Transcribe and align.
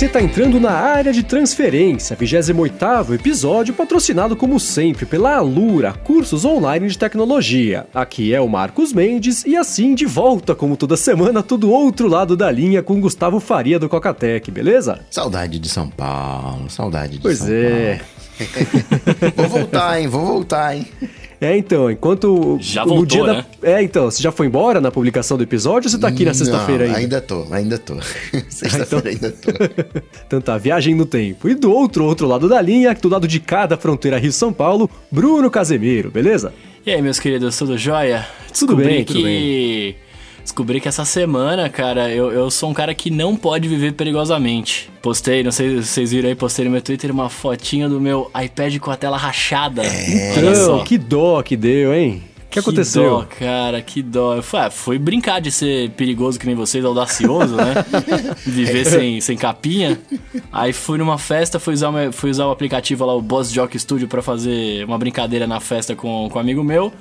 você 0.00 0.06
está 0.06 0.22
entrando 0.22 0.58
na 0.58 0.70
área 0.70 1.12
de 1.12 1.22
transferência, 1.22 2.16
28º 2.16 3.14
episódio 3.14 3.74
patrocinado 3.74 4.34
como 4.34 4.58
sempre 4.58 5.04
pela 5.04 5.36
Alura, 5.36 5.92
cursos 5.92 6.42
online 6.46 6.88
de 6.88 6.96
tecnologia. 6.96 7.86
Aqui 7.92 8.32
é 8.32 8.40
o 8.40 8.48
Marcos 8.48 8.94
Mendes 8.94 9.44
e 9.44 9.58
assim 9.58 9.94
de 9.94 10.06
volta 10.06 10.54
como 10.54 10.74
toda 10.74 10.96
semana, 10.96 11.42
tudo 11.42 11.70
outro 11.70 12.08
lado 12.08 12.34
da 12.34 12.50
linha 12.50 12.82
com 12.82 12.98
Gustavo 12.98 13.38
Faria 13.40 13.78
do 13.78 13.90
Cocatec, 13.90 14.50
beleza? 14.50 15.00
Saudade 15.10 15.58
de 15.58 15.68
São 15.68 15.90
Paulo, 15.90 16.70
saudade 16.70 17.18
de 17.18 17.20
pois 17.20 17.36
São 17.36 17.48
é. 17.50 18.00
Paulo. 18.38 19.36
vou 19.36 19.48
voltar, 19.48 20.00
hein? 20.00 20.08
Vou 20.08 20.24
voltar, 20.24 20.76
hein? 20.78 20.86
É, 21.40 21.56
então, 21.56 21.90
enquanto. 21.90 22.58
Já 22.60 22.82
no 22.82 22.96
voltou, 22.96 23.06
dia 23.06 23.22
né? 23.24 23.44
Da... 23.62 23.68
É, 23.70 23.82
então, 23.82 24.10
você 24.10 24.22
já 24.22 24.30
foi 24.30 24.46
embora 24.46 24.80
na 24.80 24.90
publicação 24.90 25.38
do 25.38 25.42
episódio 25.42 25.88
ou 25.88 25.90
você 25.90 25.98
tá 25.98 26.06
aqui 26.06 26.24
na 26.24 26.34
sexta-feira 26.34 26.86
Não, 26.86 26.94
ainda? 26.94 27.16
Ainda 27.16 27.20
tô, 27.20 27.46
ainda 27.50 27.78
tô. 27.78 27.96
Sexta-feira 28.50 29.08
ainda 29.08 29.30
tô. 29.30 29.50
Então 30.26 30.40
tá, 30.40 30.56
viagem 30.58 30.94
no 30.94 31.06
tempo. 31.06 31.48
E 31.48 31.54
do 31.54 31.72
outro, 31.72 32.04
outro 32.04 32.26
lado 32.28 32.48
da 32.48 32.60
linha, 32.60 32.94
do 32.94 33.08
lado 33.08 33.26
de 33.26 33.40
cada 33.40 33.76
fronteira 33.76 34.18
Rio-São 34.18 34.52
Paulo, 34.52 34.88
Bruno 35.10 35.50
Casemiro, 35.50 36.10
beleza? 36.10 36.52
E 36.86 36.90
aí, 36.90 37.02
meus 37.02 37.18
queridos, 37.18 37.56
tudo 37.58 37.76
jóia? 37.76 38.26
Tudo 38.52 38.76
Descobri 38.76 38.84
bem, 38.84 39.04
que... 39.04 39.12
tudo 39.12 39.24
bem. 39.24 39.96
Descobri 40.42 40.80
que 40.80 40.88
essa 40.88 41.04
semana, 41.04 41.68
cara, 41.68 42.10
eu, 42.10 42.32
eu 42.32 42.50
sou 42.50 42.70
um 42.70 42.74
cara 42.74 42.94
que 42.94 43.10
não 43.10 43.36
pode 43.36 43.68
viver 43.68 43.92
perigosamente. 43.92 44.90
Postei, 45.02 45.42
não 45.42 45.52
sei 45.52 45.82
se 45.82 45.88
vocês 45.88 46.10
viram 46.12 46.28
aí, 46.28 46.34
postei 46.34 46.64
no 46.64 46.70
meu 46.70 46.82
Twitter 46.82 47.10
uma 47.10 47.28
fotinha 47.28 47.88
do 47.88 48.00
meu 48.00 48.30
iPad 48.40 48.78
com 48.78 48.90
a 48.90 48.96
tela 48.96 49.16
rachada. 49.16 49.82
É. 49.84 50.34
Então, 50.38 50.84
que 50.84 50.98
dó 50.98 51.42
que 51.42 51.56
deu, 51.56 51.94
hein? 51.94 52.22
O 52.50 52.52
que 52.52 52.58
aconteceu? 52.58 53.02
dó, 53.10 53.26
cara, 53.38 53.80
que 53.80 54.02
dó. 54.02 54.34
Eu 54.34 54.44
ah, 54.54 54.68
fui 54.70 54.98
brincar 54.98 55.40
de 55.40 55.52
ser 55.52 55.90
perigoso 55.90 56.36
que 56.36 56.46
nem 56.46 56.56
vocês, 56.56 56.84
audacioso, 56.84 57.54
né? 57.54 57.74
Viver 58.44 58.84
sem, 58.84 59.20
sem 59.20 59.36
capinha. 59.36 59.96
Aí 60.52 60.72
fui 60.72 60.98
numa 60.98 61.16
festa, 61.16 61.60
fui 61.60 61.74
usar, 61.74 61.90
o- 61.90 62.12
fui 62.12 62.28
usar 62.28 62.46
o 62.46 62.50
aplicativo 62.50 63.06
lá, 63.06 63.14
o 63.14 63.22
Boss 63.22 63.52
Jock 63.52 63.78
Studio, 63.78 64.08
pra 64.08 64.20
fazer 64.20 64.84
uma 64.84 64.98
brincadeira 64.98 65.46
na 65.46 65.60
festa 65.60 65.94
com, 65.94 66.28
com 66.28 66.38
um 66.38 66.42
amigo 66.42 66.64
meu. 66.64 66.92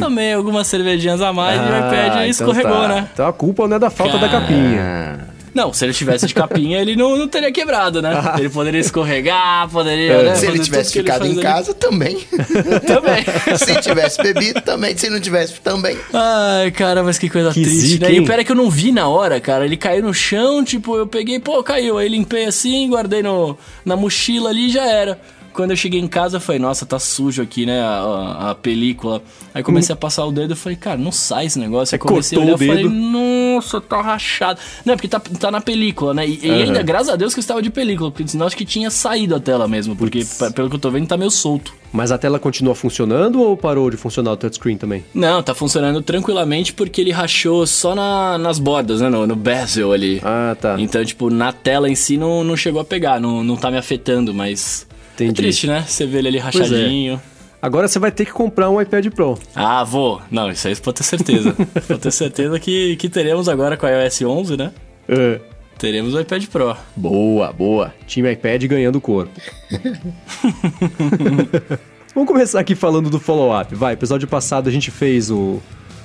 Tomei 0.00 0.32
algumas 0.32 0.66
cervejinhas 0.66 1.22
a 1.22 1.32
mais 1.32 1.60
e 1.60 1.62
o 1.62 1.66
iPad 1.68 2.06
então 2.14 2.26
escorregou, 2.26 2.72
tá. 2.80 2.88
né? 2.88 3.08
Então 3.14 3.28
a 3.28 3.32
culpa 3.32 3.68
não 3.68 3.76
é 3.76 3.78
da 3.78 3.90
falta 3.90 4.18
da 4.18 4.28
Cara. 4.28 4.40
capinha. 4.40 5.37
Não, 5.58 5.72
se 5.72 5.84
ele 5.84 5.92
tivesse 5.92 6.24
de 6.24 6.34
capinha, 6.34 6.80
ele 6.80 6.94
não, 6.94 7.16
não 7.16 7.26
teria 7.26 7.50
quebrado, 7.50 8.00
né? 8.00 8.12
Ele 8.38 8.48
poderia 8.48 8.78
escorregar, 8.80 9.68
poderia. 9.68 10.22
né, 10.22 10.34
se 10.36 10.46
ele 10.46 10.60
tivesse 10.60 10.96
ele 10.96 11.02
ficado 11.02 11.18
faz 11.18 11.30
em 11.30 11.34
ali. 11.34 11.42
casa, 11.42 11.74
também. 11.74 12.16
Também. 12.86 13.24
se 13.58 13.80
tivesse 13.80 14.22
bebido, 14.22 14.60
também. 14.60 14.96
Se 14.96 15.10
não 15.10 15.18
tivesse, 15.18 15.54
também. 15.60 15.98
Ai, 16.12 16.70
cara, 16.70 17.02
mas 17.02 17.18
que 17.18 17.28
coisa 17.28 17.52
Que 17.52 17.62
triste, 17.62 17.80
zica, 17.88 18.08
né? 18.08 18.14
E 18.14 18.24
pior 18.24 18.38
é 18.38 18.44
que 18.44 18.52
eu 18.52 18.56
não 18.56 18.70
vi 18.70 18.92
na 18.92 19.08
hora, 19.08 19.40
cara. 19.40 19.64
Ele 19.64 19.76
caiu 19.76 20.04
no 20.04 20.14
chão, 20.14 20.62
tipo, 20.62 20.96
eu 20.96 21.06
peguei, 21.08 21.40
pô, 21.40 21.60
caiu. 21.64 21.98
Aí 21.98 22.08
limpei 22.08 22.44
assim, 22.44 22.88
guardei 22.88 23.20
no, 23.22 23.58
na 23.84 23.96
mochila 23.96 24.50
ali 24.50 24.66
e 24.68 24.70
já 24.70 24.86
era. 24.86 25.18
Quando 25.58 25.72
eu 25.72 25.76
cheguei 25.76 25.98
em 26.00 26.06
casa, 26.06 26.36
eu 26.36 26.40
falei, 26.40 26.60
nossa, 26.60 26.86
tá 26.86 27.00
sujo 27.00 27.42
aqui, 27.42 27.66
né, 27.66 27.80
a, 27.82 28.50
a- 28.50 28.54
película. 28.54 29.20
Aí 29.52 29.60
comecei 29.62 29.92
a 29.92 29.96
passar 29.96 30.24
o 30.24 30.30
dedo, 30.30 30.52
eu 30.52 30.56
falei, 30.56 30.76
cara, 30.76 30.96
não 30.96 31.10
sai 31.10 31.46
esse 31.46 31.58
negócio. 31.58 31.96
Aí 31.96 31.98
comecei 31.98 32.38
a 32.38 32.40
olhar, 32.40 32.52
eu 32.52 32.58
falei, 32.58 32.84
nossa, 32.88 33.80
tá 33.80 34.00
rachado. 34.00 34.60
Não, 34.84 34.92
é 34.94 34.96
porque 34.96 35.08
tá, 35.08 35.18
tá 35.18 35.50
na 35.50 35.60
película, 35.60 36.14
né? 36.14 36.28
E, 36.28 36.38
e 36.46 36.50
ainda, 36.50 36.80
graças 36.82 37.08
a 37.08 37.16
Deus 37.16 37.34
que 37.34 37.40
eu 37.40 37.42
estava 37.42 37.60
de 37.60 37.70
película, 37.70 38.10
porque 38.12 38.28
senão 38.30 38.46
acho 38.46 38.56
que 38.56 38.64
tinha 38.64 38.88
saído 38.88 39.34
a 39.34 39.40
tela 39.40 39.66
mesmo, 39.66 39.96
porque 39.96 40.24
pelo 40.54 40.70
que 40.70 40.76
eu 40.76 40.80
tô 40.80 40.90
vendo, 40.92 41.08
tá 41.08 41.16
meio 41.16 41.30
solto. 41.30 41.72
Mas 41.92 42.12
a 42.12 42.18
tela 42.18 42.38
continua 42.38 42.74
funcionando 42.76 43.40
ou 43.42 43.56
parou 43.56 43.90
de 43.90 43.96
funcionar 43.96 44.30
o 44.32 44.36
touchscreen 44.36 44.76
também? 44.76 45.04
Não, 45.12 45.42
tá 45.42 45.54
funcionando 45.54 46.00
tranquilamente 46.02 46.72
porque 46.72 47.00
ele 47.00 47.10
rachou 47.10 47.66
só 47.66 47.94
na- 47.96 48.38
nas 48.38 48.58
bordas, 48.60 49.00
né? 49.00 49.08
No, 49.08 49.26
no 49.26 49.34
bezel 49.34 49.92
ali. 49.92 50.20
Ah, 50.22 50.56
tá. 50.60 50.76
Então, 50.78 51.04
tipo, 51.04 51.30
na 51.30 51.50
tela 51.52 51.88
em 51.90 51.94
si 51.96 52.16
não, 52.16 52.44
não 52.44 52.56
chegou 52.56 52.80
a 52.80 52.84
pegar, 52.84 53.18
não, 53.20 53.42
não 53.42 53.56
tá 53.56 53.70
me 53.70 53.76
afetando, 53.78 54.32
mas. 54.32 54.86
Entendi. 55.24 55.40
É 55.40 55.42
triste, 55.42 55.66
né? 55.66 55.84
Você 55.86 56.06
vê 56.06 56.18
ele 56.18 56.28
ali 56.28 56.38
é. 56.38 56.40
rachadinho. 56.40 57.20
Agora 57.60 57.88
você 57.88 57.98
vai 57.98 58.12
ter 58.12 58.24
que 58.24 58.32
comprar 58.32 58.70
um 58.70 58.80
iPad 58.80 59.06
Pro. 59.08 59.36
Ah, 59.54 59.82
vou. 59.82 60.22
Não, 60.30 60.48
isso 60.48 60.68
aí 60.68 60.74
você 60.74 60.80
pode 60.80 60.98
ter 60.98 61.04
certeza. 61.04 61.56
pode 61.88 62.00
ter 62.00 62.12
certeza 62.12 62.58
que, 62.60 62.96
que 62.96 63.08
teremos 63.08 63.48
agora 63.48 63.76
com 63.76 63.84
a 63.84 63.90
iOS 63.90 64.22
11, 64.22 64.56
né? 64.56 64.72
É. 65.08 65.40
Teremos 65.76 66.14
o 66.14 66.20
iPad 66.20 66.44
Pro. 66.46 66.76
Boa, 66.94 67.52
boa. 67.52 67.92
Time 68.06 68.32
iPad 68.32 68.64
ganhando 68.64 69.00
corpo. 69.00 69.32
Vamos 72.14 72.28
começar 72.28 72.60
aqui 72.60 72.74
falando 72.74 73.10
do 73.10 73.20
follow-up. 73.20 73.74
Vai, 73.74 73.94
episódio 73.94 74.26
passado 74.26 74.68
a 74.68 74.72
gente 74.72 74.90
fez 74.90 75.30
o, 75.30 75.60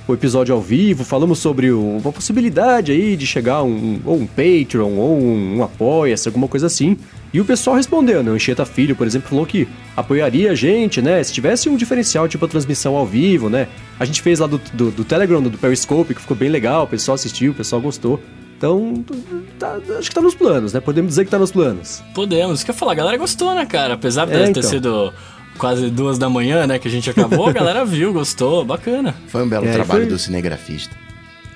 o 0.08 0.14
episódio 0.14 0.54
ao 0.54 0.60
vivo, 0.62 1.04
falamos 1.04 1.40
sobre 1.40 1.72
uma 1.72 2.12
possibilidade 2.12 2.92
aí 2.92 3.16
de 3.16 3.26
chegar 3.26 3.64
um, 3.64 4.00
ou 4.06 4.18
um 4.18 4.28
Patreon 4.28 4.92
ou 4.98 5.18
um, 5.18 5.58
um 5.58 5.64
Apoia-se, 5.64 6.28
alguma 6.28 6.48
coisa 6.48 6.68
assim. 6.68 6.98
E 7.34 7.40
o 7.42 7.46
pessoal 7.46 7.76
respondeu, 7.78 8.22
né? 8.22 8.30
O 8.30 8.36
Encheta 8.36 8.66
Filho, 8.66 8.96
por 8.96 9.08
exemplo, 9.08 9.30
falou 9.30 9.46
que 9.46 9.68
apoiaria 9.98 10.52
a 10.52 10.56
gente, 10.56 11.02
né? 11.02 11.24
Se 11.24 11.34
tivesse 11.34 11.68
um 11.70 11.76
diferencial, 11.76 12.28
tipo 12.28 12.46
a 12.46 12.48
transmissão 12.48 12.96
ao 12.96 13.06
vivo, 13.08 13.50
né? 13.50 13.68
A 14.00 14.06
gente 14.06 14.22
fez 14.22 14.40
lá 14.40 14.46
do, 14.46 14.62
do, 14.74 14.92
do 14.92 15.04
Telegram, 15.04 15.42
do 15.42 15.58
Periscope, 15.58 16.14
que 16.14 16.22
ficou 16.22 16.38
bem 16.38 16.50
legal, 16.50 16.84
o 16.84 16.88
pessoal 16.88 17.16
assistiu, 17.16 17.52
o 17.52 17.56
pessoal 17.56 17.82
gostou. 17.82 18.20
Então, 18.56 19.04
tá- 19.60 19.78
acho 19.98 20.10
que 20.10 20.16
tá 20.16 20.22
nos 20.22 20.36
planos, 20.36 20.74
né? 20.74 20.80
Podemos 20.80 21.10
dizer 21.10 21.26
que 21.26 21.32
tá 21.32 21.40
nos 21.40 21.52
planos. 21.52 22.02
Podemos. 22.14 22.56
Isso 22.60 22.66
que 22.66 22.72
eu 22.72 22.74
ia 22.76 22.80
falar, 22.80 22.92
a 22.92 22.96
galera 22.96 23.18
gostou, 23.18 23.54
né, 23.56 23.66
cara? 23.66 23.96
Apesar 23.96 24.26
de 24.26 24.34
É, 24.34 24.44
ter 24.44 24.50
então. 24.52 24.64
sido 24.64 25.12
quase 25.58 25.90
duas 25.90 26.18
da 26.18 26.30
manhã, 26.30 26.66
né, 26.68 26.80
que 26.80 26.88
a 26.88 26.92
gente 26.92 27.10
acabou, 27.10 27.48
a 27.48 27.52
galera 27.52 27.84
viu, 27.86 28.12
gostou, 28.14 28.64
bacana. 28.66 29.16
Foi 29.28 29.44
um 29.44 29.48
belo 29.50 29.66
É, 29.68 29.72
trabalho 29.74 30.02
foi- 30.02 30.10
do 30.10 30.18
cinegrafista. 30.20 30.96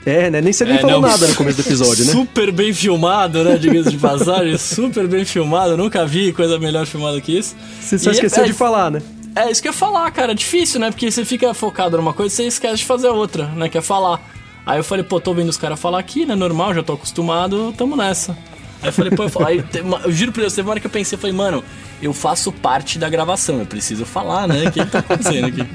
É, 0.05 0.29
né? 0.29 0.39
Nem 0.39 0.53
você 0.53 0.63
nem 0.63 0.75
É, 0.75 0.79
falou 0.79 1.01
não, 1.01 1.09
nada 1.09 1.27
no 1.27 1.35
começo 1.35 1.61
do 1.61 1.67
episódio, 1.67 2.05
né? 2.05 2.13
Super 2.13 2.49
bem 2.49 2.71
filmado, 2.73 3.43
né? 3.43 3.57
Diga-se 3.57 3.89
de 3.91 3.97
passagem, 3.97 4.55
super 4.57 5.05
bem 5.05 5.25
filmado. 5.25 5.75
Nunca 5.75 6.05
vi 6.05 6.31
coisa 6.31 6.57
melhor 6.57 6.85
filmada 6.85 7.19
que 7.19 7.37
isso. 7.37 7.57
Você 7.81 7.97
só 7.99 8.11
E 8.11 8.13
esqueceu 8.13 8.43
é, 8.43 8.47
de 8.47 8.53
falar, 8.53 8.89
né? 8.89 9.01
É 9.35 9.51
isso 9.51 9.61
que 9.61 9.67
eu 9.67 9.73
ia 9.73 9.77
falar, 9.77 10.09
cara. 10.11 10.33
Difícil, 10.33 10.79
né? 10.79 10.91
Porque 10.91 11.11
você 11.11 11.25
fica 11.25 11.53
focado 11.53 11.97
numa 11.97 12.13
coisa 12.13 12.33
e 12.33 12.37
você 12.37 12.43
esquece 12.47 12.77
de 12.77 12.85
fazer 12.85 13.09
outra, 13.09 13.47
né? 13.47 13.67
Que 13.67 13.79
é 13.79 13.81
falar. 13.81 14.21
Aí 14.65 14.79
eu 14.79 14.83
falei, 14.83 15.03
pô, 15.03 15.19
tô 15.19 15.33
vendo 15.33 15.49
os 15.49 15.57
caras 15.57 15.77
falar 15.77 15.99
aqui, 15.99 16.25
né? 16.25 16.35
Normal, 16.35 16.73
já 16.73 16.81
tô 16.81 16.93
acostumado, 16.93 17.73
tamo 17.77 17.97
nessa. 17.97 18.37
Aí 18.81 18.89
eu 18.89 18.93
falei, 18.93 19.11
pô, 19.11 19.23
eu, 19.23 19.45
aí, 19.45 19.63
uma- 19.81 20.01
eu 20.03 20.11
juro 20.11 20.31
pra 20.31 20.41
Deus, 20.41 20.53
teve 20.53 20.67
uma 20.67 20.71
hora 20.71 20.79
que 20.79 20.85
eu 20.87 20.91
pensei, 20.91 21.15
eu 21.15 21.19
falei, 21.19 21.35
mano, 21.35 21.63
eu 22.01 22.13
faço 22.13 22.51
parte 22.51 22.99
da 22.99 23.09
gravação, 23.09 23.59
eu 23.59 23.65
preciso 23.65 24.05
falar, 24.05 24.47
né? 24.47 24.67
O 24.67 24.71
que 24.71 24.85
tá 24.85 24.99
acontecendo 24.99 25.45
aqui? 25.47 25.65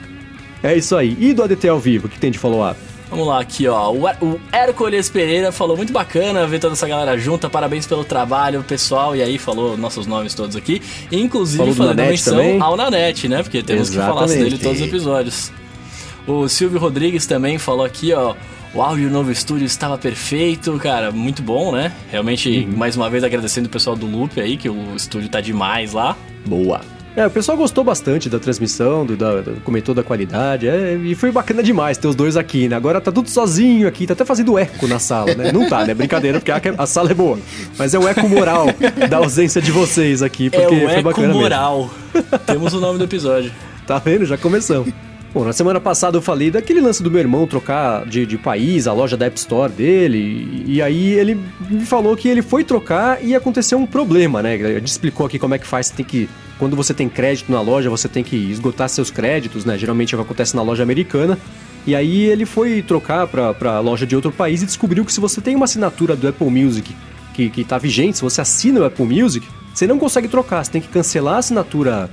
É 0.63 0.77
isso 0.77 0.97
aí. 0.97 1.17
E 1.19 1.33
do 1.35 1.43
ADT 1.43 1.69
ao 1.69 1.81
vivo, 1.81 2.07
o 2.07 2.09
que 2.11 2.19
tem 2.19 2.31
de 2.31 2.39
follow-up? 2.39 2.79
Vamos 3.11 3.27
lá, 3.27 3.41
aqui 3.41 3.67
ó. 3.69 3.93
O, 3.93 4.41
Hércules 4.51 5.11
Pereira 5.11 5.53
falou 5.53 5.77
muito 5.77 5.93
bacana 5.93 6.47
ver 6.47 6.61
toda 6.61 6.73
essa 6.73 6.89
galera 6.89 7.19
junta. 7.19 7.51
Parabéns 7.51 7.87
pelo 7.87 8.05
trabalho, 8.05 8.63
pessoal. 8.63 9.15
E 9.15 9.21
aí 9.21 9.37
falou 9.37 9.77
nossos 9.77 10.07
nomes 10.07 10.33
todos 10.33 10.57
aqui. 10.57 10.81
Inclusive 11.11 11.59
Falou 11.59 11.75
do 11.75 11.77
fazendo 11.77 11.97
Nanete 11.97 12.11
menção 12.13 12.37
também. 12.37 12.61
ao 12.63 12.75
Nanete, 12.75 13.29
né? 13.29 13.43
Porque 13.43 13.63
temos 13.63 13.91
que 13.91 13.97
falar 13.97 14.25
Exatamente. 14.25 14.45
dele 14.45 14.55
em 14.55 14.59
todos 14.59 14.81
os 14.81 14.87
episódios. 14.87 15.53
O 16.27 16.49
Silvio 16.49 16.79
Rodrigues 16.79 17.27
também 17.27 17.59
falou 17.59 17.85
aqui, 17.85 18.15
ó. 18.15 18.35
O 18.75 18.81
áudio 18.81 19.07
no 19.09 19.13
novo 19.13 19.31
estúdio 19.31 19.67
estava 19.67 19.99
perfeito, 19.99 20.79
cara, 20.79 21.11
muito 21.13 21.43
bom, 21.43 21.73
né? 21.73 21.93
Realmente, 22.11 22.67
Uhum. 22.71 22.77
mais 22.77 22.97
uma 22.97 23.11
vez 23.11 23.23
agradecendo 23.23 23.67
o 23.67 23.71
pessoal 23.71 23.95
do 23.95 24.07
Loop 24.07 24.41
aí, 24.41 24.57
que 24.57 24.69
o 24.69 24.97
estúdio 24.97 25.29
tá 25.29 25.41
demais 25.43 25.93
lá. 25.93 26.17
Boa. 26.47 26.81
É, 27.15 27.27
o 27.27 27.31
pessoal 27.31 27.59
gostou 27.59 27.85
bastante 27.85 28.31
da 28.31 28.39
transmissão, 28.39 29.05
do, 29.05 29.15
da, 29.15 29.43
da- 29.43 29.53
comentou 29.63 29.95
da 29.95 30.03
qualidade, 30.03 30.67
é, 30.67 30.95
e 30.95 31.15
foi 31.15 31.31
bacana 31.31 31.63
demais 31.63 31.99
ter 31.99 32.09
os 32.09 32.15
dois 32.15 32.39
aqui, 32.39 32.67
né? 32.67 32.75
Agora 32.75 32.99
tá 33.03 33.13
tudo 33.13 33.29
sozinho 33.29 33.87
aqui, 33.87 34.07
tá 34.07 34.15
até 34.15 34.25
fazendo 34.25 34.59
eco 34.59 34.89
na 34.89 34.99
sala, 34.99 35.35
né? 35.35 35.53
Não 35.53 35.69
tá, 35.69 35.85
né? 35.85 35.93
Brincadeira, 35.93 36.41
porque 36.41 36.51
a, 36.51 36.59
a 36.79 36.87
sala 36.87 37.11
é 37.11 37.15
boa. 37.15 37.39
Mas 37.77 37.93
é 37.93 37.99
o 37.99 38.09
eco 38.09 38.27
moral 38.27 38.65
da 39.11 39.19
ausência 39.19 39.61
de 39.61 39.71
vocês 39.71 40.23
aqui, 40.23 40.49
porque 40.49 40.65
é 40.65 40.69
o 40.69 40.81
foi 40.89 40.93
Eco 40.95 41.03
bacana 41.03 41.27
mesmo. 41.27 41.43
Moral. 41.43 41.91
Temos 42.47 42.73
o 42.73 42.81
nome 42.81 42.97
do 42.99 43.05
episódio. 43.05 43.53
Tá 43.87 43.99
vendo? 43.99 44.25
Já 44.25 44.39
começamos. 44.39 44.89
Bom, 45.35 45.45
na 45.45 45.53
semana 45.55 45.81
passada 45.81 46.19
eu 46.19 46.21
falei 46.21 46.51
daquele 46.51 46.79
lance 46.79 47.03
do 47.03 47.11
meu 47.11 47.19
irmão 47.19 47.47
trocar 47.47 48.05
de, 48.05 48.27
de 48.27 48.37
país, 48.37 48.87
a 48.87 48.93
loja 48.93 49.17
da 49.17 49.25
App 49.25 49.39
Store 49.39 49.73
dele, 49.73 50.19
e, 50.67 50.75
e 50.75 50.83
aí 50.83 51.15
ele 51.15 51.41
me 51.71 51.87
falou 51.87 52.15
que 52.15 52.29
ele 52.29 52.43
foi 52.43 52.63
trocar 52.63 53.25
e 53.25 53.35
aconteceu 53.35 53.79
um 53.79 53.87
problema, 53.87 54.43
né? 54.43 54.59
Gente 54.59 54.89
explicou 54.89 55.25
aqui 55.25 55.39
como 55.39 55.55
é 55.55 55.59
que 55.59 55.67
faz, 55.67 55.89
tem 55.89 56.05
que... 56.05 56.29
Quando 56.59 56.77
você 56.77 56.93
tem 56.93 57.09
crédito 57.09 57.51
na 57.51 57.63
loja, 57.63 57.89
você 57.89 58.11
tem 58.11 58.23
que 58.23 58.37
esgotar 58.37 58.91
seus 58.91 59.11
créditos, 59.11 59.65
né? 59.65 59.79
Geralmente 59.79 60.15
é 60.15 60.19
o 60.19 60.21
que 60.21 60.27
acontece 60.27 60.55
na 60.55 60.61
loja 60.61 60.83
americana. 60.83 61.39
E 61.87 61.97
aí 61.97 62.25
ele 62.25 62.45
foi 62.45 62.83
trocar 62.83 63.27
pra 63.27 63.81
loja 63.81 64.07
de 64.07 64.15
outro 64.15 64.31
país 64.31 64.63
e 64.63 64.67
descobriu 64.67 65.03
que 65.03 65.13
se 65.13 65.19
você 65.19 65.41
tem 65.41 65.57
uma 65.57 65.65
assinatura 65.65 66.15
do 66.15 66.29
Apple 66.29 66.51
Music 66.51 66.95
que, 67.33 67.49
que 67.49 67.65
tá 67.65 67.79
vigente, 67.79 68.19
se 68.19 68.23
você 68.23 68.43
assina 68.43 68.81
o 68.81 68.85
Apple 68.85 69.07
Music, 69.07 69.49
você 69.75 69.87
não 69.87 69.99
consegue 69.99 70.29
trocar, 70.29 70.63
você 70.63 70.71
tem 70.71 70.81
que 70.83 70.89
cancelar 70.89 71.37
a 71.37 71.39
assinatura 71.39 72.11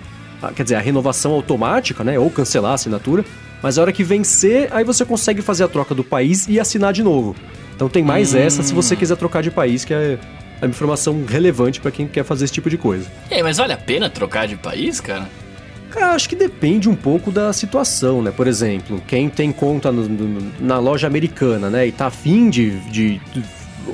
quer 0.56 0.64
dizer, 0.64 0.76
a 0.76 0.80
renovação 0.80 1.32
automática, 1.32 2.04
né? 2.04 2.18
Ou 2.20 2.30
cancelar 2.30 2.72
a 2.72 2.76
assinatura. 2.76 3.24
Mas 3.62 3.78
a 3.78 3.82
hora 3.82 3.92
que 3.92 4.04
vencer, 4.04 4.70
aí 4.72 4.84
você 4.86 5.04
consegue 5.04 5.42
fazer 5.42 5.66
a 5.66 5.68
troca 5.68 5.94
do 5.94 6.04
país 6.04 6.48
e 6.48 6.60
assinar 6.60 6.94
de 6.94 7.04
novo. 7.04 7.36
Então 7.76 7.90
tem 7.90 8.04
mais 8.04 8.34
essa 8.34 8.64
se 8.64 8.74
você 8.74 8.96
quiser 8.96 9.18
trocar 9.18 9.44
de 9.44 9.52
país, 9.52 9.84
que 9.86 9.94
é 9.94 10.18
a 10.62 10.66
informação 10.66 11.24
relevante 11.28 11.80
pra 11.82 11.92
quem 11.92 12.08
quer 12.08 12.24
fazer 12.24 12.46
esse 12.46 12.54
tipo 12.54 12.70
de 12.70 12.78
coisa. 12.78 13.06
E 13.30 13.36
aí, 13.36 13.44
mas 13.44 13.58
vale 13.58 13.74
a 13.74 13.78
pena 13.78 14.10
trocar 14.10 14.48
de 14.48 14.56
país, 14.56 15.00
cara? 15.02 15.30
Cara, 15.90 16.14
acho 16.14 16.30
que 16.30 16.36
depende 16.36 16.88
um 16.88 16.96
pouco 16.96 17.32
da 17.32 17.52
situação, 17.52 18.22
né? 18.22 18.32
Por 18.32 18.48
exemplo, 18.48 19.02
quem 19.08 19.28
tem 19.28 19.52
conta 19.52 19.92
no- 19.92 20.08
no- 20.08 20.52
na 20.60 20.78
loja 20.78 21.08
americana, 21.08 21.70
né? 21.70 21.88
E 21.88 21.92
tá 21.92 22.06
afim 22.08 22.50
de, 22.50 22.80
de 22.92 23.20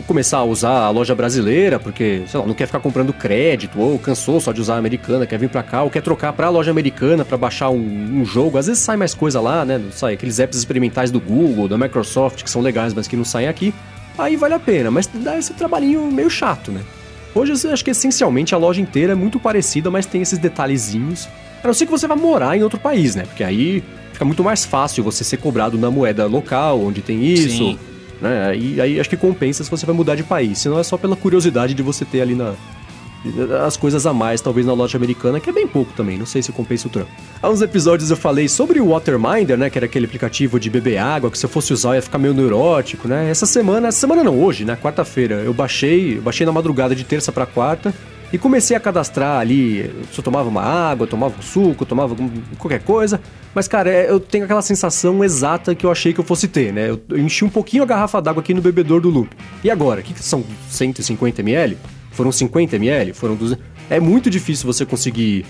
começar 0.08 0.38
a 0.38 0.44
usar 0.44 0.86
a 0.86 0.90
loja 0.90 1.14
brasileira, 1.16 1.80
porque, 1.80 2.24
sei 2.28 2.40
lá, 2.40 2.46
não 2.46 2.54
quer 2.54 2.66
ficar 2.66 2.80
comprando 2.80 3.14
crédito, 3.14 3.80
ou 3.80 3.98
cansou 4.00 4.40
só 4.40 4.52
de 4.52 4.62
usar 4.62 4.76
a 4.76 4.78
americana, 4.78 5.26
quer 5.26 5.40
vir 5.40 5.50
pra 5.50 5.64
cá, 5.64 5.84
ou 5.84 5.90
quer 5.90 6.02
trocar 6.02 6.34
pra 6.34 6.50
loja 6.50 6.72
americana 6.72 7.26
pra 7.26 7.38
baixar 7.38 7.70
um, 7.70 7.78
um 8.22 8.26
jogo. 8.26 8.58
Às 8.58 8.68
vezes 8.68 8.82
sai 8.84 8.98
mais 8.98 9.14
coisa 9.14 9.40
lá, 9.42 9.66
né? 9.66 9.82
Sai 9.92 10.14
aqueles 10.14 10.40
apps 10.40 10.58
experimentais 10.58 11.12
do 11.12 11.20
Google, 11.20 11.68
da 11.68 11.78
Microsoft, 11.78 12.44
que 12.44 12.50
são 12.50 12.62
legais, 12.62 12.94
mas 12.94 13.08
que 13.08 13.16
não 13.16 13.26
saem 13.26 13.48
aqui. 13.48 13.74
Aí 14.18 14.36
vale 14.36 14.54
a 14.54 14.60
pena, 14.60 14.90
mas 14.90 15.08
dá 15.08 15.38
esse 15.38 15.54
trabalhinho 15.54 16.10
meio 16.12 16.30
chato, 16.30 16.72
né? 16.72 16.82
Hoje 17.34 17.54
eu 17.66 17.74
acho 17.74 17.84
que 17.84 17.92
essencialmente 17.92 18.56
a 18.56 18.58
loja 18.58 18.80
inteira 18.80 19.12
é 19.12 19.16
muito 19.16 19.40
parecida, 19.40 19.92
mas 19.92 20.06
tem 20.06 20.22
esses 20.22 20.40
detalhezinhos. 20.40 21.28
A 21.62 21.68
não 21.68 21.74
ser 21.74 21.86
que 21.86 21.92
você 21.92 22.08
vá 22.08 22.16
morar 22.16 22.56
em 22.56 22.64
outro 22.64 22.80
país, 22.80 23.14
né? 23.16 23.24
Porque 23.24 23.44
aí 23.44 23.84
fica 24.14 24.24
muito 24.24 24.44
mais 24.44 24.64
fácil 24.64 25.04
você 25.04 25.24
ser 25.24 25.38
cobrado 25.38 25.78
na 25.78 25.92
moeda 25.92 26.26
local, 26.28 26.82
onde 26.82 27.02
tem 27.02 27.26
isso. 27.26 27.50
Sim. 27.50 27.80
Né? 28.22 28.56
E 28.58 28.82
aí 28.82 29.00
acho 29.00 29.10
que 29.10 29.18
compensa 29.18 29.64
se 29.64 29.70
você 29.70 29.86
vai 29.86 29.96
mudar 29.96 30.16
de 30.16 30.24
país. 30.24 30.60
Senão 30.60 30.80
é 30.80 30.84
só 30.84 30.98
pela 30.98 31.16
curiosidade 31.16 31.74
de 31.74 31.84
você 31.84 32.06
ter 32.06 32.22
ali 32.22 32.36
na, 32.36 32.54
as 33.66 33.76
coisas 33.76 34.06
a 34.06 34.14
mais, 34.14 34.42
talvez 34.42 34.66
na 34.66 34.74
loja 34.74 34.98
americana, 34.98 35.40
que 35.40 35.50
é 35.50 35.54
bem 35.54 35.68
pouco 35.68 35.92
também, 35.94 36.18
não 36.18 36.26
sei 36.26 36.42
se 36.42 36.52
compensa 36.52 36.88
o 36.88 36.92
trampo. 36.92 37.10
Há 37.42 37.50
uns 37.50 37.62
episódios 37.62 38.12
eu 38.12 38.18
falei 38.18 38.48
sobre 38.48 38.80
o 38.80 38.90
Waterminder, 38.90 39.58
né, 39.58 39.70
que 39.70 39.78
era 39.78 39.86
aquele 39.86 40.06
aplicativo 40.06 40.60
de 40.60 40.70
beber 40.70 40.98
água, 40.98 41.32
que 41.32 41.38
se 41.38 41.46
eu 41.46 41.50
fosse 41.50 41.74
usar 41.74 41.96
ia 41.96 42.02
ficar 42.02 42.18
meio 42.18 42.34
neurótico, 42.34 43.08
né? 43.08 43.30
Essa 43.30 43.46
semana, 43.46 43.88
essa 43.88 44.00
semana 44.00 44.24
não, 44.24 44.40
hoje, 44.40 44.66
né, 44.66 44.78
quarta-feira, 44.82 45.36
eu 45.36 45.54
baixei, 45.54 46.18
eu 46.18 46.22
baixei 46.22 46.46
na 46.46 46.52
madrugada 46.52 46.96
de 46.96 47.04
terça 47.04 47.32
para 47.32 47.46
quarta, 47.46 47.94
e 48.34 48.38
comecei 48.38 48.76
a 48.76 48.80
cadastrar 48.80 49.40
ali, 49.40 49.84
se 50.12 50.20
eu 50.20 50.24
tomava 50.24 50.50
uma 50.50 50.62
água, 50.62 51.08
tomava 51.08 51.36
um 51.38 51.42
suco, 51.42 51.86
tomava 51.86 52.16
qualquer 52.58 52.82
coisa. 52.84 53.22
Mas, 53.54 53.68
cara, 53.68 53.90
é, 53.90 54.10
eu 54.10 54.20
tenho 54.20 54.44
aquela 54.44 54.62
sensação 54.62 55.24
exata 55.24 55.74
que 55.74 55.86
eu 55.86 55.92
achei 55.92 56.12
que 56.12 56.20
eu 56.20 56.24
fosse 56.24 56.48
ter, 56.48 56.74
né? 56.74 56.90
Eu, 56.90 57.18
enchi 57.18 57.46
um 57.46 57.50
pouquinho 57.50 57.84
a 57.84 57.86
garrafa 57.86 58.22
d'água 58.22 58.42
aqui 58.42 58.54
no 58.54 58.62
bebedor 58.62 59.00
do 59.00 59.10
loop. 59.10 59.30
E 59.64 59.70
agora? 59.70 60.02
O 60.02 60.04
que, 60.04 60.14
que 60.14 60.24
são 60.24 60.44
150 60.70 61.42
ml? 61.42 61.78
Foram 62.12 62.32
50 62.32 62.76
ml? 62.76 63.14
Foram 63.14 63.36
200? 63.36 63.64
É 63.90 64.00
muito 64.00 64.30
difícil 64.30 64.66
você 64.66 64.86
conseguir 64.86 65.46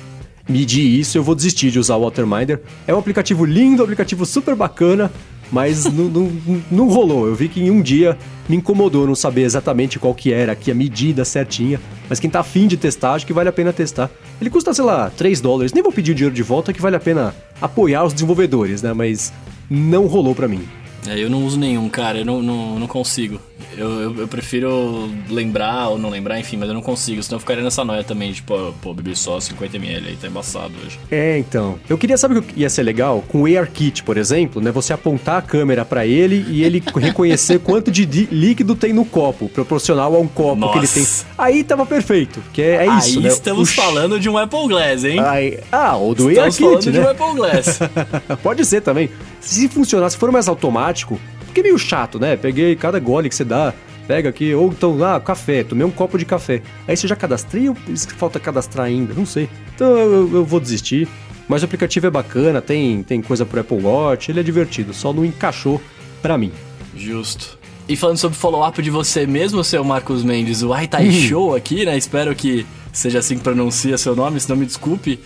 medir 0.47 0.85
isso. 0.99 1.17
Eu 1.17 1.23
vou 1.23 1.33
desistir 1.33 1.71
de 1.71 1.79
usar 1.79 1.95
o 1.95 2.01
Waterminder. 2.01 2.61
É 2.85 2.93
um 2.93 2.99
aplicativo 2.99 3.45
lindo, 3.45 3.81
um 3.81 3.85
aplicativo 3.85 4.25
super 4.25 4.55
bacana 4.55 5.11
mas 5.51 5.85
não, 5.85 6.05
não, 6.05 6.31
não, 6.71 6.87
rolou. 6.87 7.27
Eu 7.27 7.35
vi 7.35 7.47
que 7.47 7.61
em 7.61 7.69
um 7.69 7.81
dia 7.81 8.17
me 8.47 8.57
incomodou 8.57 9.07
não 9.07 9.15
saber 9.15 9.43
exatamente 9.43 9.99
qual 9.99 10.13
que 10.13 10.31
era 10.31 10.51
aqui 10.51 10.71
a 10.71 10.75
medida 10.75 11.25
certinha, 11.25 11.79
mas 12.09 12.19
quem 12.19 12.29
tá 12.29 12.39
afim 12.39 12.67
de 12.67 12.77
testar, 12.77 13.13
acho 13.13 13.25
que 13.25 13.33
vale 13.33 13.49
a 13.49 13.53
pena 13.53 13.73
testar. 13.73 14.09
Ele 14.39 14.49
custa, 14.49 14.73
sei 14.73 14.83
lá, 14.83 15.09
3 15.09 15.41
dólares, 15.41 15.73
nem 15.73 15.83
vou 15.83 15.91
pedir 15.91 16.11
o 16.11 16.15
dinheiro 16.15 16.35
de 16.35 16.43
volta, 16.43 16.73
que 16.73 16.81
vale 16.81 16.95
a 16.95 16.99
pena 16.99 17.35
apoiar 17.61 18.03
os 18.03 18.13
desenvolvedores, 18.13 18.81
né? 18.81 18.93
Mas 18.93 19.31
não 19.69 20.07
rolou 20.07 20.35
para 20.35 20.47
mim. 20.47 20.63
É, 21.07 21.17
eu 21.17 21.29
não 21.29 21.45
uso 21.45 21.59
nenhum, 21.59 21.87
cara, 21.87 22.19
eu 22.19 22.25
não, 22.25 22.41
não, 22.41 22.79
não 22.79 22.87
consigo. 22.87 23.39
Eu, 23.77 24.01
eu, 24.01 24.15
eu, 24.19 24.27
prefiro 24.27 25.09
lembrar 25.29 25.89
ou 25.89 25.97
não 25.97 26.09
lembrar, 26.09 26.39
enfim, 26.39 26.57
mas 26.57 26.67
eu 26.67 26.73
não 26.73 26.81
consigo, 26.81 27.21
senão 27.21 27.35
eu 27.35 27.39
ficaria 27.39 27.63
nessa 27.63 27.83
noia 27.83 28.03
também, 28.03 28.31
tipo, 28.31 28.73
pô, 28.81 28.93
beber 28.93 29.15
só 29.15 29.37
50ml 29.37 30.07
aí, 30.07 30.15
tá 30.15 30.27
embaçado 30.27 30.73
hoje. 30.85 30.99
É, 31.11 31.37
então. 31.37 31.77
Eu 31.89 31.97
queria 31.97 32.17
saber 32.17 32.37
o 32.37 32.41
que 32.41 32.59
ia 32.59 32.69
ser 32.69 32.83
legal 32.83 33.23
com 33.27 33.43
o 33.43 33.45
ARKit, 33.45 34.03
por 34.03 34.17
exemplo, 34.17 34.61
né? 34.61 34.71
Você 34.71 34.93
apontar 34.93 35.37
a 35.37 35.41
câmera 35.41 35.83
para 35.83 36.05
ele 36.05 36.45
e 36.49 36.63
ele 36.63 36.81
reconhecer 36.95 37.59
quanto 37.59 37.91
de 37.91 38.05
líquido 38.31 38.75
tem 38.75 38.93
no 38.93 39.05
copo, 39.05 39.49
proporcional 39.49 40.15
a 40.15 40.19
um 40.19 40.27
copo 40.27 40.61
Nossa. 40.61 40.73
que 40.73 40.79
ele 40.79 40.87
tem. 40.87 41.05
Aí 41.37 41.63
tava 41.63 41.85
perfeito, 41.85 42.41
que 42.53 42.61
é, 42.61 42.85
é 42.85 42.97
isso, 42.97 43.19
aí 43.19 43.23
né? 43.23 43.29
estamos 43.29 43.73
falando 43.73 44.19
de 44.19 44.29
um 44.29 44.37
Apple 44.37 44.67
Glass, 44.67 45.03
hein? 45.03 45.19
Aí... 45.19 45.59
Ah, 45.71 45.95
ou 45.95 46.15
do 46.15 46.29
estamos 46.29 46.61
ARKit, 46.61 46.91
né? 46.91 46.99
de 46.99 46.99
um 46.99 47.09
Apple 47.09 47.35
Glass. 47.35 47.79
Pode 48.41 48.65
ser 48.65 48.81
também. 48.81 49.09
Se 49.39 49.67
funcionar, 49.67 50.09
se 50.09 50.17
for 50.17 50.31
mais 50.31 50.47
automático, 50.47 51.19
é 51.59 51.63
meio 51.63 51.77
chato, 51.77 52.19
né? 52.19 52.35
Peguei 52.35 52.75
cada 52.75 52.99
gole 52.99 53.29
que 53.29 53.35
você 53.35 53.45
dá, 53.45 53.73
pega 54.07 54.29
aqui, 54.29 54.53
ou 54.53 54.69
então, 54.69 55.03
ah, 55.03 55.19
café, 55.19 55.63
tomei 55.63 55.85
um 55.85 55.91
copo 55.91 56.17
de 56.17 56.25
café. 56.25 56.61
Aí 56.87 56.95
você 56.95 57.07
já 57.07 57.15
cadastrei 57.15 57.69
ou 57.69 57.75
falta 58.17 58.39
cadastrar 58.39 58.85
ainda? 58.85 59.13
Não 59.13 59.25
sei. 59.25 59.49
Então 59.75 59.97
eu, 59.97 60.33
eu 60.33 60.45
vou 60.45 60.59
desistir. 60.59 61.07
Mas 61.47 61.61
o 61.61 61.65
aplicativo 61.65 62.07
é 62.07 62.09
bacana, 62.09 62.59
tem, 62.59 63.03
tem 63.03 63.21
coisa 63.21 63.45
pro 63.45 63.59
Apple 63.59 63.79
Watch, 63.79 64.31
ele 64.31 64.39
é 64.39 64.43
divertido, 64.43 64.93
só 64.93 65.13
não 65.13 65.23
encaixou 65.23 65.79
pra 66.21 66.37
mim. 66.37 66.51
Justo. 66.95 67.59
E 67.87 67.95
falando 67.95 68.17
sobre 68.17 68.35
follow-up 68.35 68.81
de 68.81 68.89
você 68.89 69.27
mesmo, 69.27 69.63
seu 69.63 69.83
Marcos 69.83 70.23
Mendes, 70.23 70.63
o 70.63 70.73
Aitai 70.73 71.11
Show 71.11 71.55
aqui, 71.55 71.85
né? 71.85 71.95
Espero 71.95 72.33
que 72.33 72.65
seja 72.91 73.19
assim 73.19 73.37
que 73.37 73.43
pronuncia 73.43 73.95
seu 73.95 74.15
nome, 74.15 74.39
se 74.39 74.49
não 74.49 74.55
me 74.55 74.65
desculpe. 74.65 75.19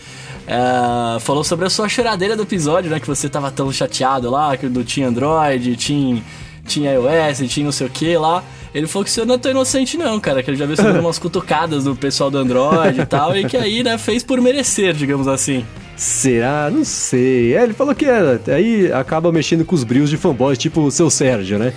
É, 0.49 1.19
falou 1.19 1.43
sobre 1.43 1.67
a 1.67 1.69
sua 1.69 1.87
choradeira 1.87 2.35
do 2.35 2.41
episódio, 2.41 2.89
né? 2.89 2.99
Que 2.99 3.05
você 3.05 3.29
tava 3.29 3.51
tão 3.51 3.71
chateado 3.71 4.31
lá, 4.31 4.57
que 4.57 4.67
do 4.67 4.83
tinha 4.83 5.07
Android, 5.07 5.75
tinha, 5.75 6.23
tinha 6.65 6.93
iOS, 6.93 7.47
tinha 7.47 7.65
não 7.65 7.71
sei 7.71 7.85
o 7.85 7.89
que 7.89 8.17
lá. 8.17 8.43
Ele 8.73 8.87
falou 8.87 9.05
que 9.05 9.11
você 9.11 9.23
não 9.23 9.35
é 9.35 9.37
tão 9.37 9.51
inocente, 9.51 9.95
não, 9.95 10.19
cara. 10.19 10.41
Que 10.41 10.49
ele 10.49 10.57
já 10.57 10.65
viu 10.65 10.75
você 10.75 10.89
umas 10.97 11.19
cutucadas 11.19 11.83
do 11.83 11.95
pessoal 11.95 12.31
do 12.31 12.39
Android 12.39 12.99
e 12.99 13.05
tal. 13.05 13.37
E 13.37 13.45
que 13.45 13.55
aí, 13.55 13.83
né, 13.83 13.95
fez 13.99 14.23
por 14.23 14.41
merecer, 14.41 14.95
digamos 14.95 15.27
assim. 15.27 15.63
Será? 15.99 16.71
Não 16.71 16.85
sei. 16.85 17.57
É, 17.57 17.61
ele 17.61 17.73
falou 17.73 17.93
que 17.93 18.05
é, 18.05 18.39
aí 18.55 18.89
acaba 18.89 19.33
mexendo 19.33 19.65
com 19.65 19.75
os 19.75 19.83
brios 19.83 20.09
de 20.09 20.15
fanboys, 20.15 20.57
tipo 20.57 20.79
o 20.79 20.89
seu 20.89 21.09
Sérgio, 21.09 21.59
né? 21.59 21.73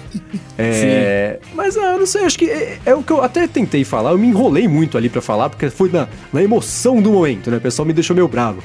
É, 0.57 1.41
Sim. 1.43 1.51
Mas 1.57 1.77
ah, 1.77 1.95
eu 1.95 1.99
não 1.99 2.07
sei, 2.07 2.25
acho 2.25 2.39
que 2.39 2.49
é, 2.49 2.79
é, 2.87 2.95
o 2.95 3.03
que 3.03 3.13
eu 3.13 3.21
até 3.21 3.49
tentei 3.49 3.83
falar. 3.83 4.13
Eu 4.13 4.19
me 4.19 4.29
enrolei 4.29 4.69
muito 4.69 4.97
ali 4.97 5.09
para 5.09 5.21
falar, 5.21 5.51
porque 5.51 5.69
foi 5.71 5.91
na, 5.91 6.07
na 6.33 6.41
emoção 6.41 7.03
do 7.03 7.11
momento, 7.11 7.51
né? 7.51 7.57
O 7.57 7.61
pessoal 7.61 7.85
me 7.85 7.93
deixou 7.93 8.15
meio 8.15 8.29
bravo. 8.29 8.63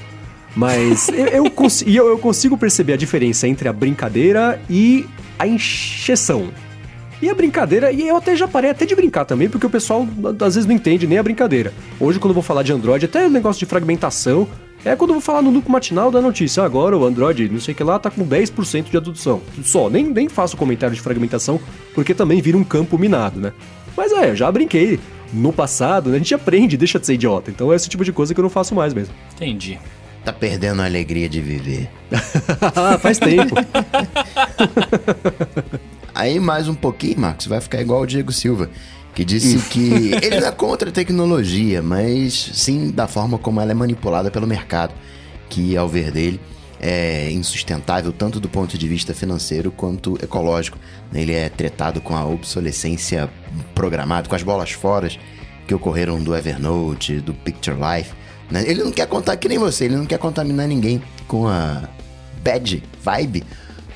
Mas 0.56 1.09
eu, 1.09 1.25
eu, 1.25 1.50
cons 1.50 1.81
eu, 1.81 2.07
eu 2.07 2.19
consigo 2.19 2.56
perceber 2.56 2.94
a 2.94 2.98
diferença 2.98 3.48
entre 3.48 3.68
a 3.68 3.74
brincadeira 3.74 4.62
e 4.69 5.07
a 5.39 5.48
encheção. 5.48 6.50
E 7.19 7.31
a 7.31 7.33
brincadeira, 7.33 7.92
e 7.92 8.07
eu 8.07 8.15
até 8.15 8.36
já 8.36 8.48
parei 8.48 8.69
até 8.69 8.86
de 8.86 8.95
brincar 8.95 9.25
também, 9.25 9.50
porque 9.50 9.65
o 9.65 9.71
pessoal 9.71 10.07
às 10.39 10.54
vezes 10.54 10.68
não 10.68 10.75
entende 10.75 11.07
nem 11.07 11.18
a 11.18 11.24
brincadeira. 11.24 11.74
Hoje, 12.00 12.19
quando 12.19 12.30
eu 12.30 12.36
vou 12.36 12.44
falar 12.44 12.62
de 12.62 12.71
Android, 12.71 13.06
até 13.06 13.25
o 13.25 13.30
negócio 13.31 13.57
de 13.57 13.65
fragmentação, 13.65 14.48
é 14.85 14.95
quando 14.95 15.12
eu 15.12 15.15
vou 15.15 15.21
falar 15.21 15.41
no 15.41 15.50
lucro 15.50 15.71
matinal 15.71 16.12
da 16.12 16.21
notícia. 16.21 16.63
Agora 16.63 16.97
o 16.97 17.06
Android, 17.06 17.50
não 17.50 17.59
sei 17.59 17.74
o 17.74 17.77
que 17.77 17.83
lá, 17.83 18.00
tá 18.00 18.09
com 18.09 18.25
10% 18.25 18.89
de 18.89 18.97
adoção. 18.97 19.41
Só, 19.63 19.89
nem, 19.89 20.06
nem 20.06 20.29
faço 20.29 20.56
comentário 20.56 20.95
de 20.95 21.01
fragmentação, 21.01 21.59
porque 21.94 22.13
também 22.13 22.41
vira 22.41 22.57
um 22.57 22.63
campo 22.63 22.97
minado, 22.97 23.39
né? 23.39 23.51
Mas 23.95 24.12
é, 24.12 24.35
já 24.35 24.51
brinquei 24.51 25.00
no 25.33 25.51
passado, 25.51 26.09
né? 26.09 26.15
A 26.15 26.19
gente 26.19 26.33
aprende, 26.33 26.77
deixa 26.77 27.00
de 27.00 27.06
ser 27.06 27.15
idiota. 27.15 27.51
Então 27.51 27.74
é 27.74 27.75
esse 27.75 27.89
tipo 27.89 28.06
de 28.06 28.13
coisa 28.13 28.33
que 28.33 28.39
eu 28.39 28.44
não 28.44 28.50
faço 28.50 28.75
mais 28.75 28.94
mesmo. 28.94 29.13
Entendi. 29.33 29.79
Tá 30.24 30.31
perdendo 30.33 30.81
a 30.81 30.85
alegria 30.85 31.30
de 31.30 31.41
viver. 31.41 31.89
ah, 32.75 32.97
faz 32.97 33.18
tempo. 33.18 33.56
Aí 36.13 36.40
mais 36.40 36.68
um 36.68 36.73
pouquinho, 36.73 37.19
Marcos, 37.19 37.45
vai 37.45 37.61
ficar 37.61 37.80
igual 37.80 38.01
o 38.01 38.06
Diego 38.06 38.31
Silva, 38.31 38.69
que 39.18 39.26
disse 39.26 39.57
que 39.69 40.12
ele 40.21 40.45
é 40.45 40.52
contra 40.52 40.90
a 40.90 40.92
tecnologia, 40.92 41.81
mas 41.81 42.52
sim 42.54 42.92
da 42.92 43.07
forma 43.07 43.40
como 43.40 43.59
ela 43.59 43.71
é 43.71 43.74
manipulada 43.74 44.30
pelo 44.30 44.45
mercado, 44.45 44.94
que 45.50 45.76
ao 45.76 45.90
ver 45.90 46.12
dele 46.12 46.40
é 46.80 47.31
insustentável 47.31 48.14
tanto 48.14 48.40
do 48.40 48.47
ponto 48.47 48.78
de 48.78 48.88
vista 48.88 49.16
financeiro 49.16 49.71
quanto 49.71 50.24
ecológico. 50.24 50.78
Ele 51.12 51.33
é 51.33 51.50
tratado 51.50 52.00
com 52.00 52.16
a 52.16 52.24
obsolescência 52.28 53.28
programada, 53.74 54.30
com 54.30 54.36
as 54.36 54.44
bolas 54.44 54.74
fora 54.74 55.09
que 55.66 55.74
ocorreram 55.74 56.21
do 56.21 56.36
Evernote, 56.36 57.19
do 57.19 57.33
Picture 57.33 57.76
Life. 57.76 58.14
Né? 58.52 58.66
Ele 58.68 58.83
não 58.83 58.92
quer 58.92 59.07
contar 59.07 59.36
que 59.38 59.50
nem 59.50 59.57
você, 59.57 59.86
ele 59.86 59.95
não 59.95 60.06
quer 60.06 60.19
contaminar 60.19 60.68
ninguém 60.68 61.02
com 61.28 61.47
a 61.47 61.90
bad 62.44 62.83
vibe 63.04 63.44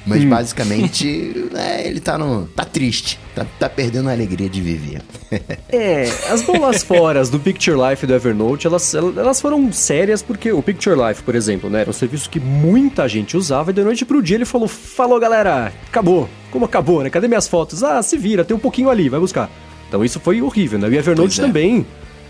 mas 0.05 0.23
hum. 0.23 0.29
basicamente, 0.29 1.47
é, 1.53 1.87
ele 1.87 1.99
tá 1.99 2.17
no. 2.17 2.47
tá 2.55 2.65
triste. 2.65 3.19
Tá, 3.35 3.45
tá 3.59 3.69
perdendo 3.69 4.09
a 4.09 4.11
alegria 4.11 4.49
de 4.49 4.61
viver. 4.61 5.01
é, 5.69 6.03
as 6.29 6.41
bolas 6.41 6.83
foras 6.83 7.29
do 7.29 7.39
Picture 7.39 7.77
Life 7.77 8.03
e 8.03 8.07
do 8.07 8.13
Evernote, 8.13 8.67
elas, 8.67 8.93
elas 8.93 9.39
foram 9.39 9.71
sérias 9.71 10.21
porque 10.21 10.51
o 10.51 10.61
Picture 10.61 10.95
Life, 10.95 11.23
por 11.23 11.35
exemplo, 11.35 11.69
né, 11.69 11.81
era 11.81 11.89
um 11.89 11.93
serviço 11.93 12.29
que 12.29 12.39
muita 12.39 13.07
gente 13.07 13.37
usava 13.37 13.71
e 13.71 13.73
de 13.73 13.83
noite 13.83 14.05
pro 14.05 14.21
dia 14.21 14.37
ele 14.37 14.45
falou: 14.45 14.67
Falou 14.67 15.19
galera, 15.19 15.71
acabou. 15.87 16.29
Como 16.49 16.65
acabou, 16.65 17.01
né? 17.01 17.09
Cadê 17.09 17.29
minhas 17.29 17.47
fotos? 17.47 17.81
Ah, 17.81 18.03
se 18.03 18.17
vira, 18.17 18.43
tem 18.43 18.55
um 18.55 18.59
pouquinho 18.59 18.89
ali, 18.89 19.07
vai 19.07 19.19
buscar. 19.19 19.49
Então 19.87 20.03
isso 20.03 20.19
foi 20.19 20.41
horrível, 20.41 20.79
né? 20.79 20.87
E 20.87 20.91
o 20.91 20.95
Evernote 20.95 21.39
é. 21.39 21.43
também 21.45 21.85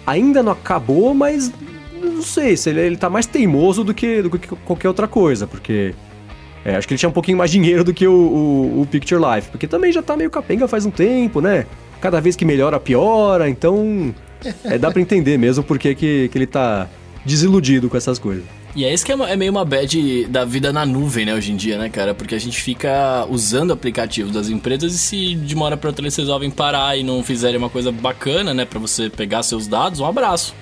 ainda 0.05 0.43
não 0.43 0.51
acabou, 0.51 1.13
mas 1.13 1.51
não 2.01 2.21
sei 2.21 2.57
se 2.57 2.69
ele, 2.69 2.81
ele 2.81 2.97
tá 2.97 3.09
mais 3.09 3.25
teimoso 3.25 3.83
do 3.83 3.93
que, 3.93 4.21
do 4.21 4.29
que 4.29 4.47
qualquer 4.47 4.87
outra 4.87 5.07
coisa, 5.07 5.47
porque 5.47 5.93
é, 6.63 6.75
acho 6.75 6.87
que 6.87 6.93
ele 6.93 6.99
tinha 6.99 7.09
um 7.09 7.13
pouquinho 7.13 7.37
mais 7.37 7.49
dinheiro 7.49 7.83
do 7.83 7.93
que 7.93 8.07
o, 8.07 8.13
o, 8.13 8.81
o, 8.81 8.85
Picture 8.85 9.19
Life, 9.19 9.49
porque 9.49 9.67
também 9.67 9.91
já 9.91 10.01
tá 10.01 10.15
meio 10.15 10.29
capenga 10.29 10.67
faz 10.67 10.85
um 10.85 10.91
tempo, 10.91 11.41
né? 11.41 11.65
Cada 11.99 12.19
vez 12.19 12.35
que 12.35 12.45
melhora, 12.45 12.79
piora, 12.79 13.49
então 13.49 14.13
é, 14.63 14.77
dá 14.77 14.91
para 14.91 15.01
entender 15.01 15.37
mesmo 15.37 15.63
porque 15.63 15.95
que, 15.95 16.29
que 16.29 16.37
ele 16.37 16.47
tá 16.47 16.87
desiludido 17.25 17.89
com 17.89 17.97
essas 17.97 18.19
coisas. 18.19 18.43
E 18.75 18.85
é 18.85 18.93
isso 18.93 19.05
que 19.05 19.11
é, 19.11 19.15
é 19.15 19.35
meio 19.35 19.51
uma 19.51 19.65
bad 19.65 20.25
da 20.27 20.45
vida 20.45 20.71
na 20.71 20.85
nuvem, 20.85 21.25
né, 21.25 21.33
hoje 21.33 21.51
em 21.51 21.55
dia, 21.55 21.77
né, 21.77 21.89
cara? 21.89 22.13
Porque 22.13 22.35
a 22.35 22.39
gente 22.39 22.61
fica 22.61 23.25
usando 23.29 23.73
aplicativos 23.73 24.31
das 24.31 24.47
empresas 24.47 24.93
e 24.93 24.97
se 24.97 25.35
de 25.35 25.55
uma 25.55 25.65
hora 25.65 25.77
pra 25.77 25.89
outra 25.89 26.03
eles 26.03 26.15
resolvem 26.15 26.49
parar 26.49 26.95
e 26.97 27.03
não 27.03 27.21
fizerem 27.23 27.57
uma 27.57 27.69
coisa 27.69 27.91
bacana, 27.91 28.53
né, 28.53 28.65
para 28.65 28.79
você 28.79 29.09
pegar 29.09 29.43
seus 29.43 29.67
dados, 29.67 29.99
um 29.99 30.05
abraço. 30.05 30.53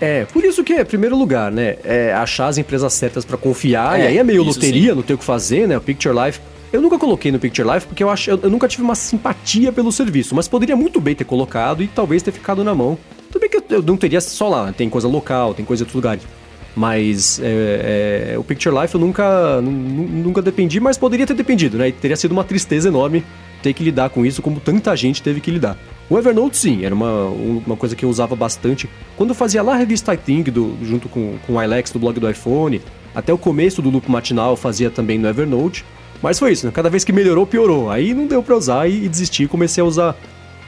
É, 0.00 0.24
por 0.24 0.42
isso 0.42 0.64
que 0.64 0.72
é, 0.72 0.82
primeiro 0.82 1.16
lugar, 1.16 1.52
né? 1.52 1.76
É 1.84 2.12
achar 2.12 2.48
as 2.48 2.56
empresas 2.56 2.92
certas 2.94 3.24
para 3.24 3.36
confiar, 3.36 4.00
é, 4.00 4.04
e 4.04 4.06
aí 4.06 4.18
é 4.18 4.24
meio 4.24 4.42
loteria, 4.42 4.90
sim. 4.90 4.96
não 4.96 5.02
tem 5.02 5.14
o 5.14 5.18
que 5.18 5.24
fazer, 5.24 5.68
né? 5.68 5.76
O 5.76 5.80
Picture 5.80 6.14
Life 6.14 6.40
Eu 6.72 6.80
nunca 6.80 6.98
coloquei 6.98 7.30
no 7.30 7.38
Picture 7.38 7.68
Life 7.68 7.86
porque 7.86 8.02
eu, 8.02 8.08
acho, 8.08 8.30
eu, 8.30 8.40
eu 8.42 8.50
nunca 8.50 8.66
tive 8.66 8.82
uma 8.82 8.94
simpatia 8.94 9.70
pelo 9.70 9.92
serviço, 9.92 10.34
mas 10.34 10.48
poderia 10.48 10.74
muito 10.74 11.00
bem 11.00 11.14
ter 11.14 11.24
colocado 11.24 11.82
e 11.82 11.86
talvez 11.86 12.22
ter 12.22 12.32
ficado 12.32 12.64
na 12.64 12.74
mão. 12.74 12.96
Tudo 13.30 13.42
bem 13.42 13.50
que 13.50 13.58
eu, 13.58 13.64
eu 13.68 13.82
não 13.82 13.96
teria 13.96 14.20
só 14.20 14.48
lá, 14.48 14.72
tem 14.72 14.88
coisa 14.88 15.06
local, 15.06 15.52
tem 15.52 15.64
coisa 15.64 15.84
de 15.84 15.94
lugares. 15.94 16.22
Mas 16.74 17.40
é, 17.42 18.32
é, 18.34 18.38
o 18.38 18.44
Picture 18.44 18.74
Life 18.80 18.94
eu 18.94 19.00
nunca, 19.00 19.60
nunca 19.60 20.40
dependi, 20.40 20.80
mas 20.80 20.96
poderia 20.96 21.26
ter 21.26 21.34
dependido, 21.34 21.76
né? 21.76 21.88
E 21.88 21.92
teria 21.92 22.16
sido 22.16 22.32
uma 22.32 22.44
tristeza 22.44 22.88
enorme 22.88 23.24
ter 23.62 23.72
que 23.72 23.84
lidar 23.84 24.10
com 24.10 24.24
isso, 24.24 24.42
como 24.42 24.60
tanta 24.60 24.94
gente 24.96 25.22
teve 25.22 25.40
que 25.40 25.50
lidar. 25.50 25.76
O 26.08 26.18
Evernote, 26.18 26.56
sim, 26.56 26.84
era 26.84 26.94
uma, 26.94 27.26
uma 27.26 27.76
coisa 27.76 27.94
que 27.94 28.04
eu 28.04 28.08
usava 28.08 28.34
bastante. 28.34 28.88
Quando 29.16 29.30
eu 29.30 29.34
fazia 29.34 29.62
lá 29.62 29.74
a 29.74 29.76
revista 29.76 30.12
iThink, 30.12 30.50
do, 30.50 30.76
junto 30.82 31.08
com, 31.08 31.36
com 31.46 31.54
o 31.54 31.62
iLex 31.62 31.90
do 31.92 31.98
blog 31.98 32.18
do 32.18 32.28
iPhone, 32.28 32.80
até 33.14 33.32
o 33.32 33.38
começo 33.38 33.80
do 33.80 33.90
loop 33.90 34.10
matinal 34.10 34.50
eu 34.50 34.56
fazia 34.56 34.90
também 34.90 35.18
no 35.18 35.28
Evernote. 35.28 35.84
Mas 36.22 36.38
foi 36.38 36.52
isso, 36.52 36.66
né? 36.66 36.72
Cada 36.72 36.90
vez 36.90 37.04
que 37.04 37.12
melhorou, 37.12 37.46
piorou. 37.46 37.90
Aí 37.90 38.12
não 38.12 38.26
deu 38.26 38.42
pra 38.42 38.56
usar 38.56 38.88
e, 38.88 39.04
e 39.04 39.08
desisti 39.08 39.44
e 39.44 39.48
comecei 39.48 39.82
a 39.82 39.86
usar 39.86 40.16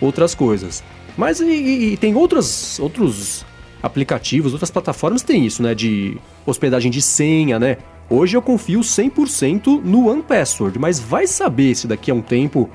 outras 0.01 0.35
coisas. 0.35 0.83
Mas 1.17 1.41
e, 1.41 1.45
e, 1.45 1.93
e 1.93 1.97
tem 1.97 2.15
outras, 2.15 2.79
outros 2.79 3.45
aplicativos, 3.83 4.53
outras 4.53 4.71
plataformas 4.71 5.23
tem 5.23 5.45
isso, 5.45 5.63
né? 5.63 5.75
De 5.75 6.17
hospedagem 6.47 6.91
de 6.91 7.03
senha, 7.03 7.59
né? 7.59 7.79
Hoje 8.09 8.37
eu 8.37 8.43
confio 8.43 8.81
100% 8.81 9.83
no 9.83 10.09
OnePassword, 10.09 10.79
mas 10.79 11.01
vai 11.01 11.27
saber 11.27 11.75
se 11.75 11.87
daqui 11.87 12.11
a 12.11 12.15
um 12.15 12.21
tempo 12.21 12.69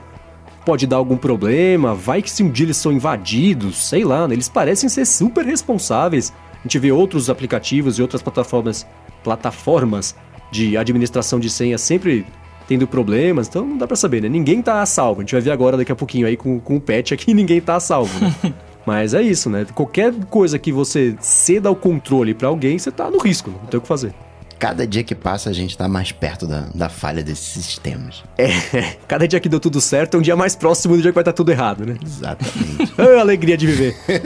pode 0.68 0.86
dar 0.86 0.98
algum 0.98 1.16
problema, 1.16 1.96
vai 1.96 2.22
que 2.22 2.30
se 2.30 2.44
um 2.44 2.52
dia 2.52 2.66
eles 2.66 2.76
são 2.76 2.92
invadidos, 2.92 3.88
sei 3.88 4.04
lá, 4.04 4.28
né? 4.28 4.36
eles 4.36 4.50
parecem 4.50 4.90
ser 4.90 5.06
super 5.06 5.46
responsáveis. 5.46 6.34
A 6.60 6.64
gente 6.64 6.78
vê 6.78 6.92
outros 6.92 7.30
aplicativos 7.30 7.98
e 7.98 8.02
outras 8.02 8.22
plataformas, 8.22 8.86
plataformas 9.24 10.14
de 10.52 10.76
administração 10.76 11.40
de 11.40 11.50
senha 11.50 11.78
sempre 11.78 12.26
tendo 12.68 12.86
problemas, 12.86 13.48
então 13.48 13.66
não 13.66 13.78
dá 13.78 13.88
para 13.88 13.96
saber, 13.96 14.22
né? 14.22 14.28
Ninguém 14.28 14.62
tá 14.62 14.82
a 14.82 14.86
salvo. 14.86 15.22
A 15.22 15.24
gente 15.24 15.32
vai 15.32 15.40
ver 15.40 15.52
agora 15.52 15.78
daqui 15.78 15.92
a 15.94 15.96
pouquinho 15.96 16.28
aí 16.28 16.36
com, 16.36 16.60
com 16.60 16.76
o 16.76 16.82
patch 16.82 17.14
aqui, 17.14 17.32
ninguém 17.34 17.62
tá 17.62 17.78
a 17.78 17.80
salvo, 17.80 18.20
né? 18.20 18.36
Mas 18.86 19.14
é 19.14 19.22
isso, 19.22 19.50
né? 19.50 19.66
Qualquer 19.74 20.14
coisa 20.26 20.60
que 20.60 20.74
você 20.74 21.16
ceda 21.22 21.72
o 21.72 21.76
controle 21.78 22.34
para 22.34 22.50
alguém, 22.50 22.78
você 22.78 22.92
tá 22.92 23.10
no 23.10 23.20
risco, 23.20 23.52
não 23.52 23.70
tem 23.70 23.78
o 23.78 23.82
que 23.82 23.88
fazer. 23.88 24.14
Cada 24.60 24.88
dia 24.88 25.04
que 25.04 25.14
passa, 25.14 25.50
a 25.50 25.54
gente 25.54 25.78
tá 25.78 25.88
mais 25.88 26.12
perto 26.12 26.48
da, 26.48 26.68
da 26.74 26.90
falha 26.90 27.24
desses 27.24 27.64
sistemas. 27.64 28.24
É, 28.38 28.48
cada 29.08 29.28
dia 29.28 29.40
que 29.40 29.48
deu 29.48 29.60
tudo 29.60 29.80
certo 29.80 30.16
é 30.16 30.20
um 30.20 30.22
dia 30.22 30.36
mais 30.36 30.56
próximo 30.56 30.96
do 30.96 31.02
dia 31.02 31.12
que 31.12 31.16
vai 31.16 31.22
estar 31.22 31.32
tá 31.32 31.36
tudo 31.36 31.52
errado, 31.52 31.86
né? 31.86 31.96
Exatamente. 32.04 32.94
ah, 32.98 33.22
alegria 33.22 33.56
de 33.56 33.68
viver. 33.68 33.96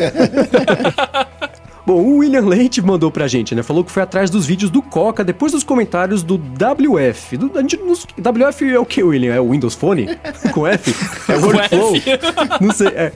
Bom, 1.86 1.96
o 1.96 2.18
William 2.18 2.46
Leite 2.46 2.82
mandou 2.82 3.12
pra 3.12 3.28
gente, 3.28 3.56
né? 3.56 3.64
Falou 3.64 3.84
que 3.84 3.92
foi 3.92 4.04
atrás 4.04 4.30
dos 4.30 4.46
vídeos 4.46 4.72
do 4.72 4.82
Coca 4.82 5.24
depois 5.24 5.52
dos 5.52 5.64
comentários 5.64 6.24
do 6.24 6.36
WF. 6.36 7.38
Do, 7.38 7.58
a 7.58 7.62
gente, 7.62 7.78
nos, 7.78 8.06
WF 8.18 8.70
é 8.70 8.80
o 8.80 8.86
que, 8.86 9.04
William? 9.04 9.34
É 9.34 9.42
o 9.42 9.50
Windows 9.50 9.74
Phone? 9.74 10.08
Com 10.54 10.68
F? 10.68 10.96
É 11.28 11.36
o 11.36 11.42
Workflow? 11.42 11.94
Não 12.62 12.72
sei. 12.72 12.88
É. 12.90 13.12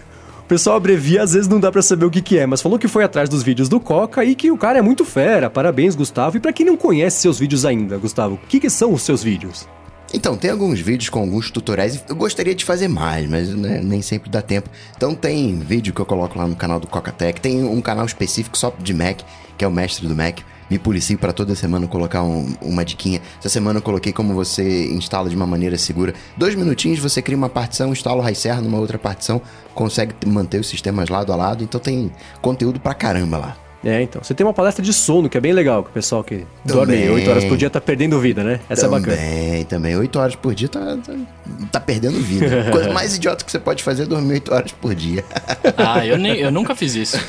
O 0.46 0.48
pessoal 0.48 0.78
abrevia, 0.78 1.24
às 1.24 1.34
vezes 1.34 1.48
não 1.48 1.60
dá 1.60 1.72
para 1.72 1.82
saber 1.82 2.06
o 2.06 2.12
que, 2.12 2.22
que 2.22 2.38
é, 2.38 2.46
mas 2.46 2.62
falou 2.62 2.78
que 2.78 2.88
foi 2.88 3.04
atrás 3.04 3.28
dos 3.28 3.42
vídeos 3.42 3.68
do 3.68 3.80
Coca 3.80 4.24
e 4.24 4.36
que 4.36 4.52
o 4.52 4.58
cara 4.58 4.78
é 4.78 4.82
muito 4.82 5.04
fera. 5.04 5.50
Parabéns, 5.50 5.96
Gustavo. 5.96 6.38
E 6.38 6.40
para 6.40 6.54
quem 6.54 6.64
não 6.64 6.78
conhece 6.78 7.20
seus 7.20 7.40
vídeos 7.40 7.66
ainda, 7.66 7.98
Gustavo, 7.98 8.36
o 8.36 8.48
que, 8.48 8.60
que 8.60 8.70
são 8.70 8.94
os 8.94 9.02
seus 9.02 9.24
vídeos? 9.24 9.68
Então, 10.14 10.38
tem 10.38 10.52
alguns 10.52 10.80
vídeos 10.80 11.10
com 11.10 11.18
alguns 11.18 11.50
tutoriais. 11.50 12.06
Eu 12.08 12.16
gostaria 12.16 12.54
de 12.54 12.64
fazer 12.64 12.88
mais, 12.88 13.28
mas 13.28 13.50
né, 13.50 13.82
nem 13.84 14.04
sempre 14.04 14.30
dá 14.30 14.40
tempo. 14.40 14.70
Então, 14.96 15.16
tem 15.16 15.58
vídeo 15.58 15.92
que 15.92 16.00
eu 16.00 16.06
coloco 16.06 16.38
lá 16.38 16.46
no 16.46 16.56
canal 16.56 16.80
do 16.80 16.86
Coca 16.86 17.12
Tech. 17.12 17.42
Tem 17.42 17.64
um 17.64 17.82
canal 17.82 18.06
específico 18.06 18.56
só 18.56 18.72
de 18.78 18.94
Mac, 18.94 19.22
que 19.58 19.66
é 19.66 19.68
o 19.68 19.72
Mestre 19.72 20.08
do 20.08 20.14
Mac 20.14 20.42
me 20.70 20.80
policio 20.80 21.18
para 21.18 21.32
toda 21.32 21.56
semana 21.56 21.88
colocar 21.88 22.24
um, 22.24 22.54
uma 22.62 22.84
diquinha. 22.84 23.22
Essa 23.40 23.50
semana 23.50 23.80
eu 23.80 23.84
coloquei 23.84 24.12
como 24.12 24.34
você 24.34 24.92
instala 24.92 25.30
de 25.30 25.36
uma 25.36 25.48
maneira 25.48 25.78
segura. 25.78 26.14
Dois 26.38 26.56
minutinhos 26.56 27.00
você 27.00 27.22
cria 27.22 27.38
uma 27.38 27.50
partição, 27.50 27.92
instala 27.92 28.18
o 28.18 28.22
High 28.22 28.36
Serra 28.36 28.62
numa 28.62 28.80
outra 28.80 28.98
partição, 28.98 29.42
consegue 29.74 30.14
manter 30.26 30.60
os 30.60 30.68
sistemas 30.68 31.10
lado 31.10 31.32
a 31.32 31.36
lado. 31.36 31.64
Então 31.64 31.80
tem 31.80 32.12
conteúdo 32.42 32.80
pra 32.80 32.94
caramba 32.94 33.38
lá. 33.38 33.58
É, 33.86 34.02
então. 34.02 34.24
Você 34.24 34.34
tem 34.34 34.44
uma 34.44 34.54
palestra 34.54 34.84
de 34.84 34.92
sono, 34.92 35.30
que 35.30 35.38
é 35.38 35.42
bem 35.42 35.54
legal, 35.54 35.84
que 35.84 35.92
o 35.92 35.94
pessoal 35.94 36.24
que 36.24 36.44
também. 36.66 37.06
dorme 37.06 37.10
8 37.10 37.30
horas 37.30 37.46
por 37.46 37.56
dia 37.56 37.70
tá 37.70 37.80
perdendo 37.80 38.20
vida, 38.20 38.44
né? 38.44 38.60
Essa 38.68 38.90
também, 38.90 38.98
é 38.98 39.02
bacana. 39.02 39.18
Também, 39.18 39.66
também. 39.66 39.96
8 39.96 40.20
horas 40.20 40.36
por 40.36 40.56
dia 40.56 40.68
tá, 40.68 40.98
tá, 40.98 41.14
tá 41.72 41.80
perdendo 41.80 42.20
vida. 42.20 42.66
Coisa 42.74 42.92
mais 42.92 43.16
idiota 43.16 43.46
que 43.46 43.52
você 43.52 43.60
pode 43.60 43.84
fazer 43.84 44.04
é 44.04 44.06
dormir 44.08 44.34
8 44.34 44.54
horas 44.56 44.72
por 44.72 44.96
dia. 44.96 45.24
ah, 45.78 46.04
eu, 46.04 46.18
nem, 46.18 46.36
eu 46.38 46.50
nunca 46.50 46.76
fiz 46.76 46.96
isso. 46.96 47.20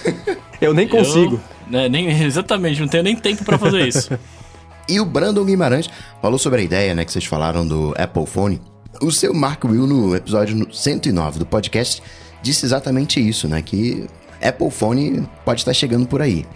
eu 0.59 0.73
nem 0.73 0.89
consigo. 0.89 1.35
Eu... 1.35 1.56
Né, 1.69 1.89
nem, 1.89 2.09
exatamente, 2.23 2.81
não 2.81 2.89
tenho 2.89 3.03
nem 3.03 3.17
tempo 3.17 3.45
para 3.45 3.59
fazer 3.59 3.87
isso. 3.87 4.19
e 4.89 5.01
o 5.01 5.05
Brandon 5.05 5.45
Guimarães 5.45 5.89
falou 6.21 6.39
sobre 6.39 6.61
a 6.61 6.65
ideia, 6.65 6.95
né, 6.95 7.05
que 7.05 7.13
vocês 7.13 7.25
falaram 7.25 7.67
do 7.67 7.95
Apple 7.99 8.27
Phone. 8.27 8.61
O 9.01 9.11
seu 9.11 9.35
Mark 9.35 9.65
Will, 9.65 9.87
no 9.87 10.17
episódio 10.17 10.67
109 10.73 11.39
do 11.39 11.47
podcast, 11.47 12.03
disse 12.43 12.65
exatamente 12.65 13.21
isso, 13.21 13.47
né, 13.49 13.61
que 13.63 14.07
Apple 14.43 14.71
Phone 14.71 15.29
pode 15.45 15.61
estar 15.61 15.75
chegando 15.75 16.07
por 16.07 16.23
aí. 16.23 16.47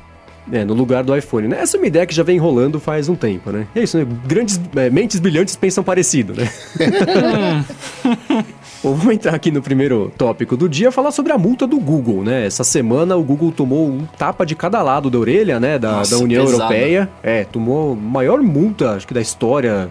É, 0.50 0.64
no 0.64 0.74
lugar 0.74 1.04
do 1.04 1.16
iPhone, 1.16 1.48
né? 1.48 1.60
Essa 1.60 1.76
é 1.76 1.78
uma 1.78 1.86
ideia 1.86 2.06
que 2.06 2.14
já 2.14 2.22
vem 2.22 2.36
enrolando 2.36 2.80
faz 2.80 3.08
um 3.08 3.14
tempo, 3.14 3.52
né? 3.52 3.66
É 3.74 3.82
isso, 3.82 3.98
né? 3.98 4.06
Grandes 4.26 4.60
é, 4.74 4.90
mentes 4.90 5.20
brilhantes 5.20 5.54
pensam 5.54 5.84
parecido, 5.84 6.34
né? 6.34 6.50
Bom, 8.82 8.94
vamos 8.94 9.12
entrar 9.12 9.34
aqui 9.34 9.50
no 9.50 9.60
primeiro 9.60 10.10
tópico 10.16 10.56
do 10.56 10.66
dia, 10.66 10.90
falar 10.90 11.10
sobre 11.10 11.32
a 11.32 11.38
multa 11.38 11.66
do 11.66 11.78
Google, 11.78 12.22
né? 12.22 12.46
Essa 12.46 12.64
semana 12.64 13.14
o 13.14 13.22
Google 13.22 13.52
tomou 13.52 13.86
um 13.86 14.06
tapa 14.06 14.46
de 14.46 14.56
cada 14.56 14.80
lado 14.82 15.10
da 15.10 15.18
orelha, 15.18 15.60
né? 15.60 15.78
Da, 15.78 15.92
Nossa, 15.96 16.16
da 16.16 16.22
União 16.22 16.46
pesado. 16.46 16.62
Europeia. 16.62 17.10
É, 17.22 17.44
tomou 17.44 17.94
maior 17.94 18.40
multa, 18.42 18.92
acho 18.92 19.06
que 19.06 19.12
da 19.12 19.20
história. 19.20 19.90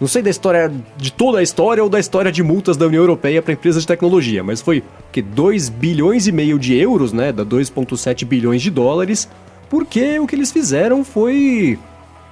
Não 0.00 0.08
sei 0.08 0.22
da 0.22 0.30
história 0.30 0.72
de 0.96 1.12
toda 1.12 1.40
a 1.40 1.42
história 1.42 1.84
ou 1.84 1.90
da 1.90 2.00
história 2.00 2.32
de 2.32 2.42
multas 2.42 2.76
da 2.76 2.86
União 2.86 3.02
Europeia 3.02 3.42
para 3.42 3.52
empresas 3.52 3.82
de 3.82 3.86
tecnologia, 3.86 4.42
mas 4.42 4.62
foi 4.62 4.82
que 5.12 5.20
2 5.20 5.68
bilhões 5.68 6.26
e 6.26 6.32
meio 6.32 6.58
de 6.58 6.74
euros, 6.74 7.12
né? 7.12 7.32
Da 7.32 7.44
2,7 7.44 8.24
bilhões 8.24 8.62
de 8.62 8.70
dólares, 8.70 9.28
porque 9.68 10.18
o 10.18 10.26
que 10.26 10.34
eles 10.34 10.50
fizeram 10.50 11.04
foi 11.04 11.78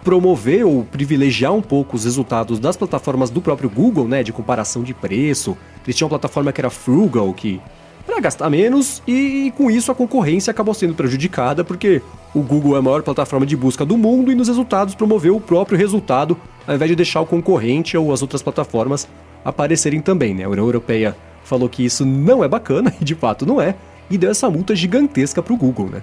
promover 0.02 0.64
ou 0.64 0.85
privilegiar 0.85 1.52
um 1.52 1.61
pouco 1.61 1.97
os 1.97 2.04
resultados 2.04 2.59
das 2.59 2.76
plataformas 2.76 3.30
do 3.30 3.40
próprio 3.40 3.69
Google, 3.69 4.09
né, 4.09 4.23
de 4.23 4.33
comparação 4.33 4.83
de 4.83 4.95
preço. 4.95 5.57
Eles 5.85 5.97
tinham 5.97 6.07
uma 6.07 6.19
plataforma 6.19 6.52
que 6.52 6.61
era 6.61 6.71
Frugal, 6.71 7.33
que 7.35 7.61
para 8.07 8.21
gastar 8.21 8.50
menos 8.50 9.02
e, 9.07 9.52
com 9.57 9.71
isso 9.71 9.92
a 9.92 9.95
concorrência 9.95 10.50
acabou 10.50 10.75
sendo 10.75 10.95
prejudicada 10.95 11.62
porque 11.62 12.02
o 12.35 12.40
Google 12.40 12.75
é 12.76 12.78
a 12.78 12.83
maior 12.83 13.02
plataforma 13.02 13.47
de 13.47 13.57
busca 13.57 13.85
do 13.85 13.97
mundo 13.97 14.33
e 14.33 14.35
nos 14.35 14.49
resultados 14.49 14.95
promoveu 14.95 15.37
o 15.37 15.40
próprio 15.40 15.78
resultado 15.78 16.37
ao 16.66 16.75
invés 16.75 16.88
de 16.88 16.97
deixar 16.97 17.21
o 17.21 17.26
concorrente 17.26 17.97
ou 17.97 18.12
as 18.12 18.23
outras 18.23 18.42
plataformas 18.42 19.07
aparecerem 19.45 20.00
também, 20.00 20.35
né? 20.35 20.45
A 20.45 20.49
União 20.49 20.64
Europeia 20.64 21.16
falou 21.45 21.69
que 21.69 21.85
isso 21.85 22.04
não 22.04 22.42
é 22.42 22.49
bacana 22.49 22.92
e 23.00 23.04
de 23.04 23.14
fato 23.14 23.47
não 23.47 23.61
é 23.61 23.75
e 24.11 24.19
deu 24.19 24.30
essa 24.30 24.50
multa 24.50 24.75
gigantesca 24.75 25.42
para 25.42 25.54
o 25.54 25.57
Google, 25.57 25.87
né? 25.87 26.02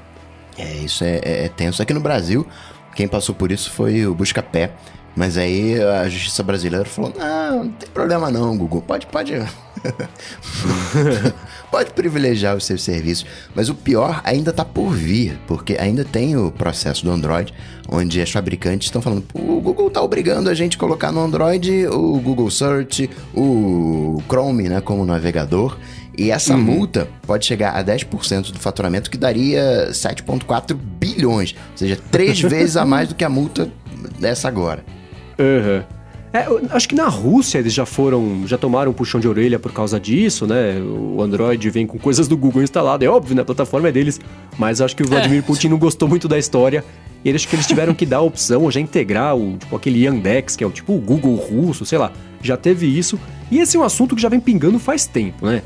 É, 0.57 0.73
isso 0.77 1.03
é, 1.03 1.19
é, 1.23 1.45
é 1.45 1.49
tenso. 1.49 1.81
Aqui 1.81 1.93
no 1.93 1.99
Brasil, 1.99 2.47
quem 2.97 3.07
passou 3.07 3.35
por 3.35 3.51
isso 3.51 3.69
foi 3.69 4.07
o 4.07 4.15
Buscapé. 4.15 4.71
Mas 5.15 5.37
aí 5.37 5.79
a 5.81 6.09
justiça 6.09 6.41
brasileira 6.41 6.85
falou: 6.85 7.13
não, 7.15 7.65
não 7.65 7.71
tem 7.71 7.89
problema 7.89 8.31
não, 8.31 8.57
Google. 8.57 8.81
Pode, 8.81 9.05
pode. 9.05 9.33
pode 11.71 11.91
privilegiar 11.91 12.55
os 12.55 12.65
seus 12.65 12.83
serviços. 12.83 13.25
Mas 13.55 13.69
o 13.69 13.75
pior 13.75 14.21
ainda 14.23 14.49
está 14.49 14.65
por 14.65 14.91
vir, 14.91 15.39
porque 15.47 15.77
ainda 15.79 16.03
tem 16.03 16.35
o 16.35 16.51
processo 16.51 17.03
do 17.03 17.11
Android, 17.11 17.53
onde 17.87 18.19
as 18.19 18.31
fabricantes 18.31 18.87
estão 18.87 19.01
falando: 19.01 19.23
o 19.33 19.61
Google 19.61 19.87
está 19.87 20.01
obrigando 20.01 20.49
a 20.49 20.55
gente 20.55 20.75
a 20.75 20.79
colocar 20.79 21.11
no 21.11 21.19
Android 21.19 21.87
o 21.87 22.19
Google 22.19 22.49
Search, 22.49 23.09
o 23.35 24.21
Chrome 24.27 24.69
né, 24.69 24.81
como 24.81 25.05
navegador. 25.05 25.77
E 26.17 26.31
essa 26.31 26.55
uhum. 26.55 26.61
multa 26.61 27.07
pode 27.27 27.45
chegar 27.45 27.75
a 27.75 27.83
10% 27.83 28.51
do 28.51 28.59
faturamento, 28.59 29.09
que 29.09 29.17
daria 29.17 29.89
7,4 29.91 30.73
bilhões. 30.73 31.53
Ou 31.71 31.77
seja, 31.77 31.97
três 32.11 32.41
vezes 32.41 32.75
a 32.75 32.85
mais 32.85 33.09
do 33.09 33.15
que 33.15 33.23
a 33.23 33.29
multa 33.29 33.71
dessa 34.19 34.47
agora. 34.47 34.83
Uhum. 35.37 35.83
É, 36.33 36.45
acho 36.71 36.89
que 36.89 36.95
na 36.95 37.07
Rússia 37.07 37.59
eles 37.59 37.73
já 37.73 37.85
foram, 37.85 38.45
já 38.45 38.57
tomaram 38.57 38.91
um 38.91 38.93
puxão 38.93 39.19
de 39.19 39.27
orelha 39.27 39.57
por 39.57 39.71
causa 39.71 39.99
disso, 39.99 40.45
né? 40.45 40.79
O 40.81 41.21
Android 41.21 41.69
vem 41.69 41.87
com 41.87 41.97
coisas 41.97 42.27
do 42.27 42.35
Google 42.35 42.61
instalado, 42.61 43.05
é 43.05 43.07
óbvio, 43.07 43.35
né? 43.35 43.43
A 43.43 43.45
plataforma 43.45 43.87
é 43.87 43.91
deles. 43.91 44.19
Mas 44.57 44.81
acho 44.81 44.95
que 44.95 45.03
o 45.03 45.07
Vladimir 45.07 45.39
é. 45.39 45.41
Putin 45.41 45.69
não 45.69 45.77
gostou 45.77 46.07
muito 46.07 46.27
da 46.27 46.37
história. 46.37 46.83
E 47.23 47.31
acho 47.31 47.47
que 47.47 47.55
eles 47.55 47.65
tiveram 47.67 47.93
que 47.93 48.05
dar 48.05 48.17
a 48.17 48.21
opção, 48.21 48.63
ou 48.63 48.71
já 48.71 48.79
integrar 48.79 49.35
o, 49.35 49.57
tipo, 49.57 49.75
aquele 49.75 50.03
Yandex, 50.03 50.55
que 50.55 50.63
é 50.63 50.67
o 50.67 50.71
tipo 50.71 50.93
o 50.93 50.99
Google 50.99 51.35
russo, 51.35 51.85
sei 51.85 51.97
lá. 51.97 52.11
Já 52.41 52.55
teve 52.55 52.85
isso. 52.85 53.19
E 53.49 53.59
esse 53.59 53.75
é 53.75 53.79
um 53.79 53.83
assunto 53.83 54.15
que 54.15 54.21
já 54.21 54.29
vem 54.29 54.39
pingando 54.39 54.77
faz 54.77 55.05
tempo, 55.05 55.45
né? 55.45 55.61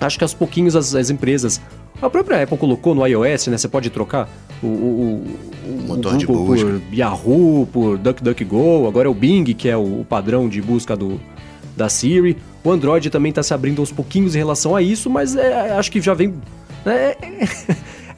Acho 0.00 0.18
que 0.18 0.24
aos 0.24 0.34
pouquinhos 0.34 0.76
as, 0.76 0.94
as 0.94 1.10
empresas. 1.10 1.60
A 2.00 2.08
própria 2.08 2.42
Apple 2.42 2.56
colocou 2.56 2.94
no 2.94 3.04
iOS, 3.04 3.48
né? 3.48 3.58
Você 3.58 3.68
pode 3.68 3.90
trocar 3.90 4.28
o, 4.62 4.66
o, 4.66 5.26
o 5.66 5.82
motor 5.88 6.14
o 6.14 6.18
Google 6.18 6.18
de 6.18 6.26
busca. 6.26 6.80
por 6.80 6.94
Yahoo, 6.94 7.68
por 7.72 7.98
DuckDuckGo. 7.98 8.86
Agora 8.86 9.08
é 9.08 9.10
o 9.10 9.14
Bing, 9.14 9.44
que 9.54 9.68
é 9.68 9.76
o, 9.76 10.06
padrão 10.08 10.48
de 10.48 10.62
busca 10.62 10.96
do, 10.96 11.20
da 11.76 11.88
Siri. 11.88 12.36
O 12.62 12.70
Android 12.70 13.10
também 13.10 13.30
está 13.30 13.42
se 13.42 13.52
abrindo 13.52 13.80
aos 13.80 13.90
pouquinhos 13.90 14.36
em 14.36 14.38
relação 14.38 14.76
a 14.76 14.82
isso, 14.82 15.10
mas 15.10 15.34
é, 15.34 15.72
acho 15.72 15.90
que 15.90 16.00
já 16.00 16.14
vem. 16.14 16.34
É, 16.86 17.16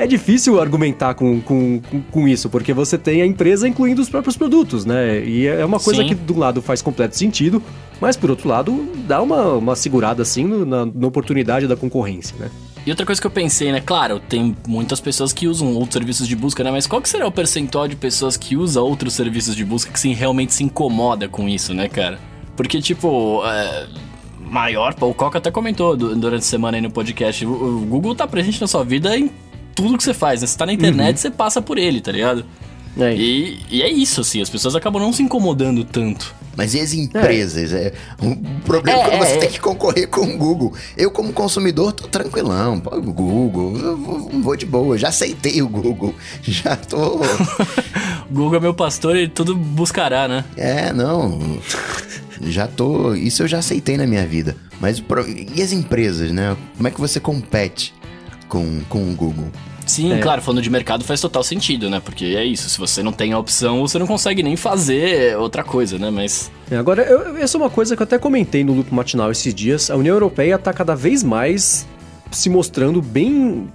é 0.01 0.07
difícil 0.07 0.59
argumentar 0.59 1.13
com, 1.13 1.43
com, 1.43 1.79
com, 1.79 2.01
com, 2.01 2.27
isso, 2.27 2.49
porque 2.49 2.73
você 2.73 2.97
tem 2.97 3.21
a 3.21 3.27
empresa 3.27 3.69
incluindo 3.69 4.01
os 4.01 4.09
próprios 4.09 4.35
produtos, 4.35 4.87
né? 4.87 5.23
E 5.23 5.47
é 5.47 5.63
uma 5.63 5.79
coisa 5.79 6.01
Sim. 6.01 6.09
que, 6.09 6.15
do 6.15 6.39
lado, 6.39 6.63
faz 6.63 6.81
completo 6.81 7.15
sentido, 7.15 7.63
mas, 8.01 8.17
por 8.17 8.31
outro 8.31 8.49
lado, 8.49 8.91
dá 9.07 9.21
uma, 9.21 9.53
uma 9.53 9.77
segurada, 9.77 10.23
assim, 10.23 10.45
no, 10.45 10.65
na, 10.65 10.87
na 10.87 11.07
oportunidade 11.07 11.67
da 11.67 11.77
concorrência, 11.77 12.35
né? 12.41 12.51
E 12.87 12.89
outra 12.89 13.05
coisa 13.05 13.21
que 13.21 13.27
eu 13.27 13.31
pensei, 13.31 13.71
né? 13.73 13.83
Claro, 13.85 14.19
tem 14.19 14.57
muitas 14.67 15.03
pessoas 15.03 15.35
que 15.35 15.47
usam 15.47 15.75
outros 15.75 15.93
serviços 15.93 16.27
de 16.27 16.35
busca, 16.35 16.65
né? 16.65 16.71
Mas 16.71 16.87
qual 16.87 17.03
que 17.03 17.09
será 17.09 17.27
o 17.27 17.31
percentual 17.31 17.87
de 17.87 17.95
pessoas 17.95 18.39
que 18.39 18.57
usam 18.57 18.83
outros 18.83 19.13
serviços 19.13 19.55
de 19.55 19.67
busca 19.67 19.93
que 19.93 20.01
sim, 20.01 20.15
realmente 20.15 20.55
se 20.55 20.65
incomoda 20.65 21.29
com 21.29 21.47
isso, 21.47 21.75
né, 21.75 21.91
cara? 21.91 22.19
Porque, 22.57 22.81
tipo, 22.81 23.43
é, 23.45 23.87
maior, 24.41 24.95
o 24.99 25.13
Coca 25.13 25.37
até 25.37 25.51
comentou 25.51 25.95
durante 25.95 26.41
a 26.41 26.47
semana 26.47 26.79
aí 26.79 26.81
no 26.81 26.91
podcast, 26.91 27.45
o, 27.45 27.85
Google 27.87 28.15
tá 28.15 28.27
presente 28.27 28.59
na 28.63 28.67
sua 28.67 28.83
vida 28.83 29.15
em 29.15 29.31
tudo 29.75 29.97
que 29.97 30.05
você 30.05 30.15
faz, 30.15 30.41
né? 30.41 30.47
Você 30.47 30.57
tá 30.57 30.67
na 30.67 30.73
internet, 30.73 31.17
uhum. 31.17 31.23
você 31.23 31.31
passa 31.31 31.61
por 31.63 31.79
ele, 31.79 32.01
tá 32.01 32.13
ligado? 32.13 32.45
É. 32.99 33.15
E, 33.15 33.61
e, 33.71 33.83
é 33.83 33.91
isso, 33.91 34.21
assim, 34.21 34.41
as 34.41 34.51
pessoas 34.51 34.75
acabam 34.75 35.01
não 35.01 35.13
se 35.13 35.23
incomodando 35.23 35.85
tanto. 35.85 36.35
Mas 36.57 36.75
e 36.75 36.81
as 36.81 36.93
empresas? 36.93 37.73
É. 37.73 37.87
é 37.87 37.93
o 38.21 38.37
problema 38.63 38.99
é, 38.99 39.03
é 39.03 39.05
quando 39.09 39.19
você 39.21 39.33
é. 39.33 39.37
tem 39.39 39.51
que 39.51 39.61
concorrer 39.61 40.09
com 40.09 40.23
o 40.23 40.37
Google. 40.37 40.75
Eu, 40.97 41.11
como 41.11 41.33
consumidor, 41.33 41.93
tô 41.93 42.09
tranquilão. 42.09 42.81
Pô, 42.81 43.01
Google, 43.01 43.79
eu 43.79 43.97
vou 44.43 44.57
de 44.57 44.67
boa. 44.67 44.99
Já 44.99 45.09
aceitei 45.09 45.63
o 45.63 45.69
Google. 45.69 46.15
Já 46.43 46.77
tô. 46.77 47.21
Google 48.31 48.57
é 48.57 48.61
meu 48.61 48.75
pastor 48.75 49.17
e 49.17 49.29
tudo 49.29 49.57
buscará, 49.57 50.27
né? 50.27 50.45
É, 50.57 50.93
não. 50.93 51.61
Já 52.43 52.67
tô. 52.67 53.15
Isso 53.15 53.43
eu 53.43 53.49
já 53.49 53.59
aceitei 53.59 53.97
na 53.97 54.07
minha 54.07 54.27
vida. 54.27 54.57
Mas 54.81 55.03
e 55.55 55.63
as 55.63 55.73
empresas, 55.73 56.31
né? 56.31 56.57
Como 56.77 56.89
é 56.89 56.91
que 56.91 57.01
você 57.01 57.21
compete 57.21 57.93
com, 58.51 58.81
com 58.89 59.11
o 59.11 59.15
Google? 59.15 59.47
Sim, 59.87 60.13
é. 60.13 60.19
claro, 60.19 60.43
falando 60.43 60.63
de 60.63 60.69
mercado 60.69 61.03
faz 61.05 61.21
total 61.21 61.43
sentido, 61.43 61.89
né? 61.89 62.01
Porque 62.01 62.27
é 62.37 62.45
isso, 62.45 62.69
se 62.69 62.79
você 62.79 63.03
não 63.03 63.13
tem 63.13 63.33
a 63.33 63.39
opção, 63.39 63.81
você 63.81 63.99
não 63.99 64.07
consegue 64.07 64.43
nem 64.43 64.57
fazer 64.57 65.37
outra 65.39 65.65
coisa, 65.65 65.99
né? 65.99 66.11
Mas. 66.11 66.51
É, 66.71 66.77
agora, 66.77 67.03
eu, 67.03 67.39
essa 67.39 67.57
é 67.57 67.61
uma 67.61 67.71
coisa 67.71 67.97
que 67.97 68.03
eu 68.03 68.05
até 68.05 68.19
comentei 68.19 68.63
no 68.63 68.75
Loop 68.75 68.93
Matinal 68.95 69.31
esses 69.31 69.55
dias. 69.55 69.91
A 69.91 69.97
União 69.97 70.15
Europeia 70.15 70.57
está 70.57 70.73
cada 70.73 70.95
vez 70.95 71.23
mais 71.23 71.87
se 72.31 72.49
mostrando 72.49 73.01
bem 73.01 73.69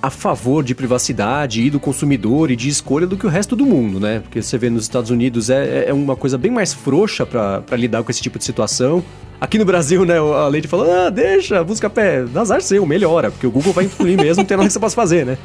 a 0.00 0.10
favor 0.10 0.62
de 0.62 0.74
privacidade 0.74 1.62
e 1.62 1.70
do 1.70 1.80
consumidor 1.80 2.50
e 2.50 2.56
de 2.56 2.68
escolha 2.68 3.06
do 3.06 3.16
que 3.16 3.26
o 3.26 3.28
resto 3.28 3.56
do 3.56 3.66
mundo, 3.66 3.98
né? 3.98 4.20
Porque 4.20 4.40
você 4.40 4.56
vê 4.56 4.70
nos 4.70 4.84
Estados 4.84 5.10
Unidos 5.10 5.50
é, 5.50 5.88
é 5.88 5.92
uma 5.92 6.14
coisa 6.14 6.38
bem 6.38 6.50
mais 6.50 6.72
frouxa 6.72 7.26
para 7.26 7.76
lidar 7.76 8.02
com 8.02 8.10
esse 8.10 8.22
tipo 8.22 8.38
de 8.38 8.44
situação. 8.44 9.02
Aqui 9.40 9.58
no 9.58 9.64
Brasil, 9.64 10.04
né, 10.04 10.18
a 10.18 10.48
lei 10.48 10.62
falou, 10.62 10.90
ah, 10.90 11.10
deixa, 11.10 11.62
busca 11.62 11.88
pé, 11.88 12.24
azar 12.34 12.60
seu, 12.60 12.84
melhora, 12.84 13.30
porque 13.30 13.46
o 13.46 13.50
Google 13.50 13.72
vai 13.72 13.84
incluir 13.84 14.16
mesmo, 14.20 14.42
não 14.42 14.46
tem 14.46 14.56
nada 14.56 14.66
que 14.68 14.72
você 14.72 14.80
possa 14.80 14.96
fazer, 14.96 15.24
né? 15.24 15.38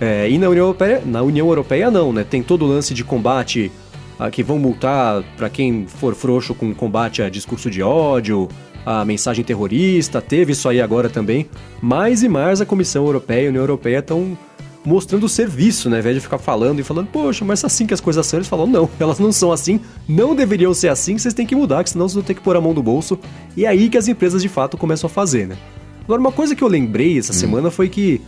É, 0.00 0.28
e 0.30 0.38
na 0.38 0.48
União, 0.48 0.64
Europeia, 0.64 1.02
na 1.04 1.22
União 1.22 1.46
Europeia 1.46 1.90
não, 1.90 2.12
né? 2.12 2.24
Tem 2.24 2.42
todo 2.42 2.64
o 2.64 2.68
lance 2.68 2.94
de 2.94 3.04
combate 3.04 3.70
a, 4.18 4.30
que 4.30 4.42
vão 4.42 4.58
multar 4.58 5.22
para 5.36 5.50
quem 5.50 5.86
for 5.86 6.14
frouxo 6.14 6.54
com 6.54 6.74
combate 6.74 7.22
a 7.22 7.28
discurso 7.28 7.70
de 7.70 7.82
ódio, 7.82 8.48
a 8.84 9.04
mensagem 9.04 9.44
terrorista, 9.44 10.20
teve 10.20 10.52
isso 10.52 10.68
aí 10.68 10.80
agora 10.80 11.08
também. 11.08 11.48
Mais 11.80 12.22
e 12.22 12.28
mais 12.28 12.60
a 12.60 12.66
Comissão 12.66 13.04
Europeia 13.04 13.42
e 13.42 13.46
a 13.46 13.50
União 13.50 13.62
Europeia 13.62 13.98
estão 13.98 14.36
mostrando 14.84 15.24
o 15.24 15.28
serviço, 15.28 15.90
né? 15.90 15.96
Ao 15.96 16.00
invés 16.00 16.16
de 16.16 16.20
ficar 16.20 16.38
falando 16.38 16.80
e 16.80 16.82
falando, 16.82 17.08
poxa, 17.08 17.44
mas 17.44 17.64
assim 17.64 17.86
que 17.86 17.92
as 17.92 18.00
coisas 18.00 18.26
são, 18.26 18.38
eles 18.38 18.48
falam, 18.48 18.66
não, 18.66 18.88
elas 18.98 19.18
não 19.18 19.30
são 19.32 19.52
assim, 19.52 19.80
não 20.08 20.34
deveriam 20.34 20.72
ser 20.72 20.88
assim, 20.88 21.18
vocês 21.18 21.34
têm 21.34 21.46
que 21.46 21.54
mudar, 21.54 21.84
que 21.84 21.90
senão 21.90 22.08
vocês 22.08 22.14
vão 22.14 22.22
ter 22.22 22.34
que 22.34 22.40
pôr 22.40 22.56
a 22.56 22.60
mão 22.60 22.72
no 22.72 22.82
bolso. 22.82 23.18
E 23.56 23.64
é 23.64 23.68
aí 23.68 23.88
que 23.88 23.98
as 23.98 24.08
empresas 24.08 24.42
de 24.42 24.48
fato 24.48 24.76
começam 24.76 25.06
a 25.06 25.10
fazer, 25.10 25.46
né? 25.46 25.56
Agora, 26.04 26.20
uma 26.20 26.32
coisa 26.32 26.56
que 26.56 26.64
eu 26.64 26.68
lembrei 26.68 27.18
essa 27.18 27.32
hum. 27.32 27.36
semana 27.36 27.70
foi 27.70 27.88
que 27.88 28.20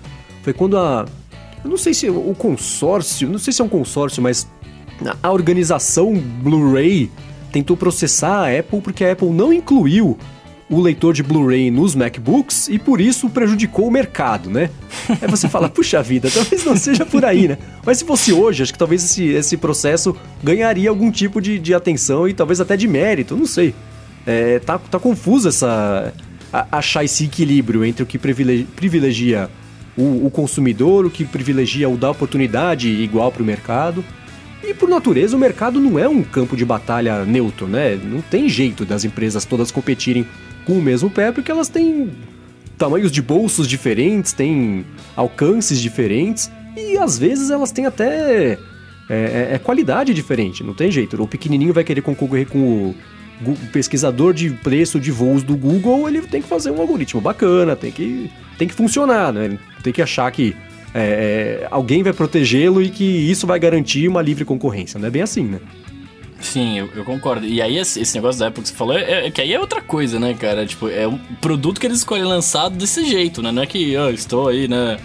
foi 0.42 0.52
quando 0.52 0.76
a. 0.76 1.06
Eu 1.64 1.70
não 1.70 1.76
sei 1.76 1.94
se 1.94 2.10
o 2.10 2.34
consórcio, 2.36 3.28
não 3.28 3.38
sei 3.38 3.52
se 3.52 3.62
é 3.62 3.64
um 3.64 3.68
consórcio, 3.68 4.20
mas 4.20 4.48
a 5.22 5.30
organização 5.30 6.12
Blu-ray 6.14 7.10
tentou 7.52 7.76
processar 7.76 8.48
a 8.48 8.58
Apple 8.58 8.80
porque 8.80 9.04
a 9.04 9.12
Apple 9.12 9.30
não 9.30 9.52
incluiu 9.52 10.18
o 10.72 10.80
leitor 10.80 11.12
de 11.12 11.22
Blu-ray 11.22 11.70
nos 11.70 11.94
MacBooks 11.94 12.68
e 12.68 12.78
por 12.78 12.98
isso 12.98 13.28
prejudicou 13.28 13.86
o 13.86 13.90
mercado, 13.90 14.48
né? 14.48 14.70
Aí 15.20 15.28
você 15.28 15.46
fala, 15.46 15.68
puxa 15.70 16.02
vida, 16.02 16.30
talvez 16.32 16.64
não 16.64 16.74
seja 16.74 17.04
por 17.04 17.26
aí, 17.26 17.46
né? 17.46 17.58
Mas 17.84 17.98
se 17.98 18.06
fosse 18.06 18.32
hoje, 18.32 18.62
acho 18.62 18.72
que 18.72 18.78
talvez 18.78 19.04
esse, 19.04 19.26
esse 19.26 19.58
processo 19.58 20.16
ganharia 20.42 20.88
algum 20.88 21.10
tipo 21.10 21.42
de, 21.42 21.58
de 21.58 21.74
atenção 21.74 22.26
e 22.26 22.32
talvez 22.32 22.58
até 22.58 22.74
de 22.74 22.88
mérito, 22.88 23.36
não 23.36 23.44
sei. 23.44 23.74
É, 24.26 24.60
tá, 24.60 24.78
tá 24.78 24.98
confuso 24.98 25.48
essa. 25.48 26.14
A, 26.50 26.78
achar 26.78 27.04
esse 27.04 27.24
equilíbrio 27.24 27.84
entre 27.84 28.02
o 28.02 28.06
que 28.06 28.18
privilegia, 28.18 28.66
privilegia 28.74 29.50
o, 29.94 30.26
o, 30.26 30.30
consumidor, 30.30 31.04
o 31.04 31.10
que 31.10 31.24
privilegia 31.24 31.88
o 31.88 31.98
dar 31.98 32.10
oportunidade 32.10 32.88
igual 32.88 33.30
para 33.30 33.42
o 33.42 33.46
mercado. 33.46 34.02
E 34.62 34.72
por 34.72 34.88
natureza, 34.88 35.36
o 35.36 35.40
mercado 35.40 35.80
não 35.80 35.98
é 35.98 36.08
um 36.08 36.22
campo 36.22 36.56
de 36.56 36.64
batalha 36.64 37.24
neutro, 37.26 37.66
né? 37.66 37.98
Não 38.02 38.22
tem 38.22 38.48
jeito 38.48 38.86
das 38.86 39.04
empresas 39.04 39.44
todas 39.44 39.70
competirem 39.70 40.26
com 40.66 40.74
o 40.74 40.82
mesmo 40.82 41.10
pé, 41.10 41.32
porque 41.32 41.50
elas 41.50 41.68
têm 41.68 42.10
tamanhos 42.78 43.12
de 43.12 43.22
bolsos 43.22 43.68
diferentes, 43.68 44.32
têm 44.32 44.84
alcances 45.14 45.80
diferentes 45.80 46.50
e 46.76 46.98
às 46.98 47.18
vezes 47.18 47.50
elas 47.50 47.70
têm 47.70 47.86
até 47.86 48.58
é, 49.08 49.14
é, 49.14 49.48
é 49.52 49.58
qualidade 49.58 50.14
diferente, 50.14 50.64
não 50.64 50.74
tem 50.74 50.90
jeito. 50.90 51.20
O 51.22 51.26
pequenininho 51.26 51.72
vai 51.72 51.84
querer 51.84 52.02
concorrer 52.02 52.46
com 52.46 52.58
o, 52.58 52.94
pesquisador 53.72 54.32
de 54.32 54.50
preço 54.50 55.00
de 55.00 55.10
voos 55.10 55.42
do 55.42 55.56
Google, 55.56 56.08
ele 56.08 56.22
tem 56.22 56.40
que 56.40 56.48
fazer 56.48 56.70
um 56.70 56.80
algoritmo 56.80 57.20
bacana, 57.20 57.74
tem 57.74 57.90
que, 57.90 58.30
tem 58.56 58.68
que 58.68 58.74
funcionar, 58.74 59.32
né? 59.32 59.58
Tem 59.82 59.92
que 59.92 60.00
achar 60.00 60.30
que 60.30 60.54
é, 60.94 61.62
é 61.64 61.68
alguém 61.70 62.02
vai 62.02 62.12
protegê-lo 62.12 62.80
e 62.80 62.88
que 62.88 63.04
isso 63.04 63.46
vai 63.46 63.58
garantir 63.58 64.06
uma 64.06 64.22
livre 64.22 64.44
concorrência. 64.44 64.98
Não 64.98 65.08
é 65.08 65.10
bem 65.10 65.22
assim, 65.22 65.44
né? 65.44 65.58
Sim, 66.42 66.78
eu, 66.78 66.90
eu, 66.94 67.04
concordo. 67.04 67.46
E 67.46 67.62
aí, 67.62 67.78
esse 67.78 68.14
negócio 68.14 68.40
da 68.40 68.48
Apple 68.48 68.62
que 68.62 68.68
você 68.68 68.74
falou, 68.74 68.96
é, 68.96 69.26
é, 69.26 69.30
que 69.30 69.40
aí 69.40 69.52
é 69.52 69.60
outra 69.60 69.80
coisa, 69.80 70.18
né, 70.18 70.34
cara? 70.34 70.66
Tipo, 70.66 70.88
é 70.88 71.06
um 71.06 71.16
produto 71.40 71.80
que 71.80 71.86
eles 71.86 71.98
escolhem 71.98 72.24
lançado 72.24 72.76
desse 72.76 73.04
jeito, 73.06 73.40
né? 73.40 73.52
Não 73.52 73.62
é 73.62 73.66
que 73.66 73.92
eu 73.92 74.10
estou 74.10 74.48
aí, 74.48 74.66
né, 74.66 74.98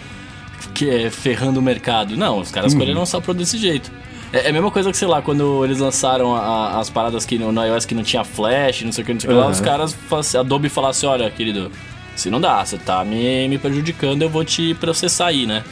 que 0.74 0.90
é 0.90 1.10
ferrando 1.10 1.60
o 1.60 1.62
mercado. 1.62 2.16
Não, 2.16 2.40
os 2.40 2.50
caras 2.50 2.72
uhum. 2.72 2.78
escolheram 2.78 3.00
lançar 3.00 3.18
o 3.18 3.22
produto 3.22 3.44
desse 3.44 3.56
jeito. 3.56 3.90
É, 4.32 4.46
é, 4.46 4.48
a 4.50 4.52
mesma 4.52 4.70
coisa 4.70 4.90
que, 4.90 4.96
sei 4.96 5.08
lá, 5.08 5.22
quando 5.22 5.64
eles 5.64 5.78
lançaram 5.78 6.34
a, 6.34 6.78
as 6.78 6.90
paradas 6.90 7.24
que 7.24 7.38
no, 7.38 7.52
no, 7.52 7.64
iOS 7.64 7.86
que 7.86 7.94
não 7.94 8.02
tinha 8.02 8.24
flash, 8.24 8.82
não 8.82 8.92
sei 8.92 9.02
o 9.02 9.06
que, 9.06 9.14
não 9.14 9.20
sei 9.20 9.30
o 9.30 9.32
que 9.32 9.38
lá, 9.38 9.48
os 9.48 9.60
caras, 9.60 9.96
a 10.34 10.40
Adobe 10.40 10.68
falasse, 10.68 11.06
olha, 11.06 11.30
querido, 11.30 11.70
se 12.14 12.30
não 12.30 12.40
dá, 12.40 12.64
você 12.64 12.76
tá 12.76 13.04
me, 13.04 13.48
me 13.48 13.58
prejudicando, 13.58 14.22
eu 14.22 14.28
vou 14.28 14.44
te 14.44 14.74
processar 14.74 15.26
aí, 15.26 15.46
né? 15.46 15.64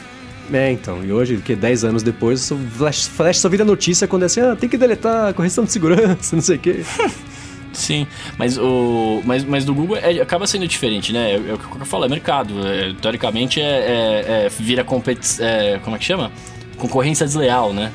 É, 0.51 0.71
então, 0.71 1.03
e 1.03 1.11
hoje, 1.11 1.37
que 1.37 1.55
10 1.55 1.83
anos 1.83 2.03
depois, 2.03 2.49
o 2.51 2.57
Flash, 2.57 3.07
Flash 3.07 3.39
só 3.39 3.49
vira 3.49 3.65
notícia 3.65 4.07
quando 4.07 4.23
é 4.23 4.25
assim, 4.27 4.39
ah, 4.39 4.55
tem 4.55 4.69
que 4.69 4.77
deletar, 4.77 5.33
correção 5.33 5.65
de 5.65 5.71
segurança, 5.71 6.35
não 6.35 6.43
sei 6.43 6.55
o 6.55 6.59
quê. 6.59 6.83
Sim, 7.73 8.07
mas 8.39 8.57
o. 8.57 9.21
Mas, 9.23 9.43
mas 9.43 9.63
do 9.63 9.73
Google 9.73 9.97
é, 9.97 10.19
acaba 10.19 10.47
sendo 10.47 10.67
diferente, 10.67 11.13
né? 11.13 11.33
É, 11.33 11.35
é 11.35 11.53
o 11.53 11.59
que 11.59 11.79
eu 11.79 11.85
falo, 11.85 12.05
é 12.05 12.09
mercado. 12.09 12.65
É, 12.65 12.93
teoricamente 12.99 13.61
é, 13.61 13.65
é, 13.65 14.45
é 14.45 14.49
vira 14.49 14.83
competição. 14.83 15.45
É, 15.45 15.77
como 15.83 15.95
é 15.95 15.99
que 15.99 16.05
chama? 16.05 16.31
Concorrência 16.77 17.25
desleal, 17.25 17.73
né? 17.73 17.91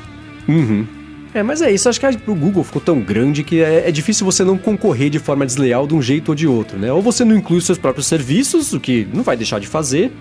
Uhum. 0.47 0.87
É, 1.33 1.41
mas 1.41 1.61
é 1.61 1.71
isso. 1.71 1.89
Acho 1.89 1.99
que 1.99 2.05
o 2.05 2.35
Google 2.35 2.63
ficou 2.63 2.81
tão 2.81 3.01
grande 3.01 3.43
que 3.43 3.61
é, 3.61 3.89
é, 3.89 3.91
difícil 3.91 4.25
você 4.25 4.43
não 4.43 4.57
concorrer 4.57 5.09
de 5.09 5.19
forma 5.19 5.45
desleal 5.45 5.85
de 5.85 5.95
um 5.95 6.01
jeito 6.01 6.29
ou 6.29 6.35
de 6.35 6.47
outro, 6.47 6.77
né? 6.77 6.91
Ou 6.93 7.01
você 7.01 7.25
não 7.25 7.35
inclui 7.35 7.59
seus 7.59 7.77
próprios 7.77 8.07
serviços, 8.07 8.71
o 8.71 8.79
que 8.79 9.07
não 9.11 9.23
vai 9.23 9.35
deixar 9.35 9.59
de 9.59 9.67
fazer, 9.67 10.13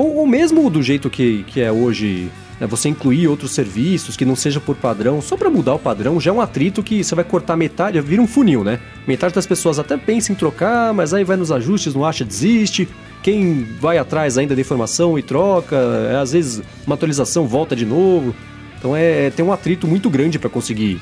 ou, 0.00 0.16
ou 0.16 0.26
mesmo 0.26 0.70
do 0.70 0.82
jeito 0.82 1.10
que, 1.10 1.44
que 1.44 1.60
é 1.60 1.70
hoje, 1.70 2.30
né, 2.58 2.66
você 2.66 2.88
incluir 2.88 3.28
outros 3.28 3.50
serviços 3.50 4.16
que 4.16 4.24
não 4.24 4.34
seja 4.34 4.58
por 4.58 4.74
padrão, 4.74 5.20
só 5.20 5.36
para 5.36 5.50
mudar 5.50 5.74
o 5.74 5.78
padrão, 5.78 6.18
já 6.18 6.30
é 6.30 6.34
um 6.34 6.40
atrito 6.40 6.82
que 6.82 7.04
você 7.04 7.14
vai 7.14 7.24
cortar 7.24 7.54
metade, 7.54 8.00
vira 8.00 8.22
um 8.22 8.26
funil, 8.26 8.64
né? 8.64 8.80
Metade 9.06 9.34
das 9.34 9.46
pessoas 9.46 9.78
até 9.78 9.98
pensa 9.98 10.32
em 10.32 10.34
trocar, 10.34 10.94
mas 10.94 11.12
aí 11.12 11.22
vai 11.22 11.36
nos 11.36 11.52
ajustes, 11.52 11.94
não 11.94 12.04
acha, 12.04 12.24
desiste. 12.24 12.88
Quem 13.22 13.62
vai 13.78 13.98
atrás 13.98 14.38
ainda 14.38 14.54
da 14.54 14.60
informação 14.60 15.18
e 15.18 15.22
troca, 15.22 15.76
é, 16.10 16.16
às 16.16 16.32
vezes 16.32 16.62
uma 16.86 16.94
atualização 16.94 17.46
volta 17.46 17.76
de 17.76 17.84
novo. 17.84 18.34
Então 18.78 18.96
é, 18.96 19.26
é 19.26 19.30
tem 19.30 19.44
um 19.44 19.52
atrito 19.52 19.86
muito 19.86 20.08
grande 20.08 20.38
para 20.38 20.48
conseguir 20.48 20.98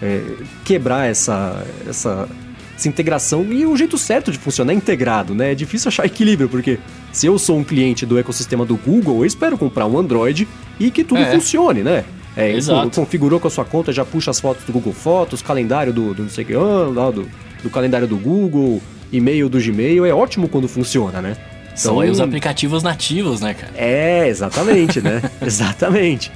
é, 0.00 0.22
quebrar 0.64 1.10
essa, 1.10 1.66
essa 1.88 2.28
essa 2.76 2.88
integração 2.88 3.44
e 3.50 3.64
o 3.64 3.74
jeito 3.76 3.96
certo 3.96 4.30
de 4.30 4.38
funcionar 4.38 4.72
é 4.72 4.76
integrado, 4.76 5.34
né? 5.34 5.52
É 5.52 5.54
difícil 5.54 5.88
achar 5.88 6.04
equilíbrio, 6.04 6.48
porque 6.48 6.78
se 7.10 7.26
eu 7.26 7.38
sou 7.38 7.58
um 7.58 7.64
cliente 7.64 8.04
do 8.04 8.18
ecossistema 8.18 8.66
do 8.66 8.76
Google, 8.76 9.20
eu 9.20 9.24
espero 9.24 9.56
comprar 9.56 9.86
um 9.86 9.98
Android 9.98 10.46
e 10.78 10.90
que 10.90 11.02
tudo 11.02 11.20
é. 11.20 11.32
funcione, 11.32 11.82
né? 11.82 12.04
É, 12.36 12.52
Exato. 12.52 12.90
configurou 12.90 13.40
com 13.40 13.48
a 13.48 13.50
sua 13.50 13.64
conta, 13.64 13.90
já 13.92 14.04
puxa 14.04 14.30
as 14.30 14.38
fotos 14.38 14.62
do 14.66 14.72
Google 14.72 14.92
Fotos, 14.92 15.40
calendário 15.40 15.90
do, 15.90 16.12
do 16.12 16.24
não 16.24 16.28
sei 16.28 16.44
o 16.44 16.46
que, 16.46 16.54
ah, 16.54 17.10
do, 17.10 17.26
do 17.62 17.70
calendário 17.70 18.06
do 18.06 18.18
Google, 18.18 18.82
e-mail 19.10 19.48
do 19.48 19.58
Gmail, 19.58 20.04
é 20.04 20.12
ótimo 20.12 20.46
quando 20.46 20.68
funciona, 20.68 21.22
né? 21.22 21.36
Então, 21.68 21.76
São 21.76 22.00
aí 22.00 22.10
os 22.10 22.20
aplicativos 22.20 22.82
nativos, 22.82 23.40
né, 23.40 23.54
cara? 23.54 23.72
É, 23.74 24.28
exatamente, 24.28 25.00
né? 25.00 25.22
exatamente. 25.40 26.30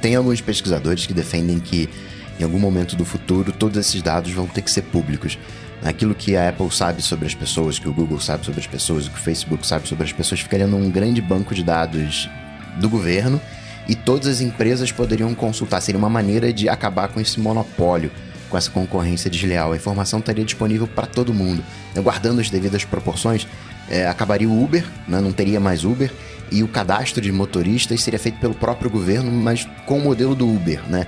Tem 0.00 0.14
alguns 0.14 0.40
pesquisadores 0.40 1.06
que 1.06 1.12
defendem 1.12 1.58
que 1.58 1.88
em 2.38 2.44
algum 2.44 2.58
momento 2.58 2.96
do 2.96 3.04
futuro, 3.04 3.52
todos 3.52 3.78
esses 3.78 4.02
dados 4.02 4.32
vão 4.32 4.46
ter 4.46 4.62
que 4.62 4.70
ser 4.70 4.82
públicos. 4.82 5.38
Aquilo 5.82 6.14
que 6.14 6.36
a 6.36 6.48
Apple 6.48 6.70
sabe 6.70 7.02
sobre 7.02 7.26
as 7.26 7.34
pessoas, 7.34 7.78
que 7.78 7.88
o 7.88 7.92
Google 7.92 8.20
sabe 8.20 8.44
sobre 8.44 8.60
as 8.60 8.66
pessoas, 8.66 9.08
que 9.08 9.14
o 9.14 9.20
Facebook 9.20 9.66
sabe 9.66 9.88
sobre 9.88 10.04
as 10.04 10.12
pessoas, 10.12 10.40
ficaria 10.40 10.66
num 10.66 10.90
grande 10.90 11.20
banco 11.20 11.54
de 11.54 11.62
dados 11.62 12.28
do 12.78 12.88
governo 12.88 13.40
e 13.88 13.94
todas 13.94 14.26
as 14.26 14.40
empresas 14.40 14.90
poderiam 14.90 15.34
consultar. 15.34 15.80
Seria 15.80 15.98
uma 15.98 16.10
maneira 16.10 16.52
de 16.52 16.68
acabar 16.68 17.08
com 17.08 17.20
esse 17.20 17.38
monopólio, 17.38 18.10
com 18.48 18.56
essa 18.56 18.70
concorrência 18.70 19.30
desleal. 19.30 19.72
A 19.72 19.76
informação 19.76 20.18
estaria 20.18 20.44
disponível 20.44 20.86
para 20.86 21.06
todo 21.06 21.32
mundo. 21.32 21.62
Guardando 21.94 22.40
as 22.40 22.50
devidas 22.50 22.84
proporções, 22.84 23.46
é, 23.88 24.06
acabaria 24.06 24.48
o 24.48 24.62
Uber, 24.62 24.84
né? 25.06 25.20
não 25.20 25.32
teria 25.32 25.60
mais 25.60 25.84
Uber, 25.84 26.10
e 26.50 26.62
o 26.62 26.68
cadastro 26.68 27.20
de 27.20 27.32
motoristas 27.32 28.02
seria 28.02 28.18
feito 28.18 28.38
pelo 28.38 28.54
próprio 28.54 28.90
governo, 28.90 29.30
mas 29.30 29.66
com 29.84 29.98
o 29.98 30.02
modelo 30.02 30.34
do 30.34 30.48
Uber. 30.48 30.80
Né? 30.88 31.06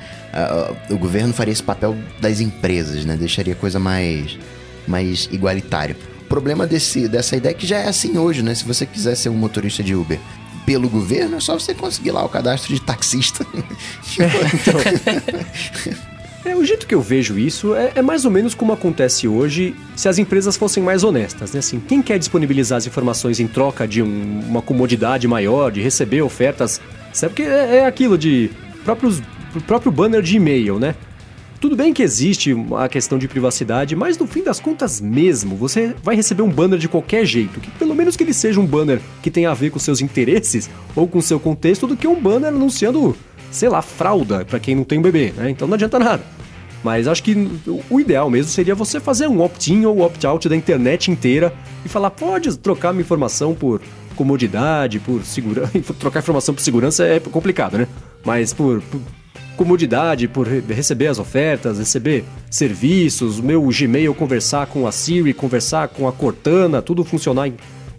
Uh, 0.90 0.94
o 0.94 0.98
governo 0.98 1.32
faria 1.32 1.52
esse 1.52 1.62
papel 1.62 1.96
das 2.20 2.40
empresas, 2.40 3.04
né? 3.04 3.16
deixaria 3.16 3.52
a 3.52 3.56
coisa 3.56 3.78
mais, 3.78 4.38
mais 4.86 5.28
igualitária. 5.30 5.96
O 6.22 6.24
problema 6.28 6.66
desse, 6.66 7.08
dessa 7.08 7.36
ideia 7.36 7.52
é 7.52 7.54
que 7.54 7.66
já 7.66 7.78
é 7.78 7.88
assim 7.88 8.18
hoje, 8.18 8.42
né? 8.42 8.54
Se 8.54 8.64
você 8.64 8.84
quiser 8.84 9.14
ser 9.14 9.30
um 9.30 9.34
motorista 9.34 9.82
de 9.82 9.94
Uber 9.94 10.18
pelo 10.66 10.86
governo, 10.86 11.36
é 11.36 11.40
só 11.40 11.58
você 11.58 11.72
conseguir 11.72 12.10
lá 12.10 12.22
o 12.22 12.28
cadastro 12.28 12.74
de 12.74 12.80
taxista. 12.80 13.46
então... 14.52 15.98
É, 16.48 16.56
o 16.56 16.64
jeito 16.64 16.86
que 16.86 16.94
eu 16.94 17.02
vejo 17.02 17.38
isso 17.38 17.74
é, 17.74 17.92
é, 17.96 18.00
mais 18.00 18.24
ou 18.24 18.30
menos 18.30 18.54
como 18.54 18.72
acontece 18.72 19.28
hoje 19.28 19.76
se 19.94 20.08
as 20.08 20.16
empresas 20.16 20.56
fossem 20.56 20.82
mais 20.82 21.04
honestas, 21.04 21.52
né? 21.52 21.58
Assim, 21.58 21.78
quem 21.78 22.00
quer 22.00 22.18
disponibilizar 22.18 22.78
as 22.78 22.86
informações 22.86 23.38
em 23.38 23.46
troca 23.46 23.86
de 23.86 24.02
um, 24.02 24.40
uma 24.48 24.62
comodidade 24.62 25.28
maior, 25.28 25.70
de 25.70 25.82
receber 25.82 26.22
ofertas, 26.22 26.80
sabe? 27.12 27.34
Porque 27.34 27.42
é, 27.42 27.76
é 27.76 27.86
aquilo 27.86 28.16
de 28.16 28.50
próprios, 28.82 29.20
próprio 29.66 29.92
banner 29.92 30.22
de 30.22 30.36
e-mail, 30.36 30.78
né? 30.78 30.94
Tudo 31.60 31.76
bem 31.76 31.92
que 31.92 32.02
existe 32.02 32.56
a 32.78 32.88
questão 32.88 33.18
de 33.18 33.28
privacidade, 33.28 33.94
mas 33.94 34.16
no 34.16 34.26
fim 34.26 34.42
das 34.42 34.58
contas 34.58 35.02
mesmo, 35.02 35.54
você 35.54 35.94
vai 36.02 36.16
receber 36.16 36.40
um 36.40 36.50
banner 36.50 36.78
de 36.78 36.88
qualquer 36.88 37.26
jeito, 37.26 37.60
que 37.60 37.70
pelo 37.72 37.94
menos 37.94 38.16
que 38.16 38.22
ele 38.22 38.32
seja 38.32 38.58
um 38.58 38.64
banner 38.64 39.00
que 39.22 39.30
tenha 39.30 39.50
a 39.50 39.54
ver 39.54 39.70
com 39.70 39.78
seus 39.78 40.00
interesses 40.00 40.70
ou 40.96 41.06
com 41.06 41.20
seu 41.20 41.38
contexto, 41.38 41.86
do 41.86 41.96
que 41.96 42.08
um 42.08 42.18
banner 42.18 42.48
anunciando, 42.48 43.14
sei 43.50 43.68
lá, 43.68 43.82
fralda 43.82 44.46
para 44.46 44.58
quem 44.58 44.74
não 44.74 44.84
tem 44.84 44.98
um 44.98 45.02
bebê, 45.02 45.34
né? 45.36 45.50
Então 45.50 45.68
não 45.68 45.74
adianta 45.74 45.98
nada. 45.98 46.37
Mas 46.82 47.08
acho 47.08 47.22
que 47.22 47.34
o 47.90 48.00
ideal 48.00 48.30
mesmo 48.30 48.50
seria 48.50 48.74
você 48.74 49.00
fazer 49.00 49.26
um 49.26 49.40
opt-in 49.40 49.84
ou 49.84 50.00
opt-out 50.00 50.48
da 50.48 50.54
internet 50.54 51.10
inteira 51.10 51.52
e 51.84 51.88
falar, 51.88 52.10
pode 52.10 52.56
trocar 52.58 52.92
minha 52.92 53.02
informação 53.02 53.54
por 53.54 53.80
comodidade, 54.14 54.98
por 55.00 55.24
segurança. 55.24 55.72
trocar 55.98 56.20
informação 56.20 56.54
por 56.54 56.60
segurança 56.60 57.04
é 57.04 57.20
complicado, 57.20 57.78
né? 57.78 57.88
Mas 58.24 58.52
por, 58.52 58.80
por 58.82 59.00
comodidade, 59.56 60.28
por 60.28 60.46
receber 60.46 61.08
as 61.08 61.18
ofertas, 61.18 61.78
receber 61.78 62.24
serviços, 62.48 63.40
meu 63.40 63.62
Gmail 63.62 64.14
conversar 64.14 64.66
com 64.66 64.86
a 64.86 64.92
Siri, 64.92 65.34
conversar 65.34 65.88
com 65.88 66.06
a 66.06 66.12
Cortana, 66.12 66.80
tudo 66.80 67.04
funcionar 67.04 67.50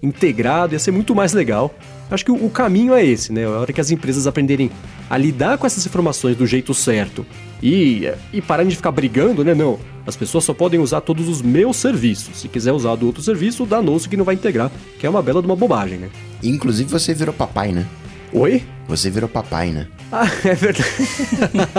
integrado, 0.01 0.73
ia 0.73 0.79
ser 0.79 0.91
muito 0.91 1.13
mais 1.13 1.33
legal. 1.33 1.73
Acho 2.09 2.25
que 2.25 2.31
o 2.31 2.49
caminho 2.49 2.93
é 2.93 3.05
esse, 3.05 3.31
né? 3.31 3.45
A 3.45 3.49
hora 3.49 3.73
que 3.73 3.81
as 3.81 3.91
empresas 3.91 4.25
aprenderem 4.25 4.71
a 5.09 5.17
lidar 5.17 5.57
com 5.57 5.67
essas 5.67 5.85
informações 5.85 6.35
do 6.35 6.45
jeito 6.45 6.73
certo 6.73 7.25
e, 7.61 8.11
e 8.33 8.41
pararem 8.41 8.69
de 8.69 8.75
ficar 8.75 8.91
brigando, 8.91 9.43
né? 9.43 9.53
Não, 9.53 9.79
as 10.07 10.15
pessoas 10.15 10.43
só 10.43 10.53
podem 10.53 10.79
usar 10.79 11.01
todos 11.01 11.27
os 11.27 11.41
meus 11.41 11.77
serviços. 11.77 12.39
Se 12.39 12.47
quiser 12.47 12.71
usar 12.71 12.95
do 12.95 13.05
outro 13.05 13.21
serviço, 13.21 13.65
danou-se 13.65 14.09
que 14.09 14.17
não 14.17 14.25
vai 14.25 14.35
integrar, 14.35 14.71
que 14.99 15.05
é 15.05 15.09
uma 15.09 15.21
bela 15.21 15.41
de 15.41 15.47
uma 15.47 15.55
bobagem, 15.55 15.99
né? 15.99 16.09
Inclusive 16.41 16.89
você 16.89 17.13
virou 17.13 17.33
papai, 17.33 17.71
né? 17.71 17.85
Oi? 18.33 18.63
Você 18.87 19.09
virou 19.09 19.29
papai, 19.29 19.71
né? 19.71 19.87
Ah, 20.11 20.25
é 20.45 20.53
verdade. 20.55 20.85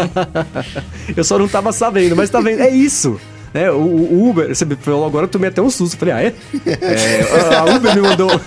eu 1.17 1.25
só 1.25 1.39
não 1.39 1.49
tava 1.49 1.73
sabendo, 1.73 2.15
mas 2.17 2.31
tá 2.31 2.41
vendo? 2.41 2.61
É 2.61 2.71
isso. 2.71 3.21
É, 3.53 3.71
o, 3.71 3.77
o, 3.77 4.31
Uber, 4.31 4.55
você 4.55 4.65
falou 4.77 5.05
agora, 5.05 5.25
eu 5.25 5.29
tomei 5.29 5.49
até 5.49 5.61
um 5.61 5.71
susto. 5.71 5.97
Falei, 5.97 6.15
ah, 6.15 6.23
é? 6.23 6.35
é 6.67 7.57
a 7.57 7.65
Uber 7.65 7.95
me 7.95 8.03
mandou. 8.03 8.31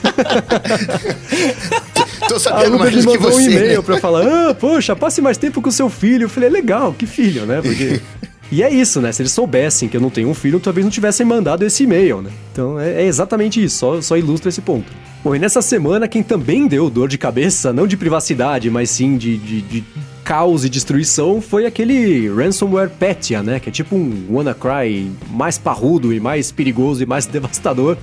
Tô 2.27 2.39
sabendo 2.39 2.73
a 2.73 2.75
Uber 2.75 2.79
mais 2.79 2.95
me 2.95 3.01
mandou 3.01 3.17
que 3.17 3.23
você, 3.23 3.35
um 3.35 3.51
e-mail 3.51 3.79
né? 3.79 3.85
pra 3.85 3.99
falar, 3.99 4.49
ah, 4.49 4.53
poxa, 4.53 4.95
passe 4.95 5.21
mais 5.21 5.37
tempo 5.37 5.61
com 5.61 5.69
o 5.69 5.71
seu 5.71 5.89
filho. 5.89 6.23
Eu 6.23 6.29
falei, 6.29 6.47
é 6.47 6.51
legal, 6.51 6.93
que 6.93 7.05
filho, 7.05 7.45
né? 7.45 7.61
Porque. 7.61 8.01
E 8.51 8.61
é 8.61 8.71
isso, 8.71 9.01
né? 9.01 9.11
Se 9.11 9.23
eles 9.23 9.31
soubessem 9.31 9.89
que 9.89 9.97
eu 9.97 10.01
não 10.01 10.11
tenho 10.11 10.29
um 10.29 10.33
filho, 10.35 10.59
talvez 10.59 10.85
não 10.85 10.91
tivessem 10.91 11.25
mandado 11.25 11.65
esse 11.65 11.85
e-mail, 11.85 12.21
né? 12.21 12.29
Então 12.51 12.79
é, 12.79 13.01
é 13.01 13.05
exatamente 13.05 13.63
isso, 13.63 13.77
só, 13.77 13.99
só 13.99 14.15
ilustra 14.15 14.49
esse 14.49 14.61
ponto. 14.61 14.91
Bom, 15.23 15.33
e 15.33 15.39
nessa 15.39 15.59
semana, 15.59 16.07
quem 16.07 16.21
também 16.21 16.67
deu 16.67 16.87
dor 16.87 17.09
de 17.09 17.17
cabeça, 17.17 17.73
não 17.73 17.87
de 17.87 17.97
privacidade, 17.97 18.69
mas 18.69 18.91
sim 18.91 19.17
de, 19.17 19.37
de, 19.37 19.61
de 19.61 19.83
caos 20.23 20.63
e 20.63 20.69
destruição, 20.69 21.41
foi 21.41 21.65
aquele 21.65 22.29
ransomware 22.29 22.89
Petya, 22.89 23.43
né? 23.43 23.59
Que 23.59 23.69
é 23.69 23.71
tipo 23.71 23.95
um 23.95 24.27
WannaCry 24.29 25.11
mais 25.29 25.57
parrudo 25.57 26.13
e 26.13 26.19
mais 26.19 26.51
perigoso 26.51 27.03
e 27.03 27.05
mais 27.05 27.25
devastador, 27.27 27.97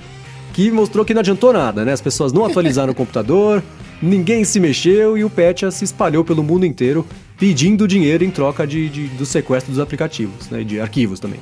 que 0.53 0.71
mostrou 0.71 1.03
que 1.03 1.13
não 1.13 1.21
adiantou 1.21 1.51
nada, 1.51 1.83
né? 1.83 1.93
As 1.93 2.01
pessoas 2.01 2.31
não 2.31 2.45
atualizaram 2.45 2.91
o 2.91 2.95
computador, 2.95 3.63
ninguém 4.01 4.43
se 4.43 4.59
mexeu 4.59 5.17
e 5.17 5.23
o 5.23 5.29
Petya 5.29 5.71
se 5.71 5.83
espalhou 5.83 6.23
pelo 6.23 6.43
mundo 6.43 6.65
inteiro 6.65 7.05
pedindo 7.37 7.87
dinheiro 7.87 8.23
em 8.23 8.29
troca 8.29 8.67
de, 8.67 8.87
de 8.87 9.07
do 9.07 9.25
sequestro 9.25 9.71
dos 9.71 9.81
aplicativos, 9.81 10.49
né? 10.49 10.63
De 10.63 10.79
arquivos 10.79 11.19
também. 11.19 11.39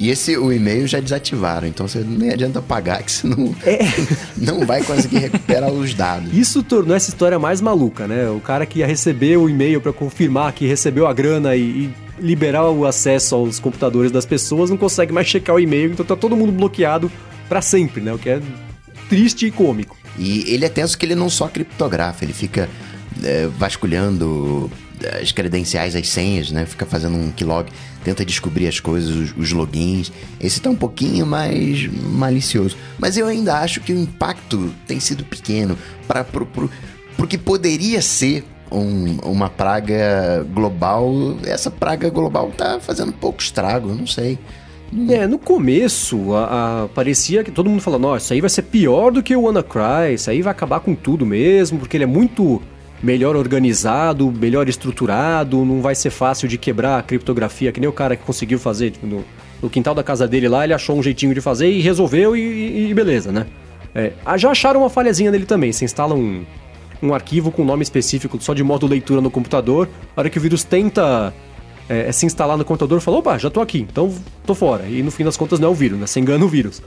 E 0.00 0.08
esse 0.08 0.34
o 0.38 0.50
e-mail 0.50 0.86
já 0.86 0.98
desativaram, 0.98 1.68
então 1.68 1.86
você 1.86 1.98
nem 1.98 2.30
adianta 2.30 2.62
pagar 2.62 3.02
que 3.02 3.12
você 3.12 3.26
não, 3.26 3.54
É. 3.66 3.80
não 4.34 4.64
vai 4.64 4.82
conseguir 4.82 5.18
recuperar 5.18 5.70
os 5.70 5.92
dados. 5.92 6.32
Isso 6.32 6.62
tornou 6.62 6.96
essa 6.96 7.10
história 7.10 7.38
mais 7.38 7.60
maluca, 7.60 8.08
né? 8.08 8.30
O 8.30 8.40
cara 8.40 8.64
que 8.64 8.78
ia 8.78 8.86
receber 8.86 9.36
o 9.36 9.46
e-mail 9.46 9.78
para 9.78 9.92
confirmar 9.92 10.54
que 10.54 10.66
recebeu 10.66 11.06
a 11.06 11.12
grana 11.12 11.54
e, 11.54 11.60
e, 11.60 11.94
liberar 12.18 12.70
o 12.70 12.86
acesso 12.86 13.34
aos 13.34 13.60
computadores 13.60 14.10
das 14.10 14.24
pessoas 14.24 14.70
não 14.70 14.76
consegue 14.78 15.12
mais 15.12 15.26
checar 15.26 15.56
o 15.56 15.60
e-mail, 15.60 15.92
então 15.92 16.04
tá 16.04 16.16
todo 16.16 16.34
mundo 16.34 16.50
bloqueado 16.52 17.12
para 17.46 17.60
sempre, 17.60 18.00
né? 18.00 18.10
O 18.10 18.18
que 18.18 18.30
é 18.30 18.40
triste 19.10 19.44
e 19.44 19.50
cômico. 19.50 19.98
E 20.18 20.50
ele 20.50 20.64
é 20.64 20.68
tenso 20.70 20.96
que 20.96 21.04
ele 21.04 21.14
não 21.14 21.28
só 21.28 21.46
criptografa, 21.46 22.24
ele 22.24 22.32
fica 22.32 22.70
é, 23.22 23.48
vasculhando 23.58 24.70
as 25.20 25.32
credenciais, 25.32 25.96
as 25.96 26.08
senhas, 26.08 26.50
né? 26.50 26.66
Fica 26.66 26.86
fazendo 26.86 27.16
um 27.16 27.30
keylog, 27.30 27.70
tenta 28.04 28.24
descobrir 28.24 28.68
as 28.68 28.80
coisas, 28.80 29.14
os, 29.14 29.36
os, 29.36 29.52
logins. 29.52 30.12
Esse 30.40 30.60
tá 30.60 30.70
um 30.70 30.76
pouquinho 30.76 31.26
mais 31.26 31.86
malicioso. 31.86 32.76
Mas 32.98 33.16
eu 33.16 33.26
ainda 33.26 33.58
acho 33.58 33.80
que 33.80 33.92
o 33.92 33.98
impacto 33.98 34.74
tem 34.86 35.00
sido 35.00 35.24
pequeno 35.24 35.76
para 36.06 36.24
pro, 36.24 36.46
pro, 36.46 36.70
que 37.28 37.38
poderia 37.38 38.02
ser 38.02 38.44
um, 38.70 39.18
uma 39.24 39.48
praga 39.48 40.46
global. 40.52 41.36
Essa 41.44 41.70
praga 41.70 42.08
global 42.10 42.52
tá 42.56 42.78
fazendo 42.80 43.12
pouco 43.12 43.40
estrago, 43.40 43.94
não 43.94 44.06
sei. 44.06 44.38
É, 45.08 45.24
no 45.26 45.38
começo 45.38 46.34
a, 46.34 46.82
a, 46.82 46.88
parecia 46.88 47.44
que 47.44 47.52
todo 47.52 47.70
mundo 47.70 47.80
falando, 47.80 48.02
nossa, 48.02 48.24
isso 48.24 48.32
aí 48.32 48.40
vai 48.40 48.50
ser 48.50 48.62
pior 48.62 49.12
do 49.12 49.22
que 49.22 49.36
o 49.36 49.42
WannaCry, 49.42 50.14
isso 50.14 50.28
aí 50.28 50.42
vai 50.42 50.50
acabar 50.50 50.80
com 50.80 50.96
tudo 50.96 51.24
mesmo, 51.24 51.78
porque 51.78 51.96
ele 51.96 52.04
é 52.04 52.08
muito 52.08 52.60
melhor 53.02 53.36
organizado, 53.36 54.30
melhor 54.30 54.68
estruturado, 54.68 55.64
não 55.64 55.80
vai 55.80 55.94
ser 55.94 56.10
fácil 56.10 56.46
de 56.48 56.58
quebrar 56.58 56.98
a 56.98 57.02
criptografia, 57.02 57.72
que 57.72 57.80
nem 57.80 57.88
o 57.88 57.92
cara 57.92 58.14
que 58.16 58.22
conseguiu 58.22 58.58
fazer 58.58 58.92
no, 59.02 59.24
no, 59.62 59.70
quintal 59.70 59.94
da 59.94 60.02
casa 60.02 60.28
dele 60.28 60.48
lá, 60.48 60.64
ele 60.64 60.74
achou 60.74 60.98
um 60.98 61.02
jeitinho 61.02 61.34
de 61.34 61.40
fazer 61.40 61.70
e 61.70 61.80
resolveu 61.80 62.36
e, 62.36 62.90
e 62.90 62.94
beleza, 62.94 63.32
né? 63.32 63.46
É, 63.94 64.12
já 64.36 64.50
acharam 64.50 64.80
uma 64.80 64.90
falhazinha 64.90 65.30
nele 65.30 65.46
também, 65.46 65.72
você 65.72 65.84
instala 65.84 66.14
um, 66.14 66.44
um 67.02 67.14
arquivo 67.14 67.50
com 67.50 67.64
nome 67.64 67.82
específico 67.82 68.38
só 68.40 68.54
de 68.54 68.62
modo 68.62 68.86
leitura 68.86 69.20
no 69.20 69.30
computador, 69.30 69.88
a 70.16 70.20
hora 70.20 70.30
que 70.30 70.38
o 70.38 70.40
vírus 70.40 70.62
tenta 70.62 71.32
é, 71.90 72.12
se 72.12 72.24
instalar 72.24 72.56
no 72.56 72.64
computador, 72.64 73.00
falou, 73.00 73.18
opa, 73.18 73.36
já 73.36 73.50
tô 73.50 73.60
aqui, 73.60 73.80
então 73.90 74.14
tô 74.46 74.54
fora. 74.54 74.84
E 74.86 75.02
no 75.02 75.10
fim 75.10 75.24
das 75.24 75.36
contas 75.36 75.58
não 75.58 75.68
é 75.68 75.70
o 75.72 75.74
vírus, 75.74 75.98
né? 75.98 76.06
Você 76.06 76.20
engana 76.20 76.44
o 76.44 76.48
vírus. 76.48 76.80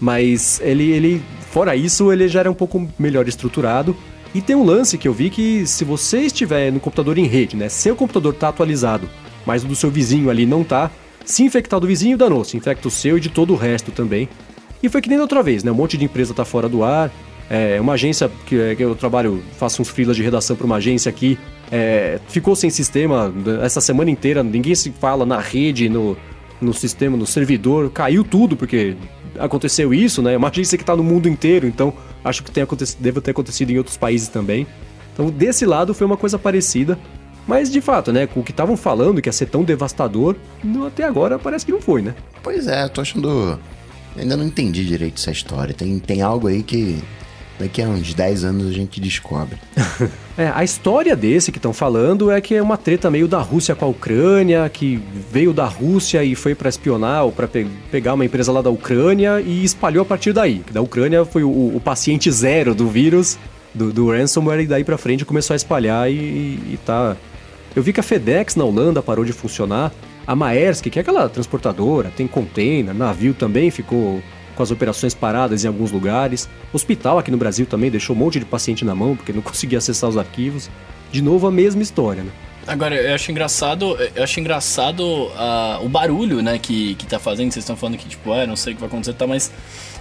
Mas 0.00 0.60
ele, 0.64 0.90
ele, 0.90 1.22
fora 1.52 1.76
isso, 1.76 2.10
ele 2.12 2.26
já 2.26 2.40
era 2.40 2.50
um 2.50 2.54
pouco 2.54 2.88
melhor 2.98 3.28
estruturado. 3.28 3.94
E 4.34 4.40
tem 4.40 4.54
um 4.54 4.64
lance 4.64 4.96
que 4.96 5.08
eu 5.08 5.12
vi 5.12 5.28
que 5.28 5.66
se 5.66 5.84
você 5.84 6.20
estiver 6.20 6.70
no 6.72 6.78
computador 6.78 7.18
em 7.18 7.26
rede, 7.26 7.56
né? 7.56 7.68
Seu 7.68 7.96
computador 7.96 8.34
tá 8.34 8.48
atualizado, 8.48 9.08
mas 9.44 9.64
o 9.64 9.66
do 9.66 9.74
seu 9.74 9.90
vizinho 9.90 10.30
ali 10.30 10.46
não 10.46 10.62
tá, 10.62 10.90
se 11.24 11.42
infectar 11.42 11.80
do 11.80 11.86
vizinho, 11.86 12.16
danou, 12.16 12.44
se 12.44 12.56
infecta 12.56 12.86
o 12.86 12.90
seu 12.90 13.18
e 13.18 13.20
de 13.20 13.28
todo 13.28 13.52
o 13.52 13.56
resto 13.56 13.90
também. 13.90 14.28
E 14.82 14.88
foi 14.88 15.00
que 15.02 15.08
nem 15.08 15.18
da 15.18 15.24
outra 15.24 15.42
vez, 15.42 15.64
né? 15.64 15.70
Um 15.70 15.74
monte 15.74 15.98
de 15.98 16.04
empresa 16.04 16.32
tá 16.32 16.44
fora 16.44 16.68
do 16.68 16.84
ar. 16.84 17.10
É, 17.50 17.80
uma 17.80 17.94
agência 17.94 18.30
que, 18.46 18.76
que 18.76 18.84
eu 18.84 18.94
trabalho, 18.94 19.42
faço 19.58 19.82
uns 19.82 19.88
freelas 19.88 20.16
de 20.16 20.22
redação 20.22 20.54
para 20.54 20.64
uma 20.64 20.76
agência 20.76 21.10
aqui, 21.10 21.36
é, 21.72 22.20
ficou 22.28 22.54
sem 22.54 22.70
sistema 22.70 23.34
essa 23.60 23.80
semana 23.80 24.08
inteira, 24.08 24.40
ninguém 24.44 24.72
se 24.76 24.92
fala 24.92 25.26
na 25.26 25.40
rede, 25.40 25.88
no, 25.88 26.16
no 26.60 26.72
sistema, 26.72 27.16
no 27.16 27.26
servidor, 27.26 27.90
caiu 27.90 28.22
tudo 28.22 28.56
porque 28.56 28.94
aconteceu 29.38 29.92
isso, 29.94 30.22
né? 30.22 30.34
É 30.34 30.36
uma 30.36 30.48
agência 30.48 30.76
que 30.76 30.82
está 30.82 30.94
no 30.96 31.02
mundo 31.02 31.28
inteiro, 31.28 31.66
então 31.66 31.92
acho 32.24 32.42
que 32.42 32.50
tem 32.50 32.66
deve 32.98 33.20
ter 33.20 33.30
acontecido 33.30 33.70
em 33.70 33.78
outros 33.78 33.96
países 33.96 34.28
também. 34.28 34.66
Então, 35.12 35.30
desse 35.30 35.66
lado 35.66 35.92
foi 35.94 36.06
uma 36.06 36.16
coisa 36.16 36.38
parecida. 36.38 36.98
Mas 37.46 37.70
de 37.70 37.80
fato, 37.80 38.12
né, 38.12 38.26
com 38.26 38.40
o 38.40 38.42
que 38.44 38.52
estavam 38.52 38.76
falando 38.76 39.20
que 39.20 39.28
ia 39.28 39.32
ser 39.32 39.46
tão 39.46 39.64
devastador, 39.64 40.36
até 40.86 41.04
agora 41.04 41.38
parece 41.38 41.66
que 41.66 41.72
não 41.72 41.80
foi, 41.80 42.00
né? 42.00 42.14
Pois 42.42 42.66
é, 42.66 42.86
tô 42.88 43.00
achando. 43.00 43.58
Ainda 44.16 44.36
não 44.36 44.44
entendi 44.44 44.84
direito 44.84 45.18
essa 45.18 45.30
história. 45.30 45.74
Tem, 45.74 45.98
tem 45.98 46.22
algo 46.22 46.46
aí 46.46 46.62
que 46.62 47.02
daqui 47.60 47.82
a 47.82 47.88
uns 47.88 48.14
10 48.14 48.44
anos 48.44 48.68
a 48.68 48.72
gente 48.72 49.00
descobre. 49.00 49.56
é, 50.36 50.50
a 50.52 50.64
história 50.64 51.14
desse 51.14 51.52
que 51.52 51.58
estão 51.58 51.72
falando 51.72 52.30
é 52.30 52.40
que 52.40 52.54
é 52.54 52.62
uma 52.62 52.78
treta 52.78 53.10
meio 53.10 53.28
da 53.28 53.38
Rússia 53.38 53.74
com 53.74 53.84
a 53.84 53.88
Ucrânia, 53.88 54.68
que 54.68 55.00
veio 55.30 55.52
da 55.52 55.66
Rússia 55.66 56.24
e 56.24 56.34
foi 56.34 56.54
para 56.54 56.68
espionar 56.68 57.24
ou 57.24 57.32
para 57.32 57.46
pe 57.46 57.66
pegar 57.90 58.14
uma 58.14 58.24
empresa 58.24 58.50
lá 58.50 58.62
da 58.62 58.70
Ucrânia 58.70 59.40
e 59.40 59.62
espalhou 59.62 60.02
a 60.02 60.06
partir 60.06 60.32
daí. 60.32 60.62
Da 60.72 60.80
Ucrânia 60.80 61.24
foi 61.24 61.44
o, 61.44 61.76
o 61.76 61.80
paciente 61.84 62.30
zero 62.32 62.74
do 62.74 62.88
vírus 62.88 63.38
do, 63.74 63.92
do 63.92 64.10
ransomware 64.10 64.60
e 64.60 64.66
daí 64.66 64.82
pra 64.82 64.96
frente 64.96 65.24
começou 65.24 65.54
a 65.54 65.56
espalhar 65.56 66.10
e, 66.10 66.14
e 66.14 66.78
tá. 66.84 67.16
Eu 67.76 67.82
vi 67.82 67.92
que 67.92 68.00
a 68.00 68.02
FedEx 68.02 68.56
na 68.56 68.64
Holanda 68.64 69.02
parou 69.02 69.24
de 69.24 69.32
funcionar. 69.32 69.92
A 70.26 70.34
Maersk, 70.34 70.88
que 70.88 70.98
é 70.98 71.02
aquela 71.02 71.28
transportadora, 71.28 72.12
tem 72.16 72.26
container, 72.26 72.94
navio 72.94 73.34
também 73.34 73.70
ficou 73.70 74.22
com 74.54 74.62
as 74.62 74.70
operações 74.70 75.14
paradas 75.14 75.64
em 75.64 75.68
alguns 75.68 75.90
lugares. 75.90 76.48
Hospital 76.72 77.18
aqui 77.18 77.30
no 77.30 77.36
Brasil 77.36 77.66
também 77.66 77.90
deixou 77.90 78.14
um 78.14 78.18
monte 78.18 78.38
de 78.38 78.44
paciente 78.44 78.84
na 78.84 78.94
mão 78.94 79.16
porque 79.16 79.32
não 79.32 79.42
conseguia 79.42 79.78
acessar 79.78 80.08
os 80.08 80.16
arquivos. 80.16 80.70
De 81.10 81.22
novo 81.22 81.46
a 81.46 81.50
mesma 81.50 81.82
história, 81.82 82.22
né? 82.22 82.30
Agora, 82.66 82.94
eu 82.94 83.14
acho 83.14 83.30
engraçado, 83.30 83.96
eu 84.14 84.22
acho 84.22 84.38
engraçado 84.38 85.00
uh, 85.00 85.84
o 85.84 85.88
barulho, 85.88 86.42
né, 86.42 86.58
que, 86.58 86.94
que 86.94 87.06
tá 87.06 87.18
fazendo. 87.18 87.50
Vocês 87.50 87.64
estão 87.64 87.74
falando 87.74 87.96
que, 87.96 88.06
tipo, 88.06 88.32
é, 88.32 88.46
não 88.46 88.54
sei 88.54 88.72
o 88.72 88.76
que 88.76 88.80
vai 88.80 88.88
acontecer, 88.88 89.14
tá, 89.14 89.26
mas 89.26 89.50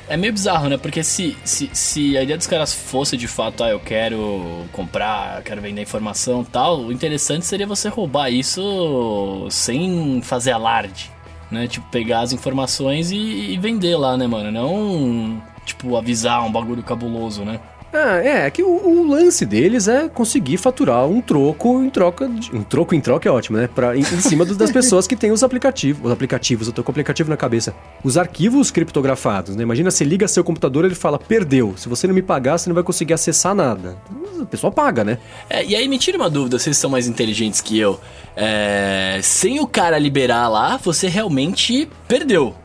é 0.09 0.17
meio 0.17 0.33
bizarro, 0.33 0.67
né? 0.67 0.77
Porque 0.77 1.03
se, 1.03 1.37
se, 1.45 1.69
se 1.71 2.17
a 2.17 2.23
ideia 2.23 2.37
dos 2.37 2.47
caras 2.47 2.73
fosse 2.73 3.15
de 3.15 3.27
fato, 3.27 3.63
ah, 3.63 3.69
eu 3.69 3.79
quero 3.79 4.65
comprar, 4.71 5.37
eu 5.37 5.43
quero 5.43 5.61
vender 5.61 5.81
informação 5.81 6.43
tal, 6.43 6.81
o 6.81 6.91
interessante 6.91 7.45
seria 7.45 7.65
você 7.65 7.87
roubar 7.89 8.29
isso 8.29 9.47
sem 9.49 10.21
fazer 10.21 10.51
alarde, 10.51 11.11
né? 11.51 11.67
Tipo, 11.67 11.87
pegar 11.89 12.21
as 12.21 12.33
informações 12.33 13.11
e, 13.11 13.17
e 13.17 13.57
vender 13.57 13.95
lá, 13.95 14.17
né, 14.17 14.27
mano? 14.27 14.51
Não, 14.51 15.41
tipo, 15.65 15.95
avisar 15.95 16.45
um 16.45 16.51
bagulho 16.51 16.83
cabuloso, 16.83 17.43
né? 17.43 17.59
Ah, 17.91 18.17
é, 18.17 18.49
que 18.51 18.61
o, 18.61 18.67
o, 18.69 19.07
lance 19.07 19.45
deles 19.45 19.87
é 19.87 20.07
conseguir 20.07 20.57
faturar 20.57 21.07
um 21.07 21.21
troco 21.21 21.83
em 21.83 21.89
troca 21.89 22.27
de, 22.27 22.55
Um 22.55 22.61
troco 22.61 22.93
em 22.93 23.01
troca 23.01 23.27
é 23.27 23.31
ótimo, 23.31 23.57
né? 23.57 23.67
Pra, 23.67 23.97
em, 23.97 24.01
em 24.01 24.21
cima 24.21 24.45
das 24.45 24.71
pessoas 24.71 25.07
que 25.07 25.15
têm 25.15 25.31
os 25.31 25.41
aplicativos. 25.41 26.05
Os 26.05 26.11
aplicativos, 26.11 26.67
eu 26.67 26.73
tô 26.73 26.83
com 26.83 26.91
o 26.91 26.93
aplicativo 26.93 27.29
na 27.29 27.37
cabeça. 27.37 27.73
Os 28.03 28.15
arquivos 28.15 28.69
criptografados, 28.69 29.55
né? 29.55 29.63
Imagina, 29.63 29.89
você 29.89 30.03
liga 30.03 30.27
seu 30.27 30.43
computador 30.43 30.85
ele 30.85 30.93
fala, 30.93 31.17
perdeu. 31.17 31.73
Se 31.77 31.89
você 31.89 32.05
não 32.05 32.13
me 32.13 32.21
pagar, 32.21 32.59
você 32.59 32.69
não 32.69 32.75
vai 32.75 32.83
conseguir 32.83 33.13
acessar 33.13 33.55
nada. 33.55 33.97
A 34.39 34.45
pessoa 34.45 34.71
paga, 34.71 35.03
né? 35.03 35.17
É, 35.49 35.65
e 35.65 35.75
aí 35.75 35.87
me 35.87 35.97
tira 35.97 36.17
uma 36.17 36.29
dúvida, 36.29 36.59
vocês 36.59 36.77
são 36.77 36.91
mais 36.91 37.07
inteligentes 37.07 37.59
que 37.59 37.79
eu. 37.79 37.99
É, 38.35 39.19
sem 39.23 39.59
o 39.59 39.65
cara 39.65 39.97
liberar 39.97 40.47
lá, 40.47 40.77
você 40.77 41.07
realmente 41.07 41.89
perdeu 42.07 42.55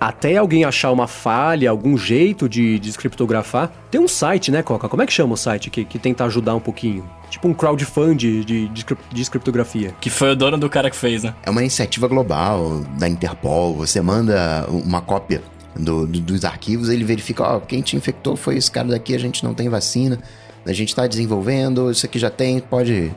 até 0.00 0.36
alguém 0.36 0.64
achar 0.64 0.92
uma 0.92 1.06
falha, 1.06 1.70
algum 1.70 1.96
jeito 1.96 2.48
de 2.48 2.78
descriptografar. 2.78 3.70
Tem 3.90 4.00
um 4.00 4.08
site, 4.08 4.50
né, 4.50 4.62
Coca? 4.62 4.88
Como 4.88 5.02
é 5.02 5.06
que 5.06 5.12
chama 5.12 5.34
o 5.34 5.36
site 5.36 5.70
que, 5.70 5.84
que 5.84 5.98
tenta 5.98 6.24
ajudar 6.24 6.54
um 6.54 6.60
pouquinho? 6.60 7.08
Tipo 7.30 7.48
um 7.48 7.54
crowdfunding 7.54 8.40
de, 8.40 8.68
de 8.68 8.84
descriptografia. 9.12 9.94
Que 10.00 10.10
foi 10.10 10.32
o 10.32 10.36
dono 10.36 10.56
do 10.58 10.68
cara 10.68 10.90
que 10.90 10.96
fez, 10.96 11.24
né? 11.24 11.34
É 11.42 11.50
uma 11.50 11.60
iniciativa 11.60 12.06
global 12.06 12.80
da 12.98 13.08
Interpol. 13.08 13.74
Você 13.74 14.00
manda 14.00 14.66
uma 14.68 15.00
cópia 15.00 15.42
do, 15.74 16.06
do, 16.06 16.20
dos 16.20 16.44
arquivos, 16.44 16.88
ele 16.88 17.04
verifica, 17.04 17.42
ó, 17.42 17.56
oh, 17.56 17.60
quem 17.60 17.80
te 17.82 17.96
infectou 17.96 18.36
foi 18.36 18.56
esse 18.56 18.70
cara 18.70 18.88
daqui, 18.88 19.14
a 19.14 19.18
gente 19.18 19.44
não 19.44 19.54
tem 19.54 19.68
vacina, 19.68 20.18
a 20.64 20.72
gente 20.72 20.88
está 20.88 21.06
desenvolvendo, 21.06 21.90
isso 21.90 22.06
aqui 22.06 22.18
já 22.18 22.30
tem, 22.30 22.60
pode... 22.60 23.12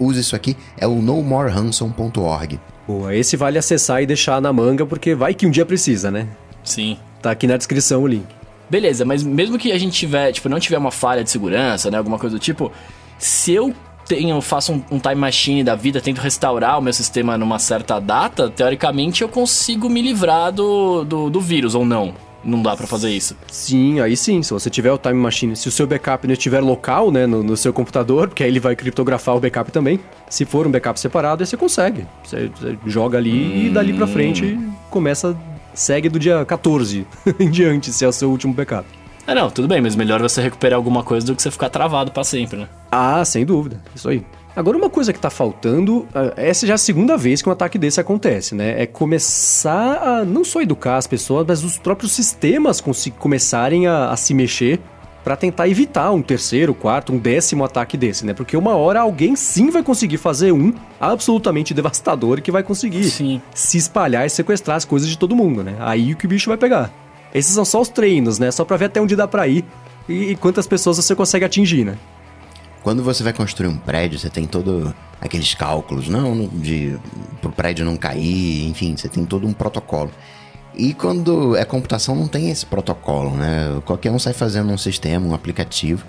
Use 0.00 0.20
isso 0.20 0.34
aqui, 0.34 0.56
é 0.76 0.86
o 0.86 1.00
nomorehanson.org. 1.00 2.58
Boa, 2.88 3.14
esse 3.14 3.36
vale 3.36 3.58
acessar 3.58 4.02
e 4.02 4.06
deixar 4.06 4.40
na 4.40 4.50
manga, 4.50 4.86
porque 4.86 5.14
vai 5.14 5.34
que 5.34 5.46
um 5.46 5.50
dia 5.50 5.66
precisa, 5.66 6.10
né? 6.10 6.26
Sim. 6.64 6.96
Tá 7.20 7.30
aqui 7.30 7.46
na 7.46 7.58
descrição 7.58 8.02
o 8.02 8.06
link. 8.06 8.24
Beleza, 8.70 9.04
mas 9.04 9.22
mesmo 9.22 9.58
que 9.58 9.70
a 9.70 9.78
gente 9.78 9.92
tiver, 9.92 10.32
tipo, 10.32 10.48
não 10.48 10.58
tiver 10.58 10.78
uma 10.78 10.90
falha 10.90 11.22
de 11.22 11.30
segurança, 11.30 11.90
né? 11.90 11.98
Alguma 11.98 12.18
coisa 12.18 12.36
do 12.36 12.40
tipo, 12.40 12.72
se 13.18 13.52
eu 13.52 13.74
tenho, 14.06 14.40
faço 14.40 14.72
um, 14.72 14.82
um 14.90 14.98
time 14.98 15.16
machine 15.16 15.62
da 15.62 15.74
vida, 15.74 16.00
tento 16.00 16.22
restaurar 16.22 16.78
o 16.78 16.82
meu 16.82 16.94
sistema 16.94 17.36
numa 17.36 17.58
certa 17.58 18.00
data, 18.00 18.48
teoricamente 18.48 19.20
eu 19.20 19.28
consigo 19.28 19.90
me 19.90 20.00
livrar 20.00 20.50
do, 20.50 21.04
do, 21.04 21.28
do 21.28 21.40
vírus, 21.42 21.74
ou 21.74 21.84
não? 21.84 22.14
Não 22.44 22.62
dá 22.62 22.76
para 22.76 22.86
fazer 22.86 23.10
isso. 23.10 23.36
Sim, 23.50 24.00
aí 24.00 24.16
sim, 24.16 24.42
se 24.42 24.52
você 24.52 24.70
tiver 24.70 24.92
o 24.92 24.98
Time 24.98 25.14
Machine, 25.14 25.56
se 25.56 25.68
o 25.68 25.70
seu 25.70 25.86
backup 25.86 26.26
não 26.26 26.32
estiver 26.32 26.60
local, 26.60 27.10
né, 27.10 27.26
no, 27.26 27.42
no, 27.42 27.56
seu 27.56 27.72
computador, 27.72 28.28
porque 28.28 28.42
aí 28.42 28.50
ele 28.50 28.60
vai 28.60 28.76
criptografar 28.76 29.36
o 29.36 29.40
backup 29.40 29.70
também. 29.70 30.00
Se 30.28 30.44
for 30.44 30.66
um 30.66 30.70
backup 30.70 30.98
separado, 30.98 31.42
aí 31.42 31.46
você 31.46 31.56
consegue. 31.56 32.06
Você, 32.24 32.48
você 32.48 32.78
joga 32.86 33.18
ali 33.18 33.32
hum. 33.32 33.66
e 33.66 33.70
dali 33.70 33.92
pra 33.92 34.06
frente 34.06 34.58
começa, 34.90 35.36
segue 35.74 36.08
do 36.08 36.18
dia 36.18 36.44
14 36.44 37.06
em 37.38 37.50
diante, 37.50 37.92
se 37.92 38.04
é 38.04 38.08
o 38.08 38.12
seu 38.12 38.30
último 38.30 38.54
backup. 38.54 38.86
É, 39.26 39.34
não, 39.34 39.50
tudo 39.50 39.68
bem, 39.68 39.80
mas 39.80 39.94
melhor 39.94 40.22
você 40.22 40.40
recuperar 40.40 40.78
alguma 40.78 41.02
coisa 41.02 41.26
do 41.26 41.36
que 41.36 41.42
você 41.42 41.50
ficar 41.50 41.68
travado 41.68 42.10
para 42.10 42.24
sempre, 42.24 42.60
né? 42.60 42.68
Ah, 42.90 43.22
sem 43.26 43.44
dúvida, 43.44 43.78
isso 43.94 44.08
aí. 44.08 44.24
Agora, 44.58 44.76
uma 44.76 44.90
coisa 44.90 45.12
que 45.12 45.20
tá 45.20 45.30
faltando, 45.30 46.04
ah, 46.12 46.32
essa 46.36 46.66
já 46.66 46.72
é 46.72 46.74
a 46.74 46.78
segunda 46.78 47.16
vez 47.16 47.40
que 47.40 47.48
um 47.48 47.52
ataque 47.52 47.78
desse 47.78 48.00
acontece, 48.00 48.56
né? 48.56 48.82
É 48.82 48.86
começar 48.86 50.02
a 50.02 50.24
não 50.24 50.42
só 50.42 50.60
educar 50.60 50.96
as 50.96 51.06
pessoas, 51.06 51.46
mas 51.46 51.62
os 51.62 51.78
próprios 51.78 52.10
sistemas 52.10 52.82
começarem 53.20 53.86
a, 53.86 54.10
a 54.10 54.16
se 54.16 54.34
mexer 54.34 54.80
para 55.22 55.36
tentar 55.36 55.68
evitar 55.68 56.10
um 56.10 56.20
terceiro, 56.20 56.74
quarto, 56.74 57.12
um 57.12 57.18
décimo 57.18 57.64
ataque 57.64 57.96
desse, 57.96 58.26
né? 58.26 58.34
Porque 58.34 58.56
uma 58.56 58.74
hora 58.74 59.00
alguém 59.00 59.36
sim 59.36 59.70
vai 59.70 59.84
conseguir 59.84 60.18
fazer 60.18 60.50
um 60.50 60.74
absolutamente 61.00 61.70
devastador 61.72 62.42
que 62.42 62.50
vai 62.50 62.64
conseguir 62.64 63.04
sim. 63.04 63.40
se 63.54 63.78
espalhar 63.78 64.26
e 64.26 64.30
sequestrar 64.30 64.76
as 64.76 64.84
coisas 64.84 65.08
de 65.08 65.16
todo 65.16 65.36
mundo, 65.36 65.62
né? 65.62 65.76
Aí 65.78 66.14
o 66.14 66.16
que 66.16 66.26
o 66.26 66.28
bicho 66.28 66.50
vai 66.50 66.58
pegar. 66.58 66.90
Esses 67.32 67.54
são 67.54 67.64
só 67.64 67.80
os 67.80 67.88
treinos, 67.88 68.40
né? 68.40 68.50
Só 68.50 68.64
pra 68.64 68.76
ver 68.76 68.86
até 68.86 69.00
onde 69.00 69.14
dá 69.14 69.28
pra 69.28 69.46
ir 69.46 69.64
e, 70.08 70.32
e 70.32 70.34
quantas 70.34 70.66
pessoas 70.66 70.96
você 70.96 71.14
consegue 71.14 71.44
atingir, 71.44 71.84
né? 71.84 71.96
Quando 72.82 73.02
você 73.02 73.22
vai 73.22 73.32
construir 73.32 73.68
um 73.68 73.76
prédio, 73.76 74.18
você 74.18 74.30
tem 74.30 74.46
todo 74.46 74.94
aqueles 75.20 75.54
cálculos, 75.54 76.08
não 76.08 76.46
de 76.46 76.96
pro 77.40 77.50
prédio 77.50 77.84
não 77.84 77.96
cair, 77.96 78.66
enfim, 78.68 78.96
você 78.96 79.08
tem 79.08 79.24
todo 79.24 79.46
um 79.46 79.52
protocolo. 79.52 80.10
E 80.74 80.94
quando 80.94 81.56
é 81.56 81.64
computação 81.64 82.14
não 82.14 82.28
tem 82.28 82.50
esse 82.50 82.64
protocolo, 82.64 83.30
né? 83.30 83.80
Qualquer 83.84 84.10
um 84.10 84.18
sai 84.18 84.32
fazendo 84.32 84.70
um 84.72 84.78
sistema, 84.78 85.26
um 85.26 85.34
aplicativo, 85.34 86.04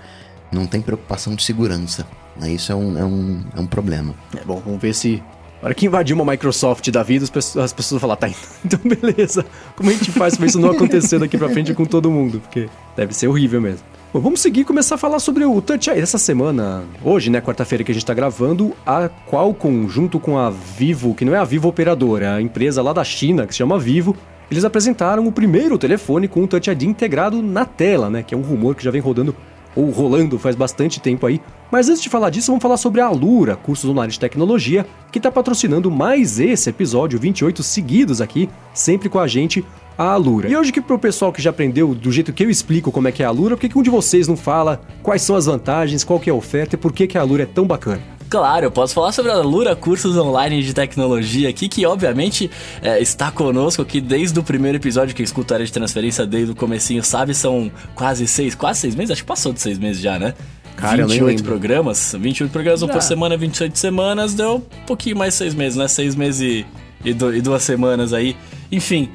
não 0.52 0.68
tem 0.68 0.82
preocupação 0.82 1.34
de 1.36 1.44
segurança. 1.44 2.06
Né? 2.38 2.52
Isso 2.52 2.72
é 2.72 2.76
um, 2.76 2.98
é, 2.98 3.04
um, 3.04 3.44
é 3.56 3.60
um 3.60 3.66
problema. 3.66 4.14
É 4.38 4.44
bom, 4.46 4.62
vamos 4.64 4.80
ver 4.80 4.94
se 4.94 5.24
na 5.62 5.66
hora 5.66 5.74
que 5.74 5.86
invadir 5.86 6.14
uma 6.14 6.24
Microsoft 6.24 6.90
da 6.90 7.04
vida, 7.04 7.26
as 7.26 7.30
pessoas, 7.30 7.66
as 7.66 7.74
pessoas 7.74 8.00
vão 8.00 8.10
falar, 8.10 8.16
tá, 8.16 8.30
então 8.64 8.80
beleza. 8.84 9.46
Como 9.76 9.90
a 9.90 9.94
gente 9.94 10.12
faz 10.12 10.38
pra 10.38 10.46
isso 10.46 10.60
não 10.60 10.72
acontecer 10.72 11.20
daqui 11.20 11.38
pra 11.38 11.50
frente 11.50 11.74
com 11.74 11.86
todo 11.86 12.10
mundo? 12.10 12.40
Porque 12.40 12.70
deve 12.96 13.14
ser 13.14 13.28
horrível 13.28 13.60
mesmo. 13.60 13.84
Bom, 14.12 14.22
vamos 14.22 14.42
seguir 14.42 14.62
e 14.62 14.66
começar 14.66 14.96
a 14.96 14.98
falar 14.98 15.20
sobre 15.20 15.46
o 15.46 15.62
Touch 15.62 15.88
ID. 15.88 16.00
Essa 16.00 16.18
semana, 16.18 16.84
hoje, 17.04 17.30
né, 17.30 17.40
quarta-feira 17.40 17.84
que 17.84 17.92
a 17.92 17.94
gente 17.94 18.02
está 18.02 18.14
gravando, 18.14 18.76
a 18.84 19.08
Qualcomm, 19.08 19.88
junto 19.88 20.20
com 20.20 20.36
a 20.36 20.50
Vivo, 20.50 21.14
que 21.14 21.24
não 21.24 21.36
é 21.36 21.38
a 21.38 21.44
Vivo 21.44 21.68
Operadora, 21.68 22.26
é 22.26 22.30
a 22.30 22.42
empresa 22.42 22.82
lá 22.82 22.92
da 22.92 23.04
China, 23.04 23.46
que 23.46 23.54
se 23.54 23.60
chama 23.60 23.78
Vivo, 23.78 24.18
eles 24.50 24.66
apresentaram 24.66 25.28
o 25.28 25.32
primeiro 25.32 25.78
telefone 25.78 26.28
com 26.28 26.44
o 26.44 26.48
Touch 26.48 26.72
ID 26.72 26.82
integrado 26.82 27.40
na 27.44 27.66
tela, 27.66 28.10
né, 28.10 28.24
que 28.24 28.34
é 28.34 28.38
um 28.38 28.42
rumor 28.42 28.74
que 28.74 28.84
já 28.84 28.90
vem 28.90 29.00
rodando 29.00 29.36
ou 29.76 29.92
rolando 29.92 30.40
faz 30.40 30.56
bastante 30.56 31.00
tempo 31.00 31.28
aí. 31.28 31.40
Mas 31.70 31.88
antes 31.88 32.02
de 32.02 32.10
falar 32.10 32.32
disso, 32.32 32.48
vamos 32.48 32.64
falar 32.64 32.78
sobre 32.78 33.02
a 33.02 33.06
Alura, 33.06 33.56
cursos 33.56 33.88
online 33.88 34.12
de 34.12 34.20
tecnologia, 34.20 34.88
que 35.12 35.20
está 35.20 35.32
patrocinando 35.32 35.92
mais 35.92 36.40
esse 36.40 36.68
episódio, 36.68 37.20
28 37.20 37.62
seguidos 37.62 38.22
aqui, 38.22 38.50
sempre 38.74 39.08
com 39.08 39.20
a 39.20 39.28
gente 39.28 39.64
a 40.00 40.14
Alura. 40.14 40.48
E 40.48 40.56
hoje 40.56 40.72
que 40.72 40.80
pro 40.80 40.98
pessoal 40.98 41.34
que 41.34 41.42
já 41.42 41.50
aprendeu 41.50 41.94
do 41.94 42.10
jeito 42.10 42.32
que 42.32 42.46
eu 42.46 42.50
explico 42.50 42.90
como 42.90 43.10
é 43.10 43.12
que 43.12 43.22
é 43.22 43.26
a 43.26 43.30
Alura, 43.30 43.58
por 43.58 43.62
que, 43.62 43.68
que 43.68 43.78
um 43.78 43.84
de 43.84 43.90
vocês 43.90 44.30
não 44.30 44.38
fala 44.38 44.80
quais 45.04 45.22
são 45.22 45.36
as 45.36 45.46
vantagens, 45.46 46.06
qual 46.06 46.18
que 46.22 46.30
é 46.30 46.34
a 46.34 46.36
oferta 46.36 46.76
e 46.76 46.78
por 46.78 46.94
que, 46.94 47.06
que 47.06 47.18
a 47.18 47.22
Alura 47.22 47.44
é 47.44 47.46
tão 47.46 47.68
bacana? 47.68 48.02
Claro, 48.30 48.66
eu 48.66 48.72
posso 48.72 48.94
falar 48.94 49.12
sobre 49.12 49.32
a 49.32 49.40
Lura 49.40 49.76
Cursos 49.76 50.16
Online 50.16 50.64
de 50.64 50.74
Tecnologia 50.74 51.50
aqui, 51.50 51.68
que 51.68 51.86
obviamente 51.86 52.50
é, 52.82 53.02
está 53.02 53.30
conosco 53.30 53.82
aqui 53.82 54.00
desde 54.00 54.40
o 54.40 54.44
primeiro 54.44 54.78
episódio 54.78 55.14
que 55.14 55.22
escuta 55.22 55.54
a 55.54 55.58
área 55.58 55.66
de 55.66 55.74
transferência 55.74 56.26
desde 56.26 56.54
o 56.54 56.56
comecinho, 56.56 57.04
sabe? 57.04 57.34
São 57.34 57.70
quase 57.94 58.26
seis, 58.26 58.56
quase 58.56 58.80
seis 58.80 58.96
meses? 58.96 59.12
Acho 59.12 59.24
que 59.24 59.28
passou 59.28 59.52
de 59.52 59.60
seis 59.60 59.78
meses 59.78 60.02
já, 60.02 60.18
né? 60.18 60.34
Cara, 60.78 61.06
28 61.06 61.44
programas, 61.44 62.16
28 62.18 62.52
programas, 62.52 62.84
um 62.84 62.88
por 62.88 63.02
semana, 63.02 63.36
28 63.36 63.78
semanas, 63.78 64.34
deu 64.34 64.56
um 64.58 64.86
pouquinho 64.86 65.18
mais 65.18 65.34
seis 65.34 65.54
meses, 65.54 65.78
né? 65.78 65.90
Seis 65.90 66.16
meses 66.16 66.40
e, 66.40 66.66
e, 67.04 67.14
do, 67.14 67.36
e 67.36 67.42
duas 67.42 67.64
semanas 67.64 68.14
aí. 68.14 68.38
Enfim, 68.72 69.10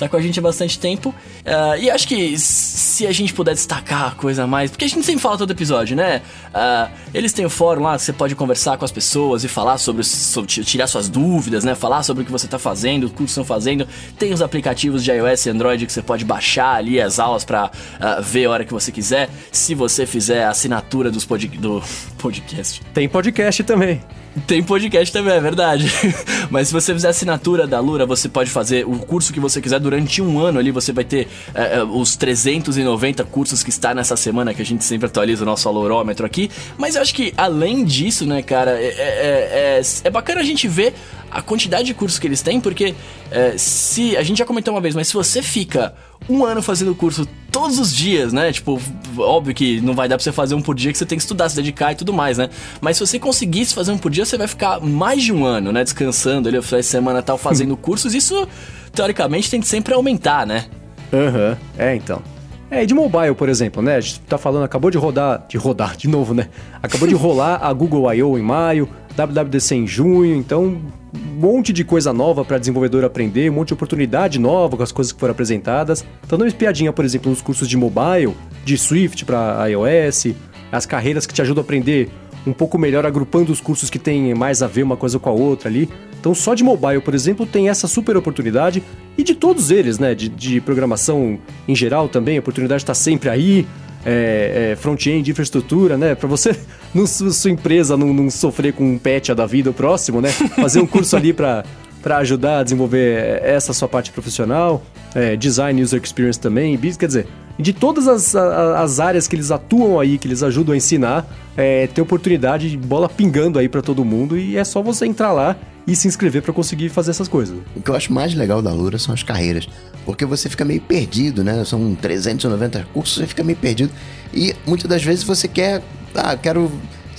tá 0.00 0.08
com 0.08 0.16
a 0.16 0.20
gente 0.20 0.38
há 0.38 0.42
bastante 0.42 0.78
tempo. 0.78 1.10
Uh, 1.10 1.76
e 1.80 1.90
acho 1.90 2.08
que 2.08 2.38
se 2.38 3.06
a 3.06 3.12
gente 3.12 3.32
puder 3.34 3.54
destacar 3.54 4.08
a 4.08 4.10
coisa 4.12 4.46
mais, 4.46 4.70
porque 4.70 4.84
a 4.84 4.88
gente 4.88 5.04
sempre 5.04 5.20
fala 5.20 5.36
todo 5.36 5.50
episódio, 5.50 5.94
né? 5.94 6.22
Uh, 6.48 6.90
eles 7.12 7.32
têm 7.32 7.44
o 7.44 7.50
fórum 7.50 7.82
lá, 7.82 7.98
você 7.98 8.12
pode 8.12 8.34
conversar 8.34 8.78
com 8.78 8.84
as 8.84 8.90
pessoas 8.90 9.44
e 9.44 9.48
falar 9.48 9.78
sobre, 9.78 10.02
sobre 10.02 10.64
tirar 10.64 10.86
suas 10.86 11.08
dúvidas, 11.08 11.64
né? 11.64 11.74
Falar 11.74 12.02
sobre 12.02 12.22
o 12.22 12.26
que 12.26 12.32
você 12.32 12.48
tá 12.48 12.58
fazendo, 12.58 13.04
o 13.04 13.10
que 13.10 13.22
estão 13.22 13.44
fazendo. 13.44 13.86
Tem 14.18 14.32
os 14.32 14.40
aplicativos 14.40 15.04
de 15.04 15.10
iOS 15.10 15.46
e 15.46 15.50
Android 15.50 15.86
que 15.86 15.92
você 15.92 16.02
pode 16.02 16.24
baixar 16.24 16.76
ali 16.76 17.00
as 17.00 17.18
aulas 17.18 17.44
para 17.44 17.66
uh, 17.66 17.70
ah, 18.00 18.20
ver 18.20 18.46
a 18.46 18.50
hora 18.50 18.64
que 18.64 18.72
você 18.72 18.90
quiser. 18.90 19.28
Se 19.52 19.74
você 19.74 20.06
fizer 20.06 20.44
a 20.44 20.50
assinatura 20.50 21.10
dos 21.10 21.24
pod 21.24 21.46
do 21.48 21.82
podcast. 22.18 22.82
Tem 22.94 23.08
podcast 23.08 23.62
também. 23.64 24.00
Tem 24.46 24.62
podcast 24.62 25.12
também, 25.12 25.34
é 25.34 25.40
verdade. 25.40 25.90
Mas 26.50 26.68
se 26.68 26.72
você 26.72 26.92
fizer 26.92 27.08
assinatura 27.08 27.66
da 27.66 27.80
Lura, 27.80 28.06
você 28.06 28.28
pode 28.28 28.48
fazer 28.48 28.86
o 28.86 28.98
curso 28.98 29.32
que 29.32 29.40
você 29.40 29.60
quiser 29.60 29.80
durante 29.80 30.22
um 30.22 30.38
ano 30.38 30.58
ali. 30.58 30.70
Você 30.70 30.92
vai 30.92 31.04
ter 31.04 31.26
é, 31.52 31.78
é 31.78 31.82
os 31.82 32.14
390 32.14 33.24
cursos 33.24 33.62
que 33.62 33.70
está 33.70 33.92
nessa 33.92 34.16
semana, 34.16 34.54
que 34.54 34.62
a 34.62 34.64
gente 34.64 34.84
sempre 34.84 35.06
atualiza 35.06 35.42
o 35.42 35.46
nosso 35.46 35.64
valorômetro 35.64 36.24
aqui. 36.24 36.48
Mas 36.78 36.94
eu 36.94 37.02
acho 37.02 37.14
que 37.14 37.34
além 37.36 37.84
disso, 37.84 38.24
né, 38.24 38.40
cara, 38.40 38.72
é, 38.72 38.86
é, 38.86 39.80
é, 39.80 39.82
é 40.04 40.10
bacana 40.10 40.40
a 40.40 40.44
gente 40.44 40.68
ver 40.68 40.94
a 41.30 41.42
quantidade 41.42 41.84
de 41.84 41.94
cursos 41.94 42.18
que 42.18 42.26
eles 42.26 42.42
têm, 42.42 42.60
porque 42.60 42.94
é, 43.30 43.54
se. 43.56 44.16
A 44.16 44.22
gente 44.22 44.38
já 44.38 44.44
comentou 44.44 44.74
uma 44.74 44.80
vez, 44.80 44.94
mas 44.94 45.08
se 45.08 45.14
você 45.14 45.42
fica 45.42 45.94
um 46.28 46.44
ano 46.44 46.62
fazendo 46.62 46.94
curso 46.94 47.26
todos 47.50 47.78
os 47.78 47.94
dias, 47.94 48.32
né? 48.32 48.52
Tipo, 48.52 48.80
óbvio 49.18 49.54
que 49.54 49.80
não 49.80 49.94
vai 49.94 50.08
dar 50.08 50.16
pra 50.16 50.22
você 50.22 50.32
fazer 50.32 50.54
um 50.54 50.62
por 50.62 50.74
dia, 50.74 50.92
que 50.92 50.98
você 50.98 51.06
tem 51.06 51.18
que 51.18 51.22
estudar, 51.22 51.48
se 51.48 51.56
dedicar 51.56 51.92
e 51.92 51.94
tudo 51.94 52.12
mais, 52.12 52.38
né? 52.38 52.48
Mas 52.80 52.96
se 52.96 53.06
você 53.06 53.18
conseguisse 53.18 53.74
fazer 53.74 53.92
um 53.92 53.98
por 53.98 54.10
dia, 54.10 54.24
você 54.24 54.38
vai 54.38 54.46
ficar 54.46 54.80
mais 54.80 55.22
de 55.22 55.32
um 55.32 55.44
ano, 55.44 55.72
né? 55.72 55.82
Descansando 55.82 56.48
ali, 56.48 56.60
final 56.62 56.80
de 56.80 56.86
semana 56.86 57.22
tal, 57.22 57.36
fazendo 57.36 57.76
cursos. 57.78 58.14
Isso, 58.14 58.46
teoricamente, 58.92 59.50
tem 59.50 59.60
que 59.60 59.68
sempre 59.68 59.94
aumentar, 59.94 60.46
né? 60.46 60.66
Aham, 61.12 61.50
uhum. 61.50 61.56
é 61.76 61.96
então. 61.96 62.22
É, 62.70 62.84
e 62.84 62.86
de 62.86 62.94
mobile, 62.94 63.34
por 63.34 63.48
exemplo, 63.48 63.82
né? 63.82 63.96
A 63.96 64.00
gente 64.00 64.20
tá 64.20 64.38
falando, 64.38 64.62
acabou 64.62 64.92
de 64.92 64.96
rodar, 64.96 65.44
de 65.48 65.58
rodar 65.58 65.96
de 65.96 66.06
novo, 66.06 66.32
né? 66.32 66.48
Acabou 66.80 67.08
de 67.08 67.14
rolar 67.16 67.58
a 67.60 67.72
Google 67.72 68.12
I.O. 68.14 68.38
em 68.38 68.42
maio, 68.42 68.88
WWDC 69.16 69.74
em 69.74 69.86
junho, 69.86 70.36
então 70.36 70.76
um 71.14 71.40
monte 71.40 71.72
de 71.72 71.84
coisa 71.84 72.12
nova 72.12 72.44
para 72.44 72.58
desenvolvedor 72.58 73.04
aprender, 73.04 73.50
um 73.50 73.54
monte 73.54 73.68
de 73.68 73.74
oportunidade 73.74 74.38
nova 74.38 74.76
com 74.76 74.82
as 74.82 74.92
coisas 74.92 75.12
que 75.12 75.18
foram 75.18 75.32
apresentadas. 75.32 76.02
Tá 76.02 76.06
dando 76.30 76.42
uma 76.42 76.48
espiadinha, 76.48 76.92
por 76.92 77.04
exemplo, 77.04 77.30
nos 77.30 77.42
cursos 77.42 77.68
de 77.68 77.76
mobile, 77.76 78.34
de 78.64 78.76
Swift 78.76 79.24
para 79.24 79.66
iOS, 79.68 80.34
as 80.70 80.86
carreiras 80.86 81.26
que 81.26 81.34
te 81.34 81.42
ajudam 81.42 81.62
a 81.62 81.64
aprender 81.64 82.10
um 82.46 82.52
pouco 82.52 82.78
melhor 82.78 83.04
agrupando 83.04 83.52
os 83.52 83.60
cursos 83.60 83.90
que 83.90 83.98
têm 83.98 84.34
mais 84.34 84.62
a 84.62 84.66
ver 84.66 84.82
uma 84.82 84.96
coisa 84.96 85.18
com 85.18 85.28
a 85.28 85.32
outra 85.32 85.68
ali. 85.68 85.88
Então, 86.18 86.34
só 86.34 86.54
de 86.54 86.62
mobile, 86.62 87.00
por 87.00 87.14
exemplo, 87.14 87.46
tem 87.46 87.68
essa 87.68 87.86
super 87.86 88.16
oportunidade. 88.16 88.82
E 89.16 89.22
de 89.22 89.34
todos 89.34 89.70
eles, 89.70 89.98
né? 89.98 90.14
De, 90.14 90.28
de 90.28 90.60
programação 90.60 91.38
em 91.66 91.74
geral 91.74 92.08
também, 92.08 92.36
a 92.36 92.40
oportunidade 92.40 92.82
está 92.82 92.94
sempre 92.94 93.28
aí. 93.28 93.66
É, 94.04 94.70
é, 94.72 94.76
front-end, 94.76 95.30
infraestrutura, 95.30 95.96
né? 95.98 96.14
Para 96.14 96.28
você, 96.28 96.56
no, 96.94 97.06
sua 97.06 97.50
empresa, 97.50 97.96
não, 97.96 98.12
não, 98.14 98.30
sofrer 98.30 98.72
com 98.72 98.94
um 98.94 98.98
patch 98.98 99.30
da 99.30 99.44
vida 99.44 99.72
próximo, 99.72 100.20
né? 100.20 100.30
Fazer 100.30 100.80
um 100.80 100.86
curso 100.86 101.16
ali 101.16 101.32
para 101.32 101.64
para 102.02 102.16
ajudar 102.18 102.60
a 102.60 102.62
desenvolver 102.62 103.42
essa 103.42 103.74
sua 103.74 103.86
parte 103.86 104.10
profissional, 104.10 104.82
é, 105.14 105.36
design, 105.36 105.82
user 105.82 106.00
experience 106.02 106.38
também, 106.38 106.76
quer 106.76 107.06
dizer, 107.06 107.26
de 107.58 107.72
todas 107.72 108.08
as, 108.08 108.34
as 108.34 109.00
áreas 109.00 109.28
que 109.28 109.36
eles 109.36 109.50
atuam 109.50 110.00
aí, 110.00 110.18
que 110.18 110.26
eles 110.26 110.42
ajudam 110.42 110.72
a 110.72 110.76
ensinar, 110.76 111.26
é, 111.56 111.86
tem 111.86 112.02
oportunidade 112.02 112.70
de 112.70 112.76
bola 112.76 113.08
pingando 113.08 113.58
aí 113.58 113.68
para 113.68 113.82
todo 113.82 114.04
mundo 114.04 114.38
e 114.38 114.56
é 114.56 114.64
só 114.64 114.82
você 114.82 115.06
entrar 115.06 115.32
lá 115.32 115.56
e 115.86 115.94
se 115.96 116.06
inscrever 116.08 116.42
para 116.42 116.52
conseguir 116.52 116.88
fazer 116.88 117.10
essas 117.10 117.28
coisas. 117.28 117.58
O 117.74 117.82
que 117.82 117.90
eu 117.90 117.96
acho 117.96 118.12
mais 118.12 118.34
legal 118.34 118.62
da 118.62 118.72
Lura 118.72 118.98
são 118.98 119.12
as 119.12 119.22
carreiras, 119.22 119.68
porque 120.04 120.24
você 120.24 120.48
fica 120.48 120.64
meio 120.64 120.80
perdido, 120.80 121.42
né? 121.42 121.64
São 121.64 121.94
390 121.94 122.86
cursos, 122.92 123.18
você 123.18 123.26
fica 123.26 123.42
meio 123.42 123.58
perdido 123.58 123.92
e 124.32 124.54
muitas 124.66 124.88
das 124.88 125.02
vezes 125.02 125.24
você 125.24 125.48
quer, 125.48 125.82
ah, 126.14 126.36
quero 126.36 126.70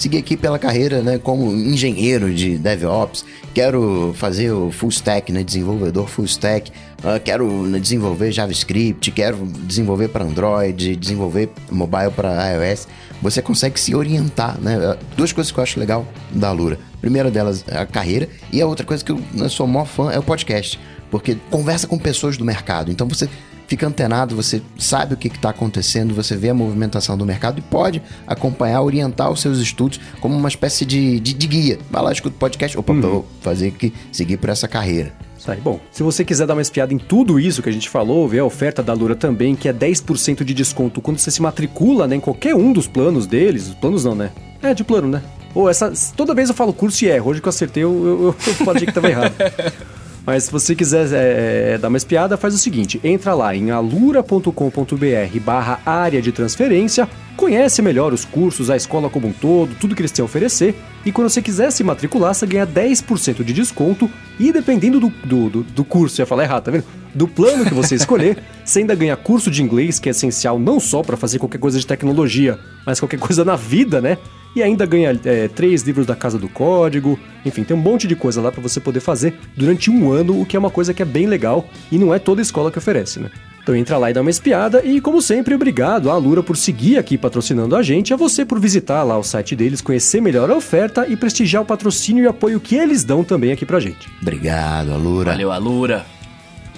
seguir 0.01 0.17
aqui 0.17 0.35
pela 0.35 0.57
carreira, 0.57 1.01
né, 1.01 1.19
como 1.19 1.51
engenheiro 1.51 2.33
de 2.33 2.57
DevOps, 2.57 3.23
quero 3.53 4.13
fazer 4.15 4.51
o 4.51 4.71
full 4.71 4.89
stack, 4.89 5.31
né, 5.31 5.43
desenvolvedor 5.43 6.07
full 6.07 6.25
stack, 6.25 6.71
uh, 7.03 7.19
quero 7.23 7.47
né, 7.67 7.77
desenvolver 7.77 8.31
JavaScript, 8.31 9.11
quero 9.11 9.37
desenvolver 9.45 10.07
para 10.07 10.25
Android, 10.25 10.95
desenvolver 10.95 11.49
mobile 11.69 12.09
para 12.15 12.49
iOS. 12.49 12.87
Você 13.21 13.43
consegue 13.43 13.79
se 13.79 13.93
orientar, 13.93 14.59
né? 14.59 14.79
Ah, 14.83 14.97
duas 15.15 15.31
coisas 15.31 15.51
que 15.51 15.59
eu 15.59 15.63
acho 15.63 15.79
legal 15.79 16.07
da 16.31 16.49
Alura. 16.49 16.79
A 16.95 16.97
primeira 16.97 17.29
delas 17.29 17.63
é 17.67 17.77
a 17.77 17.85
carreira 17.85 18.27
e 18.51 18.59
a 18.59 18.65
outra 18.65 18.83
coisa 18.83 19.05
que 19.05 19.11
eu, 19.11 19.21
eu 19.37 19.49
sou 19.49 19.67
maior 19.67 19.85
fã 19.85 20.11
é 20.11 20.17
o 20.17 20.23
podcast, 20.23 20.79
porque 21.11 21.37
conversa 21.51 21.85
com 21.85 21.99
pessoas 21.99 22.35
do 22.35 22.43
mercado. 22.43 22.89
Então 22.89 23.07
você 23.07 23.29
fica 23.71 23.87
antenado, 23.87 24.35
você 24.35 24.61
sabe 24.77 25.13
o 25.13 25.17
que 25.17 25.29
está 25.29 25.49
acontecendo, 25.49 26.13
você 26.13 26.35
vê 26.35 26.49
a 26.49 26.53
movimentação 26.53 27.17
do 27.17 27.25
mercado 27.25 27.59
e 27.59 27.61
pode 27.61 28.01
acompanhar, 28.27 28.81
orientar 28.81 29.31
os 29.31 29.39
seus 29.39 29.59
estudos 29.59 29.97
como 30.19 30.35
uma 30.35 30.49
espécie 30.49 30.85
de, 30.85 31.21
de, 31.21 31.33
de 31.33 31.47
guia. 31.47 31.79
Vai 31.89 32.03
lá, 32.03 32.11
escuta 32.11 32.35
o 32.35 32.39
podcast, 32.39 32.77
opa, 32.77 32.91
uhum. 32.91 33.01
vou 33.01 33.27
fazer 33.39 33.71
que 33.71 33.93
seguir 34.11 34.35
por 34.35 34.49
essa 34.49 34.67
carreira. 34.67 35.13
Sai. 35.37 35.55
Bom, 35.55 35.79
se 35.89 36.03
você 36.03 36.25
quiser 36.25 36.45
dar 36.45 36.53
uma 36.53 36.61
espiada 36.61 36.93
em 36.93 36.97
tudo 36.97 37.39
isso 37.39 37.63
que 37.63 37.69
a 37.69 37.71
gente 37.71 37.89
falou, 37.89 38.27
ver 38.27 38.39
a 38.39 38.45
oferta 38.45 38.83
da 38.83 38.91
Lura 38.91 39.15
também, 39.15 39.55
que 39.55 39.69
é 39.69 39.73
10% 39.73 40.43
de 40.43 40.53
desconto 40.53 40.99
quando 40.99 41.17
você 41.17 41.31
se 41.31 41.41
matricula 41.41 42.07
né, 42.07 42.17
em 42.17 42.19
qualquer 42.19 42.53
um 42.53 42.73
dos 42.73 42.87
planos 42.87 43.25
deles. 43.25 43.69
Planos 43.79 44.03
não, 44.03 44.13
né? 44.13 44.31
É, 44.61 44.73
de 44.73 44.83
plano, 44.83 45.07
né? 45.07 45.23
Ou 45.55 45.69
essa. 45.69 45.91
Toda 46.15 46.35
vez 46.35 46.49
eu 46.49 46.55
falo 46.55 46.73
curso 46.73 47.03
e 47.05 47.07
erro. 47.07 47.31
Hoje 47.31 47.41
que 47.41 47.47
eu 47.47 47.49
acertei, 47.49 47.83
eu, 47.83 48.05
eu, 48.05 48.25
eu 48.25 48.33
falei 48.33 48.83
que 48.83 48.91
estava 48.91 49.09
errado. 49.09 49.33
Mas 50.25 50.43
se 50.43 50.51
você 50.51 50.75
quiser 50.75 51.11
é, 51.11 51.73
é, 51.73 51.77
dar 51.77 51.87
uma 51.87 51.97
espiada, 51.97 52.37
faz 52.37 52.53
o 52.53 52.57
seguinte: 52.57 52.99
entra 53.03 53.33
lá 53.33 53.55
em 53.55 53.71
alura.com.br 53.71 55.39
barra 55.43 55.79
área 55.85 56.21
de 56.21 56.31
transferência, 56.31 57.09
conhece 57.35 57.81
melhor 57.81 58.13
os 58.13 58.23
cursos, 58.23 58.69
a 58.69 58.75
escola 58.75 59.09
como 59.09 59.27
um 59.27 59.33
todo, 59.33 59.75
tudo 59.79 59.95
que 59.95 60.01
eles 60.01 60.11
têm 60.11 60.21
a 60.21 60.25
oferecer, 60.25 60.75
e 61.05 61.11
quando 61.11 61.29
você 61.29 61.41
quiser 61.41 61.71
se 61.71 61.83
matricular, 61.83 62.33
você 62.33 62.45
ganha 62.45 62.67
10% 62.67 63.43
de 63.43 63.53
desconto, 63.53 64.09
e 64.39 64.51
dependendo 64.51 64.99
do, 64.99 65.09
do, 65.09 65.49
do, 65.49 65.63
do 65.63 65.83
curso, 65.83 66.21
ia 66.21 66.25
falar 66.25 66.43
errado, 66.43 66.65
tá 66.65 66.71
vendo? 66.71 66.85
Do 67.13 67.27
plano 67.27 67.65
que 67.65 67.73
você 67.73 67.95
escolher, 67.95 68.37
você 68.63 68.79
ainda 68.79 68.95
ganha 68.95 69.17
curso 69.17 69.49
de 69.49 69.63
inglês, 69.63 69.99
que 69.99 70.07
é 70.07 70.11
essencial 70.11 70.59
não 70.59 70.79
só 70.79 71.01
para 71.01 71.17
fazer 71.17 71.39
qualquer 71.39 71.57
coisa 71.57 71.79
de 71.79 71.85
tecnologia, 71.85 72.59
mas 72.85 72.99
qualquer 72.99 73.19
coisa 73.19 73.43
na 73.43 73.55
vida, 73.55 73.99
né? 73.99 74.17
E 74.55 74.61
ainda 74.61 74.85
ganha 74.85 75.19
é, 75.25 75.47
três 75.47 75.83
livros 75.83 76.05
da 76.05 76.15
Casa 76.15 76.37
do 76.37 76.49
Código. 76.49 77.19
Enfim, 77.45 77.63
tem 77.63 77.75
um 77.75 77.79
monte 77.79 78.07
de 78.07 78.15
coisa 78.15 78.41
lá 78.41 78.51
para 78.51 78.61
você 78.61 78.79
poder 78.79 78.99
fazer 78.99 79.33
durante 79.55 79.89
um 79.89 80.11
ano, 80.11 80.39
o 80.39 80.45
que 80.45 80.55
é 80.55 80.59
uma 80.59 80.69
coisa 80.69 80.93
que 80.93 81.01
é 81.01 81.05
bem 81.05 81.25
legal 81.25 81.67
e 81.91 81.97
não 81.97 82.13
é 82.13 82.19
toda 82.19 82.41
escola 82.41 82.71
que 82.71 82.77
oferece, 82.77 83.19
né? 83.19 83.29
Então 83.61 83.75
entra 83.75 83.97
lá 83.97 84.09
e 84.09 84.13
dá 84.13 84.21
uma 84.21 84.29
espiada 84.29 84.83
e, 84.83 84.99
como 84.99 85.21
sempre, 85.21 85.53
obrigado 85.53 86.09
à 86.09 86.13
Alura 86.13 86.41
por 86.41 86.57
seguir 86.57 86.97
aqui 86.97 87.15
patrocinando 87.15 87.75
a 87.75 87.83
gente, 87.83 88.11
a 88.11 88.17
você 88.17 88.43
por 88.43 88.59
visitar 88.59 89.03
lá 89.03 89.17
o 89.17 89.23
site 89.23 89.55
deles, 89.55 89.81
conhecer 89.81 90.19
melhor 90.19 90.49
a 90.49 90.55
oferta 90.55 91.05
e 91.07 91.15
prestigiar 91.15 91.61
o 91.61 91.65
patrocínio 91.65 92.23
e 92.23 92.27
apoio 92.27 92.59
que 92.59 92.75
eles 92.75 93.03
dão 93.03 93.23
também 93.23 93.51
aqui 93.51 93.65
pra 93.65 93.79
gente. 93.79 94.09
Obrigado, 94.19 94.91
Alura. 94.91 95.31
Valeu, 95.31 95.51
Alura. 95.51 96.05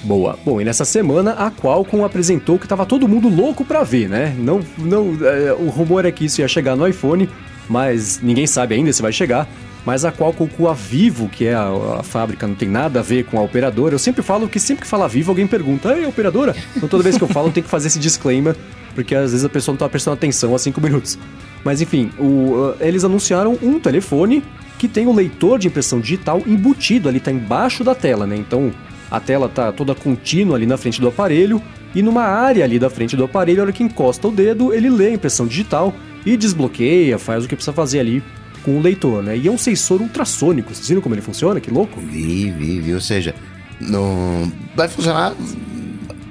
Boa. 0.04 0.38
Bom, 0.44 0.60
e 0.60 0.66
nessa 0.66 0.84
semana 0.84 1.32
a 1.32 1.50
Qualcomm 1.50 2.04
apresentou 2.04 2.60
que 2.60 2.68
tava 2.68 2.86
todo 2.86 3.08
mundo 3.08 3.30
louco 3.30 3.64
para 3.64 3.84
ver, 3.84 4.10
né? 4.10 4.36
Não, 4.38 4.60
não, 4.78 5.18
é, 5.22 5.54
o 5.54 5.70
rumor 5.70 6.06
é 6.06 6.12
que 6.12 6.26
isso 6.26 6.42
ia 6.42 6.48
chegar 6.50 6.76
no 6.76 6.86
iPhone, 6.86 7.30
mas 7.70 8.20
ninguém 8.22 8.48
sabe 8.48 8.76
ainda 8.76 8.92
se 8.92 9.02
vai 9.02 9.12
chegar. 9.12 9.48
Mas 9.86 10.06
a 10.06 10.12
Qualcomm 10.12 10.48
com 10.48 10.70
a 10.70 10.74
Vivo, 10.74 11.28
que 11.28 11.46
é 11.46 11.54
a, 11.54 11.68
a, 12.00 12.04
fábrica, 12.04 12.48
não 12.48 12.56
tem 12.56 12.70
nada 12.70 13.02
a 13.02 13.04
ver 13.04 13.26
com 13.26 13.38
a 13.38 13.42
operadora. 13.42 13.94
Eu 13.94 14.00
sempre 14.00 14.24
falo 14.24 14.48
que 14.48 14.60
sempre 14.60 14.84
que 14.84 14.88
fala 14.90 15.10
Vivo, 15.10 15.32
alguém 15.32 15.46
pergunta, 15.46 15.90
é 15.90 16.08
operadora? 16.08 16.56
Então 16.76 16.88
toda 16.88 17.04
vez 17.04 17.18
que 17.18 17.24
eu 17.24 17.28
falo, 17.28 17.48
eu 17.48 17.52
tenho 17.52 17.66
que 17.66 17.70
fazer 17.70 17.88
esse 17.88 18.00
disclaimer, 18.00 18.56
porque 18.96 19.14
às 19.14 19.32
vezes 19.32 19.46
a 19.46 19.50
pessoa 19.50 19.74
não 19.74 19.78
tá 19.78 19.90
prestando 19.90 20.14
atenção 20.16 20.56
há 20.56 20.60
cinco 20.60 20.80
minutos. 20.80 21.18
Mas 21.66 21.82
enfim, 21.82 22.12
o, 22.18 22.74
eles 22.80 23.04
anunciaram 23.04 23.58
um 23.62 23.78
telefone 23.80 24.44
que 24.78 24.88
tem 24.88 25.06
o 25.06 25.14
leitor 25.14 25.60
de 25.60 25.68
impressão 25.68 26.00
digital 26.00 26.42
embutido 26.46 27.10
ali, 27.10 27.20
tá 27.20 27.32
embaixo 27.32 27.84
da 27.84 27.94
tela, 27.94 28.26
né? 28.26 28.38
Então 28.38 28.72
a 29.12 29.20
tela 29.20 29.50
tá 29.50 29.72
toda 29.72 29.94
contínua 29.94 30.56
ali 30.56 30.66
na 30.66 30.78
frente 30.78 31.00
do 31.00 31.08
aparelho 31.08 31.62
e 31.94 32.02
numa 32.02 32.24
área 32.24 32.64
ali 32.64 32.80
da 32.80 32.90
frente 32.90 33.16
do 33.16 33.24
aparelho, 33.24 33.62
a 33.62 33.64
hora 33.64 33.72
que 33.72 33.84
encosta 33.84 34.28
o 34.28 34.32
dedo, 34.32 34.74
ele 34.74 34.90
lê 34.90 35.08
a 35.08 35.12
impressão 35.12 35.46
digital 35.46 35.94
e 36.26 36.38
desbloqueia, 36.38 37.18
faz 37.18 37.46
o 37.46 37.48
que 37.48 37.56
precisa 37.56 37.74
fazer 37.74 38.00
ali 38.00 38.24
com 38.64 38.78
o 38.78 38.82
leitor, 38.82 39.22
né? 39.22 39.38
E 39.38 39.48
é 39.48 39.52
um 39.52 39.58
sensor 39.58 40.02
ultrassônico. 40.02 40.74
Vocês 40.74 40.88
viram 40.88 41.02
como 41.02 41.14
ele 41.14 41.22
funciona? 41.22 41.60
Que 41.60 41.70
louco? 41.70 42.00
Vi, 42.00 42.50
vi, 42.52 42.80
vi. 42.80 42.94
Ou 42.94 43.02
seja, 43.02 43.36
no... 43.80 44.52
vai 44.76 44.88
funcionar 44.88 45.36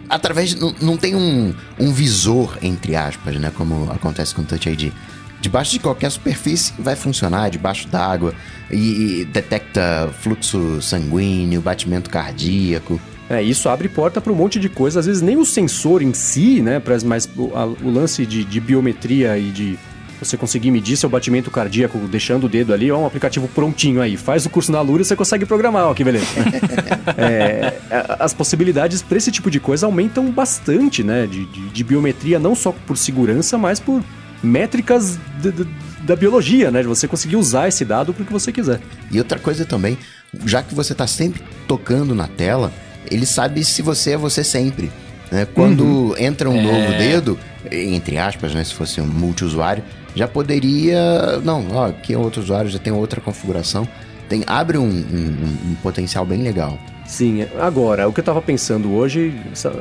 através. 0.09 0.55
Não, 0.55 0.75
não 0.81 0.97
tem 0.97 1.15
um, 1.15 1.55
um 1.79 1.93
visor, 1.93 2.59
entre 2.63 2.97
aspas, 2.97 3.37
né? 3.37 3.53
Como 3.55 3.91
acontece 3.91 4.35
com 4.35 4.43
o 4.43 4.45
Touch 4.45 4.69
ID. 4.69 4.93
Debaixo 5.41 5.73
de 5.73 5.81
qualquer 5.81 6.11
superfície 6.11 6.73
vai 6.79 6.95
funcionar, 6.95 7.51
debaixo 7.51 7.89
d'água, 7.89 8.33
e, 8.71 9.23
e 9.23 9.25
detecta 9.25 10.09
fluxo 10.21 10.81
sanguíneo, 10.81 11.61
batimento 11.61 12.09
cardíaco. 12.09 13.01
É, 13.31 13.43
isso 13.43 13.69
abre 13.69 13.89
porta 13.89 14.21
para 14.21 14.33
um 14.33 14.37
monte 14.37 14.59
de 14.59 14.69
coisa. 14.69 15.01
Às 15.01 15.07
vezes 15.07 15.23
nem 15.23 15.37
o 15.37 15.45
sensor 15.45 16.03
em 16.03 16.13
si, 16.13 16.61
né? 16.61 16.83
Mas 17.05 17.29
o, 17.37 17.53
a, 17.55 17.67
o 17.67 17.91
lance 17.91 18.27
de, 18.27 18.45
de, 18.45 18.61
biometria 18.61 19.39
e 19.39 19.51
de 19.51 19.79
você 20.21 20.37
conseguir 20.37 20.71
medir 20.71 20.97
seu 20.97 21.09
batimento 21.09 21.51
cardíaco 21.51 21.99
deixando 21.99 22.45
o 22.45 22.49
dedo 22.49 22.73
ali, 22.73 22.91
ó, 22.91 22.99
um 22.99 23.07
aplicativo 23.07 23.49
prontinho 23.49 24.01
aí. 24.01 24.17
Faz 24.17 24.47
o 24.47 24.51
curso 24.51 24.71
na 24.71 24.81
Lura 24.81 25.03
e 25.03 25.05
você 25.05 25.17
consegue 25.17 25.45
programar, 25.45 25.87
ó, 25.87 25.95
que 25.95 26.05
beleza. 26.05 26.27
é, 27.17 27.75
as 28.19 28.33
possibilidades 28.33 29.03
para 29.03 29.17
esse 29.17 29.33
tipo 29.33 29.51
de 29.51 29.59
coisa 29.59 29.87
aumentam 29.87 30.31
bastante, 30.31 31.03
né? 31.03 31.27
De, 31.27 31.47
de, 31.47 31.69
de, 31.71 31.85
biometria, 31.85 32.39
não 32.39 32.55
só 32.55 32.73
por 32.73 32.97
segurança, 32.97 33.59
mas 33.59 33.81
por 33.81 34.03
métricas 34.43 35.19
de, 35.41 35.53
de, 35.53 35.67
da 36.03 36.15
biologia, 36.15 36.71
né? 36.71 36.83
De 36.83 36.89
você 36.89 37.09
conseguir 37.09 37.37
usar 37.37 37.69
esse 37.69 37.85
dado 37.85 38.13
para 38.13 38.23
o 38.23 38.27
que 38.27 38.33
você 38.33 38.53
quiser. 38.53 38.81
E 39.11 39.19
outra 39.19 39.39
coisa 39.39 39.65
também, 39.65 39.97
já 40.45 40.63
que 40.63 40.75
você 40.75 40.93
está 40.93 41.07
sempre 41.07 41.43
tocando 41.67 42.15
na 42.15 42.29
tela, 42.29 42.73
ele 43.11 43.27
sabe 43.27 43.65
se 43.65 43.83
você 43.83 44.13
é 44.13 44.17
você 44.17 44.43
sempre. 44.45 44.91
Né? 45.31 45.47
Quando 45.55 45.85
uhum. 45.85 46.15
entra 46.19 46.49
um 46.49 46.57
é... 46.57 46.63
novo 46.63 46.99
dedo, 46.99 47.39
entre 47.71 48.19
aspas, 48.19 48.55
né, 48.55 48.63
se 48.63 48.75
fosse 48.75 49.01
um 49.01 49.07
multiusuário, 49.07 49.83
já 50.15 50.29
poderia. 50.29 51.41
Não, 51.43 51.67
ó, 51.73 51.87
aqui 51.87 52.13
é 52.13 52.19
outro 52.19 52.43
usuário, 52.43 52.71
já 52.71 52.79
tem 52.79 52.93
outra 52.93 53.21
configuração. 53.21 53.89
Tem, 54.29 54.43
abre 54.47 54.79
um, 54.79 54.85
um, 54.85 55.71
um 55.71 55.75
potencial 55.83 56.25
bem 56.25 56.43
legal. 56.43 56.79
Sim, 57.07 57.47
agora, 57.61 58.09
o 58.09 58.13
que 58.13 58.21
eu 58.21 58.25
tava 58.25 58.41
pensando 58.41 58.93
hoje 58.93 59.35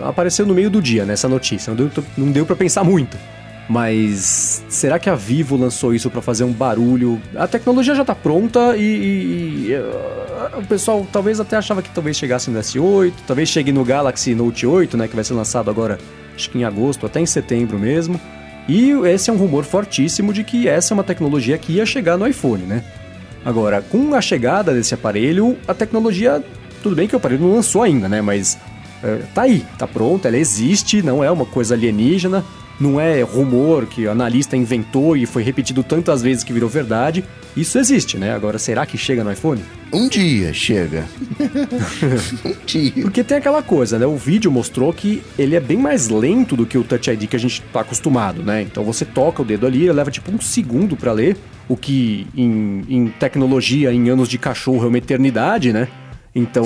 apareceu 0.04 0.46
no 0.46 0.54
meio 0.54 0.70
do 0.70 0.82
dia, 0.82 1.06
nessa 1.06 1.28
né, 1.28 1.34
notícia. 1.34 1.74
Não 1.74 1.78
deu, 1.78 2.04
não 2.18 2.32
deu 2.32 2.46
para 2.46 2.56
pensar 2.56 2.84
muito. 2.84 3.18
Mas 3.72 4.66
será 4.68 5.00
que 5.00 5.10
a 5.10 5.16
Vivo 5.16 5.56
lançou 5.56 5.96
isso 5.96 6.10
para 6.10 6.22
fazer 6.22 6.44
um 6.44 6.52
barulho? 6.52 7.22
A 7.34 7.48
tecnologia 7.48 7.96
já 7.96 8.04
tá 8.04 8.14
pronta 8.14 8.76
e, 8.76 8.82
e, 8.82 9.68
e 9.70 9.76
uh, 9.76 10.60
o 10.60 10.68
pessoal 10.68 11.08
talvez 11.10 11.40
até 11.40 11.56
achava 11.56 11.82
que 11.82 11.90
talvez 11.90 12.18
chegasse 12.18 12.52
no 12.52 12.60
S8, 12.60 13.14
talvez 13.26 13.48
chegue 13.48 13.72
no 13.72 13.86
Galaxy 13.86 14.36
Note 14.36 14.68
8, 14.68 14.98
né, 14.98 15.08
que 15.08 15.16
vai 15.16 15.24
ser 15.24 15.36
lançado 15.36 15.70
agora 15.70 15.98
acho 16.36 16.50
que 16.50 16.58
em 16.58 16.66
agosto, 16.66 17.06
até 17.06 17.22
em 17.22 17.26
setembro 17.26 17.80
mesmo. 17.80 18.20
E 18.68 18.92
esse 19.06 19.30
é 19.30 19.34
um 19.34 19.38
rumor 19.38 19.64
fortíssimo 19.64 20.34
de 20.34 20.44
que 20.44 20.68
essa 20.68 20.94
é 20.94 20.96
uma 20.96 21.04
tecnologia 21.04 21.58
que 21.58 21.72
ia 21.72 21.86
chegar 21.86 22.18
no 22.18 22.28
iPhone, 22.28 22.64
né? 22.64 22.84
Agora, 23.46 23.82
com 23.82 24.14
a 24.14 24.20
chegada 24.20 24.74
desse 24.74 24.94
aparelho, 24.94 25.58
a 25.66 25.74
tecnologia, 25.74 26.44
tudo 26.84 26.94
bem 26.94 27.08
que 27.08 27.16
o 27.16 27.18
aparelho 27.18 27.44
não 27.44 27.56
lançou 27.56 27.84
ainda, 27.84 28.10
né? 28.10 28.22
Mas 28.22 28.58
é, 29.02 29.22
tá 29.34 29.44
aí, 29.44 29.66
tá 29.78 29.88
pronta, 29.88 30.28
ela 30.28 30.38
existe, 30.38 31.02
não 31.02 31.24
é 31.24 31.32
uma 31.32 31.46
coisa 31.46 31.74
alienígena, 31.74 32.44
não 32.82 33.00
é 33.00 33.22
rumor 33.22 33.86
que 33.86 34.08
o 34.08 34.12
analista 34.12 34.58
inventou 34.58 35.16
e 35.16 35.28
foi 35.28 35.44
repetido 35.44 35.84
tantas 35.84 36.22
vezes 36.22 36.44
que 36.44 36.52
virou 36.52 36.68
verdade. 36.68 37.24
Isso 37.56 37.78
existe, 37.78 38.18
né? 38.18 38.34
Agora, 38.34 38.58
será 38.58 38.86
que 38.86 38.98
chega 38.98 39.24
no 39.24 39.32
iPhone? 39.32 39.62
Um 39.94 40.10
dia 40.10 40.52
chega. 40.52 41.06
um 42.44 42.66
dia. 42.66 43.04
Porque 43.04 43.24
tem 43.24 43.38
aquela 43.38 43.62
coisa, 43.62 44.00
né? 44.00 44.06
O 44.06 44.16
vídeo 44.16 44.50
mostrou 44.50 44.92
que 44.92 45.22
ele 45.38 45.56
é 45.56 45.60
bem 45.60 45.78
mais 45.78 46.10
lento 46.10 46.56
do 46.56 46.66
que 46.66 46.78
o 46.78 46.84
Touch 46.84 47.10
ID 47.12 47.28
que 47.28 47.36
a 47.36 47.40
gente 47.40 47.62
tá 47.74 47.82
acostumado, 47.82 48.42
né? 48.42 48.64
Então 48.64 48.84
você 48.84 49.06
toca 49.06 49.44
o 49.44 49.46
dedo 49.46 49.68
ali, 49.68 49.84
ele 49.84 49.94
leva 49.94 50.10
tipo 50.10 50.32
um 50.32 50.42
segundo 50.42 50.96
para 50.96 51.12
ler, 51.12 51.38
o 51.70 51.78
que 51.78 52.26
em, 52.36 52.84
em 52.90 53.08
tecnologia, 53.08 53.94
em 53.94 54.10
anos 54.10 54.28
de 54.28 54.40
cachorro, 54.40 54.86
é 54.86 54.88
uma 54.88 54.98
eternidade, 54.98 55.72
né? 55.72 55.88
Então, 56.34 56.66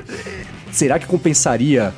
será 0.72 0.98
que 0.98 1.06
compensaria 1.06 1.92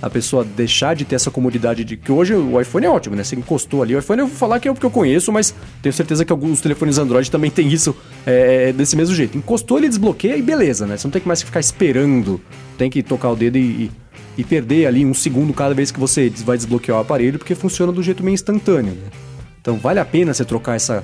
a 0.00 0.08
pessoa 0.08 0.44
deixar 0.44 0.94
de 0.94 1.04
ter 1.04 1.16
essa 1.16 1.30
comodidade 1.30 1.84
de 1.84 1.96
que 1.96 2.12
hoje 2.12 2.34
o 2.34 2.60
iPhone 2.60 2.86
é 2.86 2.90
ótimo, 2.90 3.16
né? 3.16 3.24
Você 3.24 3.34
encostou 3.34 3.82
ali 3.82 3.96
o 3.96 3.98
iPhone, 3.98 4.20
eu 4.20 4.26
vou 4.28 4.36
falar 4.36 4.60
que 4.60 4.68
é 4.68 4.70
o 4.70 4.74
que 4.74 4.84
eu 4.84 4.90
conheço, 4.90 5.32
mas 5.32 5.54
tenho 5.82 5.92
certeza 5.92 6.24
que 6.24 6.32
alguns 6.32 6.60
telefones 6.60 6.98
Android 6.98 7.28
também 7.30 7.50
tem 7.50 7.68
isso 7.68 7.96
é, 8.24 8.72
desse 8.72 8.96
mesmo 8.96 9.14
jeito. 9.14 9.36
Encostou, 9.36 9.78
ele 9.78 9.88
desbloqueia 9.88 10.36
e 10.36 10.42
beleza, 10.42 10.86
né? 10.86 10.96
Você 10.96 11.06
não 11.06 11.12
tem 11.12 11.20
que 11.20 11.28
mais 11.28 11.42
ficar 11.42 11.60
esperando, 11.60 12.40
tem 12.76 12.88
que 12.88 13.02
tocar 13.02 13.30
o 13.30 13.36
dedo 13.36 13.58
e, 13.58 13.90
e 14.36 14.44
perder 14.44 14.86
ali 14.86 15.04
um 15.04 15.14
segundo 15.14 15.52
cada 15.52 15.74
vez 15.74 15.90
que 15.90 15.98
você 15.98 16.30
vai 16.44 16.56
desbloquear 16.56 16.98
o 16.98 17.00
aparelho, 17.00 17.38
porque 17.38 17.54
funciona 17.56 17.90
do 17.90 18.02
jeito 18.02 18.22
meio 18.22 18.34
instantâneo, 18.34 18.92
né? 18.92 19.10
Então 19.60 19.76
vale 19.76 19.98
a 19.98 20.04
pena 20.04 20.32
você 20.32 20.44
trocar 20.44 20.76
essa 20.76 21.02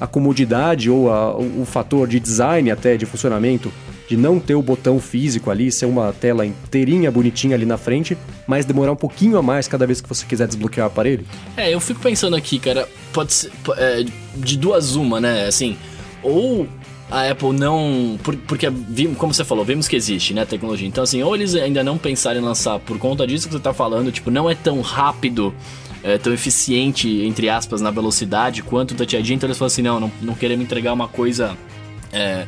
a 0.00 0.06
comodidade 0.06 0.90
ou 0.90 1.12
a, 1.12 1.36
o, 1.36 1.62
o 1.62 1.64
fator 1.64 2.08
de 2.08 2.18
design 2.18 2.72
até 2.72 2.96
de 2.96 3.06
funcionamento 3.06 3.72
de 4.08 4.16
não 4.16 4.38
ter 4.38 4.54
o 4.54 4.62
botão 4.62 5.00
físico 5.00 5.50
ali, 5.50 5.70
ser 5.70 5.86
uma 5.86 6.12
tela 6.12 6.44
inteirinha, 6.44 7.10
bonitinha 7.10 7.54
ali 7.54 7.64
na 7.64 7.76
frente, 7.76 8.16
mas 8.46 8.64
demorar 8.64 8.92
um 8.92 8.96
pouquinho 8.96 9.38
a 9.38 9.42
mais 9.42 9.68
cada 9.68 9.86
vez 9.86 10.00
que 10.00 10.08
você 10.08 10.26
quiser 10.26 10.46
desbloquear 10.46 10.86
o 10.86 10.90
aparelho? 10.90 11.24
É, 11.56 11.72
eu 11.72 11.80
fico 11.80 12.00
pensando 12.00 12.36
aqui, 12.36 12.58
cara, 12.58 12.88
pode 13.12 13.32
ser 13.32 13.50
é, 13.76 14.04
de 14.36 14.56
duas 14.56 14.96
uma, 14.96 15.20
né? 15.20 15.46
Assim, 15.46 15.76
ou 16.22 16.68
a 17.12 17.30
Apple 17.30 17.52
não. 17.52 18.18
Porque, 18.46 18.66
como 19.18 19.34
você 19.34 19.44
falou, 19.44 19.64
vimos 19.64 19.86
que 19.86 19.94
existe, 19.94 20.32
né, 20.32 20.46
tecnologia. 20.46 20.88
Então, 20.88 21.04
assim, 21.04 21.22
ou 21.22 21.34
eles 21.34 21.54
ainda 21.54 21.84
não 21.84 21.98
pensaram 21.98 22.40
em 22.40 22.42
lançar 22.42 22.78
por 22.80 22.98
conta 22.98 23.26
disso 23.26 23.46
que 23.46 23.52
você 23.52 23.60
tá 23.60 23.74
falando, 23.74 24.10
tipo, 24.10 24.30
não 24.30 24.48
é 24.48 24.54
tão 24.54 24.80
rápido, 24.80 25.54
é, 26.02 26.16
tão 26.16 26.32
eficiente, 26.32 27.08
entre 27.22 27.50
aspas, 27.50 27.82
na 27.82 27.90
velocidade 27.90 28.62
quanto 28.62 28.92
o 28.92 28.94
Touch 28.94 29.14
ID. 29.14 29.30
Então 29.30 29.46
eles 29.46 29.58
falam 29.58 29.66
assim: 29.66 29.82
não, 29.82 30.00
não, 30.00 30.12
não 30.22 30.34
queremos 30.34 30.64
entregar 30.64 30.94
uma 30.94 31.06
coisa 31.06 31.56
é, 32.12 32.46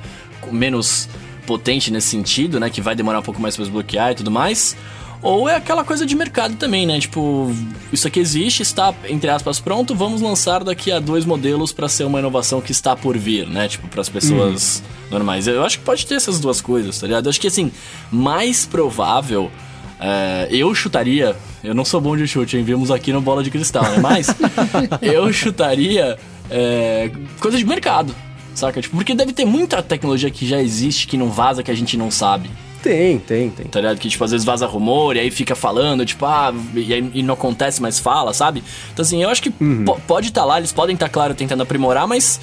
menos 0.51 1.09
potente 1.47 1.91
nesse 1.91 2.09
sentido, 2.09 2.59
né? 2.59 2.71
Que 2.71 2.81
vai 2.81 2.95
demorar 2.95 3.21
um 3.21 3.23
pouco 3.23 3.41
mais 3.41 3.57
para 3.57 3.65
desbloquear 3.65 4.13
e 4.13 4.15
tudo 4.15 4.31
mais. 4.31 4.77
Ou 5.25 5.49
é 5.49 5.57
aquela 5.57 5.83
coisa 5.83 6.05
de 6.05 6.15
mercado 6.15 6.55
também, 6.57 6.85
né? 6.85 7.01
Tipo, 7.01 7.51
isso 7.91 8.07
aqui 8.07 8.21
existe, 8.21 8.63
está, 8.63 8.93
entre 9.09 9.31
aspas, 9.31 9.59
pronto, 9.59 9.95
vamos 9.95 10.21
lançar 10.21 10.63
daqui 10.63 10.93
a 10.93 11.01
dois 11.01 11.25
modelos 11.25 11.73
para 11.73 11.89
ser 11.89 12.05
uma 12.05 12.19
inovação 12.19 12.61
que 12.61 12.73
está 12.73 12.95
por 12.95 13.17
vir, 13.17 13.47
né? 13.47 13.67
Tipo, 13.67 13.89
para 13.89 14.03
as 14.03 14.09
pessoas 14.11 14.83
uhum. 14.85 15.13
normais. 15.13 15.49
Eu 15.49 15.65
acho 15.65 15.79
que 15.79 15.85
pode 15.85 16.07
ter 16.07 16.17
essas 16.17 16.39
duas 16.39 16.61
coisas, 16.61 16.99
tá 16.99 17.07
ligado? 17.07 17.25
Eu 17.25 17.31
acho 17.31 17.41
que, 17.41 17.47
assim, 17.47 17.73
mais 18.13 18.67
provável. 18.67 19.51
É, 19.99 20.47
eu 20.51 20.75
chutaria. 20.75 21.35
Eu 21.63 21.75
não 21.75 21.87
sou 21.87 22.03
bom 22.03 22.15
de 22.15 22.29
chute, 22.29 22.59
hein? 22.59 22.63
Vimos 22.63 22.91
aqui 22.91 23.11
no 23.11 23.23
Bola 23.23 23.43
de 23.43 23.51
Cristal, 23.51 23.85
né? 23.85 23.99
Mas 24.03 24.27
eu 25.01 25.33
chutaria 25.33 26.19
é, 26.51 27.11
coisa 27.41 27.57
de 27.57 27.65
mercado. 27.65 28.15
Saca? 28.55 28.81
Tipo, 28.81 28.97
porque 28.97 29.15
deve 29.15 29.33
ter 29.33 29.45
muita 29.45 29.83
tecnologia 29.83 30.31
que 30.31 30.47
já 30.47 30.61
existe 30.61 31.07
que 31.07 31.17
não 31.17 31.31
vaza 31.31 31.63
que 31.63 31.71
a 31.71 31.75
gente 31.75 31.97
não 31.97 32.11
sabe. 32.11 32.51
Tem, 32.83 33.19
tem, 33.19 33.49
tem. 33.49 33.67
Tá 33.67 33.81
ligado? 33.81 33.99
Que, 33.99 34.11
tipo, 34.11 34.23
às 34.23 34.31
vezes 34.31 34.45
vaza 34.45 34.67
rumor 34.67 35.17
e 35.17 35.21
aí 35.21 35.31
fica 35.31 35.55
falando, 35.55 36.05
tipo, 36.05 36.27
ah, 36.27 36.53
e, 36.75 36.93
aí, 36.93 37.11
e 37.15 37.23
não 37.23 37.33
acontece, 37.33 37.81
mas 37.81 37.99
fala, 37.99 38.35
sabe? 38.35 38.63
Então, 38.93 39.03
assim, 39.03 39.23
eu 39.23 39.31
acho 39.31 39.43
que 39.43 39.53
uhum. 39.59 39.85
pode 40.07 40.29
estar 40.29 40.43
tá 40.43 40.47
lá, 40.47 40.59
eles 40.59 40.71
podem 40.71 40.93
estar, 40.93 41.07
tá, 41.07 41.13
claro, 41.13 41.35
tentando 41.35 41.63
aprimorar, 41.63 42.07
mas 42.07 42.39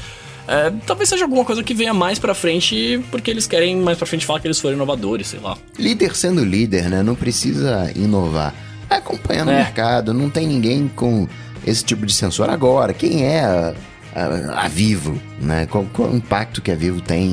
é, 0.47 0.71
talvez 0.85 1.09
seja 1.09 1.25
alguma 1.25 1.45
coisa 1.45 1.61
que 1.63 1.75
venha 1.75 1.93
mais 1.93 2.17
pra 2.17 2.33
frente, 2.33 2.99
porque 3.11 3.29
eles 3.29 3.45
querem 3.45 3.77
mais 3.77 3.99
pra 3.99 4.07
frente 4.07 4.25
falar 4.25 4.39
que 4.39 4.47
eles 4.47 4.59
foram 4.59 4.75
inovadores, 4.75 5.27
sei 5.27 5.39
lá. 5.39 5.57
Líder 5.77 6.15
sendo 6.15 6.43
líder, 6.43 6.89
né? 6.89 7.03
Não 7.03 7.13
precisa 7.13 7.91
inovar. 7.95 8.53
Vai 8.89 8.97
acompanhando 8.97 9.51
é. 9.51 9.53
o 9.53 9.57
mercado, 9.57 10.13
não 10.13 10.29
tem 10.29 10.47
ninguém 10.47 10.87
com 10.87 11.27
esse 11.65 11.83
tipo 11.85 12.03
de 12.03 12.13
sensor 12.13 12.49
agora. 12.49 12.93
Quem 12.93 13.25
é 13.25 13.75
a, 14.15 14.65
a 14.65 14.67
Vivo, 14.67 15.19
né? 15.39 15.65
Qual, 15.67 15.85
qual 15.93 16.09
o 16.09 16.15
impacto 16.15 16.61
que 16.61 16.71
a 16.71 16.75
Vivo 16.75 17.01
tem, 17.01 17.29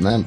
né? 0.00 0.24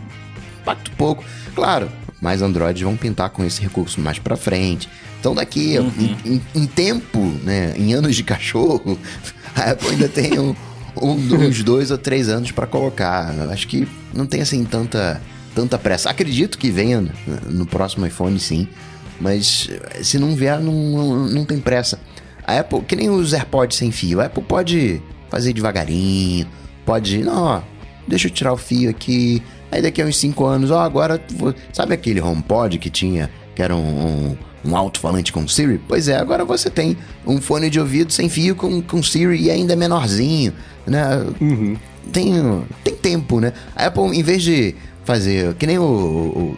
Impacto 0.62 0.92
pouco. 0.92 1.24
Claro, 1.56 1.90
mais 2.22 2.42
Androids 2.42 2.82
vão 2.82 2.96
pintar 2.96 3.30
com 3.30 3.44
esse 3.44 3.62
recurso 3.62 4.00
mais 4.00 4.20
para 4.20 4.36
frente. 4.36 4.90
Então 5.20 5.36
daqui 5.36 5.78
uhum. 5.78 5.92
em, 6.26 6.34
em, 6.34 6.42
em, 6.56 6.66
tempo, 6.66 7.20
né, 7.44 7.74
em 7.78 7.94
anos 7.94 8.16
de 8.16 8.24
cachorro, 8.24 8.98
a 9.56 9.72
Apple 9.72 9.90
ainda 9.90 10.08
tem 10.08 10.40
um, 10.40 10.56
um, 11.00 11.14
uns 11.14 11.62
dois 11.64 11.92
ou 11.92 11.98
três 11.98 12.30
anos 12.30 12.52
para 12.52 12.66
colocar. 12.68 13.32
Acho 13.52 13.68
que 13.68 13.88
não 14.14 14.26
tem 14.26 14.42
assim 14.42 14.64
tanta 14.64 15.22
tanta 15.54 15.78
pressa. 15.78 16.10
Acredito 16.10 16.58
que 16.58 16.72
venha 16.72 17.06
no 17.48 17.66
próximo 17.66 18.06
iPhone, 18.06 18.40
sim. 18.40 18.68
Mas 19.20 19.70
se 20.02 20.18
não 20.18 20.36
vier, 20.36 20.60
não, 20.60 20.74
não, 20.74 21.28
não 21.28 21.46
tem 21.46 21.60
pressa. 21.60 22.00
A 22.46 22.60
Apple, 22.60 22.82
que 22.82 22.96
nem 22.96 23.10
os 23.10 23.34
AirPods 23.34 23.78
sem 23.78 23.92
fio, 23.92 24.20
a 24.22 24.26
Apple 24.26 24.44
pode 24.44 25.02
fazer 25.30 25.54
devagarinho, 25.54 26.48
pode, 26.86 27.20
não, 27.20 27.44
ó, 27.44 27.62
deixa 28.08 28.28
eu 28.28 28.32
tirar 28.32 28.54
o 28.54 28.58
fio 28.58 28.90
aqui. 28.90 29.42
Aí 29.72 29.82
daqui 29.82 30.02
a 30.02 30.06
uns 30.06 30.18
5 30.18 30.46
anos, 30.46 30.72
ó, 30.72 30.82
agora, 30.82 31.22
sabe 31.72 31.94
aquele 31.94 32.20
HomePod 32.20 32.78
que 32.78 32.90
tinha, 32.90 33.30
que 33.56 33.62
era 33.62 33.74
um, 33.74 33.80
um, 33.80 34.38
um 34.66 34.76
alto-falante 34.76 35.32
com 35.32 35.48
Siri? 35.48 35.80
Pois 35.88 36.10
é, 36.10 36.18
agora 36.18 36.44
você 36.44 36.70
tem 36.70 36.98
um 37.26 37.40
fone 37.40 37.70
de 37.70 37.80
ouvido 37.80 38.12
sem 38.12 38.28
fio 38.28 38.56
com, 38.56 38.82
com 38.82 39.02
Siri 39.02 39.44
e 39.44 39.50
ainda 39.50 39.76
menorzinho, 39.76 40.54
né? 40.86 41.26
Uhum. 41.40 41.78
Tem, 42.12 42.34
tem 42.84 42.96
tempo, 42.96 43.40
né? 43.40 43.54
A 43.76 43.86
Apple, 43.86 44.04
em 44.18 44.24
vez 44.24 44.44
de 44.44 44.76
fazer, 45.06 45.54
que 45.56 45.66
nem 45.66 45.78
o, 45.78 45.84
o, 45.84 46.58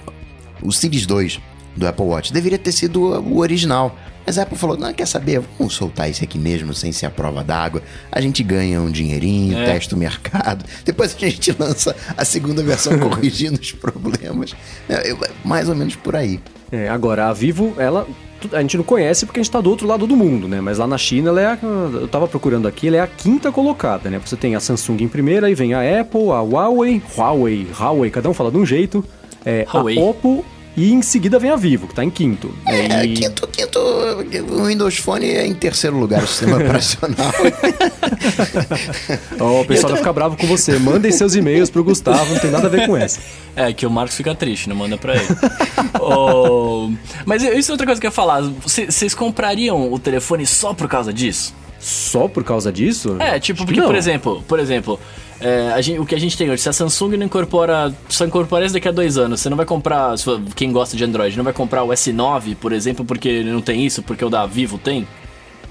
o 0.68 0.72
Series 0.72 1.06
2 1.06 1.40
do 1.76 1.88
Apple 1.88 2.06
Watch, 2.06 2.34
deveria 2.34 2.58
ter 2.58 2.72
sido 2.72 3.02
o 3.02 3.40
original. 3.40 3.96
Mas 4.26 4.38
a 4.38 4.44
Apple 4.44 4.58
falou: 4.58 4.78
não, 4.78 4.94
quer 4.94 5.08
saber? 5.08 5.42
Vamos 5.58 5.74
soltar 5.74 6.10
isso 6.10 6.24
aqui 6.24 6.38
mesmo, 6.38 6.74
sem 6.74 6.92
ser 6.92 7.06
a 7.06 7.10
prova 7.10 7.44
d'água. 7.44 7.82
A 8.12 8.22
gente 8.22 8.44
ganha 8.44 8.82
um 8.82 8.92
dinheirinho, 8.92 9.58
é. 9.58 9.66
testa 9.66 9.96
o 9.96 10.00
mercado. 10.00 10.66
Depois 10.86 11.16
a 11.16 11.20
gente 11.20 11.56
lança 11.58 11.96
a 12.16 12.26
segunda 12.26 12.64
versão 12.64 12.98
corrigindo 13.00 13.60
os 13.60 13.72
problemas. 13.72 14.56
É, 14.90 15.16
mais 15.44 15.70
ou 15.70 15.76
menos 15.76 15.96
por 15.96 16.16
aí. 16.16 16.40
É, 16.72 16.90
agora, 16.90 17.28
a 17.28 17.34
Vivo, 17.34 17.74
ela. 17.78 18.08
A 18.52 18.60
gente 18.60 18.76
não 18.76 18.84
conhece 18.84 19.26
porque 19.26 19.40
a 19.40 19.42
gente 19.42 19.50
está 19.50 19.62
do 19.62 19.70
outro 19.70 19.88
lado 19.88 20.06
do 20.06 20.18
mundo, 20.18 20.50
né? 20.50 20.60
Mas 20.60 20.78
lá 20.78 20.86
na 20.86 20.98
China, 20.98 21.30
ela 21.30 21.42
é 21.42 21.46
a, 21.46 21.58
eu 21.62 22.04
estava 22.04 22.28
procurando 22.28 22.68
aqui, 22.68 22.90
ela 22.90 22.98
é 22.98 23.00
a 23.00 23.08
quinta 23.08 23.54
colocada, 23.54 24.10
né? 24.10 24.20
Você 24.20 24.36
tem 24.36 24.54
a 24.54 24.60
Samsung 24.60 25.02
em 25.02 25.08
primeira, 25.08 25.48
aí 25.48 25.56
vem 25.56 25.74
a 25.74 26.02
Apple, 26.02 26.30
a 26.30 26.42
Huawei, 26.42 27.02
Huawei, 27.16 27.66
Huawei, 27.80 28.12
cada 28.12 28.30
um 28.30 28.34
fala 28.34 28.52
de 28.52 28.58
um 28.58 28.66
jeito. 28.66 29.02
É, 29.46 29.66
a 29.70 29.80
Oppo 29.80 30.44
e 30.76 30.92
em 30.92 31.02
seguida 31.02 31.38
vem 31.38 31.52
a 31.52 31.56
Vivo, 31.56 31.88
que 31.88 31.94
tá 31.94 32.04
em 32.04 32.10
quinto. 32.10 32.54
É, 32.66 33.06
e... 33.06 33.14
quinto, 33.14 33.48
quinto. 33.48 33.80
O 33.80 34.66
Windows 34.66 34.98
Phone 34.98 35.26
é 35.26 35.46
em 35.46 35.54
terceiro 35.54 35.98
lugar 35.98 36.24
o 36.24 36.28
sistema 36.28 36.58
operacional. 36.62 37.32
oh, 39.40 39.62
o 39.62 39.66
pessoal 39.66 39.92
vai 39.92 40.00
ficar 40.00 40.14
bravo 40.14 40.36
com 40.36 40.48
você. 40.48 40.80
Mandem 40.80 41.12
seus 41.12 41.36
e-mails 41.36 41.70
pro 41.70 41.84
Gustavo, 41.84 42.34
não 42.34 42.40
tem 42.40 42.50
nada 42.50 42.68
a 42.68 42.70
ver 42.70 42.88
com 42.88 42.98
essa. 42.98 43.20
É, 43.56 43.72
que 43.72 43.86
o 43.86 43.92
Marcos 43.92 44.18
fica 44.18 44.34
triste, 44.34 44.68
não 44.68 44.76
manda 44.76 44.98
pra 44.98 45.16
ele. 45.16 45.28
oh, 46.02 46.90
mas 47.26 47.44
isso 47.44 47.72
é 47.72 47.74
outra 47.74 47.86
coisa 47.86 48.02
que 48.02 48.08
eu 48.08 48.10
ia 48.10 48.14
falar. 48.14 48.42
Vocês 48.42 49.14
comprariam 49.14 49.94
o 49.94 50.00
telefone 50.00 50.46
só 50.46 50.74
por 50.74 50.88
causa 50.88 51.14
disso? 51.14 51.54
Só 51.80 52.28
por 52.28 52.44
causa 52.44 52.72
disso? 52.72 53.18
É, 53.20 53.40
tipo, 53.40 53.66
porque, 53.66 53.82
por 53.82 53.94
exemplo, 53.94 54.44
por 54.48 54.58
exemplo, 54.58 55.00
é, 55.44 55.82
gente, 55.82 56.00
o 56.00 56.06
que 56.06 56.16
a 56.16 56.20
gente 56.20 56.38
tem 56.38 56.50
hoje, 56.50 56.62
se 56.64 56.70
a 56.70 56.74
Samsung 56.74 57.18
não 57.18 57.26
incorpora. 57.26 57.94
Só 58.08 58.26
incorpora 58.26 58.64
isso 58.66 58.74
daqui 58.74 58.88
a 58.88 58.92
dois 58.92 59.18
anos, 59.18 59.42
você 59.42 59.50
não 59.50 59.58
vai 59.58 59.66
comprar. 59.66 60.16
Quem 60.56 60.72
gosta 60.72 60.96
de 60.96 61.04
Android, 61.04 61.36
não 61.36 61.44
vai 61.44 61.52
comprar 61.52 61.84
o 61.84 61.90
S9, 61.90 62.56
por 62.56 62.72
exemplo, 62.72 63.04
porque 63.04 63.44
não 63.44 63.62
tem 63.62 63.86
isso, 63.86 64.02
porque 64.02 64.24
o 64.24 64.30
da 64.30 64.46
Vivo 64.46 64.78
tem? 64.78 65.06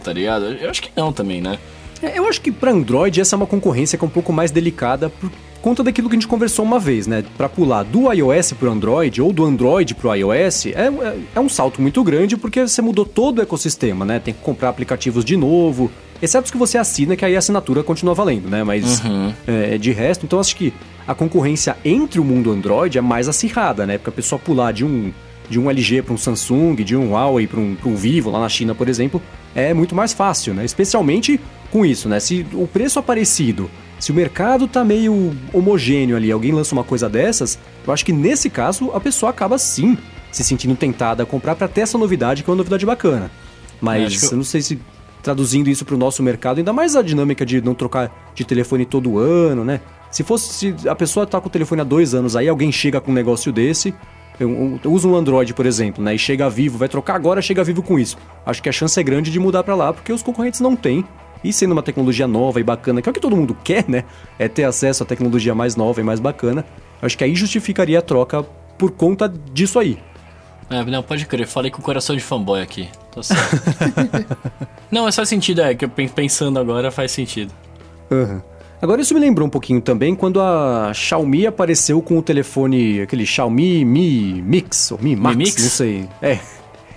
Tá 0.05 0.12
ligado? 0.12 0.45
Eu 0.45 0.68
acho 0.68 0.83
que 0.83 0.91
não 0.95 1.12
também, 1.12 1.41
né? 1.41 1.59
É, 2.03 2.18
eu 2.18 2.29
acho 2.29 2.41
que 2.41 2.53
para 2.53 2.70
Android 2.70 3.20
essa 3.20 3.35
é 3.35 3.39
uma 3.39 3.47
concorrência 3.47 3.97
que 3.97 4.05
é 4.05 4.07
um 4.07 4.11
pouco 4.11 4.33
mais 4.33 4.51
delicada 4.51 5.09
por 5.09 5.31
conta 5.62 5.85
daquilo 5.85 6.09
que 6.09 6.16
a 6.16 6.18
gente 6.18 6.29
conversou 6.29 6.64
uma 6.64 6.79
vez, 6.79 7.07
né? 7.07 7.25
Para 7.39 7.49
pular 7.49 7.85
do 7.85 8.12
iOS 8.12 8.53
pro 8.53 8.70
Android 8.70 9.23
ou 9.23 9.33
do 9.33 9.45
Android 9.45 9.95
pro 9.95 10.14
iOS 10.14 10.66
é, 10.66 10.70
é, 10.70 11.18
é, 11.37 11.41
um 11.41 11.49
salto 11.49 11.81
muito 11.81 12.03
grande 12.03 12.37
porque 12.37 12.66
você 12.66 12.83
mudou 12.83 13.07
todo 13.07 13.39
o 13.39 13.43
ecossistema, 13.43 14.05
né? 14.05 14.18
Tem 14.18 14.35
que 14.35 14.41
comprar 14.41 14.68
aplicativos 14.68 15.25
de 15.25 15.37
novo, 15.37 15.91
Exceto 16.23 16.45
os 16.45 16.51
que 16.51 16.57
você 16.57 16.79
assina, 16.79 17.16
que 17.16 17.25
aí 17.25 17.35
a 17.35 17.39
assinatura 17.41 17.83
continua 17.83 18.14
valendo, 18.14 18.49
né? 18.49 18.62
Mas 18.62 19.01
Uhum. 19.05 19.35
é, 19.47 19.77
de 19.77 19.91
resto, 19.91 20.25
então 20.25 20.39
acho 20.39 20.55
que 20.57 20.73
a 21.07 21.14
concorrência 21.14 21.77
entre 21.85 22.20
o 22.20 22.25
mundo 22.25 22.51
Android 22.53 22.97
é 22.97 23.01
mais 23.01 23.29
acirrada, 23.29 23.85
né? 23.85 23.99
Porque 23.99 24.11
a 24.11 24.12
pessoa 24.12 24.39
pular 24.39 24.73
de 24.73 24.85
um, 24.85 25.12
de 25.51 25.59
um 25.59 25.68
LG 25.68 26.03
para 26.03 26.14
um 26.14 26.18
Samsung, 26.18 26.77
de 26.77 26.95
um 26.97 27.11
Huawei 27.11 27.47
para 27.49 27.59
um, 27.59 27.75
pra 27.75 27.89
um 27.89 27.97
Vivo, 27.97 28.31
lá 28.31 28.39
na 28.41 28.49
China, 28.49 28.73
por 28.75 28.89
exemplo, 28.89 29.20
é 29.55 29.75
muito 29.75 29.95
mais 29.97 30.12
fácil, 30.12 30.55
né? 30.55 30.64
Especialmente 30.64 31.41
com 31.73 31.85
isso, 31.85 32.09
né? 32.09 32.20
Se 32.20 32.47
o 32.53 32.66
preço 32.68 32.99
é 32.99 33.03
parecido, 33.03 33.68
se 33.99 34.12
o 34.12 34.14
mercado 34.14 34.68
tá 34.68 34.85
meio 34.85 35.35
homogêneo 35.53 36.16
ali, 36.16 36.31
alguém 36.31 36.53
lança 36.53 36.73
uma 36.75 36.85
coisa 36.85 37.09
dessas, 37.09 37.59
eu 37.87 37.93
acho 37.93 38.05
que 38.05 38.12
nesse 38.12 38.49
caso 38.49 38.91
a 38.95 39.01
pessoa 39.01 39.31
acaba 39.31 39.59
sim 39.59 39.99
se 40.31 40.45
sentindo 40.45 40.75
tentada 40.77 41.25
a 41.25 41.27
comprar 41.27 41.57
para 41.57 41.66
ter 41.68 41.83
essa 41.83 41.99
novidade, 41.99 42.43
que 42.43 42.49
é 42.49 42.53
uma 42.53 42.57
novidade 42.57 42.87
bacana. 42.87 43.27
É, 43.27 43.31
Mas 43.81 44.23
eu- 44.23 44.31
eu 44.31 44.37
não 44.37 44.45
sei 44.45 44.62
se 44.62 44.79
traduzindo 45.23 45.68
isso 45.70 45.85
para 45.85 45.95
o 45.95 45.99
nosso 45.99 46.23
mercado, 46.23 46.59
ainda 46.59 46.73
mais 46.73 46.97
a 46.97 47.03
dinâmica 47.03 47.47
de 47.47 47.61
não 47.62 47.75
trocar 47.75 48.33
de 48.35 48.45
telefone 48.45 48.85
todo 48.85 49.18
ano, 49.18 49.64
né? 49.64 49.81
Se 50.11 50.23
fosse 50.23 50.53
se 50.53 50.89
a 50.89 50.95
pessoa 50.95 51.27
tá 51.27 51.41
com 51.41 51.47
o 51.47 51.51
telefone 51.51 51.81
há 51.81 51.85
dois 51.85 52.14
anos, 52.14 52.37
aí 52.37 52.49
alguém 52.49 52.70
chega 52.73 53.01
com 53.01 53.11
um 53.11 53.14
negócio 53.14 53.53
desse, 53.53 53.95
eu- 54.41 54.79
eu 54.83 54.93
uso 54.93 55.09
um 55.09 55.14
Android, 55.16 55.55
por 55.55 55.64
exemplo, 55.64 56.03
né? 56.03 56.14
E 56.14 56.18
chega 56.18 56.51
vivo, 56.51 56.77
vai 56.77 56.89
trocar 56.89 57.14
agora, 57.14 57.41
chega 57.41 57.62
vivo 57.62 57.83
com 57.83 57.99
isso. 57.99 58.16
Acho 58.45 58.62
que 58.62 58.68
a 58.68 58.73
chance 58.73 58.99
é 58.99 59.03
grande 59.03 59.31
de 59.31 59.39
mudar 59.39 59.62
para 59.62 59.75
lá, 59.75 59.93
porque 59.93 60.12
os 60.12 60.23
concorrentes 60.23 60.61
não 60.61 60.75
têm. 60.75 61.05
E 61.45 61.53
sendo 61.53 61.73
uma 61.73 61.83
tecnologia 61.83 62.27
nova 62.29 62.61
e 62.61 62.62
bacana, 62.62 63.03
que 63.03 63.09
é 63.09 63.11
o 63.11 63.12
que 63.12 63.20
todo 63.20 63.37
mundo 63.37 63.57
quer, 63.64 63.85
né? 63.89 64.05
É 64.39 64.49
ter 64.49 64.64
acesso 64.64 65.03
à 65.03 65.07
tecnologia 65.07 65.55
mais 65.55 65.75
nova 65.77 66.01
e 66.01 66.05
mais 66.05 66.20
bacana. 66.20 66.64
Acho 67.01 67.18
que 67.18 67.25
aí 67.25 67.35
justificaria 67.35 67.99
a 67.99 68.03
troca 68.03 68.43
por 68.79 68.93
conta 68.93 69.29
disso 69.53 69.79
aí. 69.79 69.99
É, 70.70 70.82
não, 70.84 71.02
pode 71.02 71.26
crer, 71.26 71.46
falei 71.46 71.70
com 71.70 71.80
o 71.80 71.82
coração 71.84 72.16
de 72.16 72.22
fanboy 72.22 72.62
aqui. 72.62 72.88
Tá 73.14 73.22
certo. 73.22 73.62
não, 74.90 75.04
mas 75.04 75.14
faz 75.14 75.28
sentido, 75.28 75.60
é, 75.60 75.74
que 75.74 75.84
eu 75.84 75.88
pen- 75.88 76.08
pensando 76.08 76.58
agora 76.58 76.90
faz 76.90 77.12
sentido. 77.12 77.52
Aham. 78.10 78.42
Agora 78.80 79.00
isso 79.00 79.14
me 79.14 79.20
lembrou 79.20 79.46
um 79.46 79.50
pouquinho 79.50 79.80
também 79.80 80.12
quando 80.14 80.40
a 80.40 80.90
Xiaomi 80.92 81.46
apareceu 81.46 82.02
com 82.02 82.18
o 82.18 82.22
telefone, 82.22 83.00
aquele 83.02 83.24
Xiaomi 83.24 83.84
Mi 83.84 84.42
Mix, 84.42 84.90
ou 84.90 84.98
Mi 85.00 85.14
Max, 85.14 85.36
Mix? 85.36 85.62
não 85.62 85.70
sei. 85.70 86.08
É, 86.20 86.38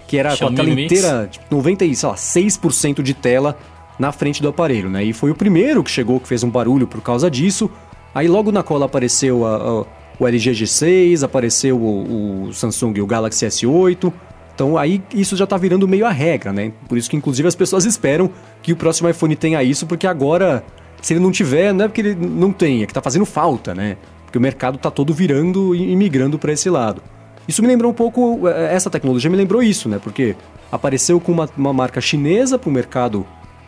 que 0.07 0.17
era 0.17 0.35
Xiaomi 0.35 0.55
com 0.55 0.61
a 0.61 0.65
tela 0.65 0.75
Mi 0.75 0.81
Mix? 0.81 0.91
inteira, 0.99 1.27
tipo, 1.31 1.45
90, 1.55 1.85
e, 1.85 1.95
sei 1.95 2.09
lá, 2.09 2.15
6% 2.15 3.03
de 3.03 3.13
tela 3.13 3.55
na 3.99 4.11
frente 4.11 4.41
do 4.41 4.47
aparelho, 4.47 4.89
né? 4.89 5.03
E 5.03 5.13
foi 5.13 5.29
o 5.29 5.35
primeiro 5.35 5.83
que 5.83 5.91
chegou 5.91 6.19
que 6.19 6.27
fez 6.27 6.43
um 6.43 6.49
barulho 6.49 6.87
por 6.87 7.01
causa 7.01 7.29
disso. 7.29 7.69
Aí 8.15 8.27
logo 8.27 8.51
na 8.51 8.63
cola 8.63 8.87
apareceu 8.87 9.45
a- 9.45 9.55
a- 9.81 9.85
o 10.19 10.27
LG 10.27 10.51
G6, 10.51 11.23
apareceu 11.23 11.77
o, 11.77 12.47
o 12.47 12.53
Samsung 12.53 12.99
o 12.99 13.05
Galaxy 13.05 13.45
S8. 13.45 14.11
Então 14.53 14.77
aí 14.77 15.01
isso 15.13 15.35
já 15.35 15.45
tá 15.45 15.57
virando 15.57 15.87
meio 15.87 16.05
a 16.05 16.11
regra, 16.11 16.53
né? 16.53 16.71
Por 16.87 16.97
isso 16.97 17.09
que 17.09 17.17
inclusive 17.17 17.47
as 17.47 17.55
pessoas 17.55 17.85
esperam 17.85 18.29
que 18.61 18.71
o 18.71 18.75
próximo 18.75 19.09
iPhone 19.09 19.35
tenha 19.35 19.61
isso, 19.61 19.85
porque 19.85 20.07
agora, 20.07 20.63
se 21.01 21.13
ele 21.13 21.19
não 21.19 21.31
tiver, 21.31 21.73
não 21.73 21.85
é 21.85 21.87
porque 21.87 22.01
ele 22.01 22.15
não 22.15 22.53
tem, 22.53 22.81
é 22.81 22.85
que 22.85 22.93
tá 22.93 23.01
fazendo 23.01 23.25
falta, 23.25 23.75
né? 23.75 23.97
Porque 24.25 24.37
o 24.37 24.41
mercado 24.41 24.77
tá 24.77 24.89
todo 24.89 25.13
virando 25.13 25.75
e 25.75 25.95
migrando 25.95 26.39
para 26.39 26.53
esse 26.53 26.69
lado. 26.69 27.01
Isso 27.47 27.61
me 27.61 27.67
lembrou 27.67 27.91
um 27.91 27.93
pouco, 27.93 28.47
eh, 28.47 28.73
essa 28.73 28.89
tecnologia 28.89 29.29
me 29.29 29.37
lembrou 29.37 29.61
isso, 29.61 29.87
né? 29.87 29.99
Porque 30.01 30.35
apareceu 30.71 31.19
com 31.19 31.31
uma, 31.31 31.49
uma 31.55 31.73
marca 31.73 32.01
chinesa 32.01 32.57
para 32.57 32.69
o 32.69 32.73
mercado 32.73 33.25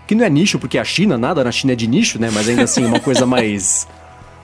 que 0.08 0.16
não 0.16 0.26
é 0.26 0.30
nicho, 0.30 0.58
porque 0.58 0.78
a 0.78 0.84
China, 0.84 1.18
nada 1.18 1.44
na 1.44 1.52
China 1.52 1.74
é 1.74 1.76
de 1.76 1.86
nicho, 1.86 2.20
né? 2.20 2.30
Mas 2.34 2.48
ainda 2.48 2.64
assim, 2.64 2.86
uma 2.86 3.00
coisa 3.00 3.26
mais, 3.28 3.88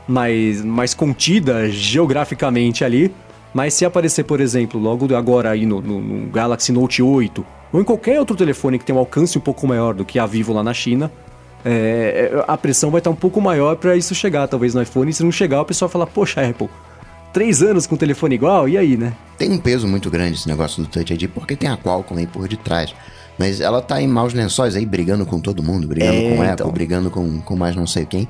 mais, 0.08 0.64
mais 0.64 0.94
contida 0.94 1.70
geograficamente 1.70 2.84
ali. 2.84 3.14
Mas 3.54 3.74
se 3.76 3.86
aparecer, 3.86 4.24
por 4.24 4.42
exemplo, 4.42 4.80
logo 4.80 5.16
agora 5.16 5.52
aí 5.52 5.66
no, 5.66 5.80
no- 5.80 6.02
no 6.02 6.28
Galaxy 6.32 6.72
Note 6.72 7.02
8, 7.04 7.46
ou 7.72 7.80
em 7.80 7.84
qualquer 7.84 8.20
outro 8.20 8.36
telefone 8.36 8.80
que 8.80 8.86
tenha 8.86 8.96
um 8.96 9.00
alcance 9.00 9.38
um 9.38 9.42
pouco 9.42 9.68
maior 9.68 9.94
do 9.94 10.04
que 10.04 10.18
a 10.18 10.26
Vivo 10.26 10.54
lá 10.54 10.64
na 10.64 10.74
China, 10.74 11.12
é, 11.64 12.44
a 12.48 12.58
pressão 12.58 12.90
vai 12.92 13.00
estar 13.00 13.10
um 13.10 13.16
pouco 13.16 13.40
maior 13.40 13.76
para 13.76 13.96
isso 13.96 14.14
chegar, 14.16 14.48
talvez 14.48 14.74
no 14.74 14.82
iPhone. 14.82 15.10
E 15.10 15.14
se 15.14 15.24
não 15.24 15.32
chegar, 15.32 15.62
o 15.62 15.66
pessoal 15.66 15.88
fala, 15.88 16.06
poxa, 16.08 16.42
Apple, 16.42 16.68
três 17.32 17.62
anos 17.62 17.86
com 17.88 17.94
um 17.96 17.98
telefone 17.98 18.36
igual, 18.36 18.68
e 18.68 18.78
aí, 18.78 18.98
né? 18.98 19.14
Tem 19.38 19.52
um 19.52 19.58
peso 19.60 19.88
muito 19.88 20.10
grande 20.10 20.34
esse 20.34 20.48
negócio 20.48 20.82
do 20.84 20.90
Touch 20.90 21.14
ID, 21.14 21.30
porque 21.30 21.56
tem 21.56 21.70
a 21.70 21.78
Qualcomm 21.78 22.18
aí 22.20 22.28
por 22.28 22.48
detrás. 22.48 22.94
Mas 23.38 23.62
ela 23.62 23.82
tá 23.82 24.00
em 24.02 24.08
maus 24.08 24.34
lençóis 24.34 24.76
aí, 24.76 24.86
brigando 24.86 25.26
com 25.26 25.40
todo 25.40 25.64
mundo, 25.64 25.88
brigando 25.88 26.14
É, 26.18 26.36
com 26.36 26.42
a 26.42 26.46
Apple, 26.46 26.54
então. 26.54 26.72
brigando 26.72 27.10
com, 27.10 27.40
com 27.42 27.56
mais 27.56 27.76
não 27.76 27.88
sei 27.88 28.06
quem. 28.06 28.28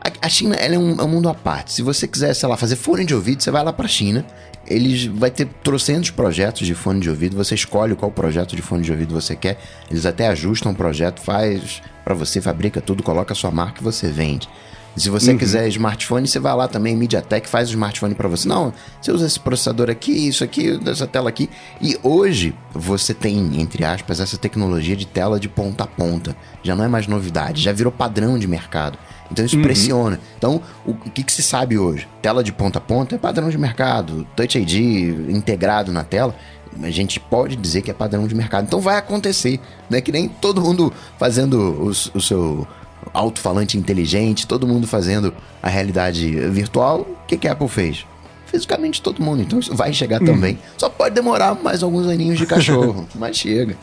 A, 0.00 0.26
a 0.26 0.28
China, 0.28 0.54
ela 0.56 0.74
é 0.74 0.78
um, 0.78 1.00
é 1.00 1.04
um 1.04 1.08
mundo 1.08 1.28
à 1.28 1.34
parte. 1.34 1.72
Se 1.72 1.82
você 1.82 2.06
quiser, 2.06 2.34
sei 2.34 2.48
lá, 2.48 2.56
fazer 2.56 2.76
fone 2.76 3.04
de 3.04 3.14
ouvido, 3.14 3.42
você 3.42 3.50
vai 3.50 3.64
lá 3.64 3.72
pra 3.72 3.88
China. 3.88 4.24
Eles 4.66 5.06
vai 5.06 5.30
ter 5.30 5.46
trocentos 5.62 6.10
projetos 6.10 6.66
de 6.66 6.74
fone 6.74 7.00
de 7.00 7.08
ouvido. 7.08 7.36
Você 7.36 7.54
escolhe 7.54 7.94
qual 7.94 8.10
projeto 8.10 8.56
de 8.56 8.62
fone 8.62 8.82
de 8.82 8.90
ouvido 8.90 9.14
você 9.14 9.36
quer. 9.36 9.58
Eles 9.90 10.06
até 10.06 10.28
ajustam 10.28 10.72
o 10.72 10.74
projeto, 10.74 11.20
faz 11.20 11.82
pra 12.04 12.14
você, 12.14 12.40
fabrica 12.40 12.80
tudo, 12.80 13.02
coloca 13.02 13.32
a 13.32 13.36
sua 13.36 13.50
marca 13.50 13.80
e 13.80 13.84
você 13.84 14.08
vende. 14.08 14.48
Se 14.96 15.10
você 15.10 15.34
quiser 15.34 15.68
smartphone, 15.68 16.26
você 16.26 16.38
vai 16.38 16.54
lá 16.54 16.66
também, 16.66 16.96
MediaTek 16.96 17.46
faz 17.46 17.68
o 17.68 17.72
smartphone 17.72 18.14
para 18.14 18.28
você. 18.28 18.48
Não, 18.48 18.72
você 19.00 19.12
usa 19.12 19.26
esse 19.26 19.38
processador 19.38 19.90
aqui, 19.90 20.10
isso 20.10 20.42
aqui, 20.42 20.80
essa 20.86 21.06
tela 21.06 21.28
aqui. 21.28 21.50
E 21.82 21.98
hoje 22.02 22.54
você 22.72 23.12
tem, 23.12 23.60
entre 23.60 23.84
aspas, 23.84 24.20
essa 24.20 24.38
tecnologia 24.38 24.96
de 24.96 25.06
tela 25.06 25.38
de 25.38 25.50
ponta 25.50 25.84
a 25.84 25.86
ponta. 25.86 26.34
Já 26.62 26.74
não 26.74 26.82
é 26.82 26.88
mais 26.88 27.06
novidade, 27.06 27.62
já 27.62 27.72
virou 27.72 27.92
padrão 27.92 28.38
de 28.38 28.48
mercado. 28.48 28.98
Então 29.30 29.44
isso 29.44 29.58
pressiona. 29.60 30.20
Então, 30.38 30.60
o, 30.84 30.90
o 30.92 31.10
que, 31.10 31.22
que 31.22 31.32
se 31.32 31.42
sabe 31.42 31.78
hoje? 31.78 32.06
Tela 32.22 32.42
de 32.44 32.52
ponta 32.52 32.78
a 32.78 32.80
ponta 32.80 33.14
é 33.14 33.18
padrão 33.18 33.48
de 33.50 33.58
mercado. 33.58 34.26
Touch 34.36 34.58
ID 34.58 34.74
integrado 35.30 35.92
na 35.92 36.04
tela 36.04 36.34
a 36.82 36.90
gente 36.90 37.18
pode 37.18 37.56
dizer 37.56 37.80
que 37.80 37.90
é 37.90 37.94
padrão 37.94 38.26
de 38.26 38.34
mercado. 38.34 38.64
Então 38.64 38.80
vai 38.80 38.98
acontecer, 38.98 39.58
né? 39.88 40.00
Que 40.00 40.12
nem 40.12 40.28
todo 40.28 40.60
mundo 40.60 40.92
fazendo 41.18 41.82
os- 41.82 42.10
o, 42.14 42.20
seu 42.20 42.66
alto-falante 43.14 43.78
inteligente, 43.78 44.46
todo 44.46 44.66
mundo 44.66 44.86
fazendo 44.86 45.32
a 45.62 45.68
realidade 45.70 46.28
virtual. 46.50 47.00
O 47.00 47.26
que, 47.26 47.36
que 47.38 47.48
a 47.48 47.52
Apple 47.52 47.68
fez? 47.68 48.04
Fisicamente 48.46 49.00
todo 49.02 49.22
mundo, 49.22 49.42
então 49.42 49.58
isso 49.58 49.74
vai 49.74 49.92
chegar 49.92 50.20
também. 50.20 50.58
Só 50.76 50.88
pode 50.88 51.14
demorar 51.14 51.54
mais 51.54 51.82
alguns 51.82 52.06
aninhos 52.06 52.38
de 52.38 52.46
cachorro, 52.46 53.08
mas 53.16 53.36
chega. 53.36 53.76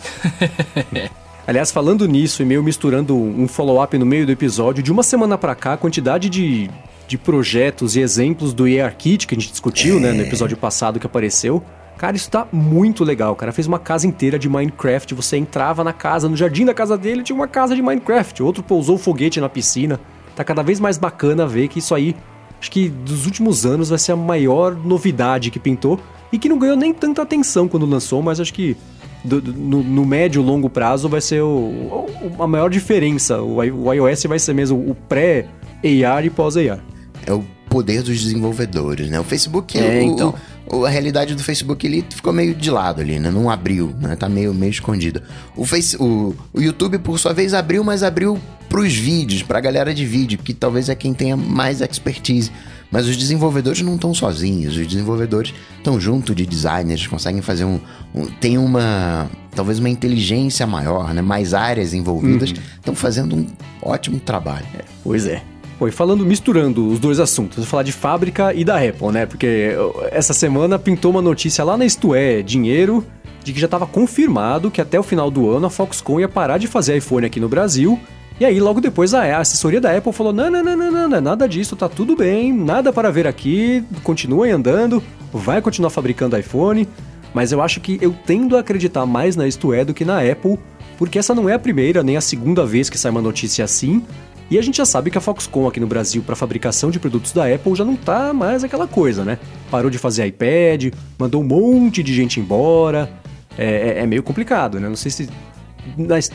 Aliás, 1.46 1.72
falando 1.72 2.08
nisso 2.08 2.42
e 2.42 2.46
meio 2.46 2.64
misturando 2.64 3.16
um 3.16 3.50
follow-up 3.50 3.98
no 3.98 4.06
meio 4.06 4.26
do 4.26 4.32
episódio, 4.32 4.82
de 4.82 4.92
uma 4.92 5.04
semana 5.04 5.38
pra 5.38 5.54
cá, 5.54 5.74
a 5.74 5.78
quantidade 5.78 6.30
de, 6.30 6.70
de 7.06 7.18
projetos 7.18 7.98
e 7.98 8.00
exemplos 8.00 8.54
do 8.54 8.66
EARKit 8.66 9.28
que 9.28 9.36
a 9.36 9.38
gente 9.38 9.52
discutiu, 9.52 10.00
né, 10.00 10.14
no 10.14 10.22
episódio 10.22 10.56
passado 10.56 11.02
que 11.02 11.06
apareceu. 11.06 11.62
Cara, 11.98 12.16
isso 12.16 12.32
tá 12.32 12.48
muito 12.52 13.04
legal. 13.04 13.34
O 13.34 13.36
cara 13.36 13.52
fez 13.52 13.68
uma 13.68 13.78
casa 13.78 14.08
inteira 14.08 14.40
de 14.40 14.48
Minecraft. 14.48 15.14
Você 15.14 15.36
entrava 15.38 15.84
na 15.84 15.94
casa, 15.94 16.30
no 16.30 16.36
jardim 16.36 16.66
da 16.66 16.74
casa 16.74 16.98
dele 16.98 17.24
tinha 17.24 17.36
uma 17.36 17.48
casa 17.48 17.76
de 17.76 17.82
Minecraft. 17.82 18.42
Outro 18.42 18.64
pousou 18.64 18.98
foguete 18.98 19.42
na 19.42 19.50
piscina. 19.50 20.00
Tá 20.36 20.44
cada 20.44 20.64
vez 20.64 20.80
mais 20.80 20.98
bacana 20.98 21.46
ver 21.46 21.68
que 21.68 21.80
isso 21.80 21.94
aí, 21.94 22.16
acho 22.60 22.72
que 22.72 22.88
dos 22.88 23.26
últimos 23.26 23.66
anos 23.66 23.90
vai 23.90 24.00
ser 24.00 24.14
a 24.14 24.16
maior 24.16 24.76
novidade 24.76 25.52
que 25.52 25.60
pintou 25.60 26.00
e 26.32 26.40
que 26.40 26.50
não 26.50 26.58
ganhou 26.58 26.76
nem 26.76 26.94
tanta 26.94 27.22
atenção 27.22 27.68
quando 27.68 27.86
lançou, 27.86 28.22
mas 28.22 28.40
acho 28.40 28.54
que 28.54 28.76
do- 29.24 29.42
do- 29.42 29.54
no, 29.54 29.84
no 29.84 30.06
médio 30.06 30.42
e 30.42 30.46
longo 30.46 30.70
prazo 30.70 31.08
vai 31.10 31.22
ser 31.22 31.42
o, 31.42 31.48
o- 31.48 32.44
a 32.44 32.48
maior 32.48 32.70
diferença. 32.70 33.42
O, 33.42 33.58
o 33.58 33.94
iOS 33.94 34.24
vai 34.24 34.40
ser 34.40 34.54
mesmo 34.54 34.78
o 34.90 34.96
pré-AR 34.96 36.26
e 36.26 36.30
pós-AR. 36.30 36.80
É 37.26 37.34
o 37.34 37.44
poder 37.70 38.04
dos 38.04 38.22
desenvolvedores, 38.22 39.10
né? 39.10 39.20
O 39.20 39.24
Facebook, 39.24 39.78
É, 39.78 40.00
o- 40.00 40.04
então. 40.04 40.36
o- 40.72 40.86
a 40.86 40.90
realidade 40.90 41.34
do 41.36 41.44
Facebook 41.44 41.86
ele 41.88 42.06
ficou 42.10 42.32
meio 42.34 42.54
de 42.54 42.70
lado 42.70 43.02
ali, 43.02 43.18
né? 43.20 43.32
Não 43.32 43.50
abriu, 43.50 43.94
né? 44.00 44.16
Tá 44.16 44.30
meio, 44.30 44.54
meio 44.54 44.70
escondido. 44.70 45.22
O, 45.56 45.66
face, 45.66 45.96
o, 45.98 46.36
o 46.54 46.62
YouTube, 46.62 47.00
por 47.00 47.18
sua 47.18 47.34
vez, 47.34 47.54
abriu, 47.54 47.84
mas 47.84 48.04
abriu 48.04 48.38
pros 48.70 48.94
vídeos, 48.94 49.42
pra 49.44 49.60
galera 49.60 49.94
de 49.94 50.06
vídeo, 50.06 50.38
que 50.44 50.54
talvez 50.54 50.90
é 50.90 50.96
quem 50.96 51.14
tenha 51.14 51.38
mais 51.38 51.80
expertise. 51.82 52.52
Mas 52.94 53.08
os 53.08 53.18
desenvolvedores 53.18 53.82
não 53.82 53.96
estão 53.96 54.14
sozinhos, 54.14 54.78
os 54.78 54.86
desenvolvedores 54.88 55.52
estão 55.78 56.00
junto 56.00 56.34
de 56.36 56.46
designers, 56.46 57.08
conseguem 57.08 57.42
fazer 57.42 57.66
um, 57.66 57.80
um- 58.14 58.26
tem 58.40 58.58
uma 58.58 59.28
talvez 59.56 59.80
uma 59.80 59.90
inteligência 59.90 60.66
maior, 60.68 61.12
né? 61.14 61.22
Mais 61.22 61.54
áreas 61.56 61.94
envolvidas, 61.94 62.54
estão 62.76 62.94
fazendo 62.96 63.36
um 63.36 63.48
ótimo 63.82 64.20
trabalho. 64.20 64.66
Pois 65.04 65.26
é. 65.26 65.42
Pô, 65.80 65.88
e 65.88 65.92
falando, 65.92 66.24
misturando 66.24 66.88
os 66.88 67.00
dois 67.00 67.20
assuntos, 67.20 67.58
vou 67.58 67.66
falar 67.66 67.82
de 67.84 67.92
fábrica 67.92 68.54
e 68.54 68.64
da 68.64 68.78
Apple, 68.78 69.08
né? 69.12 69.26
Porque 69.26 69.72
essa 70.12 70.32
semana 70.34 70.78
pintou 70.78 71.10
uma 71.10 71.22
notícia 71.22 71.64
lá 71.64 71.76
na 71.76 71.84
Isto 71.86 72.14
É 72.14 72.44
Dinheiro 72.44 73.04
de 73.44 73.52
que 73.54 73.60
já 73.60 73.66
estava 73.66 73.86
confirmado 73.88 74.70
que 74.72 74.80
até 74.80 75.00
o 75.00 75.04
final 75.04 75.30
do 75.32 75.50
ano 75.50 75.66
a 75.66 75.70
Foxconn 75.72 76.20
ia 76.22 76.30
parar 76.30 76.60
de 76.60 76.68
fazer 76.68 76.96
iPhone 76.96 77.26
aqui 77.26 77.40
no 77.40 77.50
Brasil. 77.50 78.00
E 78.40 78.46
aí, 78.46 78.60
logo 78.60 78.82
depois, 78.82 79.14
a 79.14 79.38
assessoria 79.38 79.80
da 79.80 79.96
Apple 79.96 80.12
falou: 80.12 80.34
não, 80.34 80.50
não, 80.50 80.64
não, 80.64 80.76
não, 80.76 81.10
não, 81.10 81.22
nada 81.22 81.48
disso, 81.48 81.76
tá 81.76 81.88
tudo 81.88 82.16
bem, 82.16 82.52
nada 82.52 82.92
para 82.92 83.12
ver 83.12 83.28
aqui, 83.28 83.84
continuem 84.04 84.52
andando, 84.52 85.02
vai 85.32 85.62
continuar 85.62 85.90
fabricando 85.90 86.38
iPhone. 86.38 86.88
Mas 87.34 87.52
eu 87.52 87.62
acho 87.62 87.80
que 87.80 87.98
eu 88.02 88.16
tendo 88.26 88.56
a 88.56 88.60
acreditar 88.60 89.06
mais 89.06 89.36
na 89.36 89.48
Isto 89.48 89.74
É 89.74 89.84
do 89.84 89.94
que 89.94 90.06
na 90.06 90.20
Apple, 90.22 90.60
porque 90.98 91.18
essa 91.18 91.34
não 91.34 91.50
é 91.50 91.54
a 91.54 91.60
primeira 91.60 92.04
nem 92.04 92.16
a 92.16 92.22
segunda 92.22 92.64
vez 92.66 92.90
que 92.90 92.98
sai 92.98 93.10
uma 93.12 93.22
notícia 93.22 93.66
assim. 93.66 94.04
E 94.52 94.60
a 94.60 94.62
gente 94.62 94.78
já 94.78 94.86
sabe 94.86 95.10
que 95.10 95.18
a 95.18 95.22
Foxconn 95.22 95.68
aqui 95.68 95.80
no 95.80 95.88
Brasil 95.88 96.22
para 96.22 96.36
fabricação 96.36 96.92
de 96.92 97.00
produtos 97.00 97.32
da 97.32 97.52
Apple 97.52 97.74
já 97.74 97.84
não 97.84 97.96
tá 97.96 98.34
mais 98.34 98.64
aquela 98.64 98.88
coisa, 98.88 99.24
né? 99.26 99.40
Parou 99.72 99.90
de 99.90 99.98
fazer 99.98 100.28
iPad, 100.28 100.94
mandou 101.18 101.42
um 101.42 101.46
monte 101.46 102.04
de 102.04 102.14
gente 102.14 102.40
embora. 102.40 103.10
É, 103.58 103.66
é- 103.98 104.00
é 104.04 104.06
meio 104.06 104.22
complicado, 104.22 104.80
né? 104.80 104.88
Não 104.88 104.96
sei 104.96 105.10
se 105.10 105.30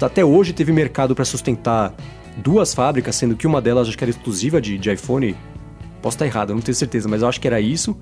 até 0.02 0.24
hoje 0.24 0.52
teve 0.52 0.72
mercado 0.72 1.14
para 1.14 1.24
sustentar 1.24 1.94
duas 2.36 2.74
fábricas, 2.74 3.16
sendo 3.16 3.36
que 3.36 3.46
uma 3.46 3.61
delas 3.61 3.88
acho 3.88 3.98
que 3.98 4.04
era 4.04 4.11
exclusiva 4.11 4.61
de, 4.61 4.78
de 4.78 4.92
iPhone. 4.92 5.36
Posso 6.00 6.14
estar 6.14 6.26
errado, 6.26 6.54
não 6.54 6.61
tenho 6.61 6.74
certeza, 6.74 7.09
mas 7.09 7.22
eu 7.22 7.28
acho 7.28 7.40
que 7.40 7.46
era 7.46 7.61
isso. 7.61 7.96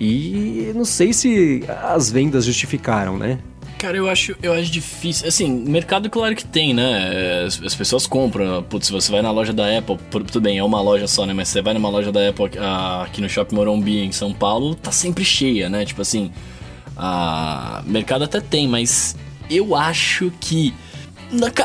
E 0.00 0.72
não 0.74 0.84
sei 0.84 1.12
se 1.12 1.64
as 1.82 2.10
vendas 2.10 2.44
justificaram, 2.44 3.16
né? 3.16 3.38
Cara, 3.78 3.96
eu 3.96 4.08
acho, 4.08 4.34
eu 4.42 4.54
acho 4.54 4.70
difícil. 4.70 5.28
Assim, 5.28 5.50
mercado, 5.50 6.08
claro 6.08 6.34
que 6.34 6.44
tem, 6.44 6.72
né? 6.72 7.44
As, 7.44 7.62
as, 7.62 7.74
pessoas 7.74 8.06
compram. 8.06 8.62
Putz, 8.62 8.88
você 8.88 9.12
vai 9.12 9.20
na 9.20 9.30
loja 9.30 9.52
da 9.52 9.78
Apple, 9.78 9.98
tudo 10.10 10.40
bem, 10.40 10.58
é 10.58 10.64
uma 10.64 10.80
loja 10.80 11.06
só, 11.06 11.26
né? 11.26 11.34
Mas 11.34 11.48
você 11.48 11.60
vai 11.60 11.74
numa 11.74 11.90
loja 11.90 12.10
da 12.10 12.26
Apple 12.26 12.50
aqui 13.02 13.20
no 13.20 13.28
Shopping 13.28 13.54
Morumbi, 13.54 13.98
em 13.98 14.12
São 14.12 14.32
Paulo, 14.32 14.74
tá 14.74 14.90
sempre 14.90 15.24
cheia, 15.24 15.68
né? 15.68 15.84
Tipo 15.84 16.00
assim, 16.00 16.30
a 16.96 17.82
mercado 17.86 18.24
até 18.24 18.40
tem, 18.40 18.66
mas 18.66 19.14
eu 19.50 19.74
acho 19.74 20.32
que. 20.40 20.74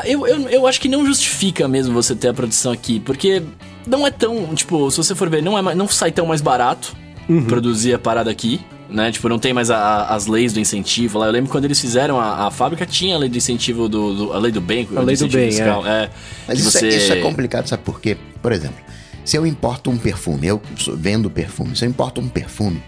Eu, 0.04 0.26
eu, 0.26 0.48
eu 0.48 0.66
acho 0.66 0.80
que 0.80 0.88
não 0.88 1.06
justifica 1.06 1.68
mesmo 1.68 1.94
você 1.94 2.14
ter 2.14 2.28
a 2.28 2.34
produção 2.34 2.72
aqui, 2.72 2.98
porque 3.00 3.42
não 3.86 4.06
é 4.06 4.10
tão. 4.10 4.54
Tipo, 4.54 4.90
se 4.90 4.96
você 4.96 5.14
for 5.14 5.28
ver, 5.30 5.42
não, 5.42 5.56
é, 5.56 5.74
não 5.74 5.88
sai 5.88 6.10
tão 6.10 6.26
mais 6.26 6.40
barato 6.40 6.96
uhum. 7.28 7.44
produzir 7.44 7.94
a 7.94 7.98
parada 7.98 8.30
aqui 8.30 8.60
né? 8.92 9.10
Tipo, 9.10 9.28
não 9.28 9.38
tem 9.38 9.52
mais 9.52 9.70
a, 9.70 9.76
a, 9.76 10.14
as 10.14 10.26
leis 10.26 10.52
do 10.52 10.60
incentivo 10.60 11.18
lá. 11.18 11.26
Eu 11.26 11.32
lembro 11.32 11.50
quando 11.50 11.64
eles 11.64 11.80
fizeram 11.80 12.20
a, 12.20 12.46
a 12.46 12.50
fábrica, 12.50 12.84
tinha 12.86 13.16
a 13.16 13.18
lei 13.18 13.28
do 13.28 13.36
incentivo 13.36 13.88
do, 13.88 14.14
do 14.14 14.32
a 14.32 14.38
lei 14.38 14.52
do 14.52 14.60
bem, 14.60 14.86
a 14.94 15.00
lei 15.00 15.16
do 15.16 15.26
bem, 15.28 15.50
fiscal. 15.50 15.86
É. 15.86 16.04
é 16.04 16.10
Mas 16.46 16.60
isso, 16.60 16.76
é, 16.76 16.80
você... 16.80 16.86
é, 16.86 16.96
isso 16.96 17.12
é 17.12 17.20
complicado, 17.20 17.66
sabe 17.66 17.82
por 17.82 18.00
quê? 18.00 18.16
Por 18.40 18.52
exemplo, 18.52 18.76
se 19.24 19.36
eu 19.36 19.46
importo 19.46 19.90
um 19.90 19.96
perfume, 19.96 20.46
eu 20.46 20.60
vendo 20.94 21.30
perfume, 21.30 21.74
se 21.74 21.84
eu 21.84 21.88
importo 21.88 22.20
um 22.20 22.28
perfume 22.28 22.82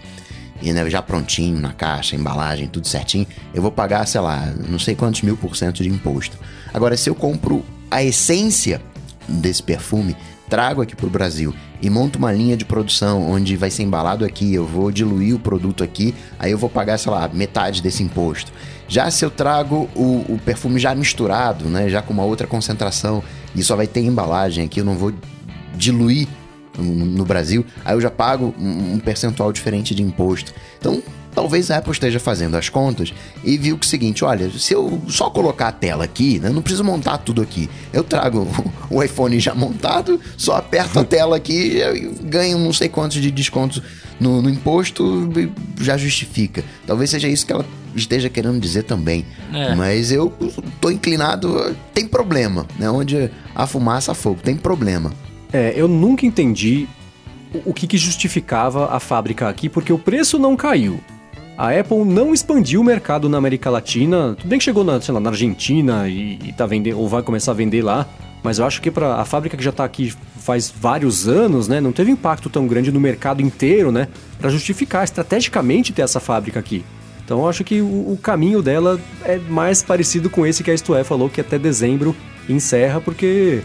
e 0.61 0.71
né, 0.71 0.89
já 0.89 1.01
prontinho 1.01 1.59
na 1.59 1.73
caixa, 1.73 2.15
embalagem, 2.15 2.67
tudo 2.67 2.87
certinho, 2.87 3.27
eu 3.53 3.61
vou 3.61 3.71
pagar, 3.71 4.05
sei 4.07 4.21
lá, 4.21 4.53
não 4.67 4.79
sei 4.79 4.95
quantos 4.95 5.21
mil 5.21 5.37
por 5.37 5.55
cento 5.55 5.83
de 5.83 5.89
imposto. 5.89 6.37
Agora, 6.73 6.95
se 6.97 7.09
eu 7.09 7.15
compro 7.15 7.63
a 7.89 8.03
essência 8.03 8.81
desse 9.27 9.61
perfume, 9.61 10.15
trago 10.49 10.81
aqui 10.81 10.95
para 10.95 11.07
o 11.07 11.09
Brasil 11.09 11.53
e 11.81 11.89
monto 11.89 12.17
uma 12.17 12.31
linha 12.31 12.55
de 12.55 12.65
produção 12.65 13.29
onde 13.29 13.55
vai 13.57 13.69
ser 13.69 13.83
embalado 13.83 14.23
aqui, 14.23 14.53
eu 14.53 14.65
vou 14.65 14.91
diluir 14.91 15.35
o 15.35 15.39
produto 15.39 15.83
aqui, 15.83 16.15
aí 16.39 16.51
eu 16.51 16.57
vou 16.57 16.69
pagar, 16.69 16.97
sei 16.97 17.11
lá, 17.11 17.27
metade 17.27 17.81
desse 17.81 18.03
imposto. 18.03 18.51
Já 18.87 19.09
se 19.09 19.25
eu 19.25 19.31
trago 19.31 19.89
o, 19.95 20.25
o 20.29 20.39
perfume 20.43 20.79
já 20.79 20.93
misturado, 20.93 21.65
né, 21.65 21.89
já 21.89 22.01
com 22.01 22.13
uma 22.13 22.23
outra 22.23 22.47
concentração, 22.47 23.23
e 23.55 23.63
só 23.63 23.75
vai 23.75 23.87
ter 23.87 24.01
embalagem 24.01 24.65
aqui, 24.65 24.79
eu 24.79 24.85
não 24.85 24.95
vou 24.95 25.13
diluir 25.75 26.27
no 26.77 27.25
Brasil, 27.25 27.65
aí 27.83 27.95
eu 27.95 28.01
já 28.01 28.11
pago 28.11 28.53
um 28.59 28.99
percentual 28.99 29.51
diferente 29.51 29.93
de 29.93 30.03
imposto. 30.03 30.53
Então, 30.79 31.01
Talvez 31.35 31.69
a 31.69 31.77
Apple 31.77 31.91
esteja 31.91 32.17
fazendo 32.17 32.55
as 32.55 32.69
contas 32.69 33.13
e 33.43 33.57
viu 33.57 33.77
que 33.77 33.85
o 33.85 33.89
seguinte: 33.89 34.23
olha, 34.23 34.49
se 34.57 34.73
eu 34.73 35.01
só 35.09 35.29
colocar 35.29 35.67
a 35.67 35.71
tela 35.71 36.05
aqui, 36.05 36.39
né, 36.39 36.49
não 36.49 36.61
preciso 36.61 36.83
montar 36.83 37.17
tudo 37.17 37.41
aqui. 37.41 37.69
Eu 37.91 38.03
trago 38.05 38.47
o 38.89 39.03
iPhone 39.03 39.37
já 39.37 39.53
montado, 39.53 40.19
só 40.37 40.55
aperto 40.55 40.97
a 40.97 41.03
tela 41.03 41.35
aqui, 41.35 41.81
ganho 42.21 42.57
não 42.57 42.71
sei 42.71 42.87
quantos 42.87 43.21
de 43.21 43.29
descontos 43.29 43.81
no, 44.17 44.41
no 44.41 44.49
imposto, 44.49 45.29
já 45.81 45.97
justifica. 45.97 46.63
Talvez 46.87 47.09
seja 47.09 47.27
isso 47.27 47.45
que 47.45 47.51
ela 47.51 47.65
esteja 47.93 48.29
querendo 48.29 48.57
dizer 48.57 48.83
também. 48.83 49.25
É. 49.53 49.75
Mas 49.75 50.13
eu 50.13 50.33
tô 50.79 50.89
inclinado. 50.89 51.75
Tem 51.93 52.07
problema, 52.07 52.65
né? 52.79 52.89
Onde 52.89 53.29
a 53.53 53.67
fumaça 53.67 54.13
a 54.13 54.15
fogo, 54.15 54.39
tem 54.41 54.55
problema. 54.55 55.11
É, 55.55 55.73
eu 55.73 55.87
nunca 55.87 56.25
entendi 56.25 56.85
o 57.63 57.73
que, 57.73 57.87
que 57.87 57.97
justificava 57.97 58.93
a 58.93 58.99
fábrica 58.99 59.47
aqui, 59.47 59.69
porque 59.69 59.93
o 59.93 59.97
preço 59.97 60.37
não 60.37 60.53
caiu. 60.53 60.99
A 61.57 61.69
Apple 61.71 62.03
não 62.03 62.33
expandiu 62.33 62.81
o 62.81 62.83
mercado 62.83 63.29
na 63.29 63.37
América 63.37 63.69
Latina, 63.69 64.35
tudo 64.37 64.49
bem 64.49 64.59
que 64.59 64.65
chegou 64.65 64.83
na, 64.83 64.99
lá, 65.07 65.19
na 65.21 65.29
Argentina 65.29 66.09
e, 66.09 66.37
e 66.43 66.51
tá 66.51 66.65
vendendo, 66.65 66.99
ou 66.99 67.07
vai 67.07 67.23
começar 67.23 67.51
a 67.51 67.55
vender 67.55 67.81
lá, 67.81 68.05
mas 68.43 68.59
eu 68.59 68.65
acho 68.65 68.81
que 68.81 68.91
para 68.91 69.15
a 69.15 69.23
fábrica 69.23 69.55
que 69.55 69.63
já 69.63 69.69
está 69.69 69.85
aqui 69.85 70.13
faz 70.41 70.69
vários 70.69 71.25
anos, 71.25 71.69
né, 71.69 71.79
não 71.79 71.93
teve 71.93 72.11
impacto 72.11 72.49
tão 72.49 72.67
grande 72.67 72.91
no 72.91 72.99
mercado 72.99 73.41
inteiro, 73.41 73.93
né, 73.93 74.09
para 74.37 74.49
justificar 74.49 75.05
estrategicamente 75.05 75.93
ter 75.93 76.01
essa 76.01 76.19
fábrica 76.19 76.59
aqui. 76.59 76.83
Então 77.23 77.39
eu 77.39 77.47
acho 77.47 77.63
que 77.63 77.79
o, 77.79 78.11
o, 78.11 78.19
caminho 78.21 78.61
dela 78.61 78.99
é 79.23 79.37
mais 79.37 79.81
parecido 79.81 80.29
com 80.29 80.45
esse 80.45 80.65
que 80.65 80.69
a 80.69 80.73
Isto 80.73 81.01
falou 81.05 81.29
que 81.29 81.39
até 81.39 81.57
dezembro 81.57 82.13
encerra, 82.49 82.99
porque 82.99 83.63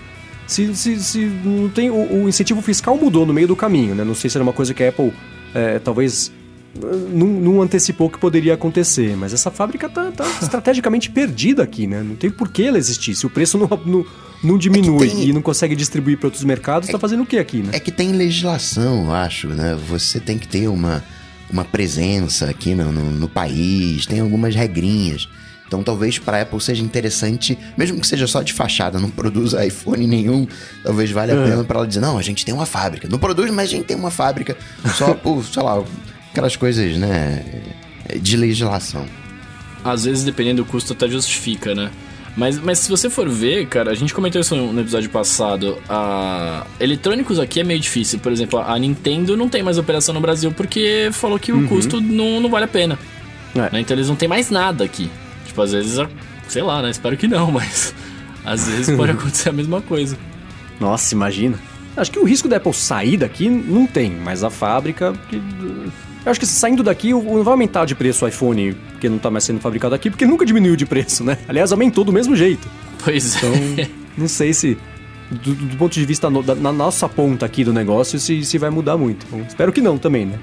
se, 0.51 0.75
se, 0.75 1.01
se 1.01 1.25
não 1.45 1.69
tem 1.69 1.91
o, 1.91 2.25
o, 2.25 2.29
incentivo 2.29 2.61
fiscal 2.61 2.97
mudou 2.97 3.25
no 3.25 3.33
meio 3.33 3.47
do 3.47 3.55
caminho, 3.55 3.95
né? 3.95 4.03
Não 4.03 4.17
sei 4.17 4.29
se 4.29 4.37
era 4.37 4.43
uma 4.43 4.53
coisa 4.53 4.75
que 4.75 4.83
a 4.83 4.89
Apple 4.89 5.13
é, 5.55 5.79
talvez 5.79 6.33
não, 7.13 7.27
não, 7.29 7.63
antecipou 7.63 8.11
que 8.11 8.19
poderia 8.19 8.55
acontecer, 8.55 9.17
mas 9.17 9.33
essa 9.33 9.49
fábrica 9.51 9.89
tá, 9.89 10.11
tá 10.11 10.25
estrategicamente 10.43 11.09
perdida 11.09 11.63
aqui, 11.63 11.87
né? 11.87 12.03
Não 12.03 12.17
tem 12.17 12.31
por 12.31 12.49
que 12.49 12.65
ela 12.65 12.79
existir. 12.79 13.15
Se 13.15 13.25
o 13.27 13.31
preço 13.31 13.57
não, 13.59 13.69
não, 13.87 14.07
não 14.43 14.59
diminui 14.59 15.07
é 15.07 15.11
tem... 15.11 15.29
e 15.29 15.33
não 15.33 15.41
consegue 15.41 15.77
distribuir 15.77 16.19
para 16.19 16.27
outros 16.27 16.43
mercados, 16.43 16.89
é, 16.89 16.93
tá 16.93 16.99
fazendo 16.99 17.23
o 17.23 17.27
que 17.27 17.39
aqui, 17.39 17.59
né? 17.59 17.71
É 17.73 17.79
que 17.79 17.93
tem 17.93 18.11
legislação, 18.11 19.05
eu 19.05 19.13
acho, 19.13 19.47
né? 19.49 19.79
Você 19.89 20.19
tem 20.19 20.37
que 20.37 20.49
ter 20.49 20.67
uma, 20.67 21.05
uma 21.49 21.65
presença 21.65 22.51
aqui 22.51 22.75
no, 22.75 22.91
no, 22.91 23.09
no 23.09 23.29
país, 23.29 24.05
tem 24.05 24.19
algumas 24.19 24.53
regrinhas. 24.55 25.29
Então 25.71 25.85
talvez 25.85 26.19
para 26.19 26.39
a 26.39 26.43
Apple 26.43 26.61
seja 26.61 26.83
interessante, 26.83 27.57
mesmo 27.77 28.01
que 28.01 28.07
seja 28.09 28.27
só 28.27 28.43
de 28.43 28.53
fachada, 28.53 28.99
não 28.99 29.09
produz 29.09 29.53
iPhone 29.65 30.05
nenhum, 30.05 30.45
talvez 30.83 31.13
valha 31.13 31.33
a 31.33 31.47
é. 31.47 31.51
pena 31.51 31.63
para 31.63 31.79
ela 31.79 31.87
dizer, 31.87 32.01
não, 32.01 32.19
a 32.19 32.23
gente 32.23 32.45
tem 32.45 32.53
uma 32.53 32.67
fábrica. 32.67 33.07
Não 33.09 33.21
produz, 33.21 33.49
mas 33.53 33.69
a 33.69 33.73
gente 33.73 33.85
tem 33.85 33.97
uma 33.97 34.11
fábrica 34.11 34.57
só 34.97 35.15
por, 35.23 35.45
sei 35.45 35.63
lá, 35.63 35.81
aquelas 36.33 36.57
coisas, 36.57 36.97
né, 36.97 37.45
de 38.21 38.37
legislação. 38.37 39.07
Às 39.85 40.05
vezes, 40.05 40.25
dependendo 40.25 40.65
do 40.65 40.69
custo, 40.69 40.93
até 40.93 41.09
justifica, 41.09 41.73
né? 41.73 41.89
Mas, 42.37 42.59
mas 42.59 42.81
se 42.81 42.91
você 42.91 43.09
for 43.09 43.29
ver, 43.29 43.67
cara, 43.67 43.93
a 43.93 43.95
gente 43.95 44.13
comentou 44.13 44.41
isso 44.41 44.57
no 44.57 44.81
episódio 44.81 45.09
passado. 45.09 45.79
A... 45.89 46.67
Eletrônicos 46.81 47.39
aqui 47.39 47.61
é 47.61 47.65
meio 47.65 47.79
difícil. 47.79 48.19
Por 48.19 48.33
exemplo, 48.33 48.59
a 48.59 48.77
Nintendo 48.79 49.37
não 49.37 49.49
tem 49.49 49.63
mais 49.63 49.79
operação 49.79 50.15
no 50.15 50.21
Brasil 50.21 50.53
porque 50.53 51.11
falou 51.13 51.39
que 51.39 51.53
o 51.53 51.57
uhum. 51.57 51.67
custo 51.69 52.01
não, 52.01 52.41
não 52.41 52.51
vale 52.51 52.65
a 52.65 52.69
pena. 52.69 52.99
É. 53.55 53.71
Né? 53.73 53.81
Então 53.81 53.97
eles 53.97 54.09
não 54.09 54.17
tem 54.17 54.29
mais 54.29 54.51
nada 54.51 54.85
aqui. 54.85 55.11
Tipo, 55.51 55.63
às 55.63 55.73
vezes, 55.73 55.99
sei 56.49 56.63
lá, 56.63 56.81
né? 56.81 56.91
Espero 56.91 57.17
que 57.17 57.27
não, 57.27 57.51
mas 57.53 57.93
às 58.45 58.69
vezes 58.69 58.97
pode 58.97 59.13
acontecer 59.13 59.49
a 59.49 59.53
mesma 59.53 59.81
coisa. 59.81 60.17
Nossa, 60.79 61.13
imagina. 61.13 61.59
Acho 61.97 62.13
que 62.13 62.19
o 62.21 62.25
risco 62.25 62.49
da 62.49 62.57
Apple 62.57 62.73
sair 62.73 63.17
daqui 63.17 63.49
não 63.49 63.85
tem, 63.85 64.13
mas 64.13 64.45
a 64.45 64.51
fábrica. 64.51 65.13
Eu 66.25 66.31
acho 66.31 66.39
que 66.39 66.47
saindo 66.47 66.83
daqui, 66.83 67.13
não 67.13 67.43
vai 67.43 67.53
aumentar 67.53 67.85
de 67.85 67.97
preço 67.97 68.25
o 68.25 68.29
iPhone, 68.29 68.75
porque 68.93 69.09
não 69.09 69.19
tá 69.19 69.29
mais 69.29 69.43
sendo 69.43 69.59
fabricado 69.59 69.95
aqui, 69.95 70.09
porque 70.09 70.25
nunca 70.25 70.47
diminuiu 70.47 70.77
de 70.77 70.87
preço, 70.87 71.25
né? 71.25 71.37
Aliás, 71.49 71.73
aumentou 71.73 72.05
do 72.05 72.13
mesmo 72.13 72.37
jeito. 72.37 72.69
Pois 73.03 73.35
então, 73.35 73.53
é. 73.77 73.89
não 74.17 74.29
sei 74.29 74.53
se, 74.53 74.79
do, 75.31 75.53
do, 75.53 75.77
ponto 75.77 75.93
de 75.93 76.05
vista 76.05 76.31
no, 76.31 76.43
da, 76.43 76.55
na 76.55 76.71
nossa 76.71 77.09
ponta 77.09 77.45
aqui 77.45 77.65
do 77.65 77.73
negócio, 77.73 78.21
se, 78.21 78.45
se 78.45 78.57
vai 78.57 78.71
mudar 78.71 78.97
muito. 78.97 79.27
Então, 79.27 79.41
espero 79.49 79.73
que 79.73 79.81
não 79.81 79.99
também, 79.99 80.27
né? 80.27 80.39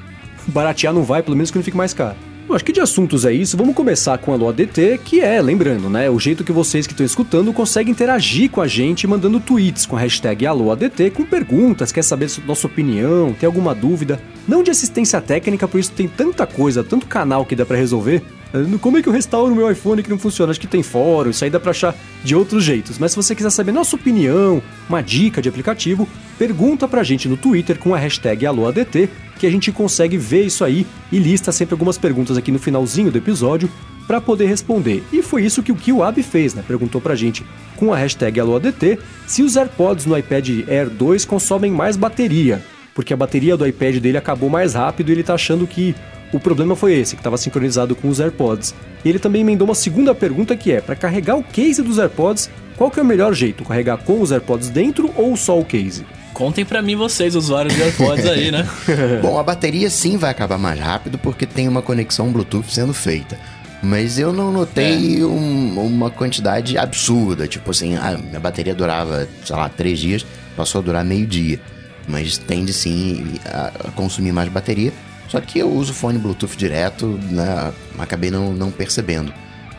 Baratear 0.47 0.93
não 0.93 1.03
vai, 1.03 1.23
pelo 1.23 1.37
menos 1.37 1.49
que 1.49 1.57
não 1.57 1.63
fique 1.63 1.77
mais 1.77 1.93
caro. 1.93 2.17
Bom, 2.47 2.55
acho 2.55 2.63
que 2.63 2.71
de 2.71 2.79
assuntos 2.79 3.25
é 3.25 3.33
isso. 3.33 3.57
Vamos 3.57 3.75
começar 3.75 4.17
com 4.19 4.31
a 4.31 4.35
LoADT, 4.37 5.01
que 5.03 5.19
é, 5.19 5.41
lembrando, 5.41 5.89
né, 5.89 6.09
o 6.09 6.17
jeito 6.17 6.45
que 6.45 6.51
vocês 6.53 6.87
que 6.87 6.93
estão 6.93 7.05
escutando 7.05 7.51
conseguem 7.51 7.91
interagir 7.91 8.49
com 8.49 8.61
a 8.61 8.67
gente 8.67 9.05
mandando 9.05 9.41
tweets 9.41 9.85
com 9.85 9.97
a 9.97 9.99
hashtag 9.99 10.47
AlôADT 10.47 11.11
com 11.11 11.25
perguntas, 11.25 11.91
quer 11.91 12.03
saber 12.03 12.31
nossa 12.45 12.65
opinião, 12.65 13.35
tem 13.37 13.45
alguma 13.45 13.75
dúvida. 13.75 14.17
Não 14.47 14.63
de 14.63 14.71
assistência 14.71 15.19
técnica, 15.19 15.67
por 15.67 15.77
isso 15.77 15.91
tem 15.91 16.07
tanta 16.07 16.47
coisa, 16.47 16.85
tanto 16.85 17.05
canal 17.05 17.45
que 17.45 17.53
dá 17.53 17.65
para 17.65 17.75
resolver. 17.75 18.23
É, 18.53 18.77
como 18.77 18.97
é 18.97 19.01
que 19.01 19.09
eu 19.09 19.13
restauro 19.13 19.51
o 19.51 19.55
meu 19.55 19.69
iPhone 19.71 20.01
que 20.01 20.09
não 20.09 20.19
funciona? 20.19 20.51
Acho 20.51 20.59
que 20.59 20.67
tem 20.67 20.83
fórum, 20.83 21.29
isso 21.29 21.43
aí 21.43 21.49
dá 21.49 21.59
pra 21.59 21.71
achar 21.71 21.95
de 22.23 22.35
outros 22.35 22.63
jeitos. 22.63 22.97
Mas 22.97 23.11
se 23.11 23.17
você 23.17 23.35
quiser 23.35 23.49
saber 23.49 23.71
nossa 23.71 23.95
opinião, 23.95 24.61
uma 24.89 25.01
dica 25.01 25.41
de 25.41 25.49
aplicativo, 25.49 26.07
pergunta 26.37 26.87
pra 26.87 27.03
gente 27.03 27.27
no 27.27 27.37
Twitter 27.37 27.77
com 27.77 27.93
a 27.93 27.97
hashtag 27.97 28.45
AlôADT 28.45 29.09
que 29.37 29.45
a 29.45 29.51
gente 29.51 29.71
consegue 29.71 30.17
ver 30.17 30.43
isso 30.43 30.63
aí 30.63 30.85
e 31.11 31.19
lista 31.19 31.51
sempre 31.51 31.73
algumas 31.73 31.97
perguntas 31.97 32.37
aqui 32.37 32.51
no 32.51 32.59
finalzinho 32.59 33.11
do 33.11 33.17
episódio 33.17 33.69
para 34.07 34.21
poder 34.21 34.47
responder. 34.47 35.03
E 35.11 35.21
foi 35.21 35.43
isso 35.43 35.61
que 35.61 35.71
o 35.71 35.75
KillAb 35.75 36.23
fez, 36.23 36.53
né? 36.53 36.63
Perguntou 36.65 37.01
pra 37.01 37.13
gente 37.13 37.45
com 37.75 37.93
a 37.93 37.97
hashtag 37.97 38.39
AlôADT 38.39 38.97
se 39.27 39.43
os 39.43 39.55
AirPods 39.55 40.05
no 40.05 40.17
iPad 40.17 40.49
Air 40.67 40.89
2 40.89 41.25
consomem 41.25 41.71
mais 41.71 41.97
bateria, 41.97 42.63
porque 42.95 43.13
a 43.13 43.17
bateria 43.17 43.57
do 43.57 43.67
iPad 43.67 43.97
dele 43.97 44.17
acabou 44.17 44.49
mais 44.49 44.73
rápido 44.73 45.09
e 45.09 45.11
ele 45.11 45.23
tá 45.23 45.33
achando 45.33 45.67
que 45.67 45.93
o 46.31 46.39
problema 46.39 46.75
foi 46.75 46.93
esse, 46.93 47.15
que 47.15 47.21
estava 47.21 47.37
sincronizado 47.37 47.95
com 47.95 48.09
os 48.09 48.19
AirPods. 48.19 48.75
E 49.03 49.09
ele 49.09 49.19
também 49.19 49.41
emendou 49.41 49.67
uma 49.67 49.75
segunda 49.75 50.13
pergunta 50.13 50.55
que 50.55 50.71
é: 50.71 50.81
para 50.81 50.95
carregar 50.95 51.37
o 51.37 51.43
case 51.43 51.81
dos 51.81 51.97
AirPods, 51.97 52.49
qual 52.75 52.91
que 52.91 52.99
é 52.99 53.03
o 53.03 53.05
melhor 53.05 53.33
jeito? 53.33 53.63
Carregar 53.63 53.97
com 53.97 54.21
os 54.21 54.31
AirPods 54.31 54.69
dentro 54.69 55.11
ou 55.15 55.35
só 55.37 55.59
o 55.59 55.65
case? 55.65 56.05
Contem 56.33 56.63
para 56.63 56.81
mim 56.81 56.95
vocês, 56.95 57.35
usuários 57.35 57.73
de 57.73 57.81
AirPods 57.81 58.25
aí, 58.27 58.51
né? 58.51 58.67
Bom, 59.23 59.39
a 59.39 59.43
bateria 59.43 59.89
sim 59.89 60.17
vai 60.17 60.29
acabar 60.29 60.59
mais 60.59 60.79
rápido 60.79 61.17
porque 61.17 61.47
tem 61.47 61.67
uma 61.67 61.81
conexão 61.81 62.31
Bluetooth 62.31 62.71
sendo 62.71 62.93
feita. 62.93 63.39
Mas 63.81 64.19
eu 64.19 64.33
não 64.33 64.51
notei 64.51 65.21
é. 65.21 65.25
um, 65.25 65.79
uma 65.79 66.09
quantidade 66.09 66.77
absurda. 66.77 67.47
Tipo 67.47 67.71
assim, 67.71 67.95
a 67.95 68.17
minha 68.17 68.39
bateria 68.39 68.75
durava, 68.75 69.27
sei 69.45 69.55
lá, 69.55 69.69
três 69.69 69.99
dias, 69.99 70.25
passou 70.55 70.79
a 70.79 70.83
durar 70.83 71.05
meio 71.05 71.25
dia. 71.25 71.59
Mas 72.07 72.37
tende 72.37 72.73
sim 72.73 73.35
a 73.45 73.91
consumir 73.95 74.31
mais 74.31 74.49
bateria. 74.49 74.93
Só 75.27 75.41
que 75.41 75.59
eu 75.59 75.69
uso 75.69 75.93
fone 75.93 76.17
Bluetooth 76.17 76.55
direto, 76.55 77.19
né? 77.29 77.73
Acabei 77.97 78.31
não, 78.31 78.53
não 78.53 78.71
percebendo. 78.71 79.33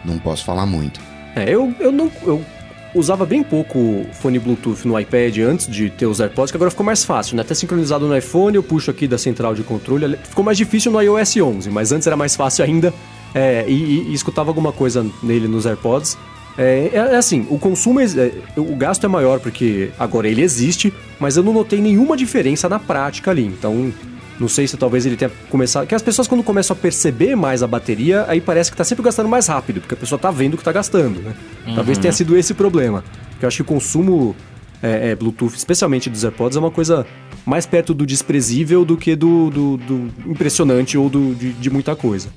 Não 0.04 0.18
posso 0.18 0.44
falar 0.44 0.66
muito. 0.66 1.00
É, 1.34 1.48
eu, 1.48 1.74
eu 1.80 1.90
não. 1.90 2.10
Eu 2.22 2.44
usava 2.94 3.24
bem 3.26 3.42
pouco 3.42 4.06
fone 4.12 4.38
Bluetooth 4.38 4.86
no 4.86 4.98
iPad 4.98 5.38
antes 5.38 5.66
de 5.66 5.90
ter 5.90 6.06
os 6.06 6.20
AirPods, 6.20 6.50
que 6.50 6.56
agora 6.56 6.70
ficou 6.70 6.84
mais 6.84 7.04
fácil, 7.04 7.36
né? 7.36 7.42
Até 7.42 7.54
sincronizado 7.54 8.06
no 8.06 8.16
iPhone, 8.16 8.56
eu 8.56 8.62
puxo 8.62 8.90
aqui 8.90 9.06
da 9.06 9.18
central 9.18 9.54
de 9.54 9.62
controle. 9.62 10.16
Ficou 10.24 10.44
mais 10.44 10.56
difícil 10.56 10.90
no 10.92 11.00
iOS 11.00 11.36
11, 11.36 11.70
mas 11.70 11.92
antes 11.92 12.06
era 12.06 12.16
mais 12.16 12.36
fácil 12.36 12.64
ainda. 12.64 12.92
É, 13.34 13.64
e, 13.68 14.08
e, 14.08 14.14
escutava 14.14 14.50
alguma 14.50 14.72
coisa 14.72 15.06
nele 15.22 15.48
nos 15.48 15.66
AirPods. 15.66 16.16
É, 16.56 16.90
é, 16.92 16.96
é 16.96 17.16
assim, 17.16 17.46
o 17.50 17.58
consumo, 17.58 18.00
é, 18.00 18.06
o 18.56 18.74
gasto 18.74 19.04
é 19.04 19.08
maior 19.08 19.38
porque 19.38 19.90
agora 19.98 20.26
ele 20.26 20.42
existe, 20.42 20.92
mas 21.20 21.36
eu 21.36 21.42
não 21.42 21.52
notei 21.52 21.80
nenhuma 21.80 22.16
diferença 22.16 22.68
na 22.68 22.78
prática 22.78 23.30
ali. 23.30 23.44
Então, 23.46 23.92
não 24.38 24.48
sei 24.48 24.66
se 24.66 24.76
talvez 24.76 25.04
ele 25.04 25.16
tenha 25.16 25.30
começado. 25.50 25.86
Que 25.86 25.94
as 25.94 26.02
pessoas, 26.02 26.28
quando 26.28 26.42
começam 26.42 26.76
a 26.76 26.78
perceber 26.78 27.34
mais 27.34 27.62
a 27.62 27.66
bateria, 27.66 28.24
aí 28.28 28.40
parece 28.40 28.70
que 28.70 28.76
tá 28.76 28.84
sempre 28.84 29.04
gastando 29.04 29.28
mais 29.28 29.46
rápido, 29.46 29.80
porque 29.80 29.94
a 29.94 29.96
pessoa 29.96 30.18
tá 30.18 30.30
vendo 30.30 30.56
que 30.56 30.64
tá 30.64 30.72
gastando, 30.72 31.20
né? 31.20 31.34
Uhum. 31.66 31.74
Talvez 31.74 31.98
tenha 31.98 32.12
sido 32.12 32.36
esse 32.36 32.52
o 32.52 32.54
problema. 32.54 33.02
Porque 33.30 33.44
eu 33.44 33.48
acho 33.48 33.56
que 33.56 33.62
o 33.62 33.64
consumo 33.64 34.36
é, 34.82 35.10
é, 35.10 35.14
Bluetooth, 35.14 35.54
especialmente 35.56 36.08
dos 36.08 36.24
AirPods, 36.24 36.56
é 36.56 36.60
uma 36.60 36.70
coisa 36.70 37.06
mais 37.44 37.66
perto 37.66 37.92
do 37.92 38.06
desprezível 38.06 38.84
do 38.84 38.96
que 38.96 39.16
do, 39.16 39.50
do, 39.50 39.76
do 39.76 40.12
impressionante 40.30 40.96
ou 40.96 41.08
do, 41.08 41.34
de, 41.34 41.52
de 41.52 41.70
muita 41.70 41.96
coisa. 41.96 42.28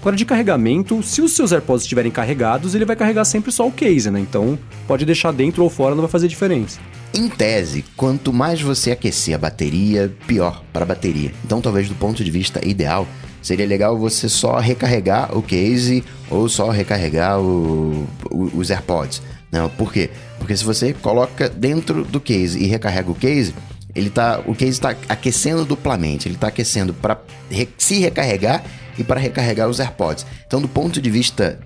Agora, 0.00 0.16
de 0.16 0.24
carregamento, 0.24 1.02
se 1.02 1.20
os 1.20 1.36
seus 1.36 1.52
AirPods 1.52 1.82
estiverem 1.82 2.10
carregados, 2.10 2.74
ele 2.74 2.86
vai 2.86 2.96
carregar 2.96 3.24
sempre 3.26 3.52
só 3.52 3.68
o 3.68 3.72
case, 3.72 4.10
né? 4.10 4.18
Então, 4.18 4.58
pode 4.86 5.04
deixar 5.04 5.30
dentro 5.30 5.62
ou 5.62 5.68
fora, 5.68 5.94
não 5.94 6.00
vai 6.00 6.10
fazer 6.10 6.26
diferença. 6.26 6.80
Em 7.12 7.28
tese, 7.28 7.84
quanto 7.96 8.32
mais 8.32 8.62
você 8.62 8.92
aquecer 8.92 9.34
a 9.34 9.38
bateria, 9.38 10.10
pior 10.26 10.64
para 10.72 10.84
a 10.84 10.86
bateria. 10.86 11.32
Então, 11.44 11.60
talvez 11.60 11.86
do 11.86 11.94
ponto 11.94 12.24
de 12.24 12.30
vista 12.30 12.66
ideal, 12.66 13.06
seria 13.42 13.66
legal 13.66 13.98
você 13.98 14.26
só 14.26 14.58
recarregar 14.58 15.36
o 15.36 15.42
case 15.42 16.02
ou 16.30 16.48
só 16.48 16.70
recarregar 16.70 17.38
o, 17.38 18.06
o, 18.30 18.50
os 18.54 18.70
AirPods. 18.70 19.20
Não, 19.52 19.68
por 19.68 19.92
quê? 19.92 20.08
Porque 20.38 20.56
se 20.56 20.64
você 20.64 20.94
coloca 20.94 21.46
dentro 21.46 22.04
do 22.04 22.20
case 22.20 22.58
e 22.58 22.66
recarrega 22.66 23.10
o 23.10 23.14
case, 23.14 23.54
ele 23.94 24.08
tá, 24.08 24.40
o 24.46 24.54
case 24.54 24.70
está 24.70 24.96
aquecendo 25.08 25.64
duplamente. 25.64 26.26
Ele 26.26 26.36
está 26.36 26.46
aquecendo 26.46 26.94
para 26.94 27.20
re, 27.50 27.68
se 27.76 27.98
recarregar 27.98 28.64
e 28.98 29.04
para 29.04 29.20
recarregar 29.20 29.68
os 29.68 29.80
AirPods. 29.80 30.26
Então, 30.46 30.60
do 30.60 30.68
ponto 30.68 31.00
de 31.00 31.10
vista 31.10 31.58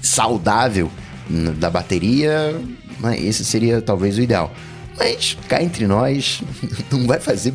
saudável 0.00 0.90
da 1.58 1.70
bateria, 1.70 2.60
né, 3.00 3.18
esse 3.18 3.44
seria 3.44 3.80
talvez 3.80 4.18
o 4.18 4.20
ideal. 4.20 4.52
Mas 4.98 5.36
cá 5.48 5.62
entre 5.62 5.86
nós, 5.86 6.42
não 6.90 7.06
vai 7.06 7.20
fazer. 7.20 7.52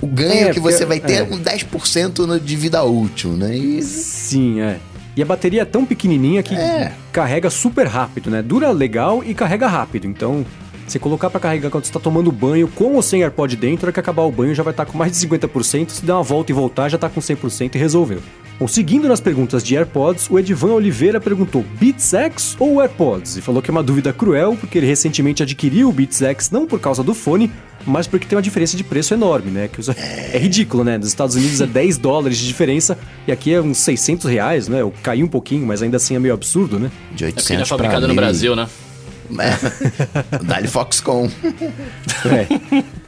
O 0.00 0.06
ganho 0.06 0.48
é, 0.48 0.52
que 0.52 0.60
você 0.60 0.84
vai 0.84 1.00
ter 1.00 1.14
é, 1.14 1.22
um 1.22 1.38
10% 1.38 2.38
de 2.40 2.56
vida 2.56 2.82
útil, 2.84 3.32
né? 3.32 3.56
E... 3.56 3.82
Sim, 3.82 4.60
é. 4.60 4.78
E 5.16 5.22
a 5.22 5.24
bateria 5.26 5.62
é 5.62 5.64
tão 5.64 5.84
pequenininha 5.84 6.44
que 6.44 6.54
é. 6.54 6.92
carrega 7.10 7.50
super 7.50 7.88
rápido, 7.88 8.30
né? 8.30 8.40
Dura 8.40 8.70
legal 8.70 9.24
e 9.24 9.34
carrega 9.34 9.66
rápido. 9.66 10.06
Então, 10.06 10.46
você 10.92 10.98
colocar 10.98 11.30
para 11.30 11.40
carregar 11.40 11.70
quando 11.70 11.84
você 11.84 11.92
tá 11.92 12.00
tomando 12.00 12.30
banho, 12.32 12.68
com 12.68 12.94
ou 12.94 13.02
sem 13.02 13.22
AirPod 13.22 13.56
dentro, 13.56 13.86
hora 13.86 13.92
que 13.92 14.00
acabar 14.00 14.22
o 14.22 14.32
banho 14.32 14.54
já 14.54 14.62
vai 14.62 14.72
estar 14.72 14.84
tá 14.84 14.92
com 14.92 14.98
mais 14.98 15.12
de 15.12 15.26
50%. 15.26 15.90
Se 15.90 16.04
der 16.04 16.12
uma 16.12 16.22
volta 16.22 16.52
e 16.52 16.54
voltar, 16.54 16.88
já 16.88 16.98
tá 16.98 17.08
com 17.08 17.20
100% 17.20 17.74
e 17.74 17.78
resolveu. 17.78 18.20
Bom, 18.58 18.66
seguindo 18.66 19.06
nas 19.06 19.20
perguntas 19.20 19.62
de 19.62 19.76
AirPods, 19.76 20.28
o 20.28 20.36
Edvan 20.36 20.72
Oliveira 20.72 21.20
perguntou 21.20 21.64
Beats 21.78 22.12
X 22.12 22.56
ou 22.58 22.80
AirPods? 22.80 23.36
E 23.36 23.40
falou 23.40 23.62
que 23.62 23.70
é 23.70 23.72
uma 23.72 23.84
dúvida 23.84 24.12
cruel, 24.12 24.56
porque 24.58 24.78
ele 24.78 24.86
recentemente 24.86 25.44
adquiriu 25.44 25.88
o 25.88 25.92
Beats 25.92 26.20
X 26.20 26.50
não 26.50 26.66
por 26.66 26.80
causa 26.80 27.04
do 27.04 27.14
fone, 27.14 27.52
mas 27.86 28.08
porque 28.08 28.26
tem 28.26 28.36
uma 28.36 28.42
diferença 28.42 28.76
de 28.76 28.82
preço 28.82 29.14
enorme, 29.14 29.52
né? 29.52 29.68
Que 29.68 29.80
é 30.34 30.38
ridículo, 30.38 30.82
né? 30.82 30.98
Nos 30.98 31.06
Estados 31.06 31.36
Unidos 31.36 31.60
é 31.60 31.66
10 31.66 31.98
dólares 31.98 32.36
de 32.36 32.48
diferença 32.48 32.98
e 33.28 33.32
aqui 33.32 33.52
é 33.52 33.60
uns 33.60 33.78
600 33.78 34.28
reais, 34.28 34.66
né? 34.66 34.80
Eu 34.80 34.92
caí 35.04 35.22
um 35.22 35.28
pouquinho, 35.28 35.64
mas 35.64 35.80
ainda 35.80 35.96
assim 35.96 36.16
é 36.16 36.18
meio 36.18 36.34
absurdo, 36.34 36.80
né? 36.80 36.90
De 37.14 37.24
800 37.24 37.50
é 37.50 37.54
porque 37.54 37.62
é 37.62 37.66
fabricado 37.66 38.08
no 38.08 38.14
Brasil, 38.14 38.56
né? 38.56 38.66
É. 39.38 40.38
Dali 40.44 40.68
Foxconn. 40.68 41.28
É. 42.24 42.98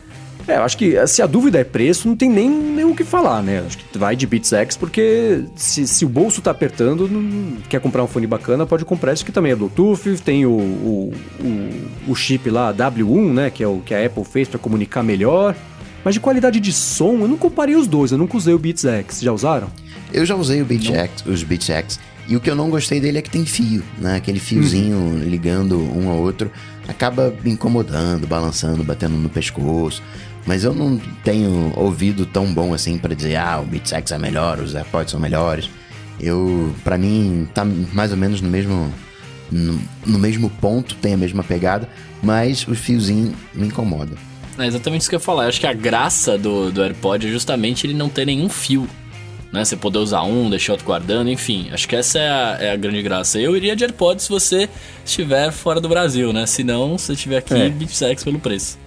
É, 0.51 0.57
eu 0.57 0.62
acho 0.62 0.77
que 0.77 1.07
se 1.07 1.23
a 1.23 1.27
dúvida 1.27 1.61
é 1.61 1.64
preço, 1.64 2.09
não 2.09 2.16
tem 2.16 2.29
nem, 2.29 2.51
nem 2.51 2.85
o 2.85 2.95
que 2.95 3.05
falar, 3.05 3.43
né? 3.43 3.62
Acho 3.64 3.79
que 3.79 3.97
vai 3.97 4.16
de 4.16 4.27
Beats 4.27 4.53
X, 4.53 4.77
porque 4.77 5.45
se, 5.55 5.87
se 5.87 6.05
o 6.05 6.09
bolso 6.09 6.43
tá 6.43 6.51
apertando, 6.51 7.09
não, 7.09 7.59
quer 7.68 7.81
comprar 7.81 8.03
um 8.03 8.07
fone 8.09 8.27
bacana, 8.27 8.66
pode 8.66 8.85
comprar 8.85 9.12
isso 9.12 9.25
que 9.25 9.31
também 9.31 9.53
é 9.53 9.55
Bluetooth, 9.55 10.21
tem 10.25 10.47
o, 10.47 10.51
o, 10.51 11.14
o, 11.41 12.11
o 12.12 12.14
chip 12.16 12.51
lá, 12.51 12.75
W1, 12.75 13.33
né? 13.33 13.51
Que 13.51 13.62
é 13.62 13.68
o 13.68 13.79
que 13.79 13.95
a 13.95 14.05
Apple 14.05 14.25
fez 14.25 14.49
para 14.49 14.59
comunicar 14.59 15.03
melhor. 15.03 15.55
Mas 16.05 16.14
de 16.14 16.21
qualidade 16.21 16.59
de 16.59 16.73
som, 16.73 17.18
eu 17.21 17.29
não 17.29 17.37
comparei 17.37 17.77
os 17.77 17.87
dois, 17.87 18.11
eu 18.11 18.18
nunca 18.18 18.37
usei 18.37 18.55
o 18.55 18.59
Beats 18.59 18.85
X. 18.85 19.21
Já 19.21 19.33
usaram? 19.33 19.71
Eu 20.12 20.27
já 20.27 20.35
usei 20.35 20.61
o 20.62 20.64
Beats 20.64 20.89
X, 20.89 21.25
os 21.27 21.43
Beats 21.45 21.71
X. 21.71 22.01
E 22.31 22.37
o 22.37 22.41
que 22.41 22.49
eu 22.49 22.55
não 22.55 22.70
gostei 22.70 23.01
dele 23.01 23.18
é 23.18 23.22
que 23.22 23.28
tem 23.28 23.45
fio, 23.45 23.83
né? 23.99 24.14
Aquele 24.14 24.39
fiozinho 24.39 25.18
ligando 25.18 25.76
um 25.81 26.09
ao 26.09 26.16
outro 26.16 26.49
acaba 26.87 27.35
me 27.43 27.51
incomodando, 27.51 28.24
balançando, 28.24 28.85
batendo 28.85 29.16
no 29.16 29.28
pescoço. 29.28 30.01
Mas 30.47 30.62
eu 30.62 30.72
não 30.72 30.97
tenho 31.24 31.72
ouvido 31.76 32.24
tão 32.24 32.55
bom 32.55 32.72
assim 32.72 32.99
para 32.99 33.16
dizer, 33.16 33.35
ah, 33.35 33.59
o 33.61 33.64
Beats 33.66 33.93
X 33.93 34.12
é 34.12 34.18
melhor, 34.18 34.61
os 34.61 34.76
AirPods 34.76 35.11
são 35.11 35.18
melhores. 35.18 35.68
Eu, 36.20 36.72
para 36.85 36.97
mim, 36.97 37.49
tá 37.53 37.64
mais 37.64 38.12
ou 38.12 38.16
menos 38.16 38.41
no 38.41 38.49
mesmo 38.49 38.95
no, 39.51 39.81
no, 40.07 40.18
mesmo 40.18 40.49
ponto, 40.49 40.95
tem 40.95 41.14
a 41.14 41.16
mesma 41.16 41.43
pegada, 41.43 41.89
mas 42.22 42.64
o 42.68 42.76
fiozinho 42.76 43.35
me 43.53 43.66
incomoda. 43.66 44.12
É 44.57 44.66
exatamente 44.68 45.01
isso 45.01 45.11
que 45.11 45.16
eu 45.16 45.18
ia 45.18 45.24
falar. 45.24 45.45
Eu 45.45 45.49
acho 45.49 45.59
que 45.59 45.66
a 45.66 45.72
graça 45.72 46.39
do, 46.39 46.70
do 46.70 46.81
AirPod 46.81 47.26
é 47.26 47.31
justamente 47.31 47.89
ele 47.89 47.95
não 47.95 48.09
ter 48.09 48.24
nenhum 48.24 48.49
fio. 48.49 48.89
Né? 49.53 49.64
Você 49.64 49.76
poder 49.76 49.98
usar 49.98 50.22
um, 50.22 50.48
deixar 50.48 50.72
outro 50.72 50.86
guardando, 50.86 51.28
enfim. 51.28 51.68
Acho 51.72 51.88
que 51.88 51.96
essa 51.96 52.18
é 52.18 52.28
a, 52.28 52.57
é 52.61 52.70
a 52.72 52.76
grande 52.76 53.03
graça. 53.03 53.38
Eu 53.38 53.57
iria 53.57 53.74
de 53.74 53.84
AirPods 53.84 54.24
se 54.24 54.30
você 54.30 54.68
estiver 55.05 55.51
fora 55.51 55.80
do 55.80 55.88
Brasil, 55.88 56.32
né? 56.32 56.46
Se 56.46 56.62
não, 56.62 56.96
se 56.96 57.12
estiver 57.12 57.38
aqui, 57.38 57.55
é. 57.55 57.68
Beats 57.68 58.01
X 58.01 58.22
pelo 58.22 58.38
preço. 58.38 58.78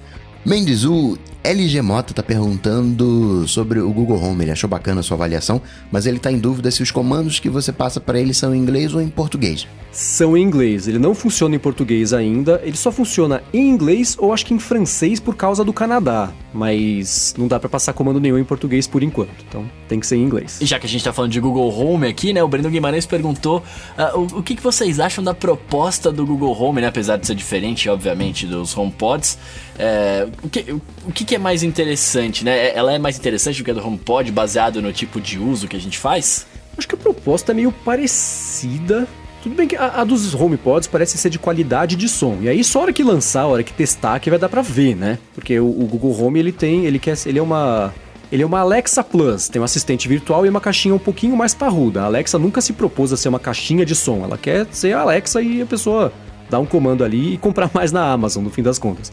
Mendes, 0.46 0.84
o 0.86 1.18
LG 1.44 1.82
Mota 1.82 2.14
tá 2.14 2.24
perguntando 2.24 3.46
sobre 3.50 3.80
o 3.82 3.92
Google 3.92 4.18
Home. 4.24 4.46
Ele 4.46 4.52
achou 4.52 4.70
bacana 4.70 5.02
a 5.02 5.04
sua 5.04 5.16
avaliação, 5.16 5.62
mas 5.92 6.06
ele 6.06 6.18
tá 6.18 6.32
em 6.32 6.40
dúvida 6.40 6.72
se 6.72 6.82
os 6.82 6.90
comandos 6.90 7.38
que 7.38 7.50
você 7.50 7.74
passa 7.74 8.00
para 8.00 8.18
ele 8.18 8.34
são 8.34 8.56
em 8.56 8.60
inglês 8.60 8.94
ou 8.94 9.02
em 9.02 9.10
português. 9.10 9.68
São 9.92 10.38
em 10.38 10.42
inglês. 10.42 10.88
Ele 10.88 10.98
não 10.98 11.14
funciona 11.14 11.56
em 11.56 11.60
português 11.60 12.14
ainda. 12.14 12.62
Ele 12.64 12.78
só 12.78 12.92
funciona 12.94 13.44
em 13.54 13.70
inglês 13.70 14.16
ou 14.18 14.34
acho 14.34 14.46
que 14.46 14.54
em 14.54 14.60
francês 14.60 15.20
por 15.20 15.36
causa 15.36 15.66
do 15.66 15.74
Canadá. 15.74 16.32
Mas 16.54 17.36
não 17.38 17.48
dá 17.48 17.60
para 17.60 17.70
passar 17.70 17.92
comando 17.92 18.22
nenhum 18.22 18.38
em 18.38 18.44
português 18.46 18.88
por 18.88 19.04
enquanto. 19.04 19.44
Então 19.48 19.70
tem 19.88 20.00
que 20.00 20.08
ser 20.08 20.16
em 20.16 20.24
inglês. 20.24 20.62
E 20.62 20.66
já 20.66 20.80
que 20.80 20.86
a 20.86 20.90
gente 20.90 21.04
tá 21.04 21.12
falando 21.12 21.32
de 21.32 21.40
Google 21.42 21.70
Home 21.78 22.08
aqui, 22.08 22.32
né? 22.32 22.42
O 22.42 22.48
Breno 22.48 22.70
Guimarães 22.70 23.06
perguntou 23.06 23.62
uh, 23.98 24.18
o, 24.18 24.40
o 24.40 24.44
que, 24.44 24.56
que 24.56 24.64
vocês 24.64 25.00
acham 25.00 25.24
da 25.24 25.34
proposta 25.34 26.12
do 26.12 26.26
Google 26.26 26.58
Home, 26.60 26.80
né? 26.80 26.88
Apesar 26.88 27.18
de 27.18 27.28
ser 27.28 27.36
diferente, 27.36 27.90
obviamente, 27.90 28.48
dos 28.48 28.76
HomePods. 28.76 29.38
É, 29.78 30.28
o 30.44 30.50
que, 30.50 30.72
o 31.06 31.12
que, 31.12 31.26
que 31.34 31.38
é 31.38 31.40
mais 31.40 31.64
interessante, 31.64 32.46
né? 32.46 32.78
Ela 32.78 32.94
é 32.94 33.00
mais 33.00 33.18
interessante 33.18 33.58
do 33.58 33.66
que 33.66 33.72
a 33.72 33.74
do 33.74 33.84
HomePod, 33.84 34.32
baseado 34.32 34.80
no 34.84 34.94
tipo 34.94 35.20
de 35.20 35.40
uso 35.40 35.68
que 35.68 35.76
a 35.76 35.80
gente 35.80 35.98
faz? 35.98 36.46
Acho 36.78 36.88
que 36.88 36.94
a 36.94 36.98
proposta 36.98 37.52
é 37.52 37.56
meio 37.56 37.72
parecida. 37.72 39.08
Tudo 39.42 39.56
bem 39.56 39.68
que 39.68 39.76
a, 39.76 40.02
a 40.02 40.04
dos 40.04 40.36
HomePods 40.36 40.88
parece 40.88 41.18
ser 41.18 41.32
de 41.32 41.40
qualidade 41.40 41.96
de 41.96 42.08
som. 42.08 42.38
E 42.42 42.48
aí 42.48 42.64
só 42.64 42.78
a 42.78 42.82
hora 42.84 42.94
que 42.94 43.04
lançar, 43.04 43.42
a 43.42 43.48
hora 43.48 43.64
que 43.64 43.74
testar, 43.74 44.20
que 44.20 44.30
vai 44.30 44.38
dar 44.38 44.48
pra 44.48 44.62
ver, 44.62 44.96
né? 44.96 45.18
Porque 45.34 45.60
o, 45.60 45.66
o 45.66 45.88
Google 45.88 46.16
Home, 46.24 46.40
ele 46.40 46.52
tem... 46.52 46.86
Ele, 46.86 47.00
quer, 47.00 47.18
ele 47.26 47.40
é 47.40 47.42
uma... 47.42 47.92
Ele 48.32 48.44
é 48.44 48.46
uma 48.46 48.60
Alexa 48.60 49.04
Plus, 49.04 49.50
tem 49.50 49.60
um 49.60 49.66
assistente 49.66 50.08
virtual 50.08 50.46
e 50.46 50.50
uma 50.50 50.62
caixinha 50.62 50.94
um 50.94 51.00
pouquinho 51.00 51.36
mais 51.36 51.56
parruda. 51.56 52.04
A 52.04 52.06
Alexa 52.06 52.38
nunca 52.38 52.62
se 52.62 52.74
propôs 52.74 53.12
a 53.12 53.18
ser 53.18 53.30
uma 53.30 53.40
caixinha 53.40 53.84
de 53.84 53.96
som, 53.96 54.24
ela 54.24 54.38
quer 54.38 54.68
ser 54.70 54.94
a 54.94 55.02
Alexa 55.02 55.42
e 55.42 55.64
a 55.64 55.66
pessoa 55.66 56.14
dá 56.48 56.60
um 56.60 56.66
comando 56.66 57.04
ali 57.04 57.34
e 57.34 57.38
comprar 57.38 57.70
mais 57.74 57.92
na 57.92 58.12
Amazon, 58.12 58.44
no 58.44 58.52
fim 58.52 58.62
das 58.62 58.78
contas. 58.78 59.12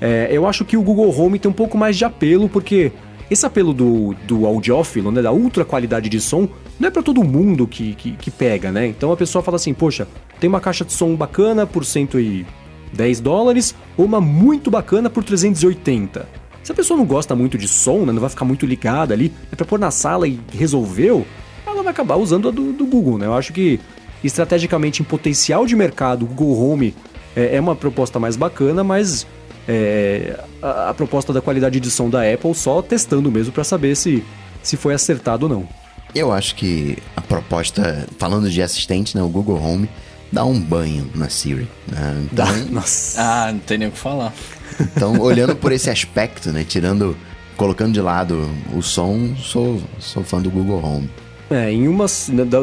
É, 0.00 0.28
eu 0.30 0.46
acho 0.46 0.64
que 0.64 0.76
o 0.76 0.82
Google 0.82 1.14
Home 1.18 1.38
tem 1.38 1.50
um 1.50 1.54
pouco 1.54 1.78
mais 1.78 1.96
de 1.96 2.04
apelo, 2.04 2.48
porque 2.48 2.92
esse 3.30 3.44
apelo 3.44 3.72
do, 3.72 4.14
do 4.26 4.46
audiófilo, 4.46 5.10
né, 5.10 5.22
da 5.22 5.32
ultra 5.32 5.64
qualidade 5.64 6.08
de 6.08 6.20
som, 6.20 6.48
não 6.78 6.88
é 6.88 6.90
para 6.90 7.02
todo 7.02 7.24
mundo 7.24 7.66
que, 7.66 7.94
que, 7.94 8.12
que, 8.12 8.30
pega, 8.30 8.70
né? 8.70 8.86
Então 8.86 9.10
a 9.10 9.16
pessoa 9.16 9.42
fala 9.42 9.56
assim, 9.56 9.74
poxa, 9.74 10.06
tem 10.38 10.48
uma 10.48 10.60
caixa 10.60 10.84
de 10.84 10.92
som 10.92 11.14
bacana 11.14 11.66
por 11.66 11.84
110 11.84 13.20
dólares, 13.20 13.74
ou 13.96 14.04
uma 14.04 14.20
muito 14.20 14.70
bacana 14.70 15.10
por 15.10 15.24
380. 15.24 16.28
Se 16.62 16.72
a 16.72 16.74
pessoa 16.74 16.98
não 16.98 17.06
gosta 17.06 17.34
muito 17.34 17.56
de 17.56 17.66
som, 17.66 18.04
né, 18.04 18.12
não 18.12 18.20
vai 18.20 18.30
ficar 18.30 18.44
muito 18.44 18.66
ligada 18.66 19.14
ali, 19.14 19.32
é 19.50 19.56
pra 19.56 19.64
pôr 19.64 19.78
na 19.78 19.90
sala 19.90 20.28
e 20.28 20.38
resolveu, 20.52 21.26
ela 21.66 21.82
vai 21.82 21.92
acabar 21.92 22.16
usando 22.16 22.48
a 22.48 22.50
do, 22.50 22.72
do 22.72 22.86
Google, 22.86 23.18
né? 23.18 23.26
Eu 23.26 23.34
acho 23.34 23.52
que 23.52 23.80
estrategicamente 24.22 25.02
em 25.02 25.04
potencial 25.04 25.66
de 25.66 25.74
mercado, 25.74 26.24
o 26.24 26.26
Google 26.26 26.70
Home 26.70 26.94
é, 27.34 27.56
é 27.56 27.60
uma 27.60 27.74
proposta 27.76 28.18
mais 28.18 28.36
bacana, 28.36 28.82
mas 28.82 29.26
é, 29.68 30.38
a, 30.62 30.90
a, 30.90 30.94
proposta 30.94 31.32
da 31.32 31.40
qualidade 31.40 31.80
de 31.80 31.90
som 31.90 32.08
da 32.08 32.22
Apple 32.22 32.54
só 32.54 32.80
testando 32.82 33.30
mesmo 33.30 33.52
para 33.52 33.64
saber 33.64 33.96
se, 33.96 34.24
se 34.62 34.76
foi 34.76 34.94
acertado 34.94 35.44
ou 35.44 35.48
não. 35.48 35.68
Eu 36.14 36.32
acho 36.32 36.54
que 36.54 36.96
a 37.16 37.20
proposta, 37.20 38.06
falando 38.18 38.48
de 38.48 38.62
assistente, 38.62 39.16
né, 39.16 39.22
o 39.22 39.28
Google 39.28 39.60
Home, 39.62 39.88
dá 40.32 40.44
um 40.44 40.58
banho 40.58 41.10
na 41.14 41.28
Siri. 41.28 41.68
Né? 41.86 42.26
Então, 42.32 42.46
dá, 42.46 42.52
nossa. 42.70 43.20
Ah, 43.20 43.52
não 43.52 43.58
tem 43.60 43.78
nem 43.78 43.88
o 43.88 43.92
que 43.92 43.98
falar. 43.98 44.32
Então, 44.80 45.20
olhando 45.20 45.54
por 45.56 45.72
esse 45.72 45.90
aspecto, 45.90 46.50
né, 46.52 46.64
tirando, 46.64 47.16
colocando 47.56 47.92
de 47.92 48.00
lado 48.00 48.48
o 48.74 48.82
som, 48.82 49.34
sou, 49.36 49.82
sou 49.98 50.22
fã 50.22 50.40
do 50.40 50.50
Google 50.50 50.82
Home. 50.82 51.10
É, 51.48 51.70
em 51.70 51.86
uma, 51.86 52.06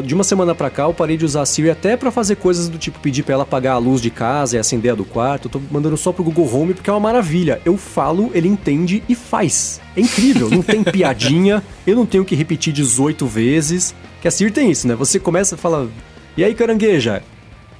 de 0.04 0.14
uma 0.14 0.24
semana 0.24 0.54
pra 0.54 0.68
cá 0.68 0.82
eu 0.82 0.92
parei 0.92 1.16
de 1.16 1.24
usar 1.24 1.40
a 1.40 1.46
Siri 1.46 1.70
até 1.70 1.96
pra 1.96 2.10
fazer 2.10 2.36
coisas 2.36 2.68
do 2.68 2.76
tipo 2.76 2.98
pedir 3.00 3.22
pra 3.22 3.32
ela 3.32 3.42
apagar 3.42 3.76
a 3.76 3.78
luz 3.78 4.00
de 4.00 4.10
casa 4.10 4.56
e 4.56 4.58
acender 4.58 4.92
a 4.92 4.94
do 4.94 5.04
quarto. 5.04 5.46
Eu 5.46 5.52
tô 5.52 5.60
mandando 5.70 5.96
só 5.96 6.12
pro 6.12 6.22
Google 6.22 6.52
Home 6.54 6.74
porque 6.74 6.90
é 6.90 6.92
uma 6.92 7.00
maravilha. 7.00 7.60
Eu 7.64 7.78
falo, 7.78 8.30
ele 8.34 8.46
entende 8.46 9.02
e 9.08 9.14
faz. 9.14 9.80
É 9.96 10.00
incrível, 10.00 10.50
não 10.50 10.62
tem 10.62 10.84
piadinha, 10.84 11.62
eu 11.86 11.96
não 11.96 12.04
tenho 12.04 12.24
que 12.24 12.34
repetir 12.34 12.72
18 12.72 13.26
vezes. 13.26 13.94
Que 14.20 14.28
a 14.28 14.30
Siri 14.30 14.50
tem 14.50 14.70
isso, 14.70 14.86
né? 14.86 14.94
Você 14.94 15.18
começa 15.18 15.54
e 15.54 15.58
fala, 15.58 15.88
e 16.36 16.44
aí 16.44 16.54
carangueja? 16.54 17.22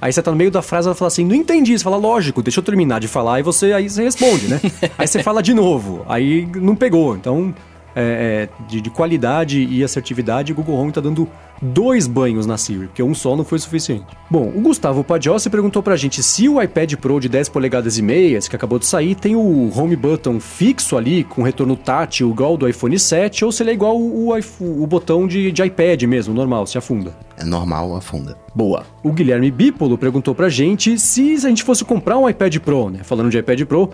Aí 0.00 0.12
você 0.12 0.20
tá 0.20 0.30
no 0.30 0.36
meio 0.36 0.50
da 0.50 0.61
frase, 0.61 0.86
ela 0.86 0.94
fala 0.94 1.09
assim, 1.09 1.24
não 1.24 1.34
entendi. 1.34 1.78
Você 1.78 1.84
fala, 1.84 1.96
lógico, 1.96 2.42
deixa 2.42 2.61
eu 2.61 2.64
terminar 2.64 3.00
de 3.00 3.09
falar. 3.09 3.40
E 3.40 3.42
você 3.42 3.72
aí 3.72 3.88
você 3.88 4.05
responde, 4.05 4.48
né? 4.48 4.61
aí 4.98 5.07
você 5.07 5.22
fala 5.22 5.42
de 5.42 5.55
novo. 5.55 6.05
Aí 6.09 6.46
não 6.57 6.76
pegou. 6.76 7.16
Então, 7.16 7.55
é, 7.95 8.49
é, 8.51 8.64
de, 8.66 8.80
de, 8.80 8.90
qualidade 8.90 9.64
e 9.64 9.84
assertividade, 9.84 10.53
o 10.53 10.55
Google 10.55 10.76
Home 10.76 10.92
tá 10.92 11.01
dando 11.01 11.28
dois 11.62 12.07
banhos 12.07 12.47
na 12.47 12.57
Siri, 12.57 12.86
porque 12.86 13.03
um 13.03 13.14
só 13.14 13.36
não 13.36 13.45
foi 13.45 13.59
suficiente. 13.59 14.07
Bom, 14.30 14.49
o 14.55 14.61
Gustavo 14.61 15.05
Padiossi 15.05 15.49
perguntou 15.49 15.82
pra 15.82 15.97
gente 15.97 16.22
se 16.22 16.49
o 16.49 16.61
iPad 16.61 16.95
Pro 16.97 17.20
de 17.20 17.28
10 17.28 17.49
polegadas 17.49 17.97
e 17.97 18.03
meias, 18.03 18.49
que 18.49 18.57
acabou 18.57 18.78
de 18.78 18.86
sair, 18.86 19.14
tem 19.14 19.36
o 19.36 19.70
Home 19.74 19.97
Button 19.97 20.40
fixo 20.40 20.97
ali, 20.97 21.24
com 21.24 21.42
retorno 21.42 21.76
tátil 21.76 22.30
igual 22.30 22.57
do 22.57 22.68
iPhone 22.68 22.99
7, 22.99 23.45
ou 23.45 23.53
se 23.53 23.62
ele 23.62 23.70
é 23.70 23.74
igual 23.74 23.97
o, 23.97 24.30
o, 24.61 24.86
botão 24.86 25.26
de, 25.26 25.53
de 25.53 25.62
iPad 25.62 26.03
mesmo, 26.03 26.34
normal, 26.34 26.66
se 26.66 26.76
afunda. 26.76 27.16
É 27.36 27.45
normal, 27.45 27.97
afunda. 27.97 28.36
Boa. 28.55 28.84
O 29.03 29.12
Guilherme 29.12 29.51
Bipolo 29.51 29.99
perguntou 29.99 30.34
pra 30.34 30.49
gente 30.49 30.99
se 30.99 31.34
a 31.34 31.49
gente 31.49 31.62
fosse 31.62 31.84
comprar 31.84 32.18
um 32.18 32.28
iPad 32.28 32.57
Pro, 32.59 32.90
né? 32.90 33.01
Falando 33.03 33.30
de 33.30 33.38
iPad 33.38 33.62
Pro, 33.62 33.90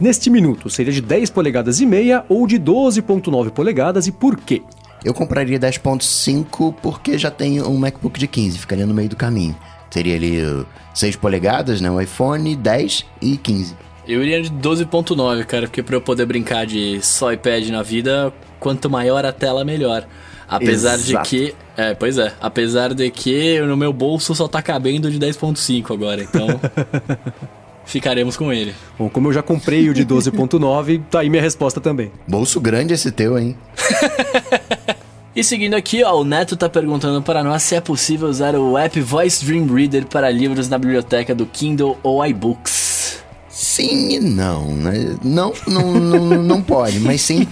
neste 0.00 0.30
minuto, 0.30 0.70
seria 0.70 0.92
de 0.92 1.00
10 1.00 1.30
polegadas 1.30 1.80
e 1.80 1.86
meia 1.86 2.24
ou 2.28 2.46
de 2.46 2.58
12.9 2.58 3.50
polegadas 3.50 4.06
e 4.06 4.12
por 4.12 4.36
quê? 4.36 4.62
Eu 5.04 5.14
compraria 5.14 5.58
10.5 5.58 6.74
porque 6.82 7.16
já 7.18 7.30
tenho 7.30 7.68
um 7.68 7.76
MacBook 7.78 8.18
de 8.18 8.26
15, 8.26 8.58
ficaria 8.58 8.86
no 8.86 8.94
meio 8.94 9.08
do 9.08 9.16
caminho. 9.16 9.56
Teria 9.90 10.14
ali 10.14 10.66
6 10.94 11.16
polegadas, 11.16 11.80
né, 11.80 11.90
um 11.90 12.00
iPhone, 12.00 12.54
10 12.54 13.06
e 13.20 13.36
15. 13.36 13.76
Eu 14.06 14.22
iria 14.22 14.42
de 14.42 14.50
12.9, 14.50 15.44
cara, 15.44 15.66
porque 15.66 15.82
para 15.82 15.96
eu 15.96 16.00
poder 16.00 16.26
brincar 16.26 16.66
de 16.66 17.00
só 17.00 17.32
iPad 17.32 17.68
na 17.68 17.82
vida, 17.82 18.32
quanto 18.58 18.90
maior 18.90 19.24
a 19.24 19.32
tela, 19.32 19.64
melhor. 19.64 20.06
Apesar 20.48 20.94
Exato. 20.94 21.28
de 21.28 21.28
que. 21.28 21.54
É, 21.76 21.94
pois 21.94 22.18
é. 22.18 22.32
Apesar 22.40 22.92
de 22.92 23.08
que 23.08 23.60
no 23.60 23.76
meu 23.76 23.92
bolso 23.92 24.34
só 24.34 24.48
tá 24.48 24.60
cabendo 24.60 25.08
de 25.10 25.18
10.5 25.18 25.94
agora, 25.94 26.22
então. 26.22 26.48
ficaremos 27.90 28.36
com 28.36 28.52
ele. 28.52 28.74
Bom, 28.98 29.08
como 29.08 29.28
eu 29.28 29.32
já 29.32 29.42
comprei 29.42 29.88
o 29.88 29.94
de 29.94 30.04
12.9, 30.04 31.02
tá 31.10 31.20
aí 31.20 31.28
minha 31.28 31.42
resposta 31.42 31.80
também. 31.80 32.10
Bolso 32.26 32.60
grande 32.60 32.94
esse 32.94 33.10
teu, 33.10 33.38
hein? 33.38 33.56
E 35.34 35.44
seguindo 35.44 35.74
aqui, 35.74 36.02
ó, 36.02 36.20
o 36.20 36.24
Neto 36.24 36.56
tá 36.56 36.68
perguntando 36.68 37.22
para 37.22 37.44
nós 37.44 37.62
se 37.62 37.76
é 37.76 37.80
possível 37.80 38.28
usar 38.28 38.56
o 38.56 38.76
app 38.76 39.00
Voice 39.00 39.44
Dream 39.44 39.64
Reader 39.72 40.04
para 40.06 40.28
livros 40.28 40.68
na 40.68 40.76
biblioteca 40.76 41.32
do 41.32 41.46
Kindle 41.46 41.96
ou 42.02 42.26
iBooks. 42.26 43.22
Sim 43.48 44.16
e 44.16 44.18
não, 44.18 44.74
né? 44.74 45.16
Não, 45.22 45.52
não, 45.68 45.94
não, 45.94 46.42
não 46.42 46.60
pode, 46.60 46.98
mas 46.98 47.20
sim 47.22 47.46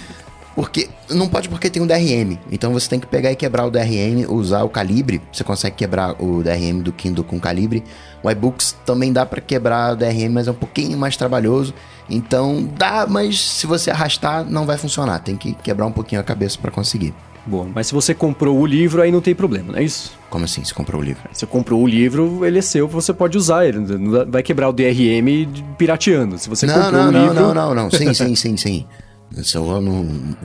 porque 0.59 0.89
não 1.11 1.29
pode 1.29 1.49
porque 1.49 1.71
tem 1.71 1.83
um 1.83 1.87
DRM. 1.87 2.39
Então 2.51 2.73
você 2.73 2.89
tem 2.89 3.01
que 3.01 3.07
pegar 3.07 3.33
e 3.33 3.37
quebrar 3.37 3.67
o 3.67 3.71
DRM, 3.71 4.27
usar 4.29 4.63
o 4.63 4.69
calibre. 4.69 5.21
Você 5.33 5.45
consegue 5.45 5.77
quebrar 5.77 6.21
o 6.23 6.43
DRM 6.43 6.81
do 6.83 6.93
Kindle 6.93 7.25
com 7.25 7.39
calibre. 7.39 7.83
O 8.23 8.31
iBooks 8.31 8.77
também 8.85 9.13
dá 9.13 9.25
para 9.25 9.41
quebrar 9.41 9.93
o 9.93 9.97
DRM, 9.97 10.31
mas 10.31 10.49
é 10.49 10.51
um 10.51 10.55
pouquinho 10.55 10.99
mais 10.99 11.17
trabalhoso. 11.17 11.75
Então 12.09 12.69
dá, 12.77 13.07
mas 13.09 13.41
se 13.41 13.67
você 13.67 13.91
arrastar 13.91 14.45
não 14.45 14.67
vai 14.67 14.79
funcionar. 14.79 15.19
Tem 15.21 15.37
que 15.37 15.55
quebrar 15.55 15.87
um 15.87 15.93
pouquinho 15.93 16.21
a 16.21 16.25
cabeça 16.25 16.59
para 16.61 16.71
conseguir. 16.71 17.15
Bom, 17.47 17.67
mas 17.75 17.87
se 17.87 17.95
você 17.95 18.13
comprou 18.13 18.59
o 18.59 18.67
livro, 18.67 19.01
aí 19.01 19.11
não 19.11 19.23
tem 19.23 19.35
problema, 19.35 19.73
não 19.73 19.79
é 19.79 19.83
isso? 19.83 20.13
Como 20.29 20.45
assim, 20.45 20.63
se 20.63 20.75
comprou 20.75 21.01
o 21.01 21.05
livro? 21.05 21.23
Você 21.33 21.47
comprou 21.47 21.83
o 21.83 21.87
livro, 21.87 22.45
ele 22.45 22.59
é 22.59 22.63
seu, 22.63 22.87
você 22.87 23.15
pode 23.15 23.39
usar 23.39 23.67
ele. 23.67 23.79
Não 23.79 24.31
vai 24.31 24.43
quebrar 24.43 24.69
o 24.69 24.73
DRM 24.73 25.49
pirateando. 25.79 26.37
Se 26.37 26.47
você 26.47 26.67
não, 26.67 26.75
comprou 26.75 26.93
não, 26.93 27.09
o 27.09 27.13
não, 27.13 27.21
livro... 27.23 27.35
Não, 27.35 27.55
não, 27.55 27.75
não, 27.75 27.91
Sim, 27.91 28.13
sim, 28.13 28.35
sim, 28.35 28.57
sim. 28.59 28.87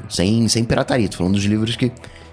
sem, 0.10 0.48
sem 0.48 0.64
pirataria, 0.64 1.08
tô 1.10 1.18
falando 1.18 1.34
dos 1.34 1.46
livros 1.46 1.76
que, 1.76 1.92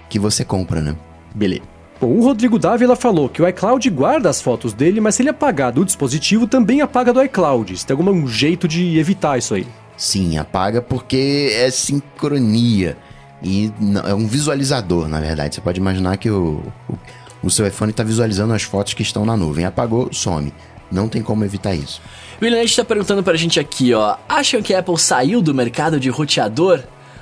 que 0.08 0.18
você 0.18 0.44
compra, 0.44 0.80
né? 0.80 0.96
Beleza. 1.34 1.62
Bom, 2.00 2.08
o 2.08 2.24
Rodrigo 2.24 2.58
Dávila 2.58 2.96
falou 2.96 3.28
que 3.28 3.42
o 3.42 3.48
iCloud 3.48 3.88
guarda 3.90 4.30
as 4.30 4.40
fotos 4.40 4.72
dele, 4.72 5.00
mas 5.00 5.14
se 5.14 5.22
ele 5.22 5.28
apagar 5.28 5.70
do 5.70 5.84
dispositivo, 5.84 6.46
também 6.46 6.80
apaga 6.80 7.12
do 7.12 7.22
iCloud. 7.22 7.76
Se 7.76 7.86
tem 7.86 7.94
algum 7.94 8.26
jeito 8.26 8.66
de 8.66 8.98
evitar 8.98 9.38
isso 9.38 9.54
aí? 9.54 9.66
Sim, 9.98 10.38
apaga 10.38 10.80
porque 10.80 11.52
é 11.52 11.70
sincronia. 11.70 12.96
E 13.42 13.70
é 14.06 14.14
um 14.14 14.26
visualizador, 14.26 15.08
na 15.08 15.20
verdade. 15.20 15.54
Você 15.54 15.60
pode 15.60 15.78
imaginar 15.78 16.16
que 16.16 16.30
o, 16.30 16.62
o, 16.88 16.98
o 17.42 17.50
seu 17.50 17.66
iPhone 17.66 17.90
está 17.90 18.02
visualizando 18.02 18.54
as 18.54 18.62
fotos 18.62 18.94
que 18.94 19.02
estão 19.02 19.26
na 19.26 19.36
nuvem. 19.36 19.66
Apagou, 19.66 20.08
some. 20.10 20.54
Não 20.90 21.06
tem 21.06 21.22
como 21.22 21.44
evitar 21.44 21.74
isso. 21.74 22.00
William 22.42 22.62
está 22.62 22.82
perguntando 22.82 23.22
pra 23.22 23.36
gente 23.36 23.60
aqui, 23.60 23.92
ó. 23.92 24.16
Acham 24.26 24.62
que 24.62 24.72
a 24.72 24.78
Apple 24.78 24.98
saiu 24.98 25.42
do 25.42 25.52
mercado 25.52 26.00
de 26.00 26.08
roteador? 26.08 26.80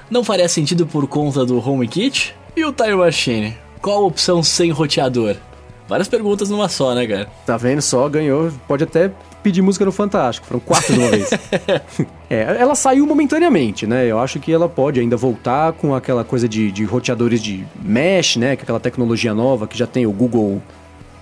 Não 0.08 0.22
faria 0.22 0.48
sentido 0.48 0.86
por 0.86 1.08
conta 1.08 1.44
do 1.44 1.58
HomeKit? 1.58 2.36
E 2.56 2.64
o 2.64 2.72
Time 2.72 2.94
Machine? 2.94 3.56
Qual 3.82 4.04
a 4.04 4.06
opção 4.06 4.44
sem 4.44 4.70
roteador? 4.70 5.34
Várias 5.88 6.06
perguntas 6.06 6.50
numa 6.50 6.68
só, 6.68 6.94
né, 6.94 7.04
cara? 7.04 7.28
Tá 7.44 7.56
vendo 7.56 7.82
só? 7.82 8.08
Ganhou. 8.08 8.52
Pode 8.68 8.84
até 8.84 9.10
pedir 9.42 9.60
música 9.60 9.84
no 9.84 9.90
Fantástico. 9.90 10.46
Foram 10.46 10.60
quatro 10.60 10.94
de 10.94 11.00
uma 11.00 11.10
vez. 11.10 11.30
é, 12.30 12.56
ela 12.60 12.76
saiu 12.76 13.04
momentaneamente, 13.04 13.88
né? 13.88 14.06
Eu 14.06 14.20
acho 14.20 14.38
que 14.38 14.52
ela 14.52 14.68
pode 14.68 15.00
ainda 15.00 15.16
voltar 15.16 15.72
com 15.72 15.96
aquela 15.96 16.22
coisa 16.22 16.48
de, 16.48 16.70
de 16.70 16.84
roteadores 16.84 17.42
de 17.42 17.66
mesh, 17.82 18.36
né? 18.36 18.54
Que 18.54 18.62
é 18.62 18.64
aquela 18.64 18.78
tecnologia 18.78 19.34
nova 19.34 19.66
que 19.66 19.76
já 19.76 19.86
tem 19.86 20.06
o 20.06 20.12
Google. 20.12 20.62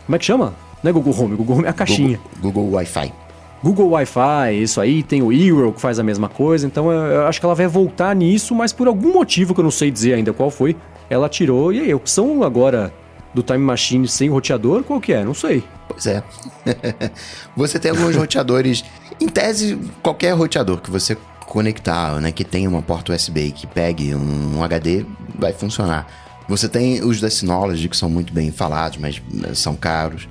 Como 0.04 0.16
é 0.16 0.18
que 0.18 0.24
chama? 0.26 0.54
Não 0.82 0.90
é 0.90 0.92
Google 0.92 1.18
Home, 1.18 1.34
Google 1.34 1.56
Home 1.56 1.66
é 1.66 1.70
a 1.70 1.72
caixinha. 1.72 2.20
Google, 2.40 2.64
Google 2.64 2.74
Wi-Fi. 2.74 3.25
Google 3.66 3.88
Wi-Fi, 3.88 4.62
isso 4.62 4.80
aí, 4.80 5.02
tem 5.02 5.22
o 5.22 5.32
Eero 5.32 5.72
que 5.72 5.80
faz 5.80 5.98
a 5.98 6.02
mesma 6.04 6.28
coisa, 6.28 6.64
então 6.64 6.88
eu, 6.88 6.98
eu 6.98 7.26
acho 7.26 7.40
que 7.40 7.46
ela 7.46 7.54
vai 7.54 7.66
voltar 7.66 8.14
nisso, 8.14 8.54
mas 8.54 8.72
por 8.72 8.86
algum 8.86 9.12
motivo 9.12 9.52
que 9.52 9.58
eu 9.58 9.64
não 9.64 9.72
sei 9.72 9.90
dizer 9.90 10.14
ainda 10.14 10.32
qual 10.32 10.52
foi, 10.52 10.76
ela 11.10 11.28
tirou. 11.28 11.72
E 11.72 11.80
aí, 11.80 11.90
a 11.90 11.96
opção 11.96 12.44
agora 12.44 12.94
do 13.34 13.42
Time 13.42 13.58
Machine 13.58 14.06
sem 14.06 14.28
roteador, 14.28 14.84
qual 14.84 15.00
que 15.00 15.12
é? 15.12 15.24
Não 15.24 15.34
sei. 15.34 15.64
Pois 15.88 16.06
é. 16.06 16.22
você 17.56 17.76
tem 17.80 17.90
alguns 17.90 18.14
roteadores. 18.14 18.84
Em 19.20 19.26
tese, 19.28 19.76
qualquer 20.00 20.30
roteador 20.34 20.80
que 20.80 20.90
você 20.90 21.16
conectar, 21.44 22.20
né, 22.20 22.30
que 22.30 22.44
tenha 22.44 22.68
uma 22.68 22.82
porta 22.82 23.12
USB 23.12 23.50
que 23.50 23.66
pegue 23.66 24.14
um, 24.14 24.62
HD, 24.62 25.04
vai 25.36 25.52
funcionar. 25.52 26.06
Você 26.48 26.68
tem 26.68 27.02
os 27.02 27.20
da 27.20 27.28
Synology 27.28 27.88
que 27.88 27.96
são 27.96 28.08
muito 28.08 28.32
bem 28.32 28.52
falados, 28.52 28.98
mas 28.98 29.20
né, 29.32 29.54
são 29.54 29.74
caros. 29.74 30.28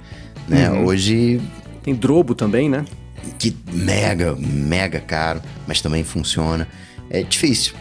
Né? 0.48 0.72
Uhum. 0.72 0.86
Hoje. 0.86 1.42
Tem 1.84 1.94
Drobo 1.94 2.34
também, 2.34 2.70
né? 2.70 2.86
Que 3.38 3.56
mega, 3.72 4.36
mega 4.36 5.00
caro, 5.00 5.42
mas 5.68 5.82
também 5.82 6.04
funciona. 6.04 6.68
É 7.10 7.24
difícil. 7.24 7.74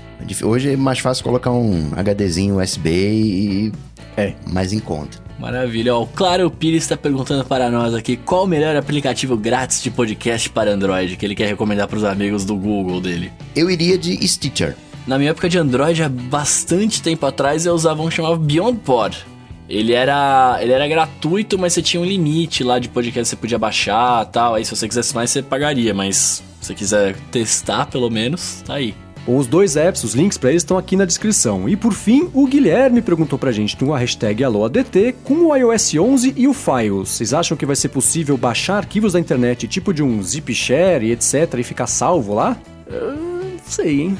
Hoje 0.42 0.72
é 0.72 0.76
mais 0.76 0.98
fácil 0.98 1.24
colocar 1.24 1.50
um 1.50 1.90
HDzinho 1.94 2.60
USB 2.60 2.90
e 2.90 3.72
é 4.16 4.34
mais 4.46 4.72
em 4.72 4.78
conta. 4.78 5.22
Maravilha. 5.38 5.96
o 5.96 6.06
Claro 6.06 6.50
Pires 6.50 6.84
está 6.84 6.96
perguntando 6.96 7.44
para 7.44 7.70
nós 7.70 7.92
aqui 7.92 8.16
qual 8.16 8.44
o 8.44 8.46
melhor 8.46 8.76
aplicativo 8.76 9.36
grátis 9.36 9.82
de 9.82 9.90
podcast 9.90 10.48
para 10.48 10.70
Android 10.72 11.16
que 11.16 11.26
ele 11.26 11.34
quer 11.34 11.48
recomendar 11.48 11.88
para 11.88 11.98
os 11.98 12.04
amigos 12.04 12.44
do 12.44 12.56
Google 12.56 13.00
dele. 13.00 13.32
Eu 13.54 13.68
iria 13.68 13.98
de 13.98 14.26
Stitcher. 14.26 14.76
Na 15.06 15.18
minha 15.18 15.32
época 15.32 15.48
de 15.48 15.58
Android, 15.58 16.02
há 16.02 16.08
bastante 16.08 17.02
tempo 17.02 17.26
atrás, 17.26 17.66
eu 17.66 17.74
usava 17.74 18.02
um 18.02 18.10
chamado 18.10 18.38
Beyond 18.38 18.78
Pod. 18.78 19.26
Ele 19.68 19.92
era, 19.92 20.58
ele 20.60 20.72
era 20.72 20.86
gratuito, 20.86 21.58
mas 21.58 21.72
você 21.72 21.82
tinha 21.82 22.00
um 22.00 22.04
limite 22.04 22.62
lá 22.62 22.78
de 22.78 22.88
podcast 22.88 23.22
que 23.22 23.28
você 23.30 23.36
podia 23.36 23.58
baixar 23.58 24.26
tal. 24.26 24.54
Aí 24.54 24.64
se 24.64 24.74
você 24.74 24.86
quisesse 24.86 25.14
mais, 25.14 25.30
você 25.30 25.42
pagaria. 25.42 25.94
Mas 25.94 26.42
se 26.60 26.66
você 26.66 26.74
quiser 26.74 27.16
testar, 27.30 27.86
pelo 27.86 28.10
menos, 28.10 28.62
tá 28.66 28.74
aí. 28.74 28.94
Os 29.26 29.46
dois 29.46 29.74
apps, 29.74 30.04
os 30.04 30.14
links 30.14 30.36
para 30.36 30.50
eles 30.50 30.62
estão 30.62 30.76
aqui 30.76 30.96
na 30.96 31.06
descrição. 31.06 31.66
E 31.66 31.76
por 31.76 31.94
fim, 31.94 32.28
o 32.34 32.46
Guilherme 32.46 33.00
perguntou 33.00 33.38
pra 33.38 33.52
gente 33.52 33.74
a 33.90 33.96
hashtag 33.96 34.44
AlôADT 34.44 35.14
com 35.24 35.46
o 35.46 35.56
iOS 35.56 35.94
11 35.94 36.34
e 36.36 36.46
o 36.46 36.52
Files. 36.52 37.08
Vocês 37.08 37.32
acham 37.32 37.56
que 37.56 37.64
vai 37.64 37.74
ser 37.74 37.88
possível 37.88 38.36
baixar 38.36 38.76
arquivos 38.76 39.14
da 39.14 39.20
internet 39.20 39.66
tipo 39.66 39.94
de 39.94 40.02
um 40.02 40.22
zip 40.22 40.54
share 40.54 41.06
e 41.06 41.12
etc 41.12 41.54
e 41.58 41.62
ficar 41.62 41.86
salvo 41.86 42.34
lá? 42.34 42.54
Uh, 42.86 43.54
não 43.54 43.58
sei, 43.66 44.02
hein? 44.02 44.18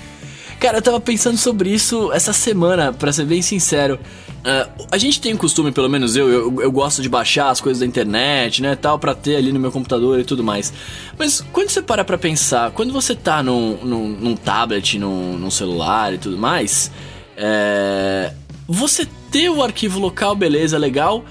Cara, 0.59 0.79
eu 0.79 0.83
tava 0.83 1.01
pensando 1.01 1.37
sobre 1.37 1.71
isso 1.71 2.13
essa 2.13 2.33
semana, 2.33 2.93
para 2.93 3.13
ser 3.13 3.25
bem 3.25 3.43
sincero. 3.43 3.99
Uh, 4.45 4.87
a 4.91 4.99
gente 4.99 5.21
tem 5.21 5.33
o 5.33 5.39
costume, 5.39 5.73
pelo 5.73 5.89
menos 5.89 6.17
eu, 6.17 6.29
eu, 6.29 6.61
eu, 6.61 6.71
gosto 6.71 7.01
de 7.01 7.09
baixar 7.09 7.49
as 7.49 7.63
coisas 7.63 7.81
da 7.81 7.87
internet, 7.87 8.61
né, 8.61 8.77
tal, 8.77 8.99
pra 8.99 9.15
ter 9.15 9.37
ali 9.37 9.51
no 9.51 9.59
meu 9.59 9.73
computador 9.73 10.21
e 10.21 10.25
tudo 10.25 10.45
mais. 10.45 10.73
Mas 11.19 11.41
quando 11.53 11.71
você 11.71 11.81
para 11.81 12.05
pra 12.05 12.19
pensar, 12.19 12.71
quando 12.73 12.93
você 12.93 13.15
tá 13.15 13.43
num, 13.43 13.79
num, 13.83 14.09
num 14.09 14.37
tablet, 14.37 14.99
num, 14.99 15.39
num, 15.39 15.51
celular 15.51 16.13
e 16.13 16.19
tudo 16.19 16.37
mais, 16.37 16.91
é, 17.39 18.33
você 18.69 19.09
ter 19.31 19.49
o 19.49 19.63
arquivo 19.63 19.99
local, 19.99 20.37
beleza, 20.37 20.77
legal, 20.77 21.25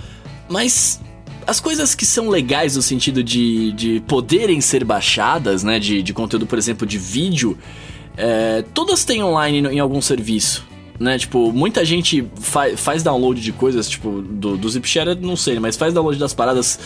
mas 0.49 0.99
as 1.45 1.59
coisas 1.59 1.93
que 1.93 2.05
são 2.05 2.29
legais 2.29 2.75
no 2.75 2.81
sentido 2.81 3.23
de, 3.23 3.71
de 3.73 4.03
poderem 4.07 4.59
ser 4.59 4.83
baixadas, 4.83 5.63
né, 5.63 5.77
de, 5.79 6.01
de 6.01 6.13
conteúdo, 6.13 6.47
por 6.47 6.57
exemplo, 6.57 6.87
de 6.87 6.97
vídeo, 6.97 7.57
é, 8.17 8.63
todas 8.73 9.03
têm 9.03 9.23
online 9.23 9.67
em 9.67 9.79
algum 9.79 10.01
serviço. 10.01 10.65
né? 10.99 11.17
Tipo, 11.17 11.51
muita 11.51 11.83
gente 11.83 12.25
fa 12.35 12.77
faz 12.77 13.03
download 13.03 13.41
de 13.41 13.51
coisas, 13.51 13.89
tipo, 13.89 14.21
do, 14.21 14.55
do 14.57 14.69
ZipShare, 14.69 15.15
não 15.15 15.35
sei, 15.35 15.59
mas 15.59 15.75
faz 15.75 15.93
download 15.93 16.19
das 16.19 16.33
paradas 16.33 16.79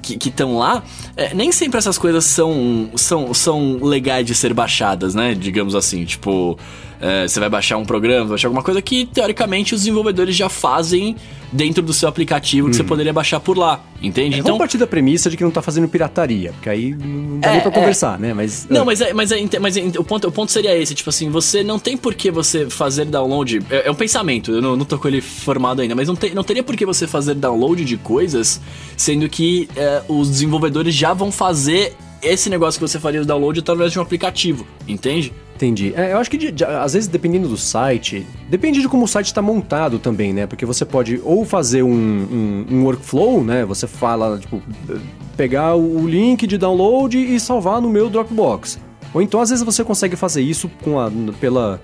que 0.00 0.28
estão 0.28 0.58
lá. 0.58 0.82
É, 1.16 1.34
nem 1.34 1.52
sempre 1.52 1.78
essas 1.78 1.98
coisas 1.98 2.24
são, 2.24 2.90
são, 2.96 3.32
são 3.34 3.78
legais 3.82 4.26
de 4.26 4.34
ser 4.34 4.52
baixadas, 4.54 5.14
né? 5.14 5.34
Digamos 5.34 5.74
assim, 5.74 6.04
tipo 6.04 6.58
é, 7.00 7.26
você 7.26 7.40
vai 7.40 7.48
baixar 7.48 7.78
um 7.78 7.84
programa, 7.84 8.20
vai 8.20 8.30
baixar 8.30 8.48
alguma 8.48 8.62
coisa 8.62 8.82
que, 8.82 9.06
teoricamente, 9.06 9.74
os 9.74 9.80
desenvolvedores 9.80 10.36
já 10.36 10.50
fazem 10.50 11.16
dentro 11.50 11.82
do 11.82 11.92
seu 11.92 12.08
aplicativo 12.08 12.68
que 12.68 12.76
você 12.76 12.82
uhum. 12.82 12.88
poderia 12.88 13.12
baixar 13.12 13.40
por 13.40 13.56
lá, 13.56 13.82
entende? 14.00 14.36
É, 14.36 14.38
então, 14.38 14.52
vamos 14.52 14.58
partir 14.58 14.78
da 14.78 14.86
premissa 14.86 15.30
de 15.30 15.36
que 15.36 15.42
não 15.42 15.50
tá 15.50 15.62
fazendo 15.62 15.88
pirataria, 15.88 16.52
porque 16.52 16.68
aí 16.68 16.94
não 16.94 17.40
dá 17.40 17.48
é, 17.48 17.52
nem 17.52 17.60
pra 17.62 17.70
é. 17.70 17.74
conversar, 17.74 18.18
né? 18.18 18.34
Mas, 18.34 18.68
não, 18.68 18.82
é. 18.82 18.84
mas, 18.84 19.00
é, 19.00 19.12
mas, 19.14 19.30
mas 19.58 19.76
o, 19.96 20.04
ponto, 20.04 20.28
o 20.28 20.32
ponto 20.32 20.52
seria 20.52 20.76
esse, 20.76 20.94
tipo 20.94 21.08
assim, 21.08 21.30
você 21.30 21.64
não 21.64 21.78
tem 21.78 21.96
por 21.96 22.14
que 22.14 22.30
você 22.30 22.68
fazer 22.68 23.06
download, 23.06 23.62
é, 23.70 23.90
um 23.90 23.94
pensamento, 23.94 24.52
eu 24.52 24.60
não, 24.60 24.76
não 24.76 24.84
tô 24.84 24.98
com 24.98 25.08
ele 25.08 25.22
formado 25.22 25.80
ainda, 25.80 25.94
mas 25.94 26.06
não, 26.06 26.14
tem, 26.14 26.34
não 26.34 26.44
teria 26.44 26.62
por 26.62 26.76
que 26.76 26.84
você 26.84 27.06
fazer 27.06 27.34
download 27.34 27.82
de 27.82 27.96
coisas, 27.96 28.60
sendo 28.96 29.28
que 29.28 29.68
os 30.08 30.28
desenvolvedores 30.28 30.94
já 30.94 31.12
vão 31.12 31.30
fazer 31.30 31.96
esse 32.22 32.50
negócio 32.50 32.78
que 32.78 32.86
você 32.86 33.00
faria 33.00 33.22
o 33.22 33.24
download 33.24 33.60
através 33.60 33.92
de 33.92 33.98
um 33.98 34.02
aplicativo, 34.02 34.66
entende? 34.86 35.32
Entendi. 35.56 35.92
É, 35.94 36.12
eu 36.12 36.18
acho 36.18 36.30
que 36.30 36.38
de, 36.38 36.50
de, 36.50 36.64
às 36.64 36.94
vezes, 36.94 37.06
dependendo 37.06 37.46
do 37.46 37.56
site, 37.56 38.26
depende 38.48 38.80
de 38.80 38.88
como 38.88 39.04
o 39.04 39.08
site 39.08 39.26
está 39.26 39.42
montado 39.42 39.98
também, 39.98 40.32
né? 40.32 40.46
Porque 40.46 40.64
você 40.64 40.86
pode 40.86 41.20
ou 41.22 41.44
fazer 41.44 41.82
um, 41.82 41.90
um, 41.90 42.66
um, 42.70 42.84
workflow, 42.84 43.44
né? 43.44 43.64
Você 43.66 43.86
fala, 43.86 44.38
tipo, 44.38 44.62
pegar 45.36 45.74
o 45.74 46.06
link 46.06 46.46
de 46.46 46.56
download 46.56 47.18
e 47.18 47.38
salvar 47.38 47.80
no 47.80 47.90
meu 47.90 48.08
Dropbox. 48.08 48.78
Ou 49.12 49.20
então, 49.20 49.38
às 49.38 49.50
vezes, 49.50 49.62
você 49.62 49.84
consegue 49.84 50.16
fazer 50.16 50.40
isso 50.40 50.70
com 50.82 50.98
a, 50.98 51.10
pela, 51.38 51.78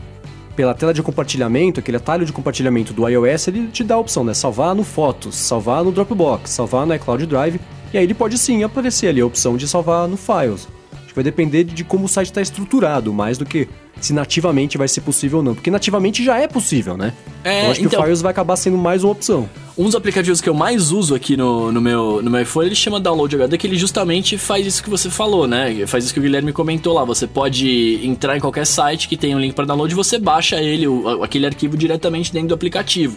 pela 0.55 0.73
tela 0.73 0.95
de 0.95 1.03
compartilhamento, 1.03 1.81
aquele 1.81 1.99
atalho 1.99 2.25
de 2.25 2.33
compartilhamento 2.33 2.95
do 2.95 3.07
iOS, 3.07 3.49
ele 3.49 3.69
te 3.69 3.85
dá 3.85 3.97
a 3.97 3.99
opção, 3.99 4.25
né? 4.25 4.33
Salvar 4.33 4.75
no 4.75 4.85
Fotos, 4.85 5.35
salvar 5.35 5.85
no 5.85 5.93
Dropbox, 5.93 6.51
salvar 6.51 6.87
no 6.87 6.95
iCloud 6.95 7.27
Drive. 7.27 7.61
E 7.93 7.99
aí 7.99 8.05
ele 8.05 8.15
pode 8.15 8.37
sim 8.39 8.63
aparecer 8.63 9.09
ali 9.09 9.21
a 9.21 9.27
opção 9.27 9.57
de 9.57 9.67
salvar 9.67 10.09
no 10.09 10.17
Files 10.17 10.69
vai 11.17 11.25
depender 11.25 11.65
de 11.65 11.83
como 11.83 12.05
o 12.05 12.09
site 12.09 12.29
está 12.29 12.43
estruturado, 12.43 13.13
mais 13.13 13.39
do 13.39 13.47
que 13.47 13.67
se 13.99 14.13
nativamente 14.13 14.77
vai 14.77 14.87
ser 14.87 15.01
possível 15.01 15.39
ou 15.39 15.45
não. 15.45 15.55
Porque 15.55 15.71
nativamente 15.71 16.23
já 16.23 16.39
é 16.39 16.47
possível, 16.47 16.95
né? 16.95 17.15
É, 17.43 17.65
eu 17.65 17.71
acho 17.71 17.81
que 17.81 17.87
então, 17.87 18.01
o 18.01 18.05
Files 18.05 18.21
vai 18.21 18.31
acabar 18.31 18.55
sendo 18.57 18.77
mais 18.77 19.03
uma 19.03 19.13
opção. 19.13 19.49
Um 19.79 19.85
dos 19.85 19.95
aplicativos 19.95 20.43
que 20.43 20.49
eu 20.49 20.53
mais 20.53 20.93
uso 20.93 21.15
aqui 21.15 21.35
no, 21.35 21.73
no, 21.73 21.81
meu, 21.81 22.21
no 22.23 22.31
meu 22.31 22.43
iPhone, 22.43 22.67
ele 22.67 22.75
chama 22.75 23.01
Download 23.01 23.35
HD, 23.35 23.57
que 23.57 23.67
ele 23.67 23.79
justamente 23.79 24.37
faz 24.37 24.67
isso 24.67 24.85
que 24.85 24.91
você 24.91 25.09
falou, 25.09 25.47
né? 25.47 25.87
Faz 25.87 26.05
isso 26.05 26.13
que 26.13 26.21
o 26.21 26.23
Guilherme 26.23 26.53
comentou 26.53 26.93
lá. 26.93 27.03
Você 27.05 27.27
pode 27.27 27.99
entrar 28.05 28.37
em 28.37 28.41
qualquer 28.41 28.67
site 28.67 29.09
que 29.09 29.17
tenha 29.17 29.35
um 29.35 29.41
link 29.41 29.55
para 29.55 29.65
download 29.65 29.91
e 29.91 29.97
você 29.97 30.19
baixa 30.19 30.61
ele, 30.61 30.87
o, 30.87 31.23
aquele 31.23 31.47
arquivo 31.47 31.79
diretamente 31.79 32.31
dentro 32.31 32.49
do 32.49 32.55
aplicativo 32.55 33.17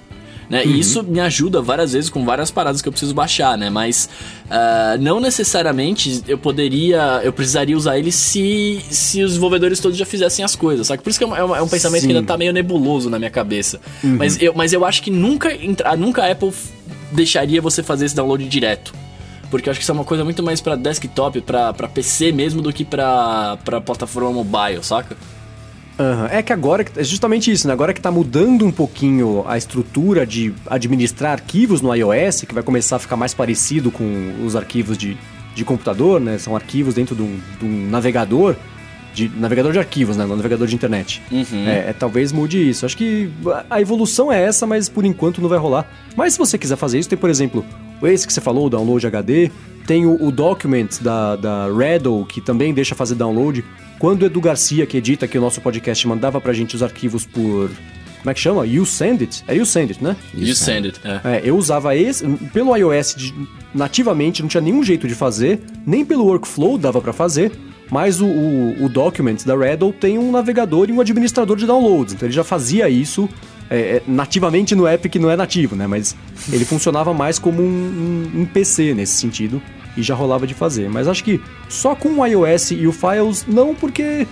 né? 0.50 0.64
Uhum. 0.64 0.72
E 0.72 0.80
isso 0.80 1.04
me 1.04 1.20
ajuda 1.20 1.62
várias 1.62 1.94
vezes 1.94 2.10
com 2.10 2.26
várias 2.26 2.50
paradas 2.50 2.82
que 2.82 2.88
eu 2.88 2.92
preciso 2.92 3.14
baixar, 3.14 3.58
né? 3.58 3.70
Mas 3.70 4.10
uh, 4.46 5.00
não 5.00 5.20
necessariamente 5.20 6.24
eu 6.28 6.38
poderia, 6.38 7.22
eu 7.24 7.32
precisaria 7.32 7.78
usar 7.78 8.00
ele 8.00 8.12
se, 8.12 8.82
se 8.90 9.22
os 9.22 9.32
desenvolvedores 9.32 9.80
todos 9.80 9.98
já 9.98 10.06
fizessem 10.06 10.44
as 10.44 10.56
coisas, 10.56 10.88
sabe? 10.88 11.04
Por 11.04 11.10
isso 11.10 11.20
que 11.20 11.26
é, 11.26 11.28
um, 11.28 11.36
é 11.36 11.62
um 11.62 11.66
é 11.66 11.70
pensamento 11.70 12.02
Sim. 12.02 12.08
que 12.08 12.14
ainda 12.16 12.28
tá 12.28 12.38
meio 12.38 12.52
nebuloso 12.52 13.10
na 13.10 13.20
minha 13.20 13.32
cabeça. 13.32 13.80
Uhum. 14.04 14.16
Mas, 14.18 14.42
eu, 14.42 14.54
mas 14.56 14.74
eu 14.74 14.84
acho 14.84 15.04
que 15.04 15.12
nunca, 15.12 15.50
nunca 15.98 16.24
a 16.24 16.32
Apple 16.32 16.52
deixaria 17.12 17.62
você 17.62 17.84
fazer 17.84 18.06
esse 18.06 18.16
download 18.16 18.44
direto 18.48 18.94
porque 19.50 19.68
eu 19.68 19.72
acho 19.72 19.80
que 19.80 19.84
isso 19.84 19.92
é 19.92 19.96
uma 19.96 20.04
coisa 20.04 20.24
muito 20.24 20.44
mais 20.44 20.62
para 20.62 20.76
desktop, 20.76 21.42
para 21.42 21.74
PC 21.74 22.32
mesmo 22.32 22.62
do 22.62 22.72
que 22.72 22.86
para 22.86 23.58
plataforma 23.84 24.32
mobile, 24.32 24.84
saca? 24.84 25.18
Uhum. 26.00 26.26
É 26.32 26.42
que 26.42 26.54
agora, 26.54 26.86
é 26.96 27.04
justamente 27.04 27.52
isso, 27.52 27.68
né? 27.68 27.74
Agora 27.74 27.94
que 27.94 28.00
tá 28.00 28.10
mudando 28.10 28.66
um 28.66 28.72
pouquinho 28.72 29.44
a 29.46 29.58
estrutura 29.58 30.26
de 30.26 30.54
administrar 30.68 31.34
arquivos 31.34 31.82
no 31.82 31.94
iOS, 31.94 32.46
que 32.48 32.54
vai 32.54 32.64
começar 32.64 32.96
a 32.96 33.00
ficar 33.00 33.18
mais 33.18 33.34
parecido 33.34 33.92
com 33.92 34.34
os 34.46 34.56
arquivos 34.56 34.98
de, 34.98 35.18
de 35.54 35.66
computador, 35.66 36.22
né? 36.22 36.38
São 36.38 36.56
arquivos 36.56 36.94
dentro 36.94 37.16
de 37.16 37.22
um, 37.22 37.38
de 37.60 37.66
um 37.66 37.90
navegador, 37.90 38.56
de 39.14 39.30
navegador 39.36 39.74
de 39.74 39.80
arquivos, 39.80 40.16
né? 40.16 40.26
No 40.26 40.38
navegador 40.38 40.68
de 40.68 40.74
internet. 40.74 41.22
Uhum. 41.30 41.68
É, 41.68 41.90
é, 41.90 41.94
talvez 41.94 42.32
mude 42.32 42.70
isso. 42.70 42.86
Acho 42.86 42.96
que 42.96 43.30
a 43.70 43.82
evolução 43.82 44.32
é 44.32 44.42
essa, 44.42 44.66
mas 44.66 44.88
por 44.88 45.04
enquanto 45.04 45.42
não 45.42 45.50
vai 45.50 45.60
rolar. 45.60 45.86
Mas 46.16 46.34
se 46.34 46.40
você 46.40 46.58
quiser 46.58 46.78
fazer 46.78 47.00
isso, 47.00 47.10
tem, 47.10 47.18
por 47.18 47.30
exemplo, 47.30 47.66
esse 48.04 48.26
que 48.26 48.32
você 48.32 48.40
falou, 48.40 48.68
o 48.68 48.70
download 48.70 49.06
HD, 49.06 49.52
tem 49.86 50.06
o, 50.06 50.24
o 50.24 50.32
Documents 50.32 51.00
da, 51.00 51.36
da 51.36 51.68
Redl, 51.68 52.24
que 52.24 52.40
também 52.40 52.74
deixa 52.74 52.96
fazer 52.96 53.16
download. 53.16 53.66
Quando 54.00 54.24
o 54.24 54.26
Edu 54.26 54.40
Garcia, 54.40 54.86
que 54.86 54.96
edita 54.96 55.26
aqui 55.26 55.38
o 55.38 55.42
nosso 55.42 55.60
podcast, 55.60 56.08
mandava 56.08 56.40
pra 56.40 56.54
gente 56.54 56.74
os 56.74 56.82
arquivos 56.82 57.26
por. 57.26 57.70
Como 58.20 58.32
é 58.32 58.34
que 58.34 58.40
chama? 58.40 58.66
You 58.66 58.86
Send 58.86 59.22
It? 59.22 59.44
É 59.46 59.56
You 59.56 59.66
Send 59.66 59.92
It, 59.92 60.04
né? 60.04 60.16
You 60.34 60.56
Send 60.56 60.88
It, 60.88 61.02
é. 61.04 61.38
é 61.38 61.42
eu 61.44 61.58
usava 61.58 61.96
esse. 61.96 62.26
Pelo 62.54 62.76
iOS 62.76 63.16
de, 63.16 63.34
nativamente, 63.76 64.42
não 64.42 64.48
tinha 64.48 64.62
nenhum 64.62 64.84
jeito 64.84 65.06
de 65.06 65.14
fazer, 65.14 65.60
nem 65.86 66.06
pelo 66.06 66.26
workflow 66.26 66.78
dava 66.78 67.02
para 67.02 67.12
fazer. 67.12 67.52
Mas 67.92 68.22
o, 68.22 68.28
o, 68.28 68.86
o 68.86 68.90
Documents 68.90 69.44
da 69.44 69.58
Redl 69.58 69.90
tem 69.90 70.18
um 70.18 70.32
navegador 70.32 70.90
e 70.90 70.94
um 70.94 71.02
administrador 71.02 71.58
de 71.58 71.66
downloads. 71.66 72.14
Então 72.14 72.28
ele 72.28 72.36
já 72.36 72.44
fazia 72.44 72.88
isso 72.88 73.28
é, 73.70 73.78
é, 73.78 74.04
nativamente 74.08 74.76
no 74.76 74.86
app 74.88 75.10
que 75.10 75.20
não 75.20 75.30
é 75.30 75.36
nativo, 75.36 75.76
né? 75.76 75.88
Mas 75.88 76.16
ele 76.52 76.66
funcionava 76.66 77.14
mais 77.14 77.40
como 77.40 77.62
um, 77.62 77.66
um, 78.36 78.42
um 78.42 78.46
PC 78.46 78.94
nesse 78.94 79.14
sentido 79.14 79.62
e 80.00 80.04
já 80.04 80.16
rolava 80.16 80.48
de 80.48 80.54
fazer. 80.54 80.90
Mas 80.90 81.08
acho 81.08 81.24
que 81.24 81.42
só 81.68 81.94
com 81.94 82.20
o 82.20 82.26
iOS 82.26 82.72
e 82.72 82.88
o 82.88 82.92
Files, 82.92 83.46
não, 83.48 83.76
porque 83.76 84.26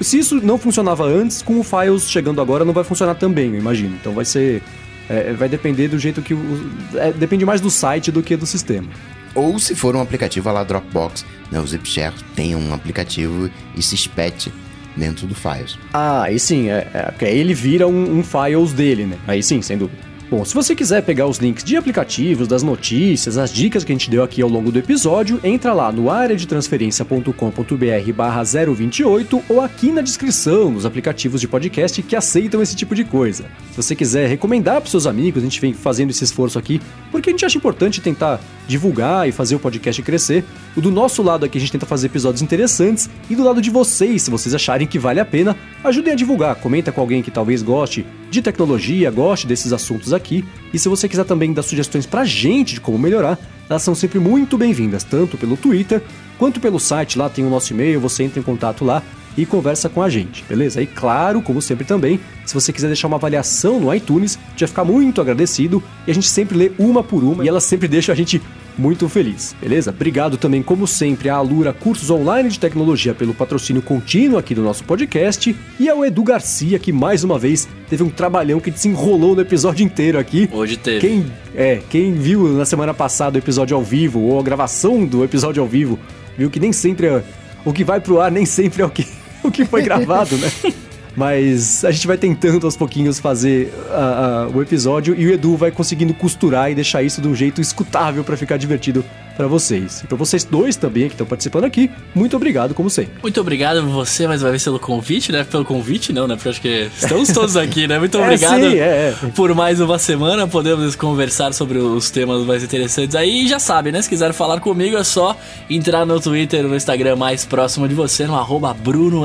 se 0.00 0.18
isso 0.18 0.36
não 0.42 0.58
funcionava 0.58 1.04
antes, 1.04 1.42
com 1.42 1.58
o 1.58 1.64
Files 1.64 2.08
chegando 2.08 2.40
agora 2.40 2.64
não 2.64 2.72
vai 2.72 2.84
funcionar 2.84 3.14
também, 3.14 3.52
eu 3.52 3.58
imagino. 3.58 3.96
Então 3.98 4.12
vai 4.12 4.24
ser. 4.24 4.62
É, 5.08 5.32
vai 5.32 5.48
depender 5.48 5.88
do 5.88 5.98
jeito 5.98 6.20
que. 6.20 6.34
O, 6.34 6.70
é, 6.94 7.12
depende 7.12 7.44
mais 7.44 7.60
do 7.60 7.70
site 7.70 8.12
do 8.12 8.22
que 8.22 8.36
do 8.36 8.46
sistema. 8.46 8.88
Ou 9.34 9.58
se 9.58 9.74
for 9.74 9.94
um 9.94 10.00
aplicativo 10.00 10.50
lá 10.50 10.64
Dropbox, 10.64 11.24
né, 11.50 11.60
o 11.60 11.66
ZipShare 11.66 12.14
tem 12.34 12.56
um 12.56 12.72
aplicativo 12.72 13.50
e 13.74 13.82
se 13.82 13.94
espete 13.94 14.52
dentro 14.96 15.26
do 15.26 15.34
Files. 15.34 15.78
Ah, 15.92 16.22
aí 16.22 16.38
sim, 16.38 16.70
é, 16.70 16.88
é, 16.92 17.02
porque 17.10 17.26
aí 17.26 17.38
ele 17.38 17.52
vira 17.52 17.86
um, 17.86 18.18
um 18.18 18.22
Files 18.24 18.72
dele, 18.72 19.04
né? 19.04 19.18
Aí 19.26 19.42
sim, 19.42 19.60
sem 19.60 19.76
dúvida. 19.76 20.05
Bom, 20.28 20.44
se 20.44 20.54
você 20.54 20.74
quiser 20.74 21.02
pegar 21.02 21.28
os 21.28 21.38
links 21.38 21.62
de 21.62 21.76
aplicativos, 21.76 22.48
das 22.48 22.60
notícias, 22.60 23.38
as 23.38 23.52
dicas 23.52 23.84
que 23.84 23.92
a 23.92 23.94
gente 23.94 24.10
deu 24.10 24.24
aqui 24.24 24.42
ao 24.42 24.48
longo 24.48 24.72
do 24.72 24.78
episódio, 24.80 25.38
entra 25.44 25.72
lá 25.72 25.92
no 25.92 26.10
areadetransferencia.com.br 26.10 28.12
barra 28.12 28.42
028 28.42 29.44
ou 29.48 29.60
aqui 29.60 29.92
na 29.92 30.00
descrição 30.00 30.72
nos 30.72 30.84
aplicativos 30.84 31.40
de 31.40 31.46
podcast 31.46 32.02
que 32.02 32.16
aceitam 32.16 32.60
esse 32.60 32.74
tipo 32.74 32.92
de 32.92 33.04
coisa. 33.04 33.44
Se 33.70 33.76
você 33.76 33.94
quiser 33.94 34.28
recomendar 34.28 34.80
para 34.80 34.90
seus 34.90 35.06
amigos, 35.06 35.44
a 35.44 35.44
gente 35.44 35.60
vem 35.60 35.72
fazendo 35.72 36.10
esse 36.10 36.24
esforço 36.24 36.58
aqui, 36.58 36.82
porque 37.12 37.30
a 37.30 37.32
gente 37.32 37.44
acha 37.44 37.56
importante 37.56 38.00
tentar 38.00 38.40
divulgar 38.66 39.28
e 39.28 39.32
fazer 39.32 39.54
o 39.54 39.60
podcast 39.60 40.02
crescer. 40.02 40.44
O 40.74 40.80
do 40.80 40.90
nosso 40.90 41.22
lado 41.22 41.46
aqui 41.46 41.56
a 41.56 41.60
gente 41.60 41.70
tenta 41.70 41.86
fazer 41.86 42.08
episódios 42.08 42.42
interessantes 42.42 43.08
e 43.30 43.36
do 43.36 43.44
lado 43.44 43.62
de 43.62 43.70
vocês, 43.70 44.22
se 44.22 44.30
vocês 44.30 44.56
acharem 44.56 44.88
que 44.88 44.98
vale 44.98 45.20
a 45.20 45.24
pena, 45.24 45.56
ajudem 45.84 46.14
a 46.14 46.16
divulgar, 46.16 46.56
comenta 46.56 46.90
com 46.90 47.00
alguém 47.00 47.22
que 47.22 47.30
talvez 47.30 47.62
goste 47.62 48.04
de 48.30 48.42
tecnologia, 48.42 49.10
goste 49.10 49.46
desses 49.46 49.72
assuntos 49.72 50.12
aqui. 50.12 50.44
E 50.72 50.78
se 50.78 50.88
você 50.88 51.08
quiser 51.08 51.24
também 51.24 51.52
dar 51.52 51.62
sugestões 51.62 52.06
pra 52.06 52.24
gente 52.24 52.74
de 52.74 52.80
como 52.80 52.98
melhorar, 52.98 53.38
elas 53.68 53.82
são 53.82 53.94
sempre 53.94 54.18
muito 54.18 54.56
bem-vindas, 54.56 55.04
tanto 55.04 55.36
pelo 55.36 55.56
Twitter 55.56 56.02
quanto 56.38 56.60
pelo 56.60 56.78
site. 56.78 57.18
Lá 57.18 57.28
tem 57.28 57.44
o 57.44 57.50
nosso 57.50 57.72
e-mail, 57.72 58.00
você 58.00 58.22
entra 58.24 58.40
em 58.40 58.42
contato 58.42 58.84
lá 58.84 59.02
e 59.36 59.44
conversa 59.44 59.88
com 59.88 60.02
a 60.02 60.08
gente, 60.08 60.44
beleza? 60.48 60.80
E 60.80 60.86
claro, 60.86 61.42
como 61.42 61.60
sempre 61.60 61.84
também, 61.84 62.18
se 62.44 62.54
você 62.54 62.72
quiser 62.72 62.86
deixar 62.86 63.08
uma 63.08 63.16
avaliação 63.16 63.78
no 63.78 63.94
iTunes, 63.94 64.38
vai 64.58 64.68
ficar 64.68 64.84
muito 64.84 65.20
agradecido 65.20 65.82
e 66.06 66.10
a 66.10 66.14
gente 66.14 66.28
sempre 66.28 66.56
lê 66.56 66.72
uma 66.78 67.02
por 67.02 67.22
uma 67.22 67.44
e 67.44 67.48
elas 67.48 67.64
sempre 67.64 67.86
deixam 67.86 68.12
a 68.12 68.16
gente 68.16 68.40
muito 68.78 69.08
feliz, 69.08 69.54
beleza? 69.60 69.90
Obrigado 69.90 70.36
também, 70.36 70.62
como 70.62 70.86
sempre, 70.86 71.28
à 71.28 71.36
Alura 71.36 71.72
Cursos 71.72 72.10
Online 72.10 72.48
de 72.48 72.58
Tecnologia 72.58 73.14
pelo 73.14 73.32
patrocínio 73.32 73.80
contínuo 73.80 74.38
aqui 74.38 74.54
do 74.54 74.62
nosso 74.62 74.84
podcast 74.84 75.56
e 75.80 75.88
ao 75.88 76.04
Edu 76.04 76.22
Garcia, 76.22 76.78
que 76.78 76.92
mais 76.92 77.24
uma 77.24 77.38
vez 77.38 77.68
teve 77.88 78.02
um 78.02 78.10
trabalhão 78.10 78.60
que 78.60 78.70
desenrolou 78.70 79.34
no 79.34 79.40
episódio 79.40 79.84
inteiro 79.84 80.18
aqui. 80.18 80.48
Hoje 80.52 80.76
teve. 80.76 81.00
Quem, 81.00 81.32
é, 81.54 81.80
quem 81.88 82.12
viu 82.12 82.48
na 82.48 82.64
semana 82.64 82.92
passada 82.92 83.36
o 83.36 83.40
episódio 83.40 83.76
ao 83.76 83.82
vivo 83.82 84.20
ou 84.20 84.38
a 84.38 84.42
gravação 84.42 85.04
do 85.04 85.24
episódio 85.24 85.62
ao 85.62 85.68
vivo, 85.68 85.98
viu 86.36 86.50
que 86.50 86.60
nem 86.60 86.72
sempre 86.72 87.06
é, 87.06 87.24
o 87.64 87.72
que 87.72 87.84
vai 87.84 88.00
pro 88.00 88.20
ar 88.20 88.30
nem 88.30 88.44
sempre 88.44 88.82
é 88.82 88.86
o 88.86 88.90
que, 88.90 89.06
o 89.42 89.50
que 89.50 89.64
foi 89.64 89.82
gravado, 89.82 90.36
né? 90.36 90.50
Mas 91.16 91.84
a 91.84 91.90
gente 91.90 92.06
vai 92.06 92.18
tentando 92.18 92.66
aos 92.66 92.76
pouquinhos 92.76 93.18
fazer 93.18 93.72
uh, 93.88 94.50
uh, 94.52 94.56
o 94.56 94.62
episódio 94.62 95.14
e 95.18 95.26
o 95.26 95.32
Edu 95.32 95.56
vai 95.56 95.70
conseguindo 95.70 96.12
costurar 96.12 96.70
e 96.70 96.74
deixar 96.74 97.02
isso 97.02 97.22
de 97.22 97.26
um 97.26 97.34
jeito 97.34 97.60
escutável 97.60 98.22
para 98.22 98.36
ficar 98.36 98.58
divertido 98.58 99.02
para 99.36 99.46
vocês. 99.46 100.02
E 100.02 100.06
para 100.06 100.16
vocês 100.16 100.44
dois 100.44 100.76
também 100.76 101.04
que 101.08 101.14
estão 101.14 101.26
participando 101.26 101.64
aqui, 101.64 101.90
muito 102.14 102.36
obrigado, 102.36 102.74
como 102.74 102.88
sempre. 102.88 103.12
Muito 103.22 103.40
obrigado 103.40 103.82
você 103.86 104.26
mais 104.26 104.42
uma 104.42 104.50
vez 104.50 104.64
pelo 104.64 104.78
convite, 104.78 105.30
né? 105.30 105.44
Pelo 105.44 105.64
convite, 105.64 106.12
não, 106.12 106.26
né? 106.26 106.34
Porque 106.34 106.48
acho 106.48 106.60
que 106.60 106.90
estamos 106.96 107.28
todos 107.28 107.56
aqui, 107.56 107.86
né? 107.86 107.98
Muito 107.98 108.16
obrigado 108.18 108.64
é, 108.64 108.70
sim, 108.70 108.76
é, 108.78 109.14
é. 109.24 109.30
por 109.34 109.54
mais 109.54 109.80
uma 109.80 109.98
semana. 109.98 110.46
Podemos 110.46 110.96
conversar 110.96 111.52
sobre 111.52 111.78
os 111.78 112.10
temas 112.10 112.44
mais 112.46 112.62
interessantes 112.62 113.14
aí. 113.14 113.44
E 113.44 113.48
já 113.48 113.58
sabe, 113.58 113.92
né? 113.92 114.00
Se 114.00 114.08
quiser 114.08 114.32
falar 114.32 114.60
comigo, 114.60 114.96
é 114.96 115.04
só 115.04 115.36
entrar 115.68 116.06
no 116.06 116.18
Twitter, 116.20 116.64
no 116.64 116.74
Instagram 116.74 117.16
mais 117.16 117.44
próximo 117.44 117.86
de 117.86 117.94
você, 117.94 118.26
no 118.26 118.34
arroba 118.34 118.72
Bruno 118.72 119.22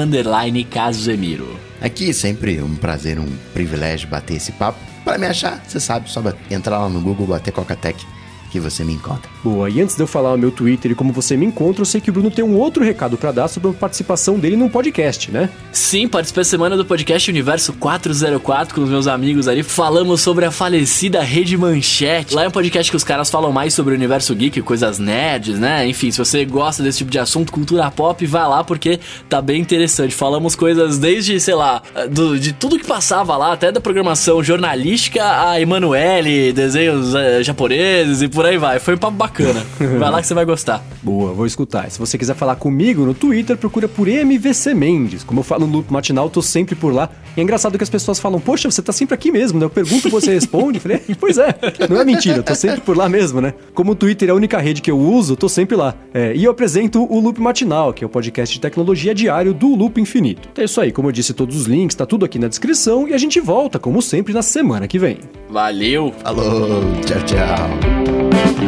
Casemiro. 0.69 1.59
Aqui 1.81 2.13
sempre 2.13 2.61
um 2.61 2.75
prazer, 2.75 3.17
um 3.17 3.27
privilégio 3.53 4.07
bater 4.07 4.35
esse 4.35 4.51
papo. 4.51 4.79
Para 5.03 5.17
me 5.17 5.25
achar, 5.25 5.63
você 5.67 5.79
sabe, 5.79 6.11
só 6.11 6.21
entrar 6.49 6.77
lá 6.77 6.89
no 6.89 7.01
Google, 7.01 7.25
bater 7.25 7.51
Coca-Tech 7.51 8.05
que 8.51 8.59
você 8.59 8.83
me 8.83 8.93
encontra. 8.93 9.31
Boa, 9.41 9.69
e 9.69 9.81
antes 9.81 9.95
de 9.95 10.03
eu 10.03 10.07
falar 10.07 10.33
o 10.33 10.37
meu 10.37 10.51
Twitter 10.51 10.91
e 10.91 10.95
como 10.95 11.13
você 11.13 11.37
me 11.37 11.45
encontra, 11.45 11.81
eu 11.81 11.85
sei 11.85 12.01
que 12.01 12.09
o 12.09 12.13
Bruno 12.13 12.29
tem 12.29 12.43
um 12.43 12.57
outro 12.57 12.83
recado 12.83 13.17
para 13.17 13.31
dar 13.31 13.47
sobre 13.47 13.69
a 13.69 13.73
participação 13.73 14.37
dele 14.37 14.57
num 14.57 14.67
podcast, 14.67 15.31
né? 15.31 15.49
Sim, 15.71 16.07
participei 16.07 16.43
semana 16.43 16.75
do 16.75 16.85
podcast 16.85 17.31
Universo 17.31 17.73
404 17.73 18.75
com 18.75 18.81
os 18.81 18.89
meus 18.89 19.07
amigos 19.07 19.47
ali. 19.47 19.63
Falamos 19.63 20.21
sobre 20.21 20.45
a 20.45 20.51
falecida 20.51 21.21
Rede 21.21 21.57
Manchete. 21.57 22.35
Lá 22.35 22.43
é 22.43 22.47
um 22.49 22.51
podcast 22.51 22.91
que 22.91 22.97
os 22.97 23.03
caras 23.03 23.29
falam 23.29 23.51
mais 23.51 23.73
sobre 23.73 23.93
o 23.93 23.97
universo 23.97 24.35
geek, 24.35 24.61
coisas 24.61 24.99
nerds, 24.99 25.57
né? 25.57 25.87
Enfim, 25.87 26.11
se 26.11 26.17
você 26.17 26.43
gosta 26.43 26.83
desse 26.83 26.99
tipo 26.99 27.09
de 27.09 27.19
assunto, 27.19 27.53
cultura 27.53 27.89
pop, 27.89 28.25
vai 28.25 28.47
lá 28.47 28.63
porque 28.63 28.99
tá 29.29 29.41
bem 29.41 29.61
interessante. 29.61 30.13
Falamos 30.13 30.55
coisas 30.55 30.99
desde, 30.99 31.39
sei 31.39 31.55
lá, 31.55 31.81
do, 32.09 32.37
de 32.37 32.51
tudo 32.51 32.77
que 32.77 32.85
passava 32.85 33.37
lá, 33.37 33.53
até 33.53 33.71
da 33.71 33.79
programação 33.79 34.43
jornalística 34.43 35.21
a 35.23 35.59
Emanuele, 35.61 36.51
desenhos 36.51 37.13
uh, 37.13 37.41
japoneses 37.41 38.21
e 38.21 38.27
por 38.27 38.40
por 38.41 38.47
aí 38.47 38.57
vai. 38.57 38.79
Foi 38.79 38.95
um 38.95 38.97
papo 38.97 39.15
bacana. 39.15 39.63
Vai 39.99 40.09
lá 40.09 40.19
que 40.19 40.25
você 40.25 40.33
vai 40.33 40.45
gostar. 40.45 40.83
Boa, 41.03 41.31
vou 41.31 41.45
escutar. 41.45 41.87
E 41.87 41.91
se 41.91 41.99
você 41.99 42.17
quiser 42.17 42.33
falar 42.33 42.55
comigo 42.55 43.05
no 43.05 43.13
Twitter, 43.13 43.55
procura 43.55 43.87
por 43.87 44.07
MVC 44.07 44.73
Mendes. 44.73 45.23
Como 45.23 45.41
eu 45.41 45.43
falo 45.43 45.67
no 45.67 45.73
Loop 45.73 45.93
Matinal, 45.93 46.27
tô 46.27 46.41
sempre 46.41 46.73
por 46.73 46.91
lá. 46.91 47.07
E 47.37 47.39
é 47.39 47.43
engraçado 47.43 47.77
que 47.77 47.83
as 47.83 47.89
pessoas 47.89 48.19
falam, 48.19 48.39
poxa, 48.39 48.69
você 48.69 48.81
tá 48.81 48.91
sempre 48.91 49.13
aqui 49.13 49.31
mesmo, 49.31 49.59
né? 49.59 49.65
Eu 49.65 49.69
pergunto, 49.69 50.09
você 50.09 50.33
responde. 50.33 50.77
Eu 50.77 50.81
falei, 50.81 51.01
pois 51.19 51.37
é, 51.37 51.53
não 51.87 52.01
é 52.01 52.03
mentira, 52.03 52.37
eu 52.37 52.43
tô 52.43 52.55
sempre 52.55 52.81
por 52.81 52.97
lá 52.97 53.07
mesmo, 53.07 53.39
né? 53.39 53.53
Como 53.75 53.91
o 53.91 53.95
Twitter 53.95 54.29
é 54.29 54.31
a 54.31 54.35
única 54.35 54.57
rede 54.57 54.81
que 54.81 54.89
eu 54.89 54.97
uso, 54.97 55.35
tô 55.35 55.47
sempre 55.47 55.75
lá. 55.75 55.93
É, 56.11 56.35
e 56.35 56.43
eu 56.43 56.51
apresento 56.51 57.03
o 57.03 57.19
Loop 57.19 57.39
Matinal, 57.39 57.93
que 57.93 58.03
é 58.03 58.07
o 58.07 58.09
podcast 58.09 58.55
de 58.55 58.59
tecnologia 58.59 59.13
diário 59.13 59.53
do 59.53 59.75
Loop 59.75 60.01
Infinito. 60.01 60.49
Então 60.51 60.63
é 60.63 60.65
isso 60.65 60.81
aí, 60.81 60.91
como 60.91 61.09
eu 61.09 61.11
disse, 61.11 61.31
todos 61.31 61.55
os 61.55 61.67
links, 61.67 61.95
tá 61.95 62.07
tudo 62.07 62.25
aqui 62.25 62.39
na 62.39 62.47
descrição 62.47 63.07
e 63.07 63.13
a 63.13 63.17
gente 63.19 63.39
volta, 63.39 63.77
como 63.77 64.01
sempre, 64.01 64.33
na 64.33 64.41
semana 64.41 64.87
que 64.87 64.97
vem. 64.97 65.19
Valeu! 65.47 66.11
Falou, 66.23 66.81
tchau, 67.05 67.21
tchau. 67.23 68.30
Thank 68.31 68.61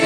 you. 0.00 0.05